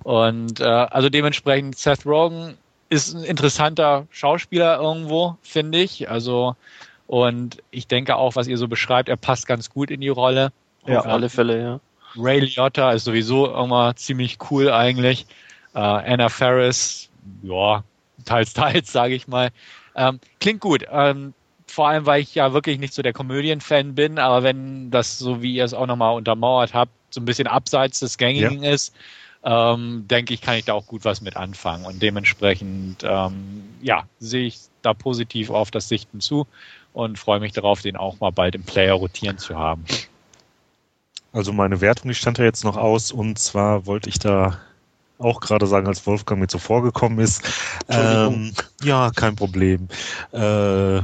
Und 0.02 0.60
äh, 0.60 0.64
also 0.64 1.08
dementsprechend, 1.08 1.76
Seth 1.76 2.06
Rogen 2.06 2.56
ist 2.92 3.14
ein 3.14 3.24
interessanter 3.24 4.06
Schauspieler 4.10 4.78
irgendwo, 4.78 5.36
finde 5.42 5.78
ich. 5.78 6.10
Also, 6.10 6.56
und 7.06 7.62
ich 7.70 7.86
denke 7.86 8.16
auch, 8.16 8.36
was 8.36 8.46
ihr 8.46 8.58
so 8.58 8.68
beschreibt, 8.68 9.08
er 9.08 9.16
passt 9.16 9.46
ganz 9.46 9.70
gut 9.70 9.90
in 9.90 10.02
die 10.02 10.10
Rolle. 10.10 10.52
Ja, 10.86 10.98
auf 11.00 11.06
alle 11.06 11.30
Fälle, 11.30 11.62
ja. 11.62 11.80
Ray 12.16 12.40
Liotta 12.40 12.92
ist 12.92 13.04
sowieso 13.04 13.50
immer 13.54 13.96
ziemlich 13.96 14.36
cool 14.50 14.70
eigentlich. 14.70 15.24
Äh, 15.74 15.78
Anna 15.78 16.28
Ferris, 16.28 17.08
ja, 17.42 17.82
teils, 18.26 18.52
teils, 18.54 18.92
sage 18.92 19.14
ich 19.14 19.26
mal. 19.26 19.48
Ähm, 19.96 20.20
klingt 20.38 20.60
gut. 20.60 20.84
Ähm, 20.90 21.32
vor 21.66 21.88
allem, 21.88 22.04
weil 22.04 22.20
ich 22.20 22.34
ja 22.34 22.52
wirklich 22.52 22.78
nicht 22.78 22.92
so 22.92 23.00
der 23.00 23.14
Komödien-Fan 23.14 23.94
bin, 23.94 24.18
aber 24.18 24.42
wenn 24.42 24.90
das, 24.90 25.18
so 25.18 25.40
wie 25.40 25.54
ihr 25.54 25.64
es 25.64 25.72
auch 25.72 25.86
nochmal 25.86 26.14
untermauert 26.14 26.74
habt, 26.74 26.92
so 27.08 27.22
ein 27.22 27.24
bisschen 27.24 27.46
abseits 27.46 28.00
des 28.00 28.18
Gängigen 28.18 28.62
ja. 28.62 28.72
ist, 28.72 28.94
ähm, 29.44 30.06
denke 30.08 30.34
ich, 30.34 30.40
kann 30.40 30.56
ich 30.56 30.64
da 30.64 30.74
auch 30.74 30.86
gut 30.86 31.04
was 31.04 31.20
mit 31.20 31.36
anfangen. 31.36 31.84
Und 31.84 32.02
dementsprechend, 32.02 32.98
ähm, 33.02 33.64
ja, 33.80 34.04
sehe 34.18 34.46
ich 34.46 34.58
da 34.82 34.94
positiv 34.94 35.50
auf 35.50 35.70
das 35.70 35.88
Sichten 35.88 36.20
zu 36.20 36.46
und 36.92 37.18
freue 37.18 37.40
mich 37.40 37.52
darauf, 37.52 37.82
den 37.82 37.96
auch 37.96 38.20
mal 38.20 38.30
bald 38.30 38.54
im 38.54 38.62
Player 38.62 38.94
rotieren 38.94 39.38
zu 39.38 39.58
haben. 39.58 39.84
Also 41.32 41.52
meine 41.52 41.80
Wertung, 41.80 42.08
die 42.08 42.14
stand 42.14 42.38
ja 42.38 42.44
jetzt 42.44 42.64
noch 42.64 42.76
aus 42.76 43.10
und 43.10 43.38
zwar 43.38 43.86
wollte 43.86 44.10
ich 44.10 44.18
da 44.18 44.58
auch 45.18 45.40
gerade 45.40 45.66
sagen, 45.66 45.86
als 45.86 46.06
Wolfgang 46.06 46.40
mir 46.40 46.48
zuvor 46.48 46.82
gekommen 46.82 47.18
ist. 47.18 47.42
Ähm, 47.88 48.52
ja, 48.82 49.10
kein 49.14 49.36
Problem. 49.36 49.88
Äh, 50.32 51.00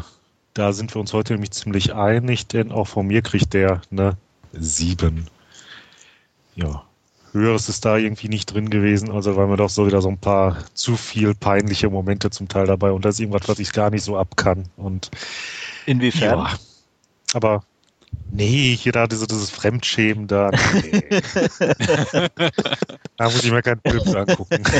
da 0.55 0.73
sind 0.73 0.95
wir 0.95 1.01
uns 1.01 1.13
heute 1.13 1.35
nämlich 1.35 1.53
ziemlich 1.53 1.95
einig, 1.95 2.47
denn 2.49 2.73
auch 2.73 2.89
von 2.89 3.07
mir 3.07 3.23
kriegt 3.23 3.55
der 3.55 3.81
eine 3.91 4.17
7. 4.53 5.29
Ja, 6.57 6.85
höheres 7.33 7.69
ist 7.69 7.85
da 7.85 7.97
irgendwie 7.97 8.29
nicht 8.29 8.53
drin 8.53 8.71
gewesen, 8.71 9.11
also 9.11 9.37
weil 9.37 9.47
mir 9.47 9.57
doch 9.57 9.71
so 9.71 9.87
wieder 9.87 10.01
so 10.01 10.09
ein 10.09 10.19
paar 10.19 10.57
zu 10.75 10.97
viel 10.97 11.35
peinliche 11.35 11.91
Momente 11.91 12.31
zum 12.31 12.49
Teil 12.49 12.67
dabei 12.67 12.93
und 12.93 13.05
da 13.05 13.11
ist 13.11 13.21
irgendwas, 13.21 13.49
was 13.49 13.59
ich 13.59 13.73
gar 13.73 13.91
nicht 13.91 14.03
so 14.03 14.17
ab 14.17 14.37
kann. 14.37 14.65
Und 14.77 15.11
inwiefern? 15.87 16.39
Ja, 16.39 16.59
aber 17.35 17.63
nee, 18.31 18.77
hier 18.77 18.93
da 18.93 19.07
diese, 19.07 19.27
dieses 19.27 19.51
Fremdschämen 19.51 20.27
da. 20.27 20.51
Nee. 20.75 21.05
da 23.17 23.25
muss 23.25 23.45
ich 23.45 23.53
mir 23.53 23.63
keinen 23.63 23.81
Film 23.81 24.17
angucken. 24.17 24.63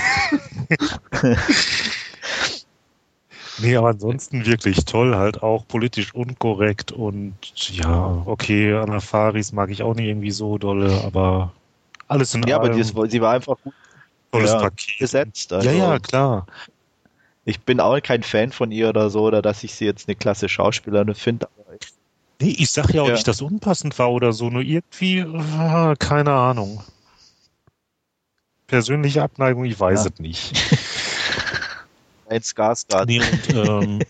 Nee, 3.61 3.77
aber 3.77 3.89
ansonsten 3.89 4.47
wirklich 4.47 4.85
toll, 4.85 5.17
halt 5.17 5.43
auch 5.43 5.67
politisch 5.67 6.15
unkorrekt 6.15 6.93
und 6.93 7.35
ja, 7.73 8.23
okay, 8.25 8.73
Anna 8.75 9.01
Faris 9.01 9.53
mag 9.53 9.71
ich 9.71 9.83
auch 9.83 9.95
nicht 9.95 10.07
irgendwie 10.07 10.31
so 10.31 10.59
dolle, 10.59 11.03
aber 11.05 11.53
alles 12.09 12.35
in 12.35 12.43
Ja, 12.47 12.59
allem. 12.59 12.73
aber 12.73 12.83
die, 12.83 13.11
sie 13.11 13.21
war 13.21 13.35
einfach 13.35 13.57
gut 13.63 13.75
tolles 14.33 14.51
ja, 14.51 14.59
Paket. 14.59 14.99
gesetzt. 14.99 15.53
Also. 15.53 15.69
Ja, 15.69 15.75
ja, 15.75 15.99
klar. 15.99 16.47
Ich 17.45 17.61
bin 17.61 17.81
auch 17.81 17.99
kein 18.01 18.23
Fan 18.23 18.53
von 18.53 18.71
ihr 18.71 18.91
oder 18.91 19.09
so, 19.11 19.23
oder 19.23 19.41
dass 19.41 19.65
ich 19.65 19.75
sie 19.75 19.87
jetzt 19.87 20.09
eine 20.09 20.17
klasse 20.17 20.49
Schauspielerin 20.49 21.15
finde. 21.15 21.49
Nee, 22.41 22.55
ich 22.59 22.71
sag 22.71 22.93
ja 22.93 23.03
auch 23.03 23.09
ja. 23.09 23.15
nicht, 23.15 23.27
dass 23.27 23.41
unpassend 23.41 23.99
war 23.99 24.13
oder 24.13 24.33
so, 24.33 24.49
nur 24.51 24.63
irgendwie, 24.63 25.19
äh, 25.19 25.97
keine 25.99 26.33
Ahnung. 26.33 26.85
Persönliche 28.67 29.23
Abneigung, 29.23 29.65
ich 29.65 29.81
weiß 29.81 30.05
ja. 30.05 30.11
es 30.13 30.21
nicht. 30.21 30.53
ein 32.29 32.43
Skarsgård. 32.43 33.07
Nee, 33.07 33.21
und, 33.21 33.55
ähm, 33.55 34.01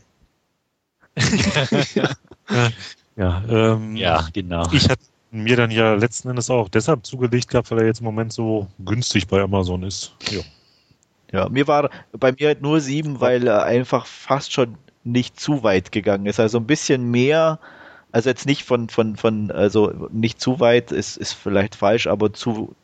ja, 3.17 3.43
ähm, 3.49 3.97
ja, 3.97 4.29
genau. 4.33 4.69
Ich 4.73 4.89
hatte 4.89 5.03
mir 5.31 5.57
dann 5.57 5.71
ja 5.71 5.95
letzten 5.95 6.31
Endes 6.31 6.51
auch 6.51 6.69
deshalb 6.69 7.05
zugelegt 7.05 7.49
gehabt, 7.49 7.71
weil 7.71 7.81
er 7.81 7.87
jetzt 7.87 8.01
im 8.01 8.07
Moment 8.07 8.33
so 8.33 8.69
günstig 8.79 9.27
bei 9.27 9.41
Amazon 9.41 9.83
ist. 9.83 10.15
Ja. 10.31 10.41
Ja, 11.31 11.49
mir 11.51 11.69
war 11.69 11.91
bei 12.13 12.33
mir 12.33 12.57
nur 12.59 12.81
sieben, 12.81 13.21
weil 13.21 13.47
er 13.47 13.65
einfach 13.65 14.07
fast 14.07 14.53
schon 14.53 14.79
nicht 15.05 15.39
zu 15.39 15.63
weit 15.63 15.93
gegangen 15.93 16.27
ist. 16.27 16.41
Also 16.41 16.59
ein 16.59 16.67
bisschen 16.67 17.11
mehr, 17.11 17.59
also 18.13 18.31
jetzt 18.31 18.47
nicht 18.47 18.65
von, 18.65 18.89
von, 18.89 19.17
von, 19.17 19.51
also 19.51 20.09
nicht 20.11 20.41
zu 20.41 20.61
weit 20.61 20.91
ist, 20.91 21.19
ist 21.19 21.35
vielleicht 21.35 21.75
falsch, 21.75 22.07
aber 22.07 22.33
zu, 22.33 22.75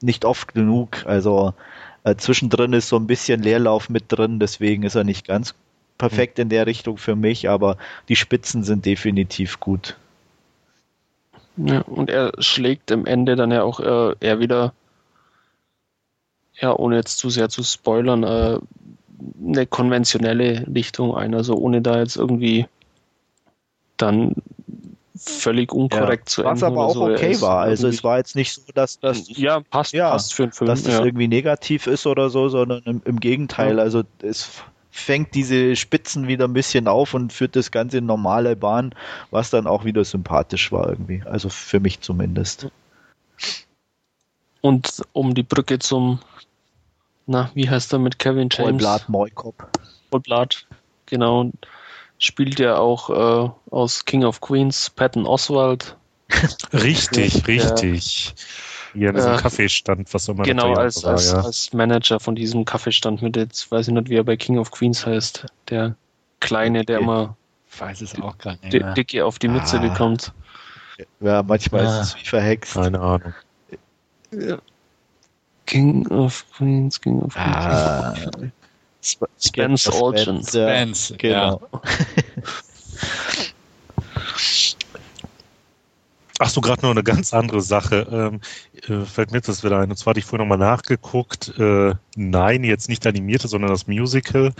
nicht 0.00 0.24
oft 0.24 0.54
genug. 0.54 1.04
Also 1.04 1.52
äh, 2.04 2.16
zwischendrin 2.16 2.72
ist 2.72 2.88
so 2.88 2.96
ein 2.96 3.06
bisschen 3.06 3.42
Leerlauf 3.42 3.90
mit 3.90 4.04
drin, 4.08 4.38
deswegen 4.38 4.84
ist 4.84 4.94
er 4.94 5.04
nicht 5.04 5.26
ganz 5.26 5.54
perfekt 5.98 6.38
in 6.38 6.48
der 6.48 6.66
Richtung 6.66 6.96
für 6.96 7.14
mich, 7.14 7.48
aber 7.48 7.76
die 8.08 8.16
Spitzen 8.16 8.64
sind 8.64 8.86
definitiv 8.86 9.60
gut. 9.60 9.96
Ja, 11.56 11.82
und 11.82 12.10
er 12.10 12.32
schlägt 12.38 12.90
im 12.90 13.06
Ende 13.06 13.36
dann 13.36 13.50
ja 13.50 13.62
auch 13.62 13.80
äh, 13.80 14.14
eher 14.20 14.40
wieder, 14.40 14.72
ja, 16.54 16.74
ohne 16.74 16.96
jetzt 16.96 17.18
zu 17.18 17.30
sehr 17.30 17.48
zu 17.48 17.62
spoilern, 17.62 18.22
äh, 18.22 18.58
eine 19.46 19.66
konventionelle 19.66 20.66
Richtung 20.74 21.14
ein, 21.14 21.34
also 21.34 21.54
ohne 21.54 21.82
da 21.82 21.98
jetzt 21.98 22.16
irgendwie 22.16 22.66
dann 23.96 24.34
völlig 25.14 25.72
unkorrekt 25.72 26.28
ja, 26.28 26.32
zu 26.32 26.42
enden. 26.42 26.54
Was 26.54 26.62
aber 26.62 26.86
auch 26.86 26.94
so. 26.94 27.04
okay 27.04 27.40
war. 27.40 27.60
Also 27.60 27.86
es 27.86 28.02
war 28.02 28.18
jetzt 28.18 28.34
nicht 28.34 28.54
so, 28.54 28.62
dass 28.74 28.98
das 28.98 29.24
ja 29.28 29.60
passt, 29.60 29.92
ja, 29.92 30.10
passt 30.10 30.34
für 30.34 30.44
einen 30.44 30.52
Film, 30.52 30.68
dass 30.68 30.82
das 30.82 30.94
ja. 30.94 31.04
irgendwie 31.04 31.28
negativ 31.28 31.86
ist 31.86 32.06
oder 32.06 32.30
so, 32.30 32.48
sondern 32.48 32.82
im, 32.84 33.02
im 33.04 33.20
Gegenteil. 33.20 33.78
Also 33.78 34.02
es 34.22 34.62
fängt 34.92 35.34
diese 35.34 35.74
Spitzen 35.74 36.28
wieder 36.28 36.44
ein 36.44 36.52
bisschen 36.52 36.86
auf 36.86 37.14
und 37.14 37.32
führt 37.32 37.56
das 37.56 37.70
Ganze 37.70 37.98
in 37.98 38.06
normale 38.06 38.54
Bahn, 38.54 38.94
was 39.30 39.50
dann 39.50 39.66
auch 39.66 39.84
wieder 39.84 40.04
sympathisch 40.04 40.70
war 40.70 40.88
irgendwie. 40.88 41.22
Also 41.24 41.48
für 41.48 41.80
mich 41.80 42.00
zumindest. 42.00 42.68
Und 44.60 45.02
um 45.12 45.34
die 45.34 45.42
Brücke 45.42 45.80
zum, 45.80 46.20
na, 47.26 47.50
wie 47.54 47.68
heißt 47.68 47.92
er 47.92 47.98
mit 47.98 48.18
Kevin 48.18 48.48
James? 48.52 48.70
Vollblat 48.70 49.08
Moikop. 49.08 49.68
Vollblat, 50.10 50.66
genau 51.06 51.50
spielt 52.22 52.60
ja 52.60 52.76
auch 52.76 53.10
äh, 53.10 53.50
aus 53.70 54.04
King 54.04 54.24
of 54.24 54.40
Queens 54.40 54.90
Patton 54.90 55.26
Oswald. 55.26 55.96
richtig, 56.72 57.42
der, 57.42 57.48
richtig. 57.48 58.34
Hier 58.94 59.08
an 59.10 59.14
diesem 59.14 59.32
äh, 59.32 59.36
Kaffeestand, 59.36 60.12
was 60.12 60.28
immer 60.28 60.42
Genau, 60.42 60.74
als, 60.74 61.02
war, 61.04 61.12
als, 61.12 61.32
ja. 61.32 61.40
als 61.40 61.72
Manager 61.72 62.20
von 62.20 62.34
diesem 62.34 62.64
Kaffeestand 62.64 63.22
mit 63.22 63.36
jetzt, 63.36 63.70
weiß 63.70 63.88
ich 63.88 63.94
nicht, 63.94 64.08
wie 64.08 64.16
er 64.16 64.24
bei 64.24 64.36
King 64.36 64.58
of 64.58 64.70
Queens 64.70 65.06
heißt. 65.06 65.46
Der 65.68 65.96
Kleine, 66.40 66.84
der 66.84 66.98
immer 66.98 67.36
ich 67.72 67.80
weiß 67.80 68.00
es 68.02 68.20
auch 68.20 68.36
gerade 68.36 68.58
nicht. 68.62 68.96
Dicke 68.96 69.24
auf 69.24 69.38
die 69.38 69.48
Mütze 69.48 69.78
ah. 69.78 69.80
bekommt. 69.80 70.32
Ja, 71.20 71.42
manchmal 71.42 71.86
ah. 71.86 72.00
ist 72.00 72.08
es 72.08 72.16
wie 72.16 72.26
verhext. 72.26 72.74
Keine 72.74 73.00
Ahnung. 73.00 73.32
Ja. 74.30 74.58
King 75.66 76.06
of 76.08 76.44
Queens, 76.54 77.00
King 77.00 77.20
of 77.20 77.34
Queens. 77.34 77.56
Ah. 77.56 78.14
Spence 79.40 79.90
Olgen. 79.92 80.42
Spence, 80.42 81.14
genau. 81.16 81.62
Ja. 81.72 81.80
Ach 86.44 86.48
so, 86.48 86.60
gerade 86.60 86.82
noch 86.82 86.90
eine 86.90 87.04
ganz 87.04 87.32
andere 87.32 87.60
Sache. 87.60 88.04
Ähm, 88.10 88.40
äh, 88.88 89.04
fällt 89.04 89.30
mir 89.30 89.38
jetzt 89.38 89.48
das 89.48 89.62
wieder 89.62 89.78
ein. 89.78 89.90
Und 89.90 89.96
zwar 89.96 90.10
hatte 90.10 90.18
ich 90.18 90.26
vorhin 90.26 90.48
nochmal 90.48 90.58
nachgeguckt. 90.58 91.56
Äh, 91.56 91.94
nein, 92.16 92.64
jetzt 92.64 92.88
nicht 92.88 93.06
animierte, 93.06 93.46
sondern 93.46 93.70
das 93.70 93.86
Musical. 93.86 94.52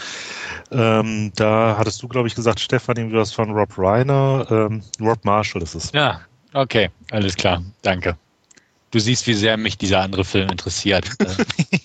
Ähm, 0.70 1.33
da 1.35 1.74
hattest 1.76 2.01
du, 2.01 2.07
glaube 2.07 2.28
ich, 2.28 2.37
gesagt, 2.37 2.61
Stefan, 2.61 2.99
irgendwie 2.99 3.16
was 3.16 3.33
von 3.33 3.51
Rob 3.51 3.76
Reiner. 3.76 4.47
Ähm, 4.49 4.83
Rob 5.01 5.24
Marshall 5.24 5.61
ist 5.62 5.74
es. 5.74 5.91
Ja, 5.91 6.20
okay, 6.53 6.89
alles 7.11 7.35
klar. 7.35 7.64
Danke. 7.83 8.16
Du 8.93 9.01
siehst, 9.01 9.26
wie 9.26 9.35
sehr 9.35 9.57
mich 9.57 9.76
dieser 9.76 10.03
andere 10.03 10.24
Film 10.24 10.51
interessiert. 10.51 11.11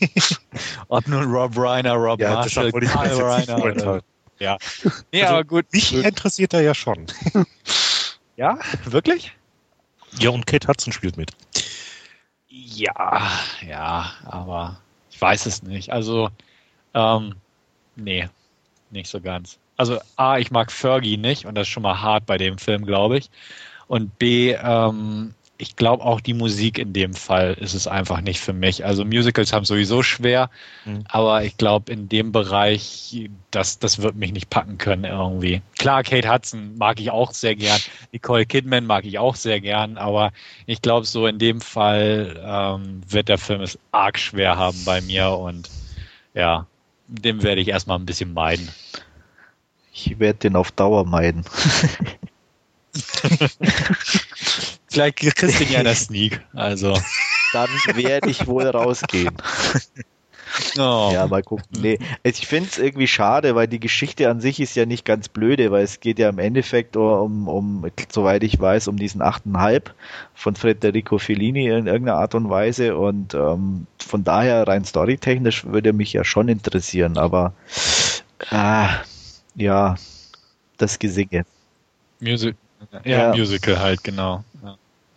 Ob 0.89 1.07
nun 1.07 1.23
Rob 1.23 1.57
Reiner, 1.57 1.93
Rob 1.93 2.19
ja, 2.19 2.35
Marshall, 2.35 2.71
Kyle 2.71 3.23
Reiner. 3.23 3.63
Oder... 3.63 4.01
Ja. 4.37 4.57
Ja, 5.11 5.23
also, 5.23 5.33
aber 5.33 5.43
gut. 5.43 5.65
Mich 5.71 5.91
interessiert 5.91 6.53
er 6.53 6.61
ja 6.61 6.75
schon. 6.75 7.07
ja, 8.35 8.59
wirklich? 8.85 9.33
Ja, 10.19 10.29
und 10.31 10.47
Kate 10.47 10.67
Hudson 10.67 10.93
spielt 10.93 11.17
mit. 11.17 11.31
Ja, 12.49 13.29
ja, 13.67 14.13
aber 14.25 14.79
ich 15.11 15.21
weiß 15.21 15.45
es 15.45 15.63
nicht. 15.63 15.91
Also, 15.91 16.29
ähm, 16.93 17.35
nee, 17.95 18.27
nicht 18.89 19.09
so 19.09 19.21
ganz. 19.21 19.57
Also 19.75 19.99
A, 20.15 20.39
ich 20.39 20.49
mag 20.49 20.71
Fergie 20.71 21.17
nicht 21.17 21.45
und 21.45 21.55
das 21.55 21.67
ist 21.67 21.71
schon 21.71 21.83
mal 21.83 22.01
hart 22.01 22.25
bei 22.25 22.37
dem 22.37 22.57
Film, 22.57 22.85
glaube 22.85 23.19
ich. 23.19 23.29
Und 23.87 24.17
B, 24.17 24.53
ähm, 24.53 25.33
ich 25.57 25.75
glaube 25.75 26.03
auch 26.03 26.21
die 26.21 26.33
Musik 26.33 26.77
in 26.77 26.93
dem 26.93 27.13
Fall 27.13 27.53
ist 27.55 27.73
es 27.73 27.87
einfach 27.87 28.21
nicht 28.21 28.39
für 28.39 28.53
mich. 28.53 28.85
Also 28.85 29.03
Musicals 29.03 29.53
haben 29.53 29.65
sowieso 29.65 30.03
schwer, 30.03 30.49
mhm. 30.85 31.03
aber 31.07 31.43
ich 31.43 31.57
glaube 31.57 31.91
in 31.91 32.09
dem 32.09 32.31
Bereich, 32.31 33.29
das, 33.51 33.79
das 33.79 34.01
wird 34.01 34.15
mich 34.15 34.31
nicht 34.31 34.49
packen 34.49 34.77
können 34.77 35.03
irgendwie. 35.03 35.61
Klar, 35.77 36.03
Kate 36.03 36.31
Hudson 36.31 36.77
mag 36.77 36.99
ich 36.99 37.09
auch 37.11 37.31
sehr 37.31 37.55
gern, 37.55 37.79
Nicole 38.11 38.45
Kidman 38.45 38.85
mag 38.85 39.05
ich 39.05 39.17
auch 39.17 39.35
sehr 39.35 39.59
gern, 39.59 39.97
aber 39.97 40.31
ich 40.65 40.81
glaube 40.81 41.05
so 41.05 41.25
in 41.25 41.39
dem 41.39 41.59
Fall 41.61 42.39
ähm, 42.43 43.01
wird 43.07 43.29
der 43.29 43.37
Film 43.37 43.61
es 43.61 43.79
arg 43.91 44.19
schwer 44.19 44.57
haben 44.57 44.77
bei 44.85 45.01
mir 45.01 45.29
und 45.31 45.69
ja, 46.33 46.67
den 47.07 47.41
werde 47.41 47.61
ich 47.61 47.69
erstmal 47.69 47.97
ein 47.97 48.05
bisschen 48.05 48.33
meiden. 48.33 48.69
Ich 49.91 50.19
werde 50.19 50.39
den 50.39 50.55
auf 50.55 50.71
Dauer 50.71 51.05
meiden. 51.05 51.43
Vielleicht 54.97 55.17
kriegst 55.17 55.59
du 55.59 55.63
ja 55.65 55.79
in 55.79 55.85
der 55.85 55.95
Sneak. 55.95 56.41
Also. 56.53 56.97
Dann 57.53 57.69
werde 57.95 58.29
ich 58.29 58.47
wohl 58.47 58.67
rausgehen. 58.67 59.35
Oh. 60.77 61.11
Ja, 61.13 61.27
mal 61.27 61.43
gucken. 61.43 61.65
Nee, 61.77 61.99
also 62.23 62.39
ich 62.41 62.47
finde 62.47 62.69
es 62.69 62.79
irgendwie 62.79 63.05
schade, 63.05 63.53
weil 63.53 63.67
die 63.67 63.79
Geschichte 63.79 64.29
an 64.29 64.41
sich 64.41 64.59
ist 64.59 64.75
ja 64.75 64.85
nicht 64.85 65.05
ganz 65.05 65.27
blöde, 65.27 65.71
weil 65.71 65.83
es 65.83 65.99
geht 65.99 66.17
ja 66.17 66.29
im 66.29 66.39
Endeffekt 66.39 66.95
um, 66.95 67.47
um 67.47 67.85
soweit 68.09 68.43
ich 68.43 68.59
weiß, 68.59 68.87
um 68.87 68.97
diesen 68.97 69.21
8,5 69.21 69.91
von 70.33 70.55
Federico 70.55 71.19
Fellini 71.19 71.67
in 71.67 71.85
irgendeiner 71.85 72.17
Art 72.17 72.33
und 72.33 72.49
Weise 72.49 72.97
und 72.97 73.35
ähm, 73.35 73.85
von 73.99 74.23
daher 74.23 74.67
rein 74.67 74.83
storytechnisch 74.83 75.65
würde 75.65 75.93
mich 75.93 76.13
ja 76.13 76.23
schon 76.23 76.47
interessieren, 76.47 77.17
aber 77.17 77.53
äh, 78.49 78.87
ja, 79.55 79.95
das 80.77 80.97
Gesinge. 80.97 81.45
Music, 82.19 82.55
ja, 83.03 83.29
ja, 83.29 83.35
Musical 83.35 83.79
halt, 83.79 84.03
genau. 84.03 84.43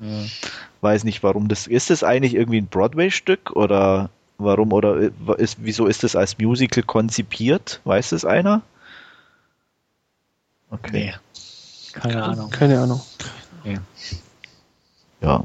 Ja. 0.01 0.25
Weiß 0.81 1.05
nicht, 1.05 1.23
warum 1.23 1.49
das. 1.49 1.67
Ist 1.67 1.91
das 1.91 2.03
eigentlich 2.03 2.35
irgendwie 2.35 2.61
ein 2.61 2.67
Broadway-Stück 2.67 3.51
oder 3.51 4.11
warum 4.39 4.73
oder 4.73 5.11
ist, 5.37 5.59
wieso 5.61 5.87
ist 5.87 6.03
das 6.03 6.17
als 6.17 6.39
Musical 6.39 6.83
konzipiert? 6.83 7.81
Weiß 7.85 8.11
das 8.11 8.25
einer? 8.25 8.63
Okay. 10.71 10.91
Nee. 10.93 11.15
Keine 11.93 12.23
Ahnung. 12.23 12.51
Keine 12.51 12.81
Ahnung. 12.81 13.01
Ja. 13.65 13.79
ja. 15.21 15.45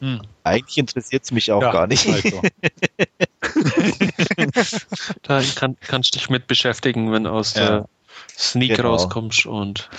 Hm. 0.00 0.22
Eigentlich 0.44 0.78
interessiert 0.78 1.24
es 1.24 1.32
mich 1.32 1.52
auch 1.52 1.60
ja, 1.60 1.72
gar 1.72 1.88
nicht. 1.88 2.08
Also. 2.08 2.40
da 5.22 5.42
kann, 5.56 5.76
kannst 5.80 6.14
du 6.14 6.18
dich 6.18 6.30
mit 6.30 6.46
beschäftigen, 6.46 7.12
wenn 7.12 7.26
aus 7.26 7.54
ja. 7.54 7.66
der 7.66 7.88
Sneak 8.36 8.76
genau. 8.76 8.90
rauskommst 8.90 9.46
und 9.46 9.90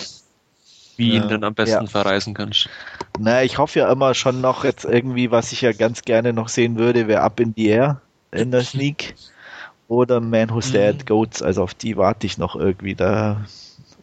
wie 0.99 1.15
ihn 1.15 1.27
dann 1.27 1.43
am 1.43 1.55
besten 1.55 1.85
ja. 1.85 1.89
verreisen 1.89 2.33
kannst. 2.33 2.69
Naja, 3.17 3.43
ich 3.43 3.57
hoffe 3.57 3.79
ja 3.79 3.91
immer 3.91 4.13
schon 4.13 4.41
noch 4.41 4.63
jetzt 4.63 4.85
irgendwie, 4.85 5.31
was 5.31 5.51
ich 5.51 5.61
ja 5.61 5.71
ganz 5.71 6.03
gerne 6.03 6.33
noch 6.33 6.49
sehen 6.49 6.77
würde, 6.77 7.07
wäre 7.07 7.21
Up 7.21 7.39
in 7.39 7.53
the 7.55 7.67
Air 7.67 8.01
in 8.31 8.51
der 8.51 8.61
Sneak 8.63 9.15
oder 9.87 10.19
Man 10.19 10.51
Who 10.51 10.61
Stared 10.61 10.99
mhm. 10.99 11.05
Goats. 11.05 11.41
Also 11.41 11.63
auf 11.63 11.73
die 11.73 11.97
warte 11.97 12.27
ich 12.27 12.37
noch 12.37 12.55
irgendwie. 12.55 12.93
Da 12.93 13.45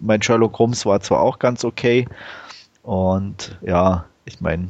mein 0.00 0.22
Sherlock 0.22 0.58
Holmes 0.58 0.84
war 0.84 1.00
zwar 1.00 1.20
auch 1.20 1.38
ganz 1.38 1.64
okay 1.64 2.06
und 2.82 3.56
ja, 3.62 4.04
ich 4.24 4.40
meine 4.40 4.68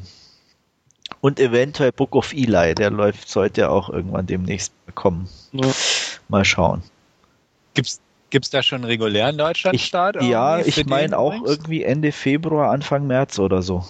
und 1.20 1.40
eventuell 1.40 1.92
Book 1.92 2.14
of 2.14 2.32
Eli, 2.32 2.74
der 2.74 2.90
läuft 2.90 3.28
sollte 3.28 3.70
auch 3.70 3.88
irgendwann 3.88 4.26
demnächst 4.26 4.72
kommen. 4.94 5.28
Ja. 5.52 5.66
Mal 6.28 6.44
schauen. 6.44 6.82
Gibt's 7.74 8.00
Gibt 8.36 8.44
es 8.44 8.50
da 8.50 8.62
schon 8.62 8.82
einen 8.82 8.84
regulären 8.84 9.38
Deutschlandstart? 9.38 10.22
Ja, 10.22 10.58
ich 10.58 10.84
meine 10.84 11.16
auch 11.16 11.32
übrigens? 11.32 11.50
irgendwie 11.52 11.84
Ende 11.84 12.12
Februar, 12.12 12.70
Anfang 12.70 13.06
März 13.06 13.38
oder 13.38 13.62
so. 13.62 13.82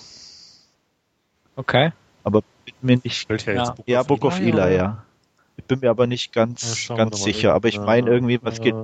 Okay. 1.57 1.91
Aber 2.23 2.43
bin 2.65 2.75
mir 2.81 3.01
nicht. 3.03 3.29
Ja, 3.45 3.71
Book 3.71 3.89
ja, 3.89 4.05
Book 4.05 4.25
of 4.25 4.39
Eli, 4.39 4.57
ja. 4.57 4.69
ja. 4.69 5.05
Ich 5.57 5.65
bin 5.65 5.81
mir 5.81 5.91
aber 5.91 6.07
nicht 6.07 6.33
ganz, 6.33 6.87
ja, 6.87 6.95
ganz 6.95 7.25
sicher. 7.25 7.55
Aber 7.55 7.67
ich 7.67 7.81
meine 7.81 8.09
irgendwie, 8.09 8.39
was 8.41 8.61
geht. 8.61 8.77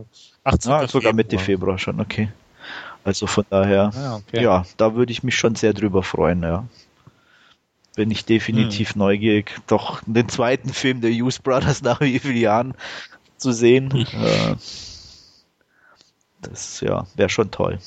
18. 0.43 0.73
Ah, 0.73 0.89
sogar 0.89 1.13
Mitte 1.13 1.39
Februar 1.39 1.79
schon, 1.79 2.01
okay. 2.01 2.29
Also 3.05 3.29
von 3.29 3.45
daher, 3.49 3.93
ah, 3.95 4.17
okay. 4.17 4.43
ja, 4.43 4.65
da 4.79 4.97
würde 4.97 5.13
ich 5.13 5.23
mich 5.23 5.37
schon 5.37 5.55
sehr 5.55 5.75
drüber 5.75 6.03
freuen, 6.03 6.43
ja. 6.43 6.67
Bin 7.95 8.11
ich 8.11 8.25
definitiv 8.25 8.95
hm. 8.95 8.99
neugierig, 8.99 9.55
doch 9.69 10.03
den 10.07 10.29
zweiten 10.29 10.71
Film 10.71 11.03
der 11.03 11.13
Hughes 11.13 11.39
Brothers 11.39 11.83
nach 11.85 12.01
wie 12.01 12.19
vielen 12.19 12.37
Jahren 12.37 12.75
zu 13.37 13.53
sehen. 13.53 13.93
Äh, 13.93 14.57
das 16.43 16.81
ja, 16.81 17.07
wäre 17.15 17.29
schon 17.29 17.51
toll. 17.51 17.79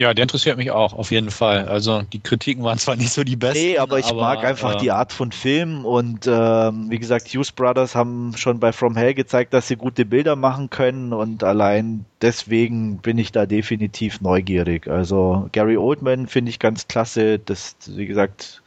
Ja, 0.00 0.14
der 0.14 0.22
interessiert 0.22 0.56
mich 0.56 0.70
auch, 0.70 0.94
auf 0.94 1.10
jeden 1.10 1.30
Fall. 1.30 1.68
Also 1.68 2.00
die 2.00 2.20
Kritiken 2.20 2.64
waren 2.64 2.78
zwar 2.78 2.96
nicht 2.96 3.12
so 3.12 3.22
die 3.22 3.36
besten. 3.36 3.58
Nee, 3.58 3.76
aber 3.76 3.98
ich 3.98 4.06
aber, 4.06 4.22
mag 4.22 4.42
einfach 4.42 4.76
äh, 4.76 4.78
die 4.78 4.90
Art 4.90 5.12
von 5.12 5.30
Film 5.30 5.84
und 5.84 6.26
ähm, 6.26 6.86
wie 6.88 6.98
gesagt, 6.98 7.28
Hughes 7.28 7.52
Brothers 7.52 7.94
haben 7.94 8.32
schon 8.34 8.60
bei 8.60 8.72
From 8.72 8.96
Hell 8.96 9.12
gezeigt, 9.12 9.52
dass 9.52 9.68
sie 9.68 9.76
gute 9.76 10.06
Bilder 10.06 10.36
machen 10.36 10.70
können 10.70 11.12
und 11.12 11.44
allein 11.44 12.06
deswegen 12.22 12.96
bin 12.96 13.18
ich 13.18 13.30
da 13.30 13.44
definitiv 13.44 14.22
neugierig. 14.22 14.88
Also 14.88 15.50
Gary 15.52 15.76
Oldman 15.76 16.28
finde 16.28 16.48
ich 16.48 16.58
ganz 16.58 16.88
klasse, 16.88 17.38
das, 17.38 17.76
wie 17.86 18.06
gesagt, 18.06 18.62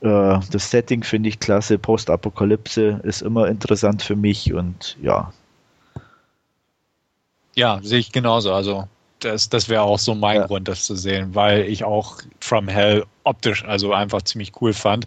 äh, 0.00 0.40
das 0.50 0.68
Setting 0.68 1.04
finde 1.04 1.28
ich 1.28 1.38
klasse, 1.38 1.78
Postapokalypse 1.78 2.98
ist 3.04 3.22
immer 3.22 3.46
interessant 3.46 4.02
für 4.02 4.16
mich 4.16 4.52
und 4.52 4.96
ja, 5.00 5.32
ja, 7.54 7.80
sehe 7.82 7.98
ich 7.98 8.12
genauso. 8.12 8.52
Also 8.52 8.88
das, 9.20 9.48
das 9.48 9.68
wäre 9.68 9.82
auch 9.82 9.98
so 9.98 10.14
mein 10.14 10.36
ja. 10.36 10.46
Grund, 10.46 10.68
das 10.68 10.84
zu 10.84 10.96
sehen, 10.96 11.34
weil 11.34 11.66
ich 11.66 11.84
auch 11.84 12.18
From 12.40 12.68
Hell 12.68 13.04
optisch 13.24 13.64
also 13.64 13.92
einfach 13.92 14.22
ziemlich 14.22 14.52
cool 14.60 14.72
fand. 14.72 15.06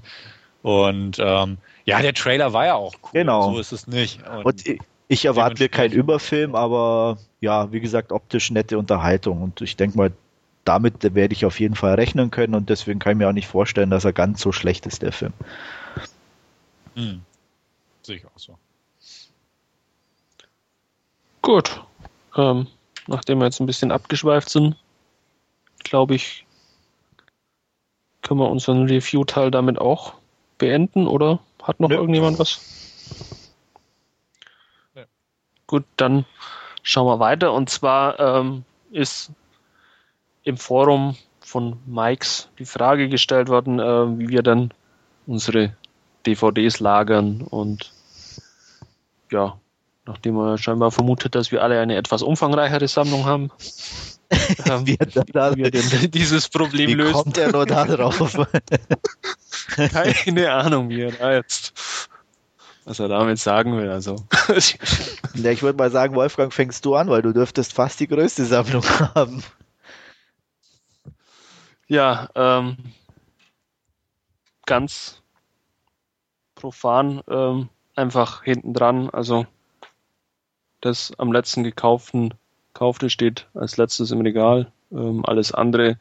Und 0.61 1.17
ähm, 1.19 1.57
ja, 1.85 2.01
der 2.01 2.13
Trailer 2.13 2.53
war 2.53 2.65
ja 2.65 2.75
auch 2.75 2.93
cool. 3.03 3.09
Genau. 3.13 3.53
So 3.53 3.59
ist 3.59 3.71
es 3.71 3.87
nicht. 3.87 4.19
Und, 4.27 4.45
Und 4.45 4.63
ich 5.07 5.25
erwarte 5.25 5.61
mir 5.61 5.69
keinen 5.69 5.93
Überfilm, 5.93 6.55
aber 6.55 7.17
ja, 7.41 7.71
wie 7.71 7.79
gesagt, 7.79 8.11
optisch 8.11 8.51
nette 8.51 8.77
Unterhaltung. 8.77 9.41
Und 9.41 9.61
ich 9.61 9.75
denke 9.75 9.97
mal, 9.97 10.11
damit 10.63 11.03
werde 11.13 11.33
ich 11.33 11.45
auf 11.45 11.59
jeden 11.59 11.75
Fall 11.75 11.95
rechnen 11.95 12.31
können 12.31 12.55
und 12.55 12.69
deswegen 12.69 12.99
kann 12.99 13.13
ich 13.13 13.17
mir 13.17 13.27
auch 13.27 13.33
nicht 13.33 13.47
vorstellen, 13.47 13.89
dass 13.89 14.05
er 14.05 14.13
ganz 14.13 14.41
so 14.41 14.51
schlecht 14.51 14.85
ist, 14.85 15.01
der 15.01 15.11
Film. 15.11 15.33
Hm. 16.95 17.21
Sehe 18.01 18.17
ich 18.17 18.25
auch 18.25 18.37
so. 18.37 18.57
Gut, 21.41 21.83
ähm, 22.35 22.67
nachdem 23.07 23.39
wir 23.39 23.45
jetzt 23.45 23.59
ein 23.59 23.65
bisschen 23.65 23.91
abgeschweift 23.91 24.49
sind, 24.49 24.75
glaube 25.83 26.15
ich, 26.15 26.45
können 28.21 28.39
wir 28.39 28.49
unseren 28.49 28.87
Review-Teil 28.87 29.51
damit 29.51 29.79
auch 29.79 30.13
beenden, 30.57 31.07
oder 31.07 31.39
hat 31.61 31.79
noch 31.79 31.89
ja. 31.89 31.97
irgendjemand 31.97 32.39
was? 32.39 33.51
Ja. 34.95 35.03
Gut, 35.67 35.85
dann 35.97 36.25
schauen 36.81 37.07
wir 37.07 37.19
weiter. 37.19 37.53
Und 37.53 37.69
zwar 37.69 38.19
ähm, 38.19 38.63
ist 38.91 39.31
im 40.43 40.57
Forum 40.57 41.15
von 41.41 41.79
Mikes 41.85 42.49
die 42.59 42.65
Frage 42.65 43.09
gestellt 43.09 43.49
worden, 43.49 43.79
äh, 43.79 44.19
wie 44.19 44.29
wir 44.29 44.43
dann 44.43 44.73
unsere 45.27 45.75
DVDs 46.25 46.79
lagern 46.79 47.41
und 47.41 47.91
ja, 49.31 49.57
nachdem 50.05 50.37
er 50.37 50.57
scheinbar 50.57 50.91
vermutet, 50.91 51.35
dass 51.35 51.51
wir 51.51 51.63
alle 51.63 51.79
eine 51.79 51.95
etwas 51.95 52.21
umfangreichere 52.21 52.87
Sammlung 52.87 53.25
haben. 53.25 53.51
ähm, 54.65 54.87
wie, 54.87 54.97
da, 54.97 55.55
wir 55.55 55.71
denn 55.71 56.11
dieses 56.11 56.49
Problem 56.49 56.89
wie 56.89 56.93
lösen. 56.93 57.13
kommt 57.13 57.37
er 57.37 57.51
nur 57.51 57.65
da 57.65 57.85
drauf? 57.85 58.17
Keine 59.75 60.51
Ahnung, 60.51 60.89
wie 60.89 61.01
er 61.01 61.11
da 61.11 61.33
jetzt 61.33 61.73
was 62.85 62.99
er 62.99 63.07
damit 63.07 63.39
sagen 63.39 63.77
will. 63.77 63.89
Also. 63.89 64.17
ja, 65.35 65.51
ich 65.51 65.63
würde 65.63 65.77
mal 65.77 65.91
sagen, 65.91 66.15
Wolfgang, 66.15 66.53
fängst 66.53 66.83
du 66.85 66.95
an, 66.95 67.09
weil 67.09 67.21
du 67.21 67.31
dürftest 67.31 67.73
fast 67.73 67.99
die 67.99 68.07
größte 68.07 68.45
Sammlung 68.45 68.83
haben. 69.15 69.41
Ja, 71.87 72.29
ähm, 72.35 72.77
ganz 74.65 75.21
profan 76.55 77.21
ähm, 77.29 77.69
einfach 77.95 78.43
hinten 78.43 78.73
dran. 78.73 79.09
Also 79.09 79.45
das 80.85 81.13
am 81.17 81.31
letzten 81.31 81.63
gekauften 81.63 82.33
kaufte 82.73 83.09
steht 83.09 83.47
als 83.53 83.77
letztes 83.77 84.11
im 84.11 84.21
Regal. 84.21 84.71
Ähm, 84.91 85.23
alles 85.25 85.51
andere 85.51 85.97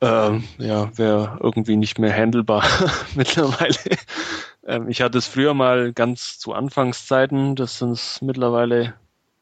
ähm, 0.00 0.44
ja, 0.58 0.96
wäre 0.98 1.38
irgendwie 1.40 1.76
nicht 1.76 1.98
mehr 1.98 2.14
handelbar 2.14 2.64
mittlerweile. 3.14 3.98
Ähm, 4.66 4.88
ich 4.88 5.00
hatte 5.00 5.18
es 5.18 5.26
früher 5.26 5.54
mal 5.54 5.92
ganz 5.92 6.38
zu 6.38 6.52
Anfangszeiten, 6.52 7.56
das 7.56 7.78
sind 7.78 7.92
es 7.92 8.20
mittlerweile 8.20 8.94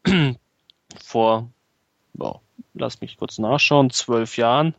vor, 1.05 1.48
wow, 2.14 2.40
lass 2.74 3.01
mich 3.01 3.16
kurz 3.16 3.39
nachschauen, 3.39 3.90
zwölf 3.90 4.36
Jahren. 4.36 4.74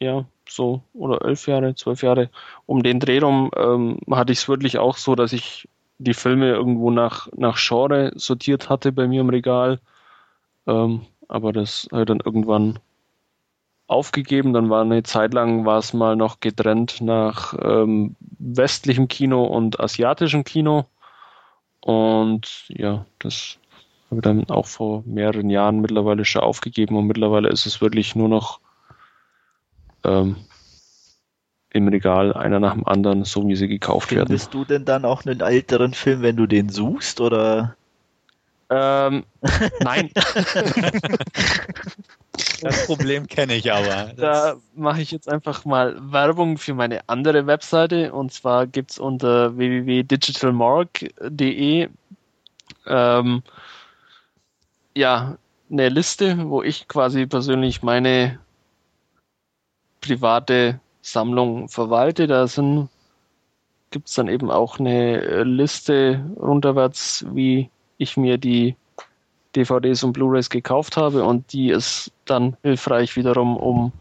Ja, 0.00 0.24
so, 0.48 0.82
oder 0.92 1.24
elf 1.24 1.46
Jahre, 1.46 1.74
zwölf 1.74 2.02
Jahre. 2.02 2.30
Um 2.66 2.82
den 2.82 3.00
Dreh 3.00 3.18
rum 3.18 3.50
ähm, 3.56 3.98
hatte 4.10 4.32
ich 4.32 4.40
es 4.40 4.48
wirklich 4.48 4.78
auch 4.78 4.96
so, 4.96 5.14
dass 5.14 5.32
ich 5.32 5.68
die 5.98 6.14
Filme 6.14 6.50
irgendwo 6.50 6.90
nach, 6.90 7.28
nach 7.36 7.56
Genre 7.58 8.12
sortiert 8.16 8.68
hatte 8.68 8.92
bei 8.92 9.06
mir 9.06 9.20
im 9.20 9.28
Regal. 9.28 9.80
Ähm, 10.66 11.02
aber 11.28 11.52
das 11.52 11.88
habe 11.90 12.02
ich 12.02 12.06
dann 12.06 12.20
irgendwann 12.24 12.78
aufgegeben. 13.86 14.52
Dann 14.52 14.70
war 14.70 14.82
eine 14.82 15.02
Zeit 15.02 15.34
lang 15.34 15.64
war 15.64 15.78
es 15.78 15.92
mal 15.92 16.16
noch 16.16 16.40
getrennt 16.40 17.00
nach 17.00 17.54
ähm, 17.62 18.16
westlichem 18.38 19.08
Kino 19.08 19.44
und 19.44 19.80
asiatischem 19.80 20.44
Kino. 20.44 20.86
Und 21.80 22.64
ja, 22.68 23.04
das 23.18 23.58
habe 24.10 24.20
ich 24.20 24.22
dann 24.22 24.48
auch 24.50 24.66
vor 24.66 25.02
mehreren 25.06 25.50
Jahren 25.50 25.80
mittlerweile 25.80 26.24
schon 26.24 26.42
aufgegeben 26.42 26.96
und 26.96 27.06
mittlerweile 27.06 27.48
ist 27.48 27.66
es 27.66 27.80
wirklich 27.80 28.14
nur 28.16 28.28
noch 28.28 28.60
ähm, 30.04 30.36
im 31.74 31.88
Regal 31.88 32.32
einer 32.32 32.60
nach 32.60 32.74
dem 32.74 32.86
anderen, 32.86 33.24
so 33.24 33.46
wie 33.48 33.56
sie 33.56 33.68
gekauft 33.68 34.12
werden. 34.12 34.28
Findest 34.28 34.54
du 34.54 34.64
denn 34.64 34.84
dann 34.84 35.04
auch 35.04 35.26
einen 35.26 35.40
älteren 35.40 35.92
Film, 35.92 36.22
wenn 36.22 36.36
du 36.36 36.46
den 36.46 36.68
suchst, 36.68 37.20
oder? 37.20 37.74
Ähm, 38.70 39.24
nein. 39.80 40.10
Das 42.60 42.86
Problem 42.86 43.28
kenne 43.28 43.54
ich 43.54 43.72
aber. 43.72 44.12
Da 44.16 44.56
mache 44.74 45.00
ich 45.02 45.12
jetzt 45.12 45.28
einfach 45.28 45.64
mal 45.64 45.96
Werbung 46.00 46.58
für 46.58 46.74
meine 46.74 47.08
andere 47.08 47.46
Webseite 47.46 48.12
und 48.12 48.32
zwar 48.32 48.66
gibt 48.66 48.90
es 48.90 48.98
unter 48.98 49.56
www.digitalmark.de 49.56 51.88
ähm, 52.86 53.42
ja 54.96 55.38
eine 55.70 55.88
Liste, 55.90 56.48
wo 56.48 56.62
ich 56.62 56.88
quasi 56.88 57.26
persönlich 57.26 57.82
meine 57.82 58.40
private 60.00 60.80
Sammlung 61.04 61.68
verwalte. 61.68 62.26
Da 62.26 62.46
sind 62.46 62.88
gibt 63.90 64.08
es 64.08 64.14
dann 64.16 64.26
eben 64.26 64.50
auch 64.50 64.80
eine 64.80 65.44
Liste 65.44 66.24
runterwärts, 66.36 67.24
wie 67.30 67.70
ich 67.96 68.16
mir 68.16 68.38
die 68.38 68.74
DVDs 69.54 70.02
und 70.02 70.14
Blu-rays 70.14 70.50
gekauft 70.50 70.96
habe 70.96 71.22
und 71.22 71.52
die 71.52 71.70
ist 71.70 72.10
dann 72.24 72.56
hilfreich 72.62 73.14
wiederum, 73.14 73.56
um 73.56 73.92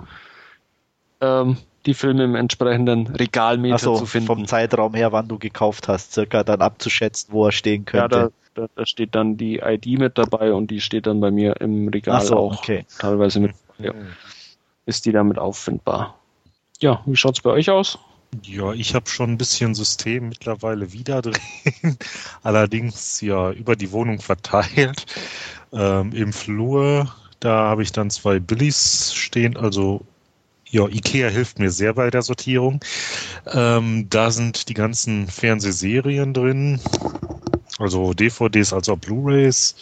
ähm, 1.21 1.57
die 1.85 1.93
Filme 1.93 2.23
im 2.23 2.33
entsprechenden 2.33 3.05
Regalmeter 3.05 3.73
Also 3.73 3.97
zu 3.97 4.05
finden. 4.07 4.25
vom 4.25 4.47
Zeitraum 4.47 4.95
her, 4.95 5.11
wann 5.11 5.27
du 5.27 5.37
gekauft 5.37 5.87
hast, 5.87 6.13
circa 6.13 6.43
dann 6.43 6.61
abzuschätzen, 6.61 7.31
wo 7.31 7.45
er 7.45 7.51
stehen 7.51 7.85
ja, 7.93 8.07
könnte. 8.07 8.31
da, 8.55 8.61
da, 8.61 8.67
da 8.75 8.85
steht 8.87 9.13
dann 9.13 9.37
die 9.37 9.59
ID 9.59 9.99
mit 9.99 10.17
dabei 10.17 10.53
und 10.53 10.71
die 10.71 10.81
steht 10.81 11.05
dann 11.05 11.19
bei 11.19 11.29
mir 11.29 11.61
im 11.61 11.89
Regal 11.89 12.21
so, 12.21 12.35
auch 12.35 12.57
okay. 12.57 12.85
teilweise 12.97 13.41
mit. 13.41 13.53
Ja, 13.77 13.93
ist 14.87 15.05
die 15.05 15.11
damit 15.11 15.37
auffindbar. 15.37 16.15
Ja, 16.79 17.01
wie 17.05 17.15
schaut's 17.15 17.41
bei 17.41 17.51
euch 17.51 17.69
aus? 17.69 17.97
Ja, 18.41 18.73
ich 18.73 18.95
habe 18.95 19.09
schon 19.09 19.31
ein 19.31 19.37
bisschen 19.37 19.75
System 19.75 20.29
mittlerweile 20.29 20.91
wieder 20.91 21.21
drin, 21.21 21.37
allerdings 22.43 23.21
ja 23.21 23.51
über 23.51 23.75
die 23.75 23.91
Wohnung 23.91 24.19
verteilt. 24.19 25.05
Ähm, 25.71 26.11
Im 26.13 26.33
Flur, 26.33 27.13
da 27.39 27.69
habe 27.69 27.83
ich 27.83 27.91
dann 27.91 28.09
zwei 28.09 28.39
Billies 28.39 29.13
stehen, 29.13 29.55
also 29.55 30.01
ja, 30.69 30.87
Ikea 30.87 31.29
hilft 31.29 31.59
mir 31.59 31.69
sehr 31.69 31.93
bei 31.93 32.09
der 32.09 32.23
Sortierung. 32.23 32.83
Ähm, 33.45 34.07
da 34.09 34.31
sind 34.31 34.69
die 34.69 34.73
ganzen 34.73 35.27
Fernsehserien 35.27 36.33
drin, 36.33 36.79
also 37.77 38.13
DVDs 38.15 38.73
als 38.73 38.89
auch 38.89 38.97
Blu-rays. 38.97 39.75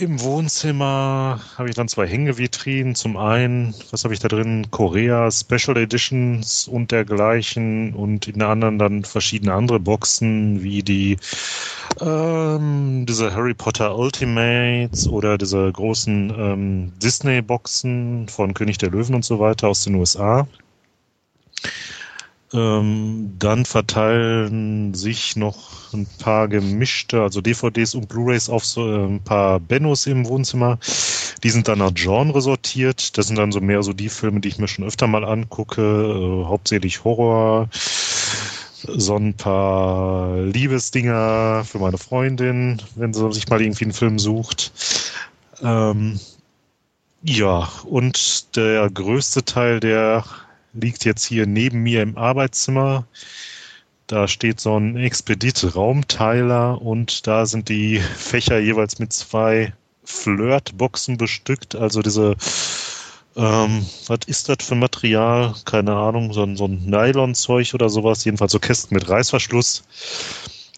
Im 0.00 0.18
Wohnzimmer 0.22 1.40
habe 1.58 1.68
ich 1.68 1.74
dann 1.74 1.86
zwei 1.86 2.06
Hängevitrinen. 2.06 2.94
Zum 2.94 3.18
einen, 3.18 3.74
was 3.90 4.02
habe 4.04 4.14
ich 4.14 4.20
da 4.20 4.28
drin? 4.28 4.68
Korea 4.70 5.30
Special 5.30 5.76
Editions 5.76 6.66
und 6.66 6.90
dergleichen. 6.90 7.92
Und 7.92 8.26
in 8.26 8.38
der 8.38 8.48
anderen 8.48 8.78
dann 8.78 9.04
verschiedene 9.04 9.52
andere 9.52 9.78
Boxen, 9.78 10.62
wie 10.62 10.82
die 10.82 11.18
ähm, 12.00 13.04
diese 13.06 13.34
Harry 13.34 13.52
Potter 13.52 13.94
Ultimates 13.94 15.06
oder 15.06 15.36
diese 15.36 15.70
großen 15.70 16.32
ähm, 16.34 16.92
Disney-Boxen 17.02 18.26
von 18.28 18.54
König 18.54 18.78
der 18.78 18.92
Löwen 18.92 19.14
und 19.14 19.26
so 19.26 19.38
weiter 19.38 19.68
aus 19.68 19.84
den 19.84 19.96
USA. 19.96 20.48
Ähm, 22.52 23.36
dann 23.38 23.64
verteilen 23.64 24.92
sich 24.92 25.36
noch 25.36 25.92
ein 25.92 26.06
paar 26.18 26.48
gemischte, 26.48 27.22
also 27.22 27.40
DVDs 27.40 27.94
und 27.94 28.08
Blu-rays 28.08 28.48
auf 28.48 28.64
so 28.64 28.88
äh, 28.88 29.04
ein 29.04 29.22
paar 29.22 29.60
Bennos 29.60 30.06
im 30.06 30.26
Wohnzimmer. 30.26 30.78
Die 31.44 31.50
sind 31.50 31.68
dann 31.68 31.78
nach 31.78 31.94
Genre 31.94 32.40
sortiert. 32.40 33.16
Das 33.16 33.28
sind 33.28 33.36
dann 33.36 33.52
so 33.52 33.60
mehr 33.60 33.84
so 33.84 33.92
die 33.92 34.08
Filme, 34.08 34.40
die 34.40 34.48
ich 34.48 34.58
mir 34.58 34.66
schon 34.66 34.84
öfter 34.84 35.06
mal 35.06 35.24
angucke, 35.24 35.80
äh, 35.80 36.44
hauptsächlich 36.46 37.04
Horror. 37.04 37.68
So 37.72 39.16
ein 39.16 39.34
paar 39.34 40.36
Liebesdinger 40.38 41.64
für 41.64 41.78
meine 41.78 41.98
Freundin, 41.98 42.82
wenn 42.96 43.12
sie 43.14 43.32
sich 43.32 43.48
mal 43.48 43.60
irgendwie 43.60 43.84
einen 43.84 43.92
Film 43.92 44.18
sucht. 44.18 44.72
Ähm, 45.62 46.18
ja, 47.22 47.68
und 47.84 48.56
der 48.56 48.88
größte 48.90 49.44
Teil 49.44 49.78
der 49.78 50.24
liegt 50.72 51.04
jetzt 51.04 51.24
hier 51.24 51.46
neben 51.46 51.82
mir 51.82 52.02
im 52.02 52.16
Arbeitszimmer. 52.16 53.06
Da 54.06 54.26
steht 54.26 54.60
so 54.60 54.76
ein 54.76 54.96
Expedit-Raumteiler 54.96 56.82
und 56.82 57.26
da 57.26 57.46
sind 57.46 57.68
die 57.68 58.00
Fächer 58.00 58.58
jeweils 58.58 58.98
mit 58.98 59.12
zwei 59.12 59.72
Flirt-Boxen 60.04 61.16
bestückt. 61.16 61.76
Also 61.76 62.02
diese, 62.02 62.34
ähm, 63.36 63.86
was 64.08 64.18
ist 64.26 64.48
das 64.48 64.58
für 64.62 64.74
Material? 64.74 65.54
Keine 65.64 65.94
Ahnung, 65.94 66.32
so 66.32 66.42
ein, 66.42 66.56
so 66.56 66.66
ein 66.66 66.86
Nylon-Zeug 66.86 67.74
oder 67.74 67.88
sowas. 67.88 68.24
Jedenfalls 68.24 68.52
so 68.52 68.58
Kästen 68.58 68.96
mit 68.96 69.08
Reißverschluss. 69.08 69.84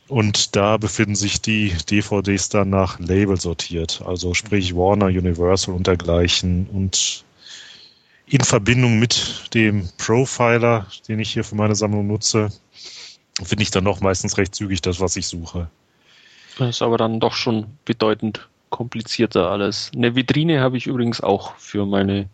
Und 0.09 0.57
da 0.57 0.77
befinden 0.77 1.15
sich 1.15 1.41
die 1.41 1.73
DVDs 1.91 2.51
dann 2.51 2.69
nach 2.69 2.99
Label 2.99 3.41
sortiert. 3.41 4.03
Also 4.05 4.35
sprich 4.35 4.77
Warner, 4.77 5.07
Universal 5.07 5.75
und 5.75 5.87
dergleichen. 5.87 6.67
Und 6.67 7.25
in 8.33 8.41
Verbindung 8.41 8.99
mit 8.99 9.51
dem 9.53 9.87
Profiler, 9.99 10.87
den 11.07 11.21
ich 11.21 11.31
hier 11.31 11.45
für 11.45 11.55
meine 11.55 11.75
Sammlung 11.75 12.07
nutze, 12.07 12.49
finde 13.43 13.63
ich 13.63 13.71
dann 13.71 13.85
doch 13.85 14.01
meistens 14.01 14.39
recht 14.39 14.55
zügig 14.55 14.81
das, 14.81 15.01
was 15.01 15.17
ich 15.17 15.27
suche. 15.27 15.69
Das 16.57 16.71
ist 16.71 16.83
aber 16.83 16.97
dann 16.97 17.21
doch 17.21 17.35
schon 17.35 17.67
bedeutend 17.85 18.49
komplizierter 18.71 19.51
alles. 19.51 19.91
Eine 19.95 20.15
Vitrine 20.15 20.63
habe 20.63 20.79
ich 20.79 20.87
übrigens 20.87 21.21
auch 21.21 21.57
für 21.57 21.85
meine 21.85 22.31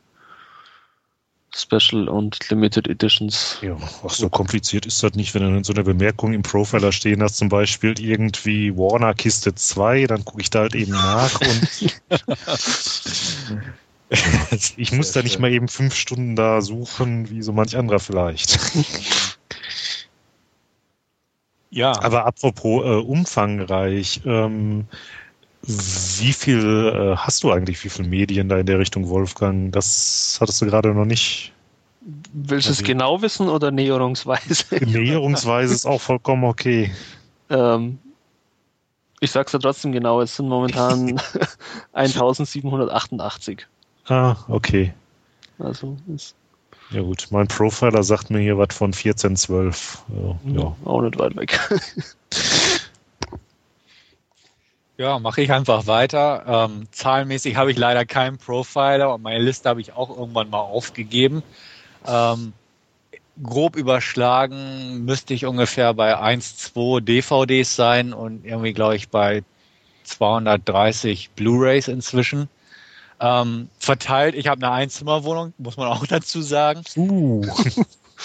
Special 1.52 2.08
und 2.08 2.48
Limited 2.48 2.86
Editions. 2.86 3.58
Ja, 3.62 3.74
auch 3.74 4.10
so 4.10 4.28
kompliziert 4.28 4.86
ist 4.86 5.02
das 5.02 5.14
nicht, 5.14 5.34
wenn 5.34 5.42
du 5.42 5.48
in 5.56 5.64
so 5.64 5.72
einer 5.72 5.82
Bemerkung 5.82 6.32
im 6.32 6.42
Profiler 6.42 6.92
stehen 6.92 7.24
hast, 7.24 7.38
zum 7.38 7.48
Beispiel 7.48 7.98
irgendwie 7.98 8.76
Warner 8.76 9.14
Kiste 9.14 9.52
2, 9.52 10.06
dann 10.06 10.24
gucke 10.24 10.42
ich 10.42 10.50
da 10.50 10.60
halt 10.60 10.76
eben 10.76 10.92
nach 10.92 11.40
und 11.40 12.00
ich 14.76 14.92
muss 14.92 15.12
da 15.12 15.22
nicht 15.22 15.38
mal 15.38 15.52
eben 15.52 15.68
fünf 15.68 15.94
Stunden 15.94 16.34
da 16.36 16.60
suchen, 16.60 17.30
wie 17.30 17.42
so 17.42 17.52
manch 17.52 17.76
anderer 17.76 18.00
vielleicht. 18.00 18.58
Ja. 21.70 21.92
Aber 22.02 22.24
apropos 22.24 22.82
äh, 22.84 22.96
umfangreich, 22.96 24.22
ähm, 24.24 24.86
wie 25.62 26.32
viel 26.32 26.92
äh, 26.94 27.16
hast 27.16 27.42
du 27.42 27.52
eigentlich, 27.52 27.84
wie 27.84 27.90
viele 27.90 28.08
Medien 28.08 28.48
da 28.48 28.58
in 28.58 28.66
der 28.66 28.78
Richtung, 28.78 29.08
Wolfgang? 29.08 29.70
Das 29.72 30.38
hattest 30.40 30.62
du 30.62 30.66
gerade 30.66 30.94
noch 30.94 31.04
nicht. 31.04 31.52
Willst 32.32 32.68
du 32.68 32.72
es 32.72 32.82
genau 32.82 33.20
wissen 33.20 33.48
oder 33.48 33.70
näherungsweise? 33.70 34.64
Näherungsweise 34.86 35.74
ist 35.74 35.84
auch 35.84 36.00
vollkommen 36.00 36.44
okay. 36.44 36.90
ähm, 37.50 37.98
ich 39.20 39.30
sag's 39.30 39.52
ja 39.52 39.58
trotzdem 39.58 39.92
genau, 39.92 40.22
es 40.22 40.36
sind 40.36 40.48
momentan 40.48 41.20
1788. 41.92 43.66
Ah, 44.08 44.36
okay. 44.48 44.92
Also 45.58 45.96
ist 46.14 46.34
Ja 46.90 47.02
gut, 47.02 47.26
mein 47.30 47.48
Profiler 47.48 48.02
sagt 48.02 48.30
mir 48.30 48.40
hier 48.40 48.58
was 48.58 48.74
von 48.74 48.92
1412. 48.92 50.04
Ja, 50.08 50.52
ja. 50.52 50.76
auch 50.84 51.02
nicht 51.02 51.18
weit 51.18 51.36
weg. 51.36 51.58
Ja, 54.98 55.20
mache 55.20 55.42
ich 55.42 55.52
einfach 55.52 55.86
weiter. 55.86 56.42
Ähm, 56.68 56.88
zahlenmäßig 56.90 57.54
habe 57.54 57.70
ich 57.70 57.78
leider 57.78 58.04
keinen 58.04 58.36
Profiler 58.36 59.14
und 59.14 59.22
meine 59.22 59.38
Liste 59.38 59.68
habe 59.68 59.80
ich 59.80 59.92
auch 59.92 60.10
irgendwann 60.10 60.50
mal 60.50 60.58
aufgegeben. 60.58 61.44
Ähm, 62.04 62.52
grob 63.40 63.76
überschlagen 63.76 65.04
müsste 65.04 65.34
ich 65.34 65.46
ungefähr 65.46 65.94
bei 65.94 66.18
1, 66.18 66.56
2 66.56 66.98
DVDs 66.98 67.76
sein 67.76 68.12
und 68.12 68.44
irgendwie, 68.44 68.72
glaube 68.72 68.96
ich, 68.96 69.08
bei 69.08 69.44
230 70.02 71.30
Blu-rays 71.30 71.86
inzwischen. 71.86 72.48
Ähm, 73.20 73.68
verteilt, 73.78 74.34
ich 74.34 74.46
habe 74.46 74.64
eine 74.64 74.74
Einzimmerwohnung, 74.74 75.52
muss 75.58 75.76
man 75.76 75.88
auch 75.88 76.06
dazu 76.08 76.42
sagen. 76.42 76.82
Uh. 76.96 77.44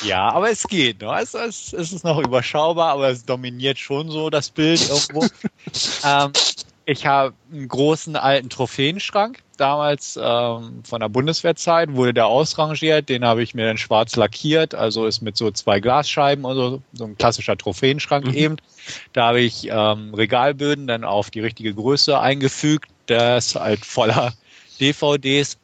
Ja, 0.04 0.30
aber 0.30 0.50
es 0.50 0.64
geht 0.64 1.02
noch. 1.02 1.16
Es, 1.16 1.34
es, 1.34 1.74
es 1.74 1.94
ist 1.94 2.04
noch 2.04 2.20
überschaubar, 2.20 2.94
aber 2.94 3.10
es 3.10 3.26
dominiert 3.26 3.78
schon 3.78 4.10
so 4.10 4.30
das 4.30 4.50
Bild 4.50 4.90
irgendwo. 4.90 5.26
ähm, 6.06 6.32
ich 6.86 7.06
habe 7.06 7.34
einen 7.52 7.68
großen 7.68 8.16
alten 8.16 8.50
Trophäenschrank, 8.50 9.40
damals 9.58 10.20
ähm, 10.22 10.84
von 10.84 11.00
der 11.00 11.10
Bundeswehrzeit, 11.10 11.94
wurde 11.94 12.14
der 12.14 12.26
ausrangiert, 12.26 13.08
den 13.08 13.24
habe 13.24 13.42
ich 13.42 13.54
mir 13.54 13.68
dann 13.68 13.78
schwarz 13.78 14.16
lackiert, 14.16 14.76
also 14.76 15.06
ist 15.06 15.22
mit 15.22 15.38
so 15.38 15.50
zwei 15.52 15.80
Glasscheiben 15.80 16.44
und 16.44 16.56
so, 16.56 16.82
so 16.92 17.06
ein 17.06 17.18
klassischer 17.18 17.58
Trophäenschrank 17.58 18.26
mhm. 18.26 18.34
eben. 18.34 18.58
Da 19.14 19.28
habe 19.28 19.40
ich 19.40 19.68
ähm, 19.70 20.14
Regalböden 20.14 20.88
dann 20.88 21.06
auf 21.06 21.32
die 21.32 21.40
richtige 21.40 21.74
Größe 21.74 22.20
eingefügt, 22.20 22.90
der 23.08 23.38
ist 23.38 23.56
halt 23.56 23.86
voller 23.86 24.34
DVDs. 24.80 25.58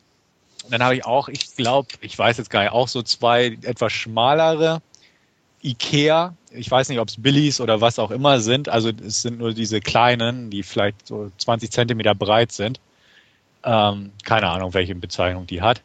Dann 0.69 0.83
habe 0.83 0.95
ich 0.95 1.05
auch, 1.05 1.29
ich 1.29 1.55
glaube, 1.55 1.87
ich 2.01 2.17
weiß 2.17 2.37
jetzt 2.37 2.49
gar 2.49 2.61
nicht, 2.61 2.71
auch 2.71 2.87
so 2.87 3.01
zwei 3.01 3.57
etwas 3.63 3.91
schmalere 3.93 4.81
Ikea, 5.63 6.35
ich 6.51 6.69
weiß 6.69 6.89
nicht, 6.89 6.99
ob 6.99 7.09
es 7.09 7.21
Billies 7.21 7.59
oder 7.59 7.81
was 7.81 7.99
auch 7.99 8.11
immer 8.11 8.39
sind, 8.39 8.69
also 8.69 8.89
es 8.89 9.21
sind 9.21 9.39
nur 9.39 9.53
diese 9.53 9.81
kleinen, 9.81 10.49
die 10.49 10.63
vielleicht 10.63 11.07
so 11.07 11.31
20 11.37 11.71
Zentimeter 11.71 12.15
breit 12.15 12.51
sind. 12.51 12.79
Ähm, 13.63 14.11
keine 14.23 14.47
Ahnung, 14.47 14.73
welche 14.73 14.95
Bezeichnung 14.95 15.45
die 15.47 15.61
hat. 15.61 15.81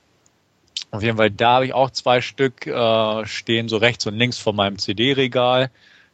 Auf 0.91 1.03
jeden 1.03 1.17
Fall, 1.17 1.31
da 1.31 1.55
habe 1.55 1.67
ich 1.67 1.75
auch 1.75 1.91
zwei 1.91 2.21
Stück 2.21 2.67
äh, 2.67 3.27
stehen, 3.27 3.69
so 3.69 3.79
rechts 3.79 4.07
und 4.07 4.15
links 4.17 4.39
von 4.39 4.55
meinem 4.55 4.79
CD-Regal, 4.79 5.71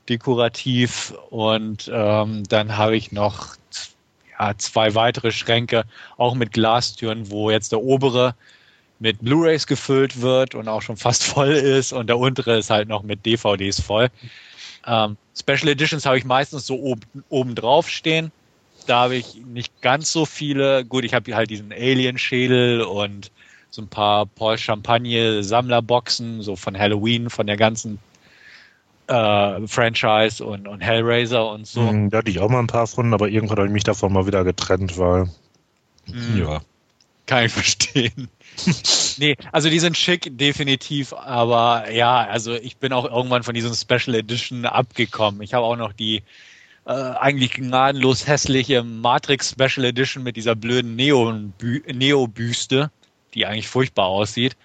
dekorativ. 0.09 1.13
Und 1.29 1.91
ähm, 1.93 2.45
dann 2.49 2.79
habe 2.79 2.97
ich 2.97 3.13
noch 3.13 3.57
zwei 4.57 4.95
weitere 4.95 5.33
Schränke, 5.33 5.85
auch 6.17 6.35
mit 6.35 6.53
Glastüren, 6.53 7.31
wo 7.31 7.51
jetzt 7.51 7.73
der 7.73 7.83
obere 7.83 8.35
mit 8.99 9.21
Blu-rays 9.21 9.67
gefüllt 9.67 10.21
wird 10.21 10.55
und 10.55 10.69
auch 10.69 10.83
schon 10.83 10.97
fast 10.97 11.25
voll 11.35 11.53
ist 11.53 11.93
und 11.93 12.07
der 12.09 12.19
untere 12.19 12.59
ist 12.59 12.71
halt 12.71 12.89
noch 12.89 13.03
mit 13.03 13.25
DVDs 13.25 13.81
voll. 13.81 14.09
Ähm, 14.87 15.17
Special 15.39 15.69
Editions 15.69 16.07
habe 16.07 16.19
ich 16.19 16.25
meistens 16.25 16.67
so 16.67 16.79
oben, 16.79 17.03
oben 17.29 17.55
drauf 17.55 17.89
stehen. 17.89 18.31
Da 18.87 19.01
habe 19.03 19.17
ich 19.17 19.35
nicht 19.35 19.81
ganz 19.83 20.11
so 20.11 20.25
viele. 20.25 20.85
Gut, 20.85 21.05
ich 21.05 21.15
habe 21.15 21.35
halt 21.35 21.51
diesen 21.51 21.73
Alien-Schädel 21.73 22.83
und 22.83 23.31
so 23.71 23.83
ein 23.83 23.89
paar 23.89 24.27
Paul 24.27 24.59
Champagne 24.59 25.43
Sammlerboxen, 25.45 26.43
so 26.43 26.57
von 26.57 26.77
Halloween, 26.77 27.31
von 27.31 27.47
der 27.47 27.57
ganzen 27.57 27.99
äh, 29.11 29.67
Franchise 29.67 30.45
und, 30.45 30.69
und 30.69 30.81
Hellraiser 30.81 31.51
und 31.51 31.67
so. 31.67 31.89
Hm, 31.89 32.11
da 32.11 32.19
hatte 32.19 32.31
ich 32.31 32.39
auch 32.39 32.49
mal 32.49 32.61
ein 32.61 32.69
paar 32.69 32.87
von, 32.87 33.13
aber 33.13 33.29
irgendwann 33.29 33.59
habe 33.59 33.67
ich 33.67 33.73
mich 33.73 33.85
davon 33.85 34.13
mal 34.13 34.27
wieder 34.27 34.45
getrennt, 34.45 34.97
weil 34.99 35.25
mm. 36.07 36.39
ja. 36.39 36.61
Kann 37.27 37.47
ich 37.47 37.53
verstehen. 37.53 38.29
nee, 39.19 39.37
also 39.53 39.69
die 39.69 39.79
sind 39.79 39.97
schick, 39.97 40.37
definitiv, 40.39 41.13
aber 41.13 41.91
ja, 41.91 42.25
also 42.25 42.55
ich 42.55 42.77
bin 42.77 42.93
auch 42.93 43.05
irgendwann 43.05 43.43
von 43.43 43.55
diesem 43.55 43.75
Special 43.75 44.15
Edition 44.15 44.65
abgekommen. 44.65 45.43
Ich 45.43 45.55
habe 45.55 45.65
auch 45.65 45.77
noch 45.77 45.93
die 45.93 46.23
äh, 46.87 46.93
eigentlich 46.93 47.53
gnadenlos 47.53 48.27
hässliche 48.27 48.83
Matrix 48.83 49.51
Special 49.51 49.87
Edition 49.87 50.23
mit 50.23 50.37
dieser 50.37 50.55
blöden 50.55 50.97
Neo-Büste, 50.97 52.91
die 53.35 53.47
eigentlich 53.47 53.69
furchtbar 53.69 54.07
aussieht. 54.07 54.57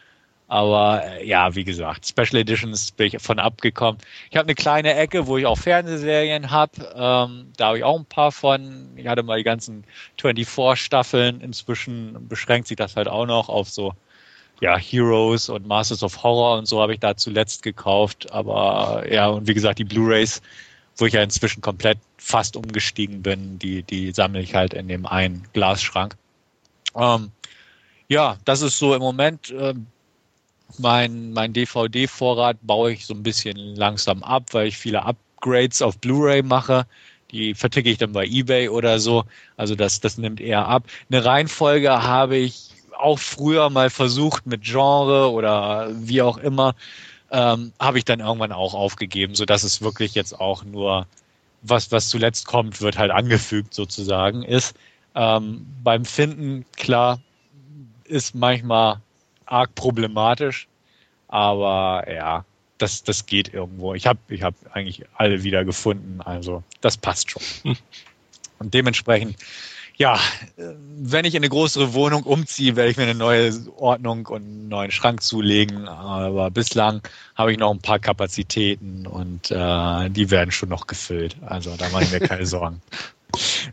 Aber 0.48 1.04
äh, 1.04 1.28
ja, 1.28 1.56
wie 1.56 1.64
gesagt, 1.64 2.08
Special 2.08 2.42
Editions 2.42 2.92
bin 2.92 3.08
ich 3.08 3.22
von 3.22 3.40
abgekommen. 3.40 4.00
Ich 4.30 4.38
habe 4.38 4.46
eine 4.46 4.56
kleine 4.56 4.94
Ecke, 4.94 5.26
wo 5.26 5.38
ich 5.38 5.46
auch 5.46 5.58
Fernsehserien 5.58 6.52
habe. 6.52 6.94
Ähm, 6.96 7.52
da 7.58 7.68
habe 7.68 7.80
ich 7.80 7.84
auch 7.84 7.98
ein 7.98 8.06
paar 8.06 8.32
von. 8.32 8.90
Ich 8.96 9.08
hatte 9.08 9.24
mal 9.24 9.38
die 9.38 9.44
ganzen 9.44 9.86
24-Staffeln. 10.22 11.42
Inzwischen 11.42 12.28
beschränkt 12.28 12.68
sich 12.68 12.78
das 12.78 12.96
halt 12.96 13.08
auch 13.08 13.26
noch 13.26 13.50
auf 13.50 13.70
so 13.70 13.94
ja, 14.62 14.78
Heroes 14.78 15.50
und 15.50 15.68
Masters 15.68 16.04
of 16.04 16.24
Horror 16.24 16.60
und 16.60 16.68
so 16.68 16.82
habe 16.82 16.94
ich 16.94 17.00
da 17.00 17.18
zuletzt 17.18 17.64
gekauft. 17.64 18.32
Aber 18.32 19.04
ja, 19.12 19.28
und 19.28 19.48
wie 19.48 19.54
gesagt, 19.54 19.80
die 19.80 19.84
Blu-Rays, 19.84 20.42
wo 20.98 21.06
ich 21.06 21.14
ja 21.14 21.24
inzwischen 21.24 21.62
komplett 21.62 21.98
fast 22.18 22.56
umgestiegen 22.56 23.22
bin, 23.22 23.60
die, 23.60 23.84
die 23.84 24.12
sammle 24.12 24.42
ich 24.42 24.56
halt 24.56 24.74
in 24.74 24.88
dem 24.88 25.06
einen 25.06 25.48
Glasschrank. 25.54 26.16
Ähm, 26.96 27.32
ja, 28.08 28.38
das 28.46 28.62
ist 28.62 28.78
so 28.78 28.94
im 28.94 29.02
Moment. 29.02 29.50
Äh, 29.50 29.74
mein, 30.78 31.32
mein 31.32 31.54
DVD-Vorrat 31.54 32.58
baue 32.62 32.94
ich 32.94 33.06
so 33.06 33.14
ein 33.14 33.24
bisschen 33.24 33.58
langsam 33.58 34.24
ab, 34.24 34.54
weil 34.54 34.68
ich 34.68 34.78
viele 34.78 35.04
Upgrades 35.04 35.82
auf 35.82 35.98
Blu-ray 36.00 36.44
mache. 36.44 36.86
Die 37.32 37.54
verticke 37.54 37.90
ich 37.90 37.98
dann 37.98 38.12
bei 38.14 38.26
eBay 38.26 38.70
oder 38.70 39.00
so. 39.00 39.26
Also 39.58 39.76
das, 39.76 40.00
das 40.00 40.18
nimmt 40.18 40.40
eher 40.40 40.68
ab. 40.68 40.84
Eine 41.10 41.26
Reihenfolge 41.26 42.04
habe 42.04 42.38
ich 42.38 42.72
auch 42.98 43.20
früher 43.20 43.70
mal 43.70 43.90
versucht 43.90 44.46
mit 44.46 44.64
Genre 44.64 45.32
oder 45.32 45.90
wie 45.94 46.22
auch 46.22 46.38
immer. 46.38 46.76
Ähm, 47.32 47.74
habe 47.80 47.98
ich 47.98 48.06
dann 48.06 48.20
irgendwann 48.20 48.52
auch 48.52 48.74
aufgegeben, 48.74 49.36
so 49.36 49.46
dass 49.46 49.64
es 49.64 49.82
wirklich 49.82 50.14
jetzt 50.14 50.40
auch 50.40 50.64
nur 50.64 51.08
was, 51.62 51.92
was 51.92 52.10
zuletzt 52.10 52.46
kommt, 52.46 52.82
wird 52.82 52.98
halt 52.98 53.12
angefügt 53.12 53.74
sozusagen 53.74 54.44
ist. 54.44 54.76
Ähm, 55.16 55.66
beim 55.84 56.06
Finden, 56.06 56.66
klar, 56.76 57.20
ist 58.04 58.36
manchmal 58.36 59.02
arg 59.46 59.74
problematisch. 59.76 60.68
Aber 61.28 62.06
ja, 62.12 62.46
das, 62.78 63.04
das 63.04 63.26
geht 63.26 63.54
irgendwo. 63.54 63.94
Ich 63.94 64.08
habe 64.08 64.20
ich 64.28 64.44
hab 64.44 64.56
eigentlich 64.74 65.06
alle 65.16 65.44
wieder 65.44 65.66
gefunden. 65.66 66.22
Also 66.24 66.64
das 66.82 66.98
passt 66.98 67.32
schon. 67.32 67.44
Hm. 67.64 67.78
Und 68.60 68.74
dementsprechend, 68.74 69.38
ja, 69.98 70.20
wenn 70.58 71.26
ich 71.26 71.36
in 71.36 71.40
eine 71.40 71.50
größere 71.50 71.94
Wohnung 71.94 72.24
umziehe, 72.24 72.76
werde 72.76 72.92
ich 72.92 72.98
mir 72.98 73.04
eine 73.04 73.16
neue 73.16 73.54
Ordnung 73.78 74.26
und 74.28 74.44
einen 74.44 74.68
neuen 74.68 74.92
Schrank 74.92 75.24
zulegen. 75.24 75.88
Aber 75.88 76.52
bislang 76.52 77.02
habe 77.36 77.52
ich 77.52 77.58
noch 77.58 77.72
ein 77.72 77.80
paar 77.80 78.00
Kapazitäten 78.00 79.08
und 79.08 79.52
äh, 79.52 80.10
die 80.10 80.32
werden 80.32 80.52
schon 80.52 80.70
noch 80.70 80.88
gefüllt. 80.88 81.38
Also 81.46 81.76
da 81.78 81.90
mache 81.90 82.04
ich 82.04 82.12
mir 82.12 82.20
keine 82.20 82.46
Sorgen. 82.46 82.82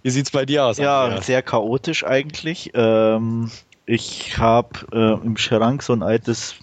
Wie 0.02 0.10
sieht's 0.10 0.30
bei 0.30 0.44
dir 0.44 0.64
aus? 0.64 0.78
Ja, 0.78 1.04
Andreas? 1.04 1.26
sehr 1.26 1.42
chaotisch 1.42 2.04
eigentlich. 2.04 2.70
Ähm, 2.74 3.50
ich 3.86 4.38
habe 4.38 4.86
äh, 4.92 5.24
im 5.24 5.36
Schrank 5.36 5.82
so 5.82 5.92
ein 5.92 6.02
altes, 6.02 6.56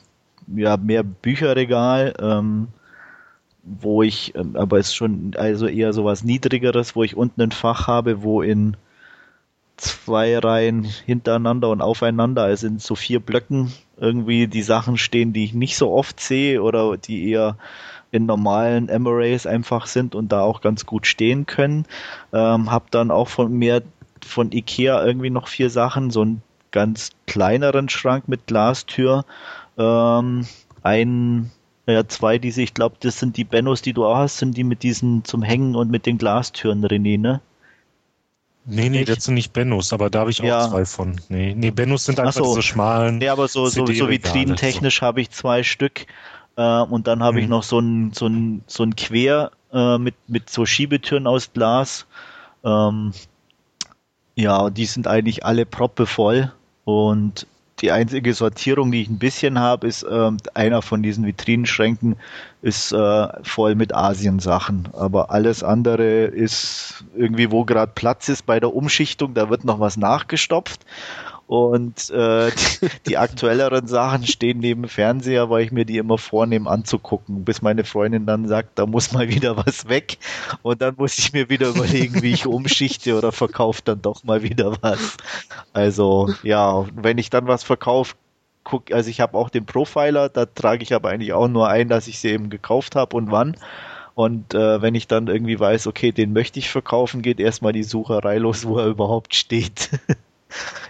ja, 0.47 0.77
mehr 0.77 1.03
Bücherregal, 1.03 2.13
ähm, 2.19 2.69
wo 3.63 4.03
ich, 4.03 4.35
äh, 4.35 4.43
aber 4.53 4.79
es 4.79 4.87
ist 4.87 4.95
schon 4.95 5.33
also 5.37 5.67
eher 5.67 5.93
so 5.93 6.05
was 6.05 6.23
Niedrigeres, 6.23 6.95
wo 6.95 7.03
ich 7.03 7.17
unten 7.17 7.41
ein 7.41 7.51
Fach 7.51 7.87
habe, 7.87 8.23
wo 8.23 8.41
in 8.41 8.77
zwei 9.77 10.37
Reihen 10.37 10.83
hintereinander 10.83 11.69
und 11.69 11.81
aufeinander, 11.81 12.43
also 12.43 12.67
in 12.67 12.79
so 12.79 12.95
vier 12.95 13.19
Blöcken 13.19 13.71
irgendwie 13.97 14.47
die 14.47 14.61
Sachen 14.61 14.97
stehen, 14.97 15.33
die 15.33 15.45
ich 15.45 15.53
nicht 15.53 15.77
so 15.77 15.91
oft 15.91 16.19
sehe 16.19 16.61
oder 16.61 16.97
die 16.97 17.29
eher 17.29 17.57
in 18.11 18.25
normalen 18.25 18.89
M-Arrays 18.89 19.45
einfach 19.45 19.85
sind 19.85 20.15
und 20.15 20.31
da 20.31 20.41
auch 20.41 20.61
ganz 20.61 20.85
gut 20.85 21.05
stehen 21.05 21.45
können. 21.45 21.85
Ähm, 22.33 22.71
hab 22.71 22.91
dann 22.91 23.11
auch 23.11 23.27
von 23.27 23.53
mir 23.53 23.83
von 24.25 24.51
Ikea 24.51 25.05
irgendwie 25.05 25.29
noch 25.29 25.47
vier 25.47 25.69
Sachen, 25.69 26.11
so 26.11 26.25
ein 26.25 26.41
ganz 26.71 27.11
kleineren 27.27 27.89
Schrank 27.89 28.27
mit 28.27 28.47
Glastür. 28.47 29.25
Ähm, 29.77 30.45
ein, 30.83 31.51
ja, 31.85 32.07
zwei 32.07 32.37
diese, 32.37 32.61
ich 32.61 32.73
glaube, 32.73 32.97
das 32.99 33.19
sind 33.19 33.37
die 33.37 33.43
Bennos, 33.43 33.81
die 33.81 33.93
du 33.93 34.05
auch 34.05 34.17
hast, 34.17 34.37
sind 34.37 34.55
die 34.57 34.63
mit 34.63 34.83
diesen 34.83 35.23
zum 35.23 35.41
Hängen 35.41 35.75
und 35.75 35.89
mit 35.89 36.05
den 36.05 36.17
Glastüren, 36.17 36.85
René, 36.85 37.19
ne? 37.19 37.41
Nee, 38.65 38.89
nee, 38.89 39.03
das 39.03 39.23
sind 39.23 39.33
nicht 39.33 39.51
Bennos, 39.51 39.93
aber 39.93 40.09
da 40.09 40.19
habe 40.19 40.29
ich 40.29 40.41
auch 40.41 40.45
ja. 40.45 40.69
zwei 40.69 40.85
von. 40.85 41.19
Nee, 41.29 41.55
nee, 41.57 41.71
Bennos 41.71 42.05
sind 42.05 42.19
einfach 42.19 42.33
so. 42.33 42.53
so 42.53 42.61
schmalen. 42.61 43.17
Nee, 43.17 43.29
aber 43.29 43.47
so, 43.47 43.65
so, 43.67 43.85
so 43.87 44.09
vitrinentechnisch 44.09 44.99
so. 44.99 45.05
habe 45.05 45.21
ich 45.21 45.31
zwei 45.31 45.63
Stück. 45.63 46.05
Äh, 46.55 46.81
und 46.81 47.07
dann 47.07 47.23
habe 47.23 47.37
hm. 47.37 47.39
ich 47.39 47.45
mhm. 47.45 47.51
noch 47.51 47.63
so 47.63 47.79
ein, 47.79 48.11
so 48.13 48.27
ein, 48.27 48.63
so 48.67 48.83
ein 48.83 48.95
Quer 48.95 49.51
äh, 49.73 49.97
mit, 49.97 50.15
mit 50.27 50.49
so 50.49 50.65
Schiebetüren 50.65 51.25
aus 51.25 51.51
Glas. 51.53 52.05
Ähm, 52.63 53.13
ja, 54.35 54.69
die 54.69 54.85
sind 54.85 55.07
eigentlich 55.07 55.45
alle 55.45 55.65
proppevoll. 55.65 56.51
Und 56.89 57.45
die 57.81 57.91
einzige 57.91 58.33
Sortierung, 58.33 58.91
die 58.91 59.03
ich 59.03 59.09
ein 59.09 59.19
bisschen 59.19 59.59
habe, 59.59 59.87
ist 59.87 60.01
äh, 60.01 60.31
einer 60.55 60.81
von 60.81 61.03
diesen 61.03 61.23
Vitrinenschränken 61.23 62.15
ist 62.63 62.91
äh, 62.91 63.27
voll 63.43 63.75
mit 63.75 63.93
Asiensachen. 63.93 64.89
Aber 64.93 65.29
alles 65.29 65.63
andere 65.63 66.23
ist 66.25 67.03
irgendwie, 67.15 67.51
wo 67.51 67.63
gerade 67.63 67.91
Platz 67.93 68.27
ist 68.27 68.47
bei 68.47 68.59
der 68.59 68.73
Umschichtung, 68.73 69.35
da 69.35 69.51
wird 69.51 69.65
noch 69.65 69.79
was 69.79 69.97
nachgestopft. 69.97 70.81
Und 71.49 72.11
äh, 72.11 72.51
die, 72.51 72.89
die 73.07 73.17
aktuelleren 73.17 73.87
Sachen 73.87 74.27
stehen 74.27 74.59
neben 74.59 74.87
Fernseher, 74.87 75.49
weil 75.49 75.63
ich 75.63 75.71
mir 75.71 75.83
die 75.83 75.97
immer 75.97 76.19
vornehme 76.19 76.69
anzugucken, 76.69 77.43
bis 77.43 77.63
meine 77.63 77.85
Freundin 77.85 78.27
dann 78.27 78.47
sagt, 78.47 78.77
da 78.77 78.85
muss 78.85 79.13
mal 79.13 79.29
wieder 79.29 79.57
was 79.57 79.89
weg. 79.89 80.19
Und 80.61 80.83
dann 80.83 80.93
muss 80.95 81.17
ich 81.17 81.33
mir 81.33 81.49
wieder 81.49 81.69
überlegen, 81.69 82.21
wie 82.21 82.33
ich 82.33 82.45
umschichte 82.45 83.17
oder 83.17 83.31
verkaufe 83.31 83.81
dann 83.83 83.99
doch 84.03 84.23
mal 84.23 84.43
wieder 84.43 84.77
was. 84.81 85.17
Also 85.73 86.31
ja, 86.43 86.85
wenn 86.93 87.17
ich 87.17 87.31
dann 87.31 87.47
was 87.47 87.63
verkaufe, 87.63 88.13
guck, 88.63 88.91
also 88.91 89.09
ich 89.09 89.19
habe 89.19 89.35
auch 89.35 89.49
den 89.49 89.65
Profiler, 89.65 90.29
da 90.29 90.45
trage 90.45 90.83
ich 90.83 90.93
aber 90.93 91.09
eigentlich 91.09 91.33
auch 91.33 91.47
nur 91.47 91.67
ein, 91.67 91.89
dass 91.89 92.07
ich 92.07 92.19
sie 92.19 92.29
eben 92.29 92.51
gekauft 92.51 92.95
habe 92.95 93.17
und 93.17 93.31
wann. 93.31 93.57
Und 94.13 94.53
äh, 94.53 94.83
wenn 94.83 94.93
ich 94.93 95.07
dann 95.07 95.25
irgendwie 95.25 95.59
weiß, 95.59 95.87
okay, 95.87 96.11
den 96.11 96.31
möchte 96.31 96.59
ich 96.59 96.69
verkaufen, 96.69 97.23
geht 97.23 97.39
erstmal 97.39 97.73
die 97.73 97.81
Sucherei 97.81 98.37
los, 98.37 98.67
wo 98.67 98.77
er 98.77 98.85
überhaupt 98.85 99.33
steht. 99.33 99.89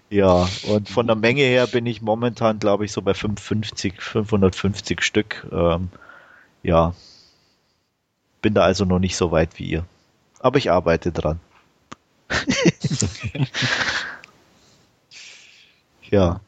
Ja, 0.09 0.47
und 0.67 0.89
von 0.89 1.05
der 1.05 1.15
Menge 1.15 1.43
her 1.43 1.67
bin 1.67 1.85
ich 1.85 2.01
momentan, 2.01 2.57
glaube 2.59 2.85
ich, 2.85 2.91
so 2.91 3.01
bei 3.01 3.13
550, 3.13 4.01
550 4.01 5.03
Stück. 5.03 5.47
Ähm, 5.51 5.89
ja, 6.63 6.95
bin 8.41 8.53
da 8.53 8.63
also 8.63 8.85
noch 8.85 8.99
nicht 8.99 9.17
so 9.17 9.31
weit 9.31 9.59
wie 9.59 9.65
ihr. 9.65 9.85
Aber 10.39 10.57
ich 10.57 10.71
arbeite 10.71 11.11
dran. 11.11 11.39
ja. 16.09 16.39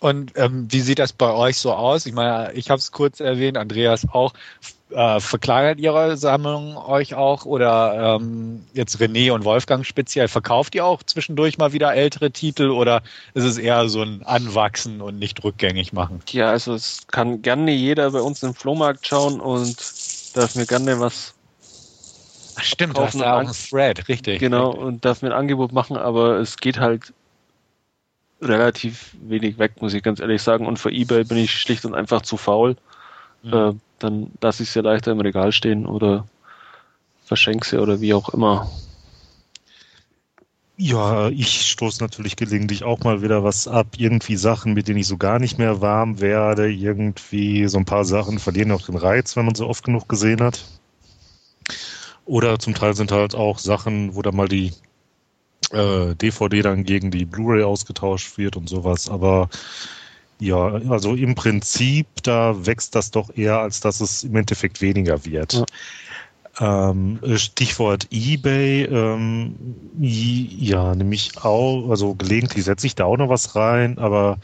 Und 0.00 0.32
ähm, 0.36 0.66
wie 0.70 0.80
sieht 0.80 0.98
das 0.98 1.12
bei 1.12 1.30
euch 1.32 1.58
so 1.58 1.72
aus? 1.74 2.06
Ich 2.06 2.14
meine, 2.14 2.52
ich 2.54 2.70
habe 2.70 2.78
es 2.78 2.90
kurz 2.90 3.20
erwähnt, 3.20 3.58
Andreas 3.58 4.08
auch. 4.10 4.32
Äh, 4.90 5.20
verklagert 5.20 5.78
Ihre 5.78 6.16
Sammlung 6.16 6.76
euch 6.76 7.14
auch 7.14 7.44
oder 7.44 8.16
ähm, 8.16 8.64
jetzt 8.72 9.00
René 9.00 9.32
und 9.32 9.44
Wolfgang 9.44 9.86
speziell, 9.86 10.26
verkauft 10.26 10.74
ihr 10.74 10.84
auch 10.84 11.02
zwischendurch 11.04 11.58
mal 11.58 11.72
wieder 11.72 11.94
ältere 11.94 12.32
Titel 12.32 12.70
oder 12.70 13.02
ist 13.34 13.44
es 13.44 13.56
eher 13.56 13.88
so 13.88 14.02
ein 14.02 14.22
Anwachsen 14.24 15.00
und 15.00 15.18
nicht 15.18 15.44
rückgängig 15.44 15.92
machen? 15.92 16.20
Ja, 16.30 16.50
also 16.50 16.74
es 16.74 17.06
kann 17.06 17.40
gerne 17.40 17.70
jeder 17.70 18.10
bei 18.10 18.20
uns 18.20 18.42
im 18.42 18.52
Flohmarkt 18.52 19.06
schauen 19.06 19.40
und 19.40 19.76
darf 20.34 20.56
mir 20.56 20.66
gerne 20.66 20.98
was 20.98 21.34
Ach, 22.56 22.64
stimmt, 22.64 22.96
du 22.96 23.02
hast 23.02 23.20
da 23.20 23.34
auch 23.34 23.38
einen 23.40 23.52
Thread, 23.52 24.08
richtig. 24.08 24.40
genau 24.40 24.70
richtig. 24.70 24.86
und 24.86 25.04
darf 25.04 25.22
mir 25.22 25.28
ein 25.28 25.38
Angebot 25.38 25.72
machen, 25.72 25.96
aber 25.96 26.38
es 26.38 26.56
geht 26.56 26.80
halt 26.80 27.12
relativ 28.42 29.14
wenig 29.22 29.58
weg, 29.58 29.80
muss 29.80 29.94
ich 29.94 30.02
ganz 30.02 30.20
ehrlich 30.20 30.42
sagen. 30.42 30.66
Und 30.66 30.78
für 30.78 30.90
eBay 30.90 31.24
bin 31.24 31.38
ich 31.38 31.52
schlicht 31.52 31.84
und 31.84 31.94
einfach 31.94 32.22
zu 32.22 32.36
faul. 32.36 32.76
Mhm. 33.42 33.52
Äh, 33.52 33.72
dann 34.00 34.32
lasse 34.40 34.62
ich 34.64 34.70
sie 34.70 34.80
leichter 34.80 35.12
im 35.12 35.20
Regal 35.20 35.52
stehen 35.52 35.86
oder 35.86 36.26
verschenke 37.24 37.66
sie 37.66 37.78
oder 37.78 38.00
wie 38.00 38.14
auch 38.14 38.30
immer. 38.30 38.68
Ja, 40.76 41.28
ich 41.28 41.70
stoße 41.70 42.02
natürlich 42.02 42.36
gelegentlich 42.36 42.84
auch 42.84 43.00
mal 43.00 43.20
wieder 43.20 43.44
was 43.44 43.68
ab. 43.68 43.88
Irgendwie 43.98 44.36
Sachen, 44.36 44.72
mit 44.72 44.88
denen 44.88 44.98
ich 44.98 45.06
so 45.06 45.18
gar 45.18 45.38
nicht 45.38 45.58
mehr 45.58 45.82
warm 45.82 46.20
werde. 46.20 46.72
Irgendwie 46.72 47.68
so 47.68 47.76
ein 47.76 47.84
paar 47.84 48.06
Sachen 48.06 48.38
verlieren 48.38 48.72
auch 48.72 48.80
den 48.80 48.96
Reiz, 48.96 49.36
wenn 49.36 49.44
man 49.44 49.54
so 49.54 49.68
oft 49.68 49.84
genug 49.84 50.08
gesehen 50.08 50.40
hat. 50.40 50.64
Oder 52.24 52.58
zum 52.58 52.74
Teil 52.74 52.94
sind 52.94 53.12
halt 53.12 53.34
auch 53.34 53.58
Sachen, 53.58 54.14
wo 54.14 54.22
dann 54.22 54.36
mal 54.36 54.48
die 54.48 54.72
äh, 55.72 56.14
DVD 56.14 56.62
dann 56.62 56.84
gegen 56.84 57.10
die 57.10 57.26
Blu-ray 57.26 57.62
ausgetauscht 57.62 58.38
wird 58.38 58.56
und 58.56 58.68
sowas. 58.68 59.10
Aber 59.10 59.50
ja, 60.40 60.80
also 60.88 61.14
im 61.14 61.34
Prinzip, 61.34 62.06
da 62.22 62.66
wächst 62.66 62.94
das 62.94 63.10
doch 63.10 63.30
eher, 63.36 63.60
als 63.60 63.80
dass 63.80 64.00
es 64.00 64.24
im 64.24 64.36
Endeffekt 64.36 64.80
weniger 64.80 65.24
wird. 65.24 65.64
Ähm, 66.58 67.20
Stichwort 67.36 68.08
eBay, 68.10 68.84
ähm, 68.84 69.54
ja, 69.98 70.94
nämlich 70.94 71.32
auch, 71.42 71.90
also 71.90 72.14
gelegentlich 72.14 72.64
setze 72.64 72.86
ich 72.86 72.94
da 72.94 73.04
auch 73.04 73.16
noch 73.16 73.28
was 73.28 73.54
rein, 73.54 73.98
aber 73.98 74.38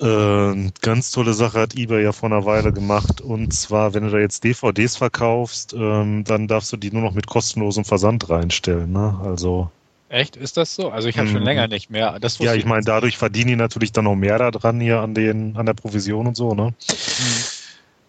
äh, 0.00 0.70
ganz 0.80 1.10
tolle 1.10 1.34
Sache 1.34 1.60
hat 1.60 1.76
eBay 1.76 2.02
ja 2.02 2.12
vor 2.12 2.30
einer 2.30 2.44
Weile 2.44 2.72
gemacht 2.72 3.20
und 3.20 3.52
zwar, 3.52 3.94
wenn 3.94 4.04
du 4.04 4.10
da 4.10 4.18
jetzt 4.18 4.44
DVDs 4.44 4.96
verkaufst, 4.96 5.74
ähm, 5.74 6.24
dann 6.24 6.48
darfst 6.48 6.72
du 6.72 6.76
die 6.76 6.90
nur 6.90 7.02
noch 7.02 7.14
mit 7.14 7.26
kostenlosem 7.26 7.84
Versand 7.84 8.28
reinstellen, 8.30 8.92
ne? 8.92 9.20
Also 9.22 9.70
Echt? 10.14 10.36
Ist 10.36 10.56
das 10.56 10.76
so? 10.76 10.90
Also 10.90 11.08
ich 11.08 11.18
habe 11.18 11.26
Mhm. 11.26 11.32
schon 11.32 11.42
länger 11.42 11.66
nicht 11.66 11.90
mehr. 11.90 12.20
Das 12.20 12.38
ja, 12.38 12.44
wusste 12.44 12.58
ich 12.58 12.64
meine, 12.64 12.84
dadurch 12.84 13.18
verdienen 13.18 13.48
die 13.48 13.56
natürlich 13.56 13.90
dann 13.90 14.04
noch 14.04 14.14
mehr 14.14 14.38
daran 14.38 14.80
hier 14.80 15.00
an 15.00 15.12
den, 15.12 15.56
an 15.56 15.66
der 15.66 15.74
Provision 15.74 16.28
und 16.28 16.36
so, 16.36 16.54
ne? 16.54 16.72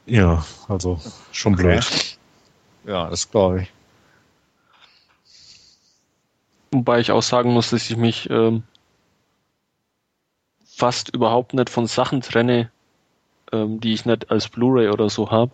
Ja, 0.06 0.46
also 0.68 1.00
schon 1.32 1.54
Okay. 1.54 1.80
blöd. 1.80 2.18
Ja, 2.86 3.10
das 3.10 3.32
glaube 3.32 3.64
ich. 3.64 3.72
Wobei 6.72 7.00
ich 7.00 7.10
auch 7.10 7.24
sagen 7.24 7.52
muss, 7.54 7.72
dass 7.72 7.90
ich 7.90 7.98
mich 7.98 8.30
ähm, 8.30 8.62
fast 10.64 11.10
überhaupt 11.10 11.56
nicht 11.56 11.72
von 11.72 11.88
Sachen 11.88 12.22
trenne, 12.22 12.70
ähm, 13.52 13.80
die 13.80 13.94
ich 13.94 14.06
nicht 14.06 14.30
als 14.30 14.48
Blu-ray 14.48 14.90
oder 14.90 15.10
so 15.10 15.32
habe. 15.32 15.52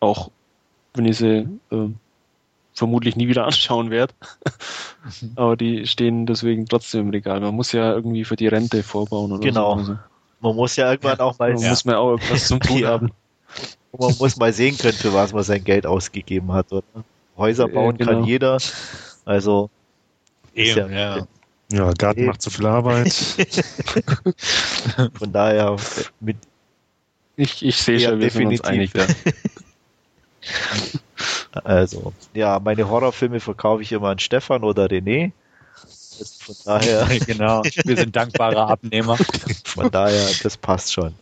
Auch 0.00 0.30
wenn 0.92 1.06
ich 1.06 1.16
sie 1.16 1.48
ähm, 1.70 1.98
vermutlich 2.78 3.16
nie 3.16 3.28
wieder 3.28 3.44
anschauen 3.46 3.90
werde. 3.90 4.14
Aber 5.36 5.56
die 5.56 5.86
stehen 5.86 6.26
deswegen 6.26 6.66
trotzdem 6.66 7.06
im 7.06 7.10
Regal. 7.10 7.40
Man 7.40 7.54
muss 7.54 7.72
ja 7.72 7.92
irgendwie 7.92 8.24
für 8.24 8.36
die 8.36 8.46
Rente 8.46 8.82
vorbauen 8.82 9.32
oder 9.32 9.40
Genau. 9.42 9.74
so. 9.74 9.78
Also, 9.80 9.98
Man 10.40 10.56
muss 10.56 10.76
ja 10.76 10.90
irgendwann 10.92 11.18
auch 11.20 11.38
mal, 11.38 11.52
man 11.54 11.68
muss 11.68 11.84
man 11.84 11.94
auch 11.96 12.10
irgendwas 12.12 12.46
zum 12.46 12.60
Tun 12.60 12.78
Ja. 12.82 12.88
haben. 12.90 13.10
man 13.98 14.14
muss 14.18 14.36
mal 14.36 14.52
sehen 14.52 14.78
können, 14.78 14.96
für 14.96 15.12
was 15.12 15.32
man 15.32 15.42
sein 15.42 15.64
Geld 15.64 15.86
ausgegeben 15.86 16.52
hat. 16.52 16.70
Oder? 16.72 16.84
Häuser 17.36 17.66
Ja, 17.68 17.74
bauen 17.74 17.96
genau. 17.98 18.12
kann 18.12 18.24
jeder. 18.24 18.58
Also 19.24 19.70
Eben, 20.54 20.92
ja- 20.92 21.18
ja. 21.18 21.26
Ja, 21.70 21.90
Garten 21.92 22.24
macht 22.24 22.40
zu 22.40 22.48
viel 22.50 22.64
Arbeit. 22.66 23.12
von 25.18 25.32
daher 25.32 25.76
mit 26.20 26.36
Ich, 27.36 27.62
ich 27.62 27.76
sehe 27.76 27.98
Ja, 27.98 28.10
schon, 28.10 28.20
wir 28.20 28.30
sind 28.30 28.46
uns 28.46 28.62
definitiv. 28.62 28.66
einig 28.66 28.92
da. 28.92 29.06
Also, 31.64 32.12
ja, 32.34 32.58
meine 32.58 32.88
Horrorfilme 32.88 33.40
verkaufe 33.40 33.82
ich 33.82 33.92
immer 33.92 34.08
an 34.08 34.18
Stefan 34.18 34.62
oder 34.64 34.86
René. 34.86 35.32
Von 36.40 36.56
daher, 36.64 37.06
genau. 37.26 37.62
Wir 37.84 37.96
sind 37.96 38.14
dankbare 38.14 38.66
Abnehmer. 38.66 39.16
von 39.64 39.90
daher, 39.90 40.28
das 40.42 40.56
passt 40.56 40.92
schon. 40.92 41.14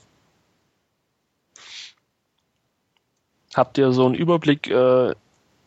Habt 3.54 3.78
ihr 3.78 3.92
so 3.92 4.06
einen 4.06 4.14
Überblick 4.14 4.68
äh, 4.68 5.14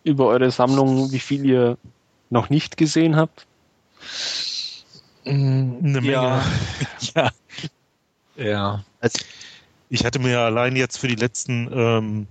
über 0.04 0.28
eure 0.28 0.52
Sammlung, 0.52 1.12
wie 1.12 1.20
viel 1.20 1.46
ihr 1.46 1.78
noch 2.30 2.50
nicht 2.50 2.78
gesehen 2.78 3.16
habt? 3.16 3.48
Mm, 5.26 5.80
Eine 5.84 6.02
Menge. 6.02 6.12
Ja. 7.16 7.24
ja. 7.24 7.32
Ja. 8.36 8.84
Ich 9.90 10.06
hatte 10.06 10.20
mir 10.20 10.40
allein 10.40 10.76
jetzt 10.76 10.98
für 10.98 11.08
die 11.08 11.16
letzten 11.16 11.70
ähm, 11.74 12.28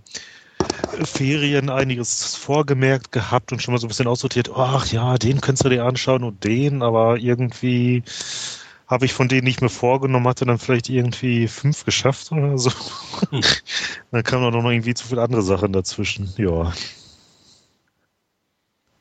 Ferien 1.05 1.70
einiges 1.70 2.35
vorgemerkt 2.36 3.12
gehabt 3.12 3.52
und 3.52 3.62
schon 3.62 3.73
mal 3.73 3.78
so 3.78 3.86
ein 3.86 3.89
bisschen 3.89 4.06
aussortiert. 4.06 4.51
Ach 4.55 4.86
ja, 4.86 5.16
den 5.19 5.40
könntest 5.40 5.65
du 5.65 5.69
dir 5.69 5.85
anschauen 5.85 6.24
und 6.24 6.44
den, 6.44 6.82
aber 6.82 7.19
irgendwie 7.19 8.02
habe 8.89 9.05
ich 9.05 9.12
von 9.12 9.28
denen 9.28 9.44
nicht 9.44 9.60
mehr 9.60 9.70
vorgenommen, 9.70 10.27
hatte 10.27 10.47
dann 10.47 10.59
vielleicht 10.59 10.89
irgendwie 10.89 11.47
fünf 11.47 11.85
geschafft 11.85 12.32
oder 12.32 12.56
so. 12.56 12.70
dann 14.10 14.23
kamen 14.23 14.44
auch 14.44 14.62
noch 14.62 14.70
irgendwie 14.70 14.94
zu 14.94 15.06
viele 15.06 15.23
andere 15.23 15.43
Sachen 15.43 15.73
dazwischen. 15.73 16.32
Ja. 16.39 16.73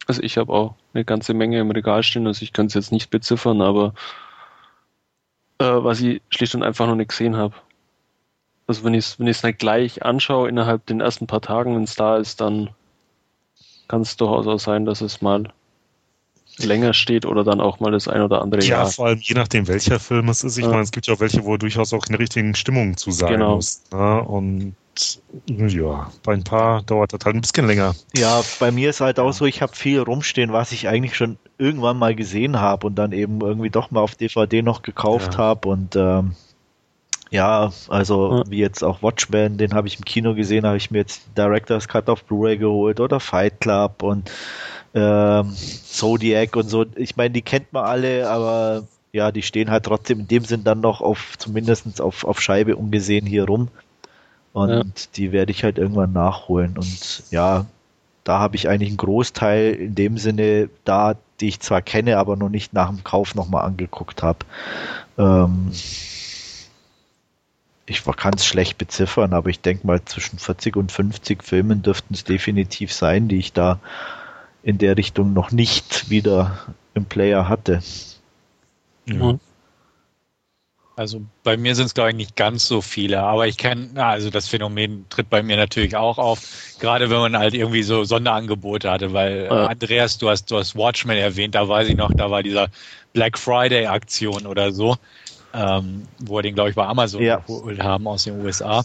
Also 0.08 0.22
ich 0.22 0.38
habe 0.38 0.52
auch 0.52 0.76
eine 0.94 1.06
ganze 1.06 1.34
Menge 1.34 1.60
im 1.60 1.72
Regal 1.72 2.04
stehen, 2.04 2.28
also 2.28 2.44
ich 2.44 2.54
kann 2.54 2.68
es 2.68 2.74
jetzt 2.74 2.92
nicht 2.92 3.10
beziffern, 3.10 3.62
aber 3.62 3.94
äh, 5.60 5.66
was 5.66 6.02
ich 6.02 6.22
schlicht 6.30 6.56
und 6.56 6.64
einfach 6.64 6.88
noch 6.88 6.96
nicht 6.96 7.10
gesehen 7.10 7.36
habe. 7.36 7.56
Also 8.68 8.84
wenn 8.84 8.94
ich 8.94 9.06
es 9.06 9.20
wenn 9.20 9.28
ich's 9.28 9.44
nicht 9.44 9.60
gleich 9.60 10.04
anschaue 10.04 10.50
innerhalb 10.50 10.86
den 10.86 11.00
ersten 11.02 11.26
paar 11.26 11.42
Tagen, 11.42 11.76
wenn 11.76 11.84
es 11.84 11.96
da 11.96 12.18
ist, 12.18 12.42
dann 12.42 12.70
kann 13.88 14.02
es 14.02 14.18
durchaus 14.18 14.46
auch 14.48 14.60
sein, 14.60 14.86
dass 14.86 15.02
es 15.02 15.22
mal 15.22 15.46
länger 16.60 16.94
steht 16.94 17.26
oder 17.26 17.44
dann 17.44 17.62
auch 17.62 17.80
mal 17.80 17.92
das 17.92 18.08
ein 18.08 18.22
oder 18.22 18.42
andere 18.42 18.64
Ja, 18.64 18.78
Jahr. 18.80 18.86
vor 18.88 19.08
allem 19.08 19.20
je 19.22 19.36
nachdem, 19.36 19.68
welcher 19.68 20.00
Film 20.00 20.28
es 20.30 20.44
ist. 20.44 20.58
Ich 20.58 20.66
Ja. 20.66 20.72
meine, 20.72 20.82
es 20.82 20.92
gibt 20.92 21.08
ja 21.08 21.14
auch 21.14 21.20
welche, 21.20 21.46
wo 21.46 21.56
durchaus 21.58 21.94
auch 21.94 22.06
in 22.08 22.14
der 22.14 22.20
richtigen 22.20 22.56
Stimmung 22.56 22.98
zu 22.98 23.12
sein 23.12 23.34
Genau. 23.34 23.56
muss. 23.56 23.84
Ne? 23.92 24.24
Und 24.24 24.76
ja, 25.46 26.12
bei 26.24 26.34
ein 26.34 26.44
paar 26.44 26.82
dauert 26.82 27.14
das 27.14 27.20
halt 27.24 27.36
ein 27.36 27.42
bisschen 27.42 27.68
länger. 27.68 27.94
Ja, 28.16 28.42
bei 28.60 28.72
mir 28.72 28.90
ist 28.90 29.00
halt 29.02 29.20
auch 29.20 29.32
so, 29.32 29.46
ich 29.46 29.62
habe 29.62 29.76
viel 29.76 30.00
rumstehen, 30.02 30.52
was 30.52 30.72
ich 30.72 30.88
eigentlich 30.88 31.16
schon 31.16 31.38
irgendwann 31.60 31.98
mal 32.00 32.16
gesehen 32.16 32.60
habe 32.60 32.88
und 32.88 32.96
dann 32.96 33.12
eben 33.12 33.40
irgendwie 33.40 33.70
doch 33.70 33.92
mal 33.92 34.02
auf 34.02 34.16
DVD 34.16 34.64
noch 34.64 34.82
gekauft 34.82 35.34
Ja. 35.34 35.38
habe 35.38 35.70
und 35.70 35.96
ähm, 35.96 36.36
ja, 37.32 37.72
also 37.90 38.38
Ja. 38.38 38.44
wie 38.50 38.60
jetzt 38.60 38.84
auch 38.84 39.02
Watchmen, 39.02 39.58
den 39.58 39.74
habe 39.74 39.88
ich 39.88 39.98
im 39.98 40.06
Kino 40.06 40.34
gesehen, 40.36 40.66
habe 40.66 40.78
ich 40.78 40.92
mir 40.92 41.00
jetzt 41.00 41.24
Director's 41.38 41.88
Cut 41.88 42.10
auf 42.10 42.24
Blu-ray 42.24 42.58
geholt 42.58 43.00
oder 43.00 43.20
Fight 43.20 43.60
Club 43.60 44.04
und 44.04 44.32
ähm, 44.94 45.54
Zodiac 45.54 46.56
und 46.56 46.70
so. 46.70 46.86
Ich 46.96 47.18
meine, 47.18 47.32
die 47.32 47.42
kennt 47.42 47.72
man 47.74 47.86
alle, 47.86 48.30
aber 48.30 48.84
ja, 49.12 49.32
die 49.32 49.42
stehen 49.42 49.70
halt 49.72 49.86
trotzdem 49.86 50.22
in 50.22 50.28
dem 50.28 50.46
Sinn 50.46 50.64
dann 50.64 50.80
noch 50.80 51.02
auf, 51.02 51.34
zumindest 51.38 52.02
auf, 52.02 52.24
auf 52.24 52.42
Scheibe 52.42 52.76
ungesehen 52.76 53.26
hier 53.26 53.46
rum. 53.46 53.68
Und 54.54 54.70
Ja. 54.70 54.84
die 55.16 55.32
werde 55.32 55.52
ich 55.52 55.64
halt 55.64 55.78
irgendwann 55.78 56.14
nachholen. 56.14 56.78
Und 56.78 57.24
ja, 57.30 57.66
da 58.24 58.40
habe 58.40 58.56
ich 58.56 58.68
eigentlich 58.68 58.90
einen 58.90 58.98
Großteil 58.98 59.74
in 59.74 59.96
dem 59.96 60.18
Sinne 60.18 60.70
da, 60.84 61.16
die 61.40 61.48
ich 61.48 61.60
zwar 61.60 61.82
kenne, 61.82 62.18
aber 62.18 62.36
noch 62.36 62.50
nicht 62.50 62.74
nach 62.74 62.90
dem 62.90 63.04
Kauf 63.04 63.36
nochmal 63.36 63.66
angeguckt 63.66 64.24
habe. 64.24 64.40
Ähm, 65.18 65.72
ich 67.88 68.04
kann 68.04 68.34
es 68.36 68.46
schlecht 68.46 68.78
beziffern, 68.78 69.34
aber 69.34 69.50
ich 69.50 69.62
denke 69.62 69.88
mal 69.88 70.04
zwischen 70.04 70.38
40 70.38 70.76
und 70.76 70.92
50 70.92 71.44
Filmen 71.44 71.82
dürften 71.82 72.14
es 72.14 72.26
definitiv 72.26 72.94
sein, 72.94 73.30
die 73.30 73.38
ich 73.38 73.54
da 73.54 73.80
in 74.62 74.78
der 74.78 74.98
Richtung 74.98 75.34
noch 75.34 75.52
nicht 75.52 76.10
wieder 76.10 76.60
im 76.94 77.06
Player 77.06 77.48
hatte. 77.48 77.82
Mhm. 79.06 79.40
Also 80.98 81.22
bei 81.44 81.58
mir 81.58 81.76
sind 81.76 81.86
es, 81.86 81.94
glaube 81.94 82.10
ich, 82.10 82.16
nicht 82.16 82.36
ganz 82.36 82.68
so 82.68 82.82
viele, 82.82 83.22
aber 83.22 83.48
ich 83.48 83.58
kenne, 83.58 84.04
also 84.04 84.32
das 84.32 84.48
Phänomen 84.48 85.06
tritt 85.10 85.30
bei 85.30 85.44
mir 85.44 85.56
natürlich 85.56 85.96
auch 85.96 86.18
auf, 86.18 86.42
gerade 86.80 87.12
wenn 87.12 87.20
man 87.20 87.38
halt 87.38 87.54
irgendwie 87.54 87.84
so 87.84 88.04
Sonderangebote 88.04 88.90
hatte, 88.90 89.14
weil 89.14 89.46
äh. 89.46 89.50
Andreas, 89.50 90.18
du 90.18 90.28
hast, 90.28 90.50
du 90.50 90.58
hast 90.58 90.76
Watchmen 90.76 91.16
erwähnt, 91.16 91.54
da 91.54 91.70
weiß 91.70 91.88
ich 91.88 91.96
noch, 91.96 92.12
da 92.16 92.32
war 92.32 92.42
dieser 92.42 92.70
Black 93.14 93.38
Friday 93.38 93.86
Aktion 93.86 94.48
oder 94.48 94.72
so, 94.72 94.98
ähm, 95.54 96.08
wo 96.20 96.36
wir 96.38 96.44
den, 96.44 96.56
glaube 96.56 96.70
ich, 96.70 96.76
bei 96.76 96.86
Amazon 96.86 97.22
Ja. 97.22 97.38
geholt 97.38 97.82
haben 97.82 98.08
aus 98.08 98.24
den 98.24 98.44
USA. 98.44 98.84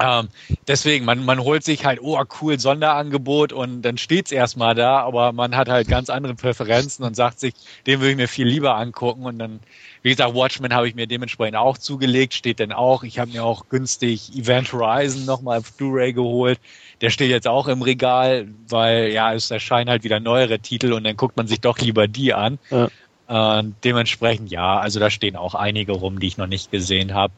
Ähm, 0.00 0.28
deswegen, 0.66 1.04
man, 1.04 1.24
man 1.24 1.40
holt 1.40 1.64
sich 1.64 1.84
halt, 1.84 2.00
oh 2.02 2.20
cool, 2.40 2.58
Sonderangebot 2.58 3.52
und 3.52 3.82
dann 3.82 3.98
steht's 3.98 4.32
erstmal 4.32 4.74
da, 4.74 5.00
aber 5.00 5.32
man 5.32 5.54
hat 5.54 5.68
halt 5.68 5.86
ganz 5.86 6.08
andere 6.08 6.34
Präferenzen 6.34 7.04
und 7.04 7.14
sagt 7.14 7.38
sich, 7.38 7.54
den 7.86 8.00
würde 8.00 8.12
ich 8.12 8.16
mir 8.16 8.28
viel 8.28 8.46
lieber 8.46 8.76
angucken 8.76 9.24
und 9.24 9.38
dann, 9.38 9.60
wie 10.02 10.10
gesagt, 10.10 10.34
Watchmen 10.34 10.74
habe 10.74 10.88
ich 10.88 10.94
mir 10.94 11.06
dementsprechend 11.06 11.56
auch 11.56 11.78
zugelegt, 11.78 12.34
steht 12.34 12.58
dann 12.58 12.72
auch. 12.72 13.02
Ich 13.04 13.18
habe 13.18 13.30
mir 13.32 13.44
auch 13.44 13.68
günstig 13.68 14.34
Event 14.34 14.72
Horizon 14.72 15.24
nochmal 15.24 15.58
auf 15.58 15.72
Blu-ray 15.74 16.12
geholt. 16.12 16.58
Der 17.00 17.10
steht 17.10 17.30
jetzt 17.30 17.46
auch 17.46 17.68
im 17.68 17.82
Regal, 17.82 18.48
weil 18.68 19.08
ja, 19.08 19.34
es 19.34 19.50
erscheinen 19.50 19.90
halt 19.90 20.04
wieder 20.04 20.20
neuere 20.20 20.58
Titel 20.58 20.92
und 20.92 21.04
dann 21.04 21.16
guckt 21.16 21.36
man 21.36 21.46
sich 21.46 21.60
doch 21.60 21.78
lieber 21.78 22.08
die 22.08 22.32
an. 22.32 22.58
Ja. 22.70 22.88
Äh, 23.32 23.64
dementsprechend 23.84 24.50
ja, 24.50 24.78
also 24.78 25.00
da 25.00 25.10
stehen 25.10 25.36
auch 25.36 25.54
einige 25.54 25.92
rum, 25.92 26.20
die 26.20 26.26
ich 26.26 26.36
noch 26.36 26.46
nicht 26.46 26.70
gesehen 26.70 27.14
habe 27.14 27.32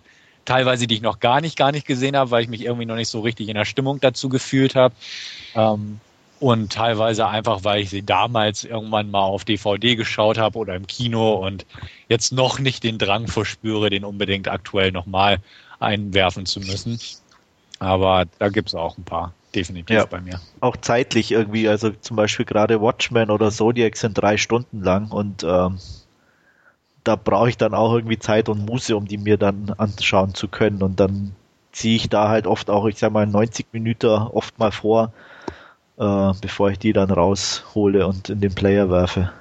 teilweise 0.45 0.87
die 0.87 0.95
ich 0.95 1.03
noch 1.03 1.21
gar 1.21 1.41
nicht, 1.41 1.57
gar 1.57 1.73
nicht 1.73 1.87
gesehen 1.87 2.17
habe, 2.17 2.31
weil 2.31 2.43
ich 2.43 2.49
mich 2.49 2.63
irgendwie 2.63 2.87
noch 2.87 2.97
nicht 2.97 3.09
so 3.09 3.21
richtig 3.21 3.49
in 3.49 3.55
der 3.55 3.65
Stimmung 3.65 4.01
dazu 4.01 4.29
gefühlt 4.29 4.75
habe. 4.75 4.95
Ähm, 5.55 6.01
und 6.41 6.73
teilweise 6.73 7.27
einfach, 7.27 7.65
weil 7.65 7.81
ich 7.81 7.91
sie 7.91 8.03
damals 8.03 8.65
irgendwann 8.65 9.11
mal 9.11 9.23
auf 9.23 9.45
DVD 9.45 9.97
geschaut 9.97 10.37
habe 10.37 10.59
oder 10.59 10.75
im 10.75 10.87
Kino 10.87 11.35
und 11.35 11.65
jetzt 12.09 12.33
noch 12.33 12.59
nicht 12.59 12.83
den 12.83 12.99
Drang 12.99 13.29
verspüre, 13.29 13.89
den 13.89 14.05
unbedingt 14.05 14.49
aktuell 14.49 14.93
nochmal 14.93 15.39
einwerfen 15.79 16.45
zu 16.45 16.61
müssen. 16.61 16.99
Aber 17.79 18.27
da 18.39 18.49
gibt 18.49 18.69
es 18.69 18.75
auch 18.75 18.99
ein 18.99 19.05
paar, 19.05 19.33
definitiv 19.55 19.97
ja, 19.97 20.07
bei 20.07 20.21
mir. 20.21 20.41
Auch 20.61 20.77
zeitlich 20.77 21.33
irgendwie, 21.33 21.69
also 21.69 21.91
zum 21.91 22.17
Beispiel 22.17 22.45
gerade 22.45 22.81
Watchmen 22.81 23.31
oder 23.31 23.51
Zodiac 23.51 23.97
sind 23.97 24.15
drei 24.15 24.37
Stunden 24.37 24.83
lang 24.83 25.11
und 25.11 25.45
ähm, 25.45 25.79
da 27.05 27.17
brauche 27.17 27.51
ich 27.51 27.59
dann 27.59 27.75
auch 27.75 27.95
irgendwie 27.95 28.19
Zeit 28.19 28.49
und 28.49 28.65
Muße, 28.65 28.97
um 28.97 29.07
die 29.07 29.19
mir 29.19 29.37
dann 29.37 29.75
anschauen 29.77 30.35
zu 30.35 30.49
können. 30.49 30.83
Und 30.83 30.99
dann 30.99 31.37
ziehe 31.71 31.97
ich 31.97 32.09
da 32.09 32.29
halt 32.29 32.47
oft 32.47 32.71
auch, 32.71 32.87
ich 32.87 32.99
sag 32.99 33.13
mal, 33.13 33.27
90 33.27 33.67
Minuten 33.73 34.07
oft 34.07 34.59
mal 34.59 34.73
vor, 34.73 35.13
äh, 35.99 36.33
bevor 36.41 36.71
ich 36.71 36.79
die 36.79 36.95
dann 36.95 37.11
raushole 37.11 38.07
und 38.07 38.31
in 38.31 38.41
den 38.41 38.55
Player 38.55 38.91
werfe. 38.91 39.33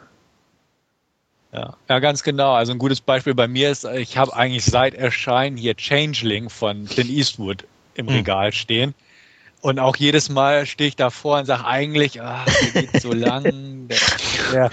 Ja. 1.54 1.78
ja, 1.88 2.00
ganz 2.00 2.24
genau. 2.24 2.54
Also 2.54 2.74
ein 2.74 2.80
gutes 2.80 3.00
Beispiel 3.00 3.36
bei 3.36 3.48
mir 3.48 3.70
ist, 3.70 3.86
ich 3.86 4.18
habe 4.18 4.36
eigentlich 4.36 4.66
seit 4.66 4.96
Erscheinen 4.96 5.56
hier 5.56 5.76
Changeling 5.76 6.50
von 6.50 6.86
Clint 6.86 7.12
Eastwood 7.12 7.66
im 7.94 8.08
hm. 8.08 8.16
Regal 8.16 8.52
stehen. 8.52 8.94
Und 9.64 9.80
auch 9.80 9.96
jedes 9.96 10.28
Mal 10.28 10.66
stehe 10.66 10.90
ich 10.90 10.98
davor 10.98 11.40
und 11.40 11.46
sage 11.46 11.64
eigentlich, 11.64 12.22
ah, 12.22 12.44
der 12.74 12.82
geht 12.84 13.02
so 13.02 13.14
lang, 13.14 13.88
der, 13.88 13.98
der, 14.52 14.72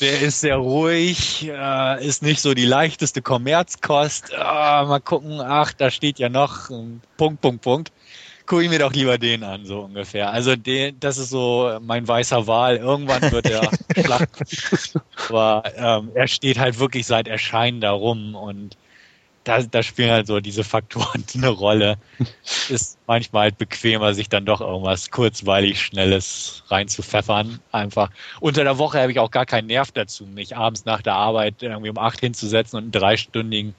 der, 0.00 0.20
ist 0.22 0.40
sehr 0.40 0.56
ruhig, 0.56 1.46
äh, 1.46 2.02
ist 2.02 2.22
nicht 2.22 2.40
so 2.40 2.54
die 2.54 2.64
leichteste 2.64 3.20
Kommerzkost. 3.20 4.32
Ah, 4.34 4.86
mal 4.88 5.00
gucken, 5.00 5.42
ach, 5.42 5.74
da 5.74 5.90
steht 5.90 6.18
ja 6.18 6.30
noch 6.30 6.70
Punkt, 7.18 7.42
Punkt, 7.42 7.60
Punkt. 7.60 7.92
Gucke 8.46 8.62
ich 8.62 8.70
mir 8.70 8.78
doch 8.78 8.94
lieber 8.94 9.18
den 9.18 9.44
an, 9.44 9.66
so 9.66 9.80
ungefähr. 9.80 10.30
Also 10.30 10.56
den, 10.56 10.98
das 10.98 11.18
ist 11.18 11.28
so 11.28 11.78
mein 11.82 12.08
weißer 12.08 12.46
Wahl. 12.46 12.78
Irgendwann 12.78 13.30
wird 13.30 13.50
er 13.50 13.70
schlacht. 14.02 14.30
Aber 15.28 15.64
ähm, 15.76 16.12
er 16.14 16.28
steht 16.28 16.58
halt 16.58 16.78
wirklich 16.78 17.06
seit 17.06 17.28
Erscheinen 17.28 17.82
da 17.82 17.90
rum 17.90 18.34
und 18.36 18.78
da, 19.44 19.62
da 19.62 19.82
spielen 19.82 20.10
halt 20.10 20.26
so 20.26 20.40
diese 20.40 20.64
Faktoren 20.64 21.24
eine 21.34 21.48
Rolle. 21.48 21.96
Ist 22.68 22.98
manchmal 23.06 23.44
halt 23.44 23.58
bequemer, 23.58 24.14
sich 24.14 24.28
dann 24.28 24.44
doch 24.44 24.60
irgendwas 24.60 25.10
kurzweilig 25.10 25.80
Schnelles 25.80 26.62
reinzupfeffern. 26.68 27.58
Einfach. 27.72 28.10
Unter 28.40 28.64
der 28.64 28.78
Woche 28.78 29.00
habe 29.00 29.12
ich 29.12 29.18
auch 29.18 29.30
gar 29.30 29.46
keinen 29.46 29.66
Nerv 29.66 29.90
dazu, 29.92 30.26
mich 30.26 30.56
abends 30.56 30.84
nach 30.84 31.02
der 31.02 31.14
Arbeit 31.14 31.62
irgendwie 31.62 31.90
um 31.90 31.98
acht 31.98 32.20
hinzusetzen 32.20 32.76
und 32.76 32.84
einen 32.84 32.92
dreistündigen 32.92 33.74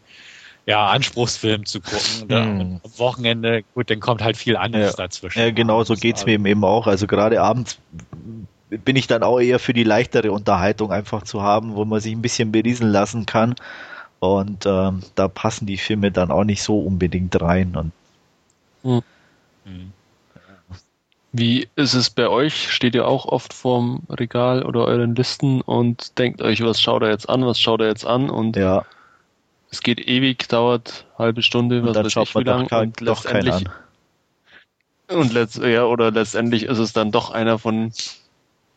ja, 0.65 0.87
Anspruchsfilm 0.87 1.65
zu 1.65 1.81
gucken. 1.81 2.29
Hm. 2.29 2.79
Am 2.83 2.97
Wochenende, 2.97 3.63
gut, 3.73 3.89
dann 3.89 3.99
kommt 3.99 4.21
halt 4.21 4.37
viel 4.37 4.55
anderes 4.55 4.91
ja. 4.91 5.03
dazwischen. 5.03 5.39
Ja, 5.39 5.51
genau, 5.51 5.83
so 5.83 5.93
geht's 5.95 6.25
mir 6.25 6.33
eben 6.33 6.63
auch. 6.63 6.87
Also 6.87 7.05
gerade 7.05 7.41
abends 7.41 7.79
bin 8.69 8.95
ich 8.95 9.07
dann 9.07 9.23
auch 9.23 9.39
eher 9.39 9.59
für 9.59 9.73
die 9.73 9.83
leichtere 9.83 10.31
Unterhaltung 10.31 10.91
einfach 10.91 11.23
zu 11.23 11.43
haben, 11.43 11.75
wo 11.75 11.85
man 11.85 11.99
sich 11.99 12.13
ein 12.13 12.21
bisschen 12.21 12.51
beriesen 12.51 12.87
lassen 12.87 13.25
kann 13.25 13.55
und 14.23 14.65
ähm, 14.65 15.01
da 15.15 15.27
passen 15.27 15.65
die 15.65 15.77
Filme 15.77 16.11
dann 16.11 16.31
auch 16.31 16.43
nicht 16.43 16.63
so 16.63 16.79
unbedingt 16.79 17.39
rein. 17.41 17.75
Und 17.75 17.91
hm. 19.65 19.91
Wie 21.31 21.67
ist 21.75 21.93
es 21.93 22.09
bei 22.09 22.27
euch? 22.29 22.71
Steht 22.71 22.95
ihr 22.95 23.07
auch 23.07 23.25
oft 23.25 23.53
vorm 23.53 24.03
Regal 24.09 24.63
oder 24.63 24.85
euren 24.85 25.15
Listen 25.15 25.61
und 25.61 26.17
denkt 26.19 26.41
euch, 26.41 26.63
was 26.63 26.79
schaut 26.79 27.01
er 27.01 27.09
jetzt 27.09 27.27
an, 27.27 27.45
was 27.45 27.59
schaut 27.59 27.81
er 27.81 27.87
jetzt 27.87 28.05
an? 28.05 28.29
Und 28.29 28.55
ja. 28.55 28.85
es 29.71 29.81
geht 29.81 29.99
ewig, 29.99 30.47
dauert 30.47 31.05
halbe 31.17 31.41
Stunde, 31.41 31.83
was 31.83 31.93
dann 31.93 32.05
weiß 32.05 32.13
schaut 32.13 32.27
ich, 32.27 32.35
man 32.35 32.45
wie 32.45 32.49
lang, 32.49 32.67
doch, 32.67 32.81
und 32.81 33.01
doch 33.01 33.23
keinen 33.23 33.51
an. 33.51 33.69
Und 35.09 35.33
letzt, 35.33 35.57
ja, 35.57 35.85
oder 35.85 36.11
letztendlich 36.11 36.63
ist 36.63 36.77
es 36.77 36.93
dann 36.93 37.11
doch 37.11 37.31
einer 37.31 37.57
von 37.57 37.91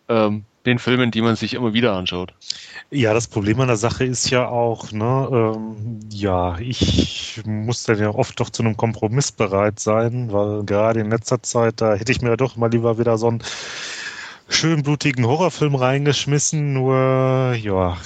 ähm, 0.09 0.45
den 0.67 0.79
Filmen, 0.79 1.11
die 1.11 1.23
man 1.23 1.37
sich 1.37 1.55
immer 1.55 1.73
wieder 1.73 1.95
anschaut. 1.95 2.35
Ja, 2.91 3.15
das 3.15 3.27
Problem 3.29 3.61
an 3.61 3.69
der 3.69 3.77
Sache 3.77 4.05
ist 4.05 4.31
ja 4.31 4.49
auch, 4.49 4.93
ne, 4.93 5.29
ähm, 5.33 6.01
ja, 6.11 6.59
ich 6.59 7.41
muss 7.45 7.85
dann 7.85 7.99
ja 7.99 8.11
oft 8.11 8.39
doch 8.39 8.51
zu 8.51 8.63
einem 8.63 8.77
Kompromiss 8.77 9.33
bereit 9.33 9.81
sein, 9.81 10.33
weil 10.33 10.65
gerade 10.65 11.01
in 11.01 11.11
letzter 11.11 11.43
Zeit, 11.43 11.81
da 11.81 11.95
hätte 11.95 12.13
ich 12.13 12.23
mir 12.23 12.37
doch 12.37 12.57
mal 12.57 12.71
lieber 12.71 12.99
wieder 12.99 13.19
so 13.19 13.29
einen 13.29 13.43
schön 14.49 14.83
blutigen 14.83 15.27
Horrorfilm 15.27 15.75
reingeschmissen, 15.75 16.73
nur, 16.73 17.55
ja, 17.61 17.97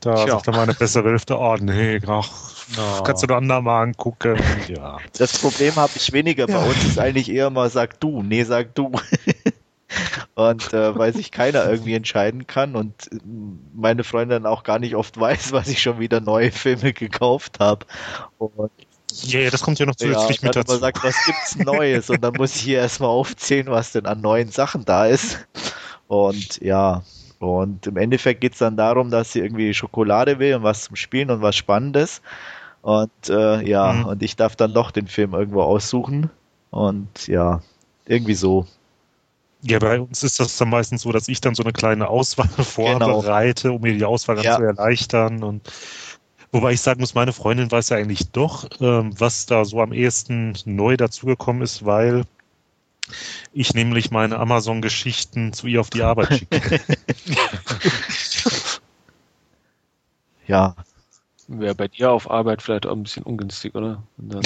da 0.00 0.14
Tja. 0.14 0.26
sagt 0.26 0.48
dann 0.48 0.56
meine 0.56 0.74
bessere 0.74 1.10
Hälfte, 1.10 1.38
oh 1.38 1.56
nee, 1.60 2.00
ach, 2.06 2.50
No. 2.76 3.02
Kannst 3.02 3.22
du 3.22 3.26
doch 3.26 3.40
mal 3.40 3.82
angucken. 3.82 4.36
Ja. 4.68 4.98
Das 5.18 5.38
Problem 5.38 5.74
habe 5.76 5.92
ich 5.96 6.12
weniger. 6.12 6.46
Bei 6.46 6.52
ja. 6.52 6.62
uns 6.62 6.84
ist 6.84 6.98
eigentlich 6.98 7.28
eher 7.28 7.50
mal, 7.50 7.68
sag 7.70 7.98
du. 7.98 8.22
Nee, 8.22 8.44
sag 8.44 8.74
du. 8.74 8.92
und 10.48 10.72
äh, 10.72 10.96
weil 10.96 11.12
sich 11.14 11.30
keiner 11.30 11.68
irgendwie 11.68 11.94
entscheiden 11.94 12.46
kann 12.46 12.76
und 12.76 12.94
meine 13.74 14.04
Freundin 14.04 14.46
auch 14.46 14.62
gar 14.62 14.78
nicht 14.78 14.96
oft 14.96 15.18
weiß, 15.18 15.52
was 15.52 15.68
ich 15.68 15.82
schon 15.82 15.98
wieder 15.98 16.20
neue 16.20 16.50
Filme 16.50 16.92
gekauft 16.92 17.60
habe. 17.60 17.86
Ja, 19.22 19.40
yeah, 19.40 19.50
das 19.50 19.62
kommt 19.62 19.78
ja 19.78 19.86
noch 19.86 19.96
zusätzlich 19.96 20.40
ja, 20.40 20.48
mit 20.48 20.56
dazu. 20.56 20.72
Man 20.72 20.80
sagt, 20.80 21.02
was 21.02 21.16
gibt's 21.26 21.56
Neues? 21.56 22.10
Und 22.10 22.22
dann 22.22 22.34
muss 22.34 22.54
ich 22.54 22.62
hier 22.62 22.78
erstmal 22.78 23.10
aufzählen, 23.10 23.66
was 23.66 23.92
denn 23.92 24.06
an 24.06 24.20
neuen 24.20 24.50
Sachen 24.50 24.84
da 24.84 25.06
ist. 25.06 25.46
Und 26.06 26.60
ja, 26.62 27.02
und 27.40 27.86
im 27.86 27.96
Endeffekt 27.96 28.40
geht's 28.40 28.58
dann 28.58 28.76
darum, 28.76 29.10
dass 29.10 29.32
sie 29.32 29.40
irgendwie 29.40 29.74
Schokolade 29.74 30.38
will 30.38 30.54
und 30.54 30.62
was 30.62 30.84
zum 30.84 30.96
Spielen 30.96 31.30
und 31.30 31.42
was 31.42 31.56
Spannendes. 31.56 32.22
Und 32.82 33.28
äh, 33.28 33.66
ja, 33.66 33.92
mhm. 33.92 34.04
und 34.06 34.22
ich 34.22 34.36
darf 34.36 34.56
dann 34.56 34.74
doch 34.74 34.90
den 34.90 35.06
Film 35.06 35.34
irgendwo 35.34 35.62
aussuchen. 35.62 36.30
Und 36.70 37.26
ja, 37.26 37.62
irgendwie 38.06 38.34
so. 38.34 38.66
Ja, 39.62 39.78
bei 39.78 40.00
uns 40.00 40.22
ist 40.22 40.40
das 40.40 40.56
dann 40.56 40.70
meistens 40.70 41.02
so, 41.02 41.12
dass 41.12 41.28
ich 41.28 41.40
dann 41.40 41.54
so 41.54 41.62
eine 41.62 41.72
kleine 41.72 42.08
Auswahl 42.08 42.48
vorbereite, 42.64 43.64
genau. 43.64 43.76
um 43.76 43.82
mir 43.82 43.94
die 43.94 44.04
Auswahl 44.04 44.36
dann 44.36 44.44
ja. 44.44 44.56
zu 44.56 44.62
erleichtern. 44.62 45.42
Und 45.42 45.70
wobei 46.50 46.72
ich 46.72 46.80
sagen 46.80 47.00
muss, 47.00 47.14
meine 47.14 47.32
Freundin 47.32 47.70
weiß 47.70 47.90
ja 47.90 47.98
eigentlich 47.98 48.30
doch, 48.30 48.68
ähm, 48.80 49.12
was 49.18 49.46
da 49.46 49.64
so 49.64 49.80
am 49.80 49.92
ehesten 49.92 50.54
neu 50.64 50.96
dazugekommen 50.96 51.62
ist, 51.62 51.84
weil 51.84 52.24
ich 53.52 53.74
nämlich 53.74 54.10
meine 54.10 54.38
Amazon-Geschichten 54.38 55.52
zu 55.52 55.66
ihr 55.66 55.80
auf 55.80 55.90
die 55.90 56.02
Arbeit 56.02 56.38
schicke. 56.38 56.80
ja. 60.46 60.74
Wäre 61.48 61.74
bei 61.74 61.88
dir 61.88 62.12
auf 62.12 62.30
Arbeit 62.30 62.62
vielleicht 62.62 62.86
auch 62.86 62.92
ein 62.92 63.02
bisschen 63.02 63.24
ungünstig, 63.24 63.74
oder? 63.74 64.02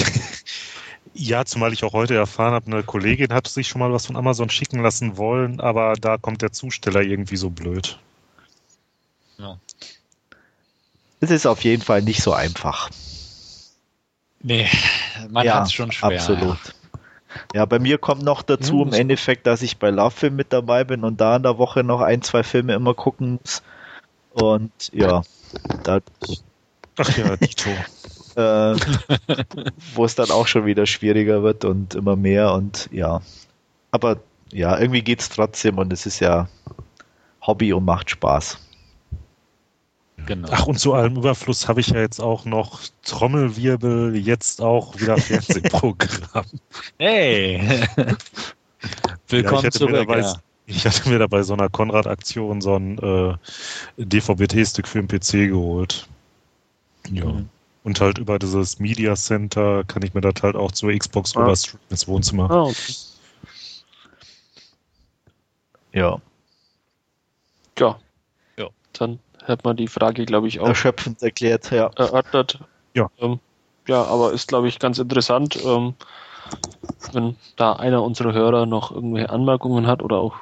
Ja, 1.17 1.45
zumal 1.45 1.71
ich 1.71 1.85
auch 1.85 1.93
heute 1.93 2.13
erfahren 2.15 2.53
habe, 2.53 2.65
eine 2.69 2.83
Kollegin 2.83 3.31
hat 3.31 3.47
sich 3.47 3.69
schon 3.69 3.79
mal 3.79 3.93
was 3.93 4.05
von 4.05 4.17
Amazon 4.17 4.49
schicken 4.49 4.81
lassen 4.81 5.15
wollen, 5.15 5.61
aber 5.61 5.93
da 5.93 6.17
kommt 6.17 6.41
der 6.41 6.51
Zusteller 6.51 7.01
irgendwie 7.01 7.37
so 7.37 7.49
blöd. 7.49 7.97
Ja. 9.37 9.57
Es 11.21 11.31
ist 11.31 11.45
auf 11.45 11.63
jeden 11.63 11.81
Fall 11.81 12.01
nicht 12.01 12.21
so 12.21 12.33
einfach. 12.33 12.89
Nee, 14.41 14.67
man 15.29 15.45
ja, 15.45 15.55
hat 15.55 15.67
es 15.67 15.73
schon 15.73 15.93
schwer. 15.93 16.19
Absolut. 16.19 16.57
Ja. 16.57 17.39
ja, 17.53 17.65
bei 17.65 17.79
mir 17.79 17.97
kommt 17.97 18.23
noch 18.23 18.41
dazu 18.41 18.81
im 18.81 18.91
Endeffekt, 18.91 19.47
dass 19.47 19.61
ich 19.61 19.77
bei 19.77 19.91
Love 19.91 20.11
Film 20.11 20.35
mit 20.35 20.51
dabei 20.51 20.83
bin 20.83 21.05
und 21.05 21.21
da 21.21 21.37
in 21.37 21.43
der 21.43 21.57
Woche 21.57 21.85
noch 21.85 22.01
ein, 22.01 22.23
zwei 22.23 22.43
Filme 22.43 22.73
immer 22.73 22.93
gucken 22.93 23.39
muss. 23.41 23.63
Und 24.33 24.71
ja, 24.91 25.23
da. 25.83 26.01
Ach 26.97 27.17
ja, 27.17 27.37
Dito 27.37 27.69
äh, 28.35 28.75
wo 29.95 30.05
es 30.05 30.15
dann 30.15 30.31
auch 30.31 30.47
schon 30.47 30.65
wieder 30.65 30.85
schwieriger 30.85 31.43
wird 31.43 31.65
und 31.65 31.95
immer 31.95 32.15
mehr 32.15 32.53
und 32.53 32.89
ja. 32.91 33.21
Aber 33.91 34.17
ja, 34.51 34.77
irgendwie 34.77 35.01
geht 35.01 35.21
es 35.21 35.29
trotzdem 35.29 35.77
und 35.77 35.91
es 35.93 36.05
ist 36.05 36.19
ja 36.19 36.47
Hobby 37.41 37.73
und 37.73 37.85
macht 37.85 38.09
Spaß. 38.09 38.59
Genau. 40.25 40.47
Ach, 40.51 40.65
und 40.65 40.79
zu 40.79 40.93
allem 40.93 41.17
Überfluss 41.17 41.67
habe 41.67 41.81
ich 41.81 41.89
ja 41.89 41.99
jetzt 41.99 42.19
auch 42.19 42.45
noch 42.45 42.81
Trommelwirbel, 43.03 44.15
jetzt 44.15 44.61
auch 44.61 44.99
wieder 44.99 45.17
Fernsehprogramm. 45.17 46.45
Hey! 46.97 47.87
Willkommen 49.27 49.63
ja, 49.63 49.71
zurück. 49.71 49.95
Dabei, 49.95 50.21
ja. 50.21 50.33
Ich 50.67 50.85
hatte 50.85 51.09
mir 51.09 51.19
da 51.19 51.27
bei 51.27 51.43
so 51.43 51.53
einer 51.53 51.69
Konrad-Aktion 51.69 52.61
so 52.61 52.75
ein 52.75 52.97
äh, 52.97 53.35
DVB-T-Stick 53.97 54.87
für 54.87 55.01
den 55.01 55.07
PC 55.07 55.49
geholt. 55.49 56.07
Ja. 57.11 57.25
Mhm. 57.25 57.49
Und 57.85 58.01
halt 58.01 58.17
über 58.17 58.39
dieses 58.39 58.79
Media 58.79 59.13
Center 59.15 59.83
kann 59.83 60.01
ich 60.01 60.15
mir 60.15 60.21
das 60.21 60.41
halt 60.41 60.55
auch 60.55 60.71
zur 60.71 60.91
Xbox 60.91 61.35
Ah. 61.35 61.41
rüber 61.41 61.55
streamen 61.55 61.85
ins 61.91 62.07
Wohnzimmer. 62.07 62.49
Ah, 62.49 62.63
okay. 62.63 62.93
Ja, 65.93 66.19
Ja. 67.77 67.99
Ja. 68.57 68.67
Dann 68.93 69.19
hat 69.43 69.63
man 69.63 69.77
die 69.77 69.87
Frage, 69.87 70.25
glaube 70.25 70.47
ich, 70.47 70.59
auch 70.59 70.67
erschöpfend 70.67 71.21
erklärt, 71.21 71.71
ja. 71.71 71.91
erörtert. 71.95 72.57
Ja. 72.95 73.07
Ähm, 73.19 73.39
ja, 73.87 74.03
aber 74.03 74.33
ist, 74.33 74.47
glaube 74.47 74.67
ich, 74.67 74.79
ganz 74.79 74.97
interessant, 74.97 75.59
ähm, 75.63 75.93
wenn 77.13 77.35
da 77.55 77.73
einer 77.73 78.01
unserer 78.01 78.33
Hörer 78.33 78.65
noch 78.65 78.91
irgendwelche 78.91 79.29
Anmerkungen 79.29 79.85
hat 79.85 80.01
oder 80.01 80.17
auch 80.17 80.35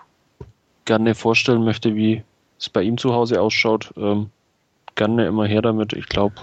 gerne 0.86 1.14
vorstellen 1.14 1.65
möchte, 1.65 1.94
wie 1.95 2.24
es 2.57 2.70
bei 2.70 2.84
ihm 2.84 2.98
zu 2.98 3.14
Hause 3.14 3.41
ausschaut, 3.41 3.94
ähm, 3.98 4.30
gerne 4.95 5.28
immer 5.28 5.45
her 5.45 5.61
damit. 5.61 5.91
Ich 5.91 6.07
glaube, 6.07 6.36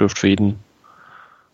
dürfte 0.00 0.20
für 0.20 0.28
jeden 0.28 0.58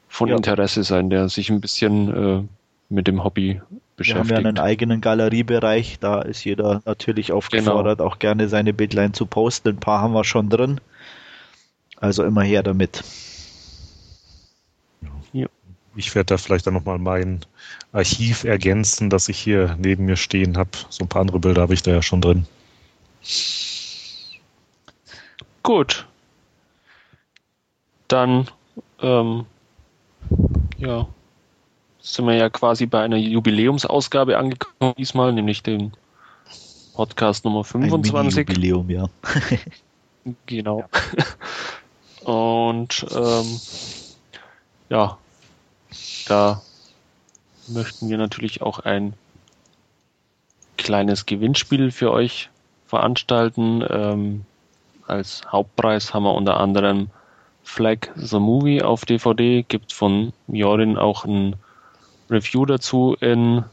von 0.08 0.28
Ja. 0.28 0.36
Interesse 0.36 0.84
sein, 0.84 1.10
der 1.10 1.28
sich 1.28 1.50
ein 1.50 1.60
bisschen 1.60 2.14
äh, 2.14 2.42
mit 2.88 3.06
dem 3.06 3.24
Hobby 3.24 3.46
Wir 3.46 3.58
haben 3.58 3.72
ja 3.72 3.80
beschäftigt. 3.96 4.38
einen 4.38 4.58
eigenen 4.58 5.00
Galeriebereich, 5.00 5.98
da 6.00 6.22
ist 6.22 6.44
jeder 6.44 6.82
natürlich 6.84 7.32
aufgefordert, 7.32 8.00
auch 8.00 8.18
gerne 8.18 8.48
seine 8.48 8.72
Bildlein 8.72 9.12
zu 9.14 9.26
posten. 9.26 9.70
Ein 9.70 9.80
paar 9.80 10.00
haben 10.00 10.14
wir 10.14 10.24
schon 10.24 10.48
drin. 10.48 10.80
Also 11.96 12.24
immer 12.24 12.42
her 12.42 12.62
damit. 12.62 13.02
Ich 15.98 16.14
werde 16.14 16.26
da 16.26 16.36
vielleicht 16.36 16.66
dann 16.66 16.74
nochmal 16.74 16.98
mein 16.98 17.40
Archiv 17.92 18.44
ergänzen, 18.44 19.08
das 19.08 19.30
ich 19.30 19.38
hier 19.38 19.76
neben 19.80 20.04
mir 20.04 20.16
stehen 20.16 20.58
habe. 20.58 20.70
So 20.90 21.04
ein 21.04 21.08
paar 21.08 21.22
andere 21.22 21.40
Bilder 21.40 21.62
habe 21.62 21.72
ich 21.72 21.82
da 21.82 21.90
ja 21.90 22.02
schon 22.02 22.20
drin. 22.20 22.46
Gut. 25.62 26.06
Dann, 28.08 28.48
ähm, 29.00 29.46
ja, 30.78 31.06
sind 32.00 32.26
wir 32.26 32.34
ja 32.34 32.48
quasi 32.48 32.86
bei 32.86 33.02
einer 33.02 33.16
Jubiläumsausgabe 33.16 34.38
angekommen 34.38 34.94
diesmal, 34.96 35.32
nämlich 35.32 35.62
dem 35.62 35.92
Podcast 36.94 37.44
Nummer 37.44 37.60
Ein 37.60 37.64
25. 37.64 38.48
Mini-Jubiläum, 38.48 38.90
ja. 38.90 39.08
Genau. 40.46 40.84
Und 42.24 43.06
ähm, 43.14 43.60
ja, 44.88 45.18
da 46.26 46.62
möchten 47.68 48.08
wir 48.08 48.18
natürlich 48.18 48.60
auch 48.62 48.80
ein 48.80 49.12
kleines 50.76 51.26
Gewinnspiel 51.26 51.92
für 51.92 52.10
euch 52.10 52.50
veranstalten. 52.86 53.84
Ähm, 53.88 54.44
als 55.06 55.42
Hauptpreis 55.50 56.12
haben 56.12 56.24
wir 56.24 56.34
unter 56.34 56.58
anderem 56.58 57.10
Flag 57.66 58.08
the 58.14 58.38
Movie 58.38 58.80
auf 58.80 59.04
DVD. 59.04 59.62
Gibt 59.64 59.92
von 59.92 60.32
Jorin 60.46 60.96
auch 60.96 61.24
ein 61.24 61.56
Review 62.30 62.64
dazu 62.64 63.16
in, 63.20 63.64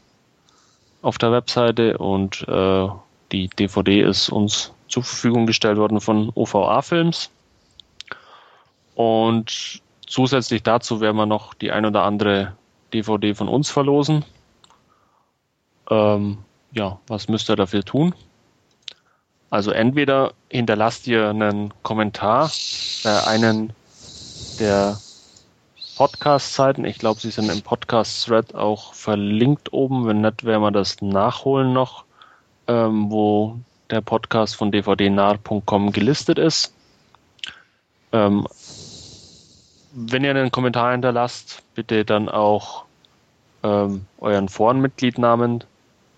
auf 1.00 1.16
der 1.16 1.32
Webseite 1.32 1.96
und 1.98 2.46
äh, 2.48 2.88
die 3.32 3.48
DVD 3.48 4.02
ist 4.02 4.28
uns 4.28 4.72
zur 4.88 5.04
Verfügung 5.04 5.46
gestellt 5.46 5.78
worden 5.78 6.00
von 6.00 6.30
OVA 6.34 6.82
Films. 6.82 7.30
Und 8.94 9.80
zusätzlich 10.06 10.62
dazu 10.62 11.00
werden 11.00 11.16
wir 11.16 11.26
noch 11.26 11.54
die 11.54 11.70
ein 11.70 11.86
oder 11.86 12.02
andere 12.02 12.52
DVD 12.92 13.34
von 13.34 13.48
uns 13.48 13.70
verlosen. 13.70 14.24
Ähm, 15.88 16.38
ja, 16.72 16.98
was 17.06 17.28
müsst 17.28 17.48
ihr 17.48 17.56
dafür 17.56 17.84
tun? 17.84 18.14
Also 19.50 19.70
entweder 19.70 20.34
hinterlasst 20.50 21.06
ihr 21.06 21.28
einen 21.28 21.72
Kommentar 21.82 22.50
bei 23.04 23.24
einen 23.24 23.72
der 24.58 24.98
Podcast-Seiten. 25.96 26.84
Ich 26.84 26.98
glaube, 26.98 27.20
sie 27.20 27.30
sind 27.30 27.50
im 27.50 27.62
Podcast-Thread 27.62 28.54
auch 28.54 28.94
verlinkt 28.94 29.72
oben. 29.72 30.06
Wenn 30.06 30.20
nicht, 30.20 30.44
werden 30.44 30.62
wir 30.62 30.70
das 30.70 31.00
nachholen 31.02 31.72
noch, 31.72 32.04
ähm, 32.66 33.10
wo 33.10 33.58
der 33.90 34.00
Podcast 34.00 34.56
von 34.56 34.72
dvdnar.com 34.72 35.92
gelistet 35.92 36.38
ist. 36.38 36.74
Ähm, 38.12 38.46
wenn 39.92 40.24
ihr 40.24 40.30
einen 40.30 40.50
Kommentar 40.50 40.92
hinterlasst, 40.92 41.62
bitte 41.74 42.04
dann 42.04 42.28
auch 42.28 42.84
ähm, 43.62 44.06
euren 44.18 44.48
Forenmitgliednamen 44.48 45.64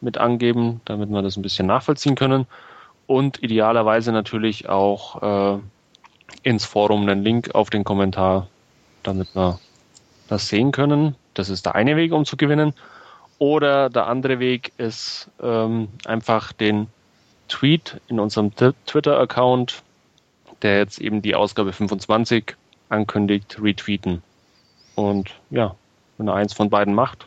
mit 0.00 0.18
angeben, 0.18 0.80
damit 0.84 1.10
wir 1.10 1.22
das 1.22 1.36
ein 1.36 1.42
bisschen 1.42 1.66
nachvollziehen 1.66 2.14
können. 2.14 2.46
Und 3.06 3.42
idealerweise 3.42 4.12
natürlich 4.12 4.68
auch 4.68 5.56
äh, 5.56 5.58
ins 6.42 6.64
Forum 6.64 7.02
einen 7.02 7.22
Link 7.22 7.54
auf 7.54 7.70
den 7.70 7.84
Kommentar, 7.84 8.48
damit 9.02 9.34
wir 9.34 9.58
das 10.28 10.48
sehen 10.48 10.72
können. 10.72 11.14
Das 11.34 11.48
ist 11.48 11.66
der 11.66 11.74
eine 11.74 11.96
Weg, 11.96 12.12
um 12.12 12.24
zu 12.24 12.36
gewinnen. 12.36 12.74
Oder 13.38 13.90
der 13.90 14.06
andere 14.06 14.38
Weg 14.38 14.72
ist 14.78 15.28
ähm, 15.42 15.88
einfach 16.06 16.52
den 16.52 16.88
Tweet 17.48 18.00
in 18.08 18.18
unserem 18.18 18.52
Twitter-Account, 18.54 19.82
der 20.62 20.78
jetzt 20.78 21.00
eben 21.00 21.22
die 21.22 21.34
Ausgabe 21.34 21.72
25 21.72 22.56
ankündigt, 22.88 23.60
retweeten. 23.62 24.22
Und 24.94 25.30
ja, 25.50 25.74
wenn 26.16 26.28
er 26.28 26.34
eins 26.34 26.54
von 26.54 26.70
beiden 26.70 26.94
macht, 26.94 27.26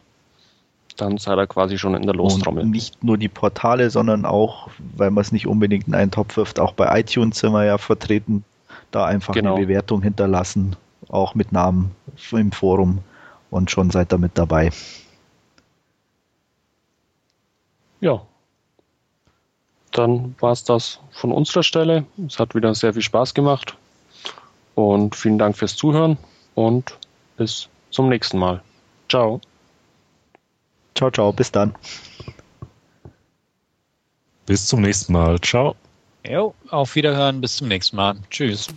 dann 0.98 1.18
seid 1.18 1.38
ihr 1.38 1.48
quasi 1.48 1.78
schon 1.78 1.96
in 1.96 2.04
der 2.04 2.16
Lostrommel. 2.16 2.64
Und 2.64 2.72
nicht 2.72 3.04
nur 3.04 3.18
die 3.18 3.30
Portale, 3.30 3.90
sondern 3.90 4.26
auch, 4.26 4.70
weil 4.98 5.12
man 5.12 5.22
es 5.22 5.32
nicht 5.32 5.48
unbedingt 5.48 5.88
in 5.88 5.96
einen 5.96 6.12
Topf 6.12 6.36
wirft, 6.38 6.60
auch 6.60 6.74
bei 6.74 7.00
iTunes 7.00 7.40
sind 7.40 7.54
wir 7.54 7.66
ja 7.66 7.78
vertreten, 7.78 8.44
da 8.92 9.06
einfach 9.06 9.34
Genau. 9.34 9.56
eine 9.56 9.66
Bewertung 9.66 10.02
hinterlassen, 10.02 10.76
auch 11.10 11.36
mit 11.36 11.52
Namen 11.52 11.96
im 12.32 12.52
Forum 12.52 13.00
und 13.52 13.72
schon 13.72 13.90
seid 13.90 14.14
ihr 14.14 14.18
mit 14.18 14.38
dabei. 14.38 14.72
Ja. 18.02 18.22
Dann 19.92 20.36
war 20.40 20.52
es 20.52 20.64
das 20.64 21.00
von 21.12 21.32
unserer 21.32 21.64
Stelle. 21.64 22.06
Es 22.26 22.40
hat 22.40 22.56
wieder 22.56 22.74
sehr 22.76 22.94
viel 22.94 23.02
Spaß 23.02 23.34
gemacht. 23.34 23.76
Und 24.76 25.16
vielen 25.16 25.38
Dank 25.38 25.58
fürs 25.58 25.76
Zuhören 25.76 26.18
und 26.56 26.98
bis 27.38 27.68
zum 27.90 28.08
nächsten 28.08 28.38
Mal. 28.38 28.62
Ciao. 29.10 29.42
Ciao, 30.96 31.12
ciao, 31.12 31.34
bis 31.34 31.52
dann. 31.52 31.76
Bis 34.46 34.66
zum 34.68 34.82
nächsten 34.82 35.14
Mal. 35.14 35.40
Ciao. 35.42 35.76
Jo, 36.28 36.54
auf 36.70 36.96
Wiederhören, 36.96 37.42
bis 37.42 37.58
zum 37.58 37.68
nächsten 37.68 37.96
Mal. 37.96 38.16
Tschüss. 38.30 38.68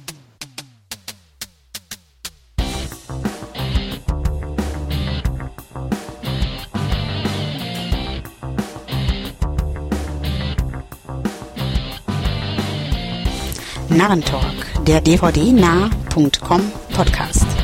Narrentalk, 13.88 14.84
der 14.86 15.00
dvdnah.com 15.00 16.72
Podcast. 16.94 17.61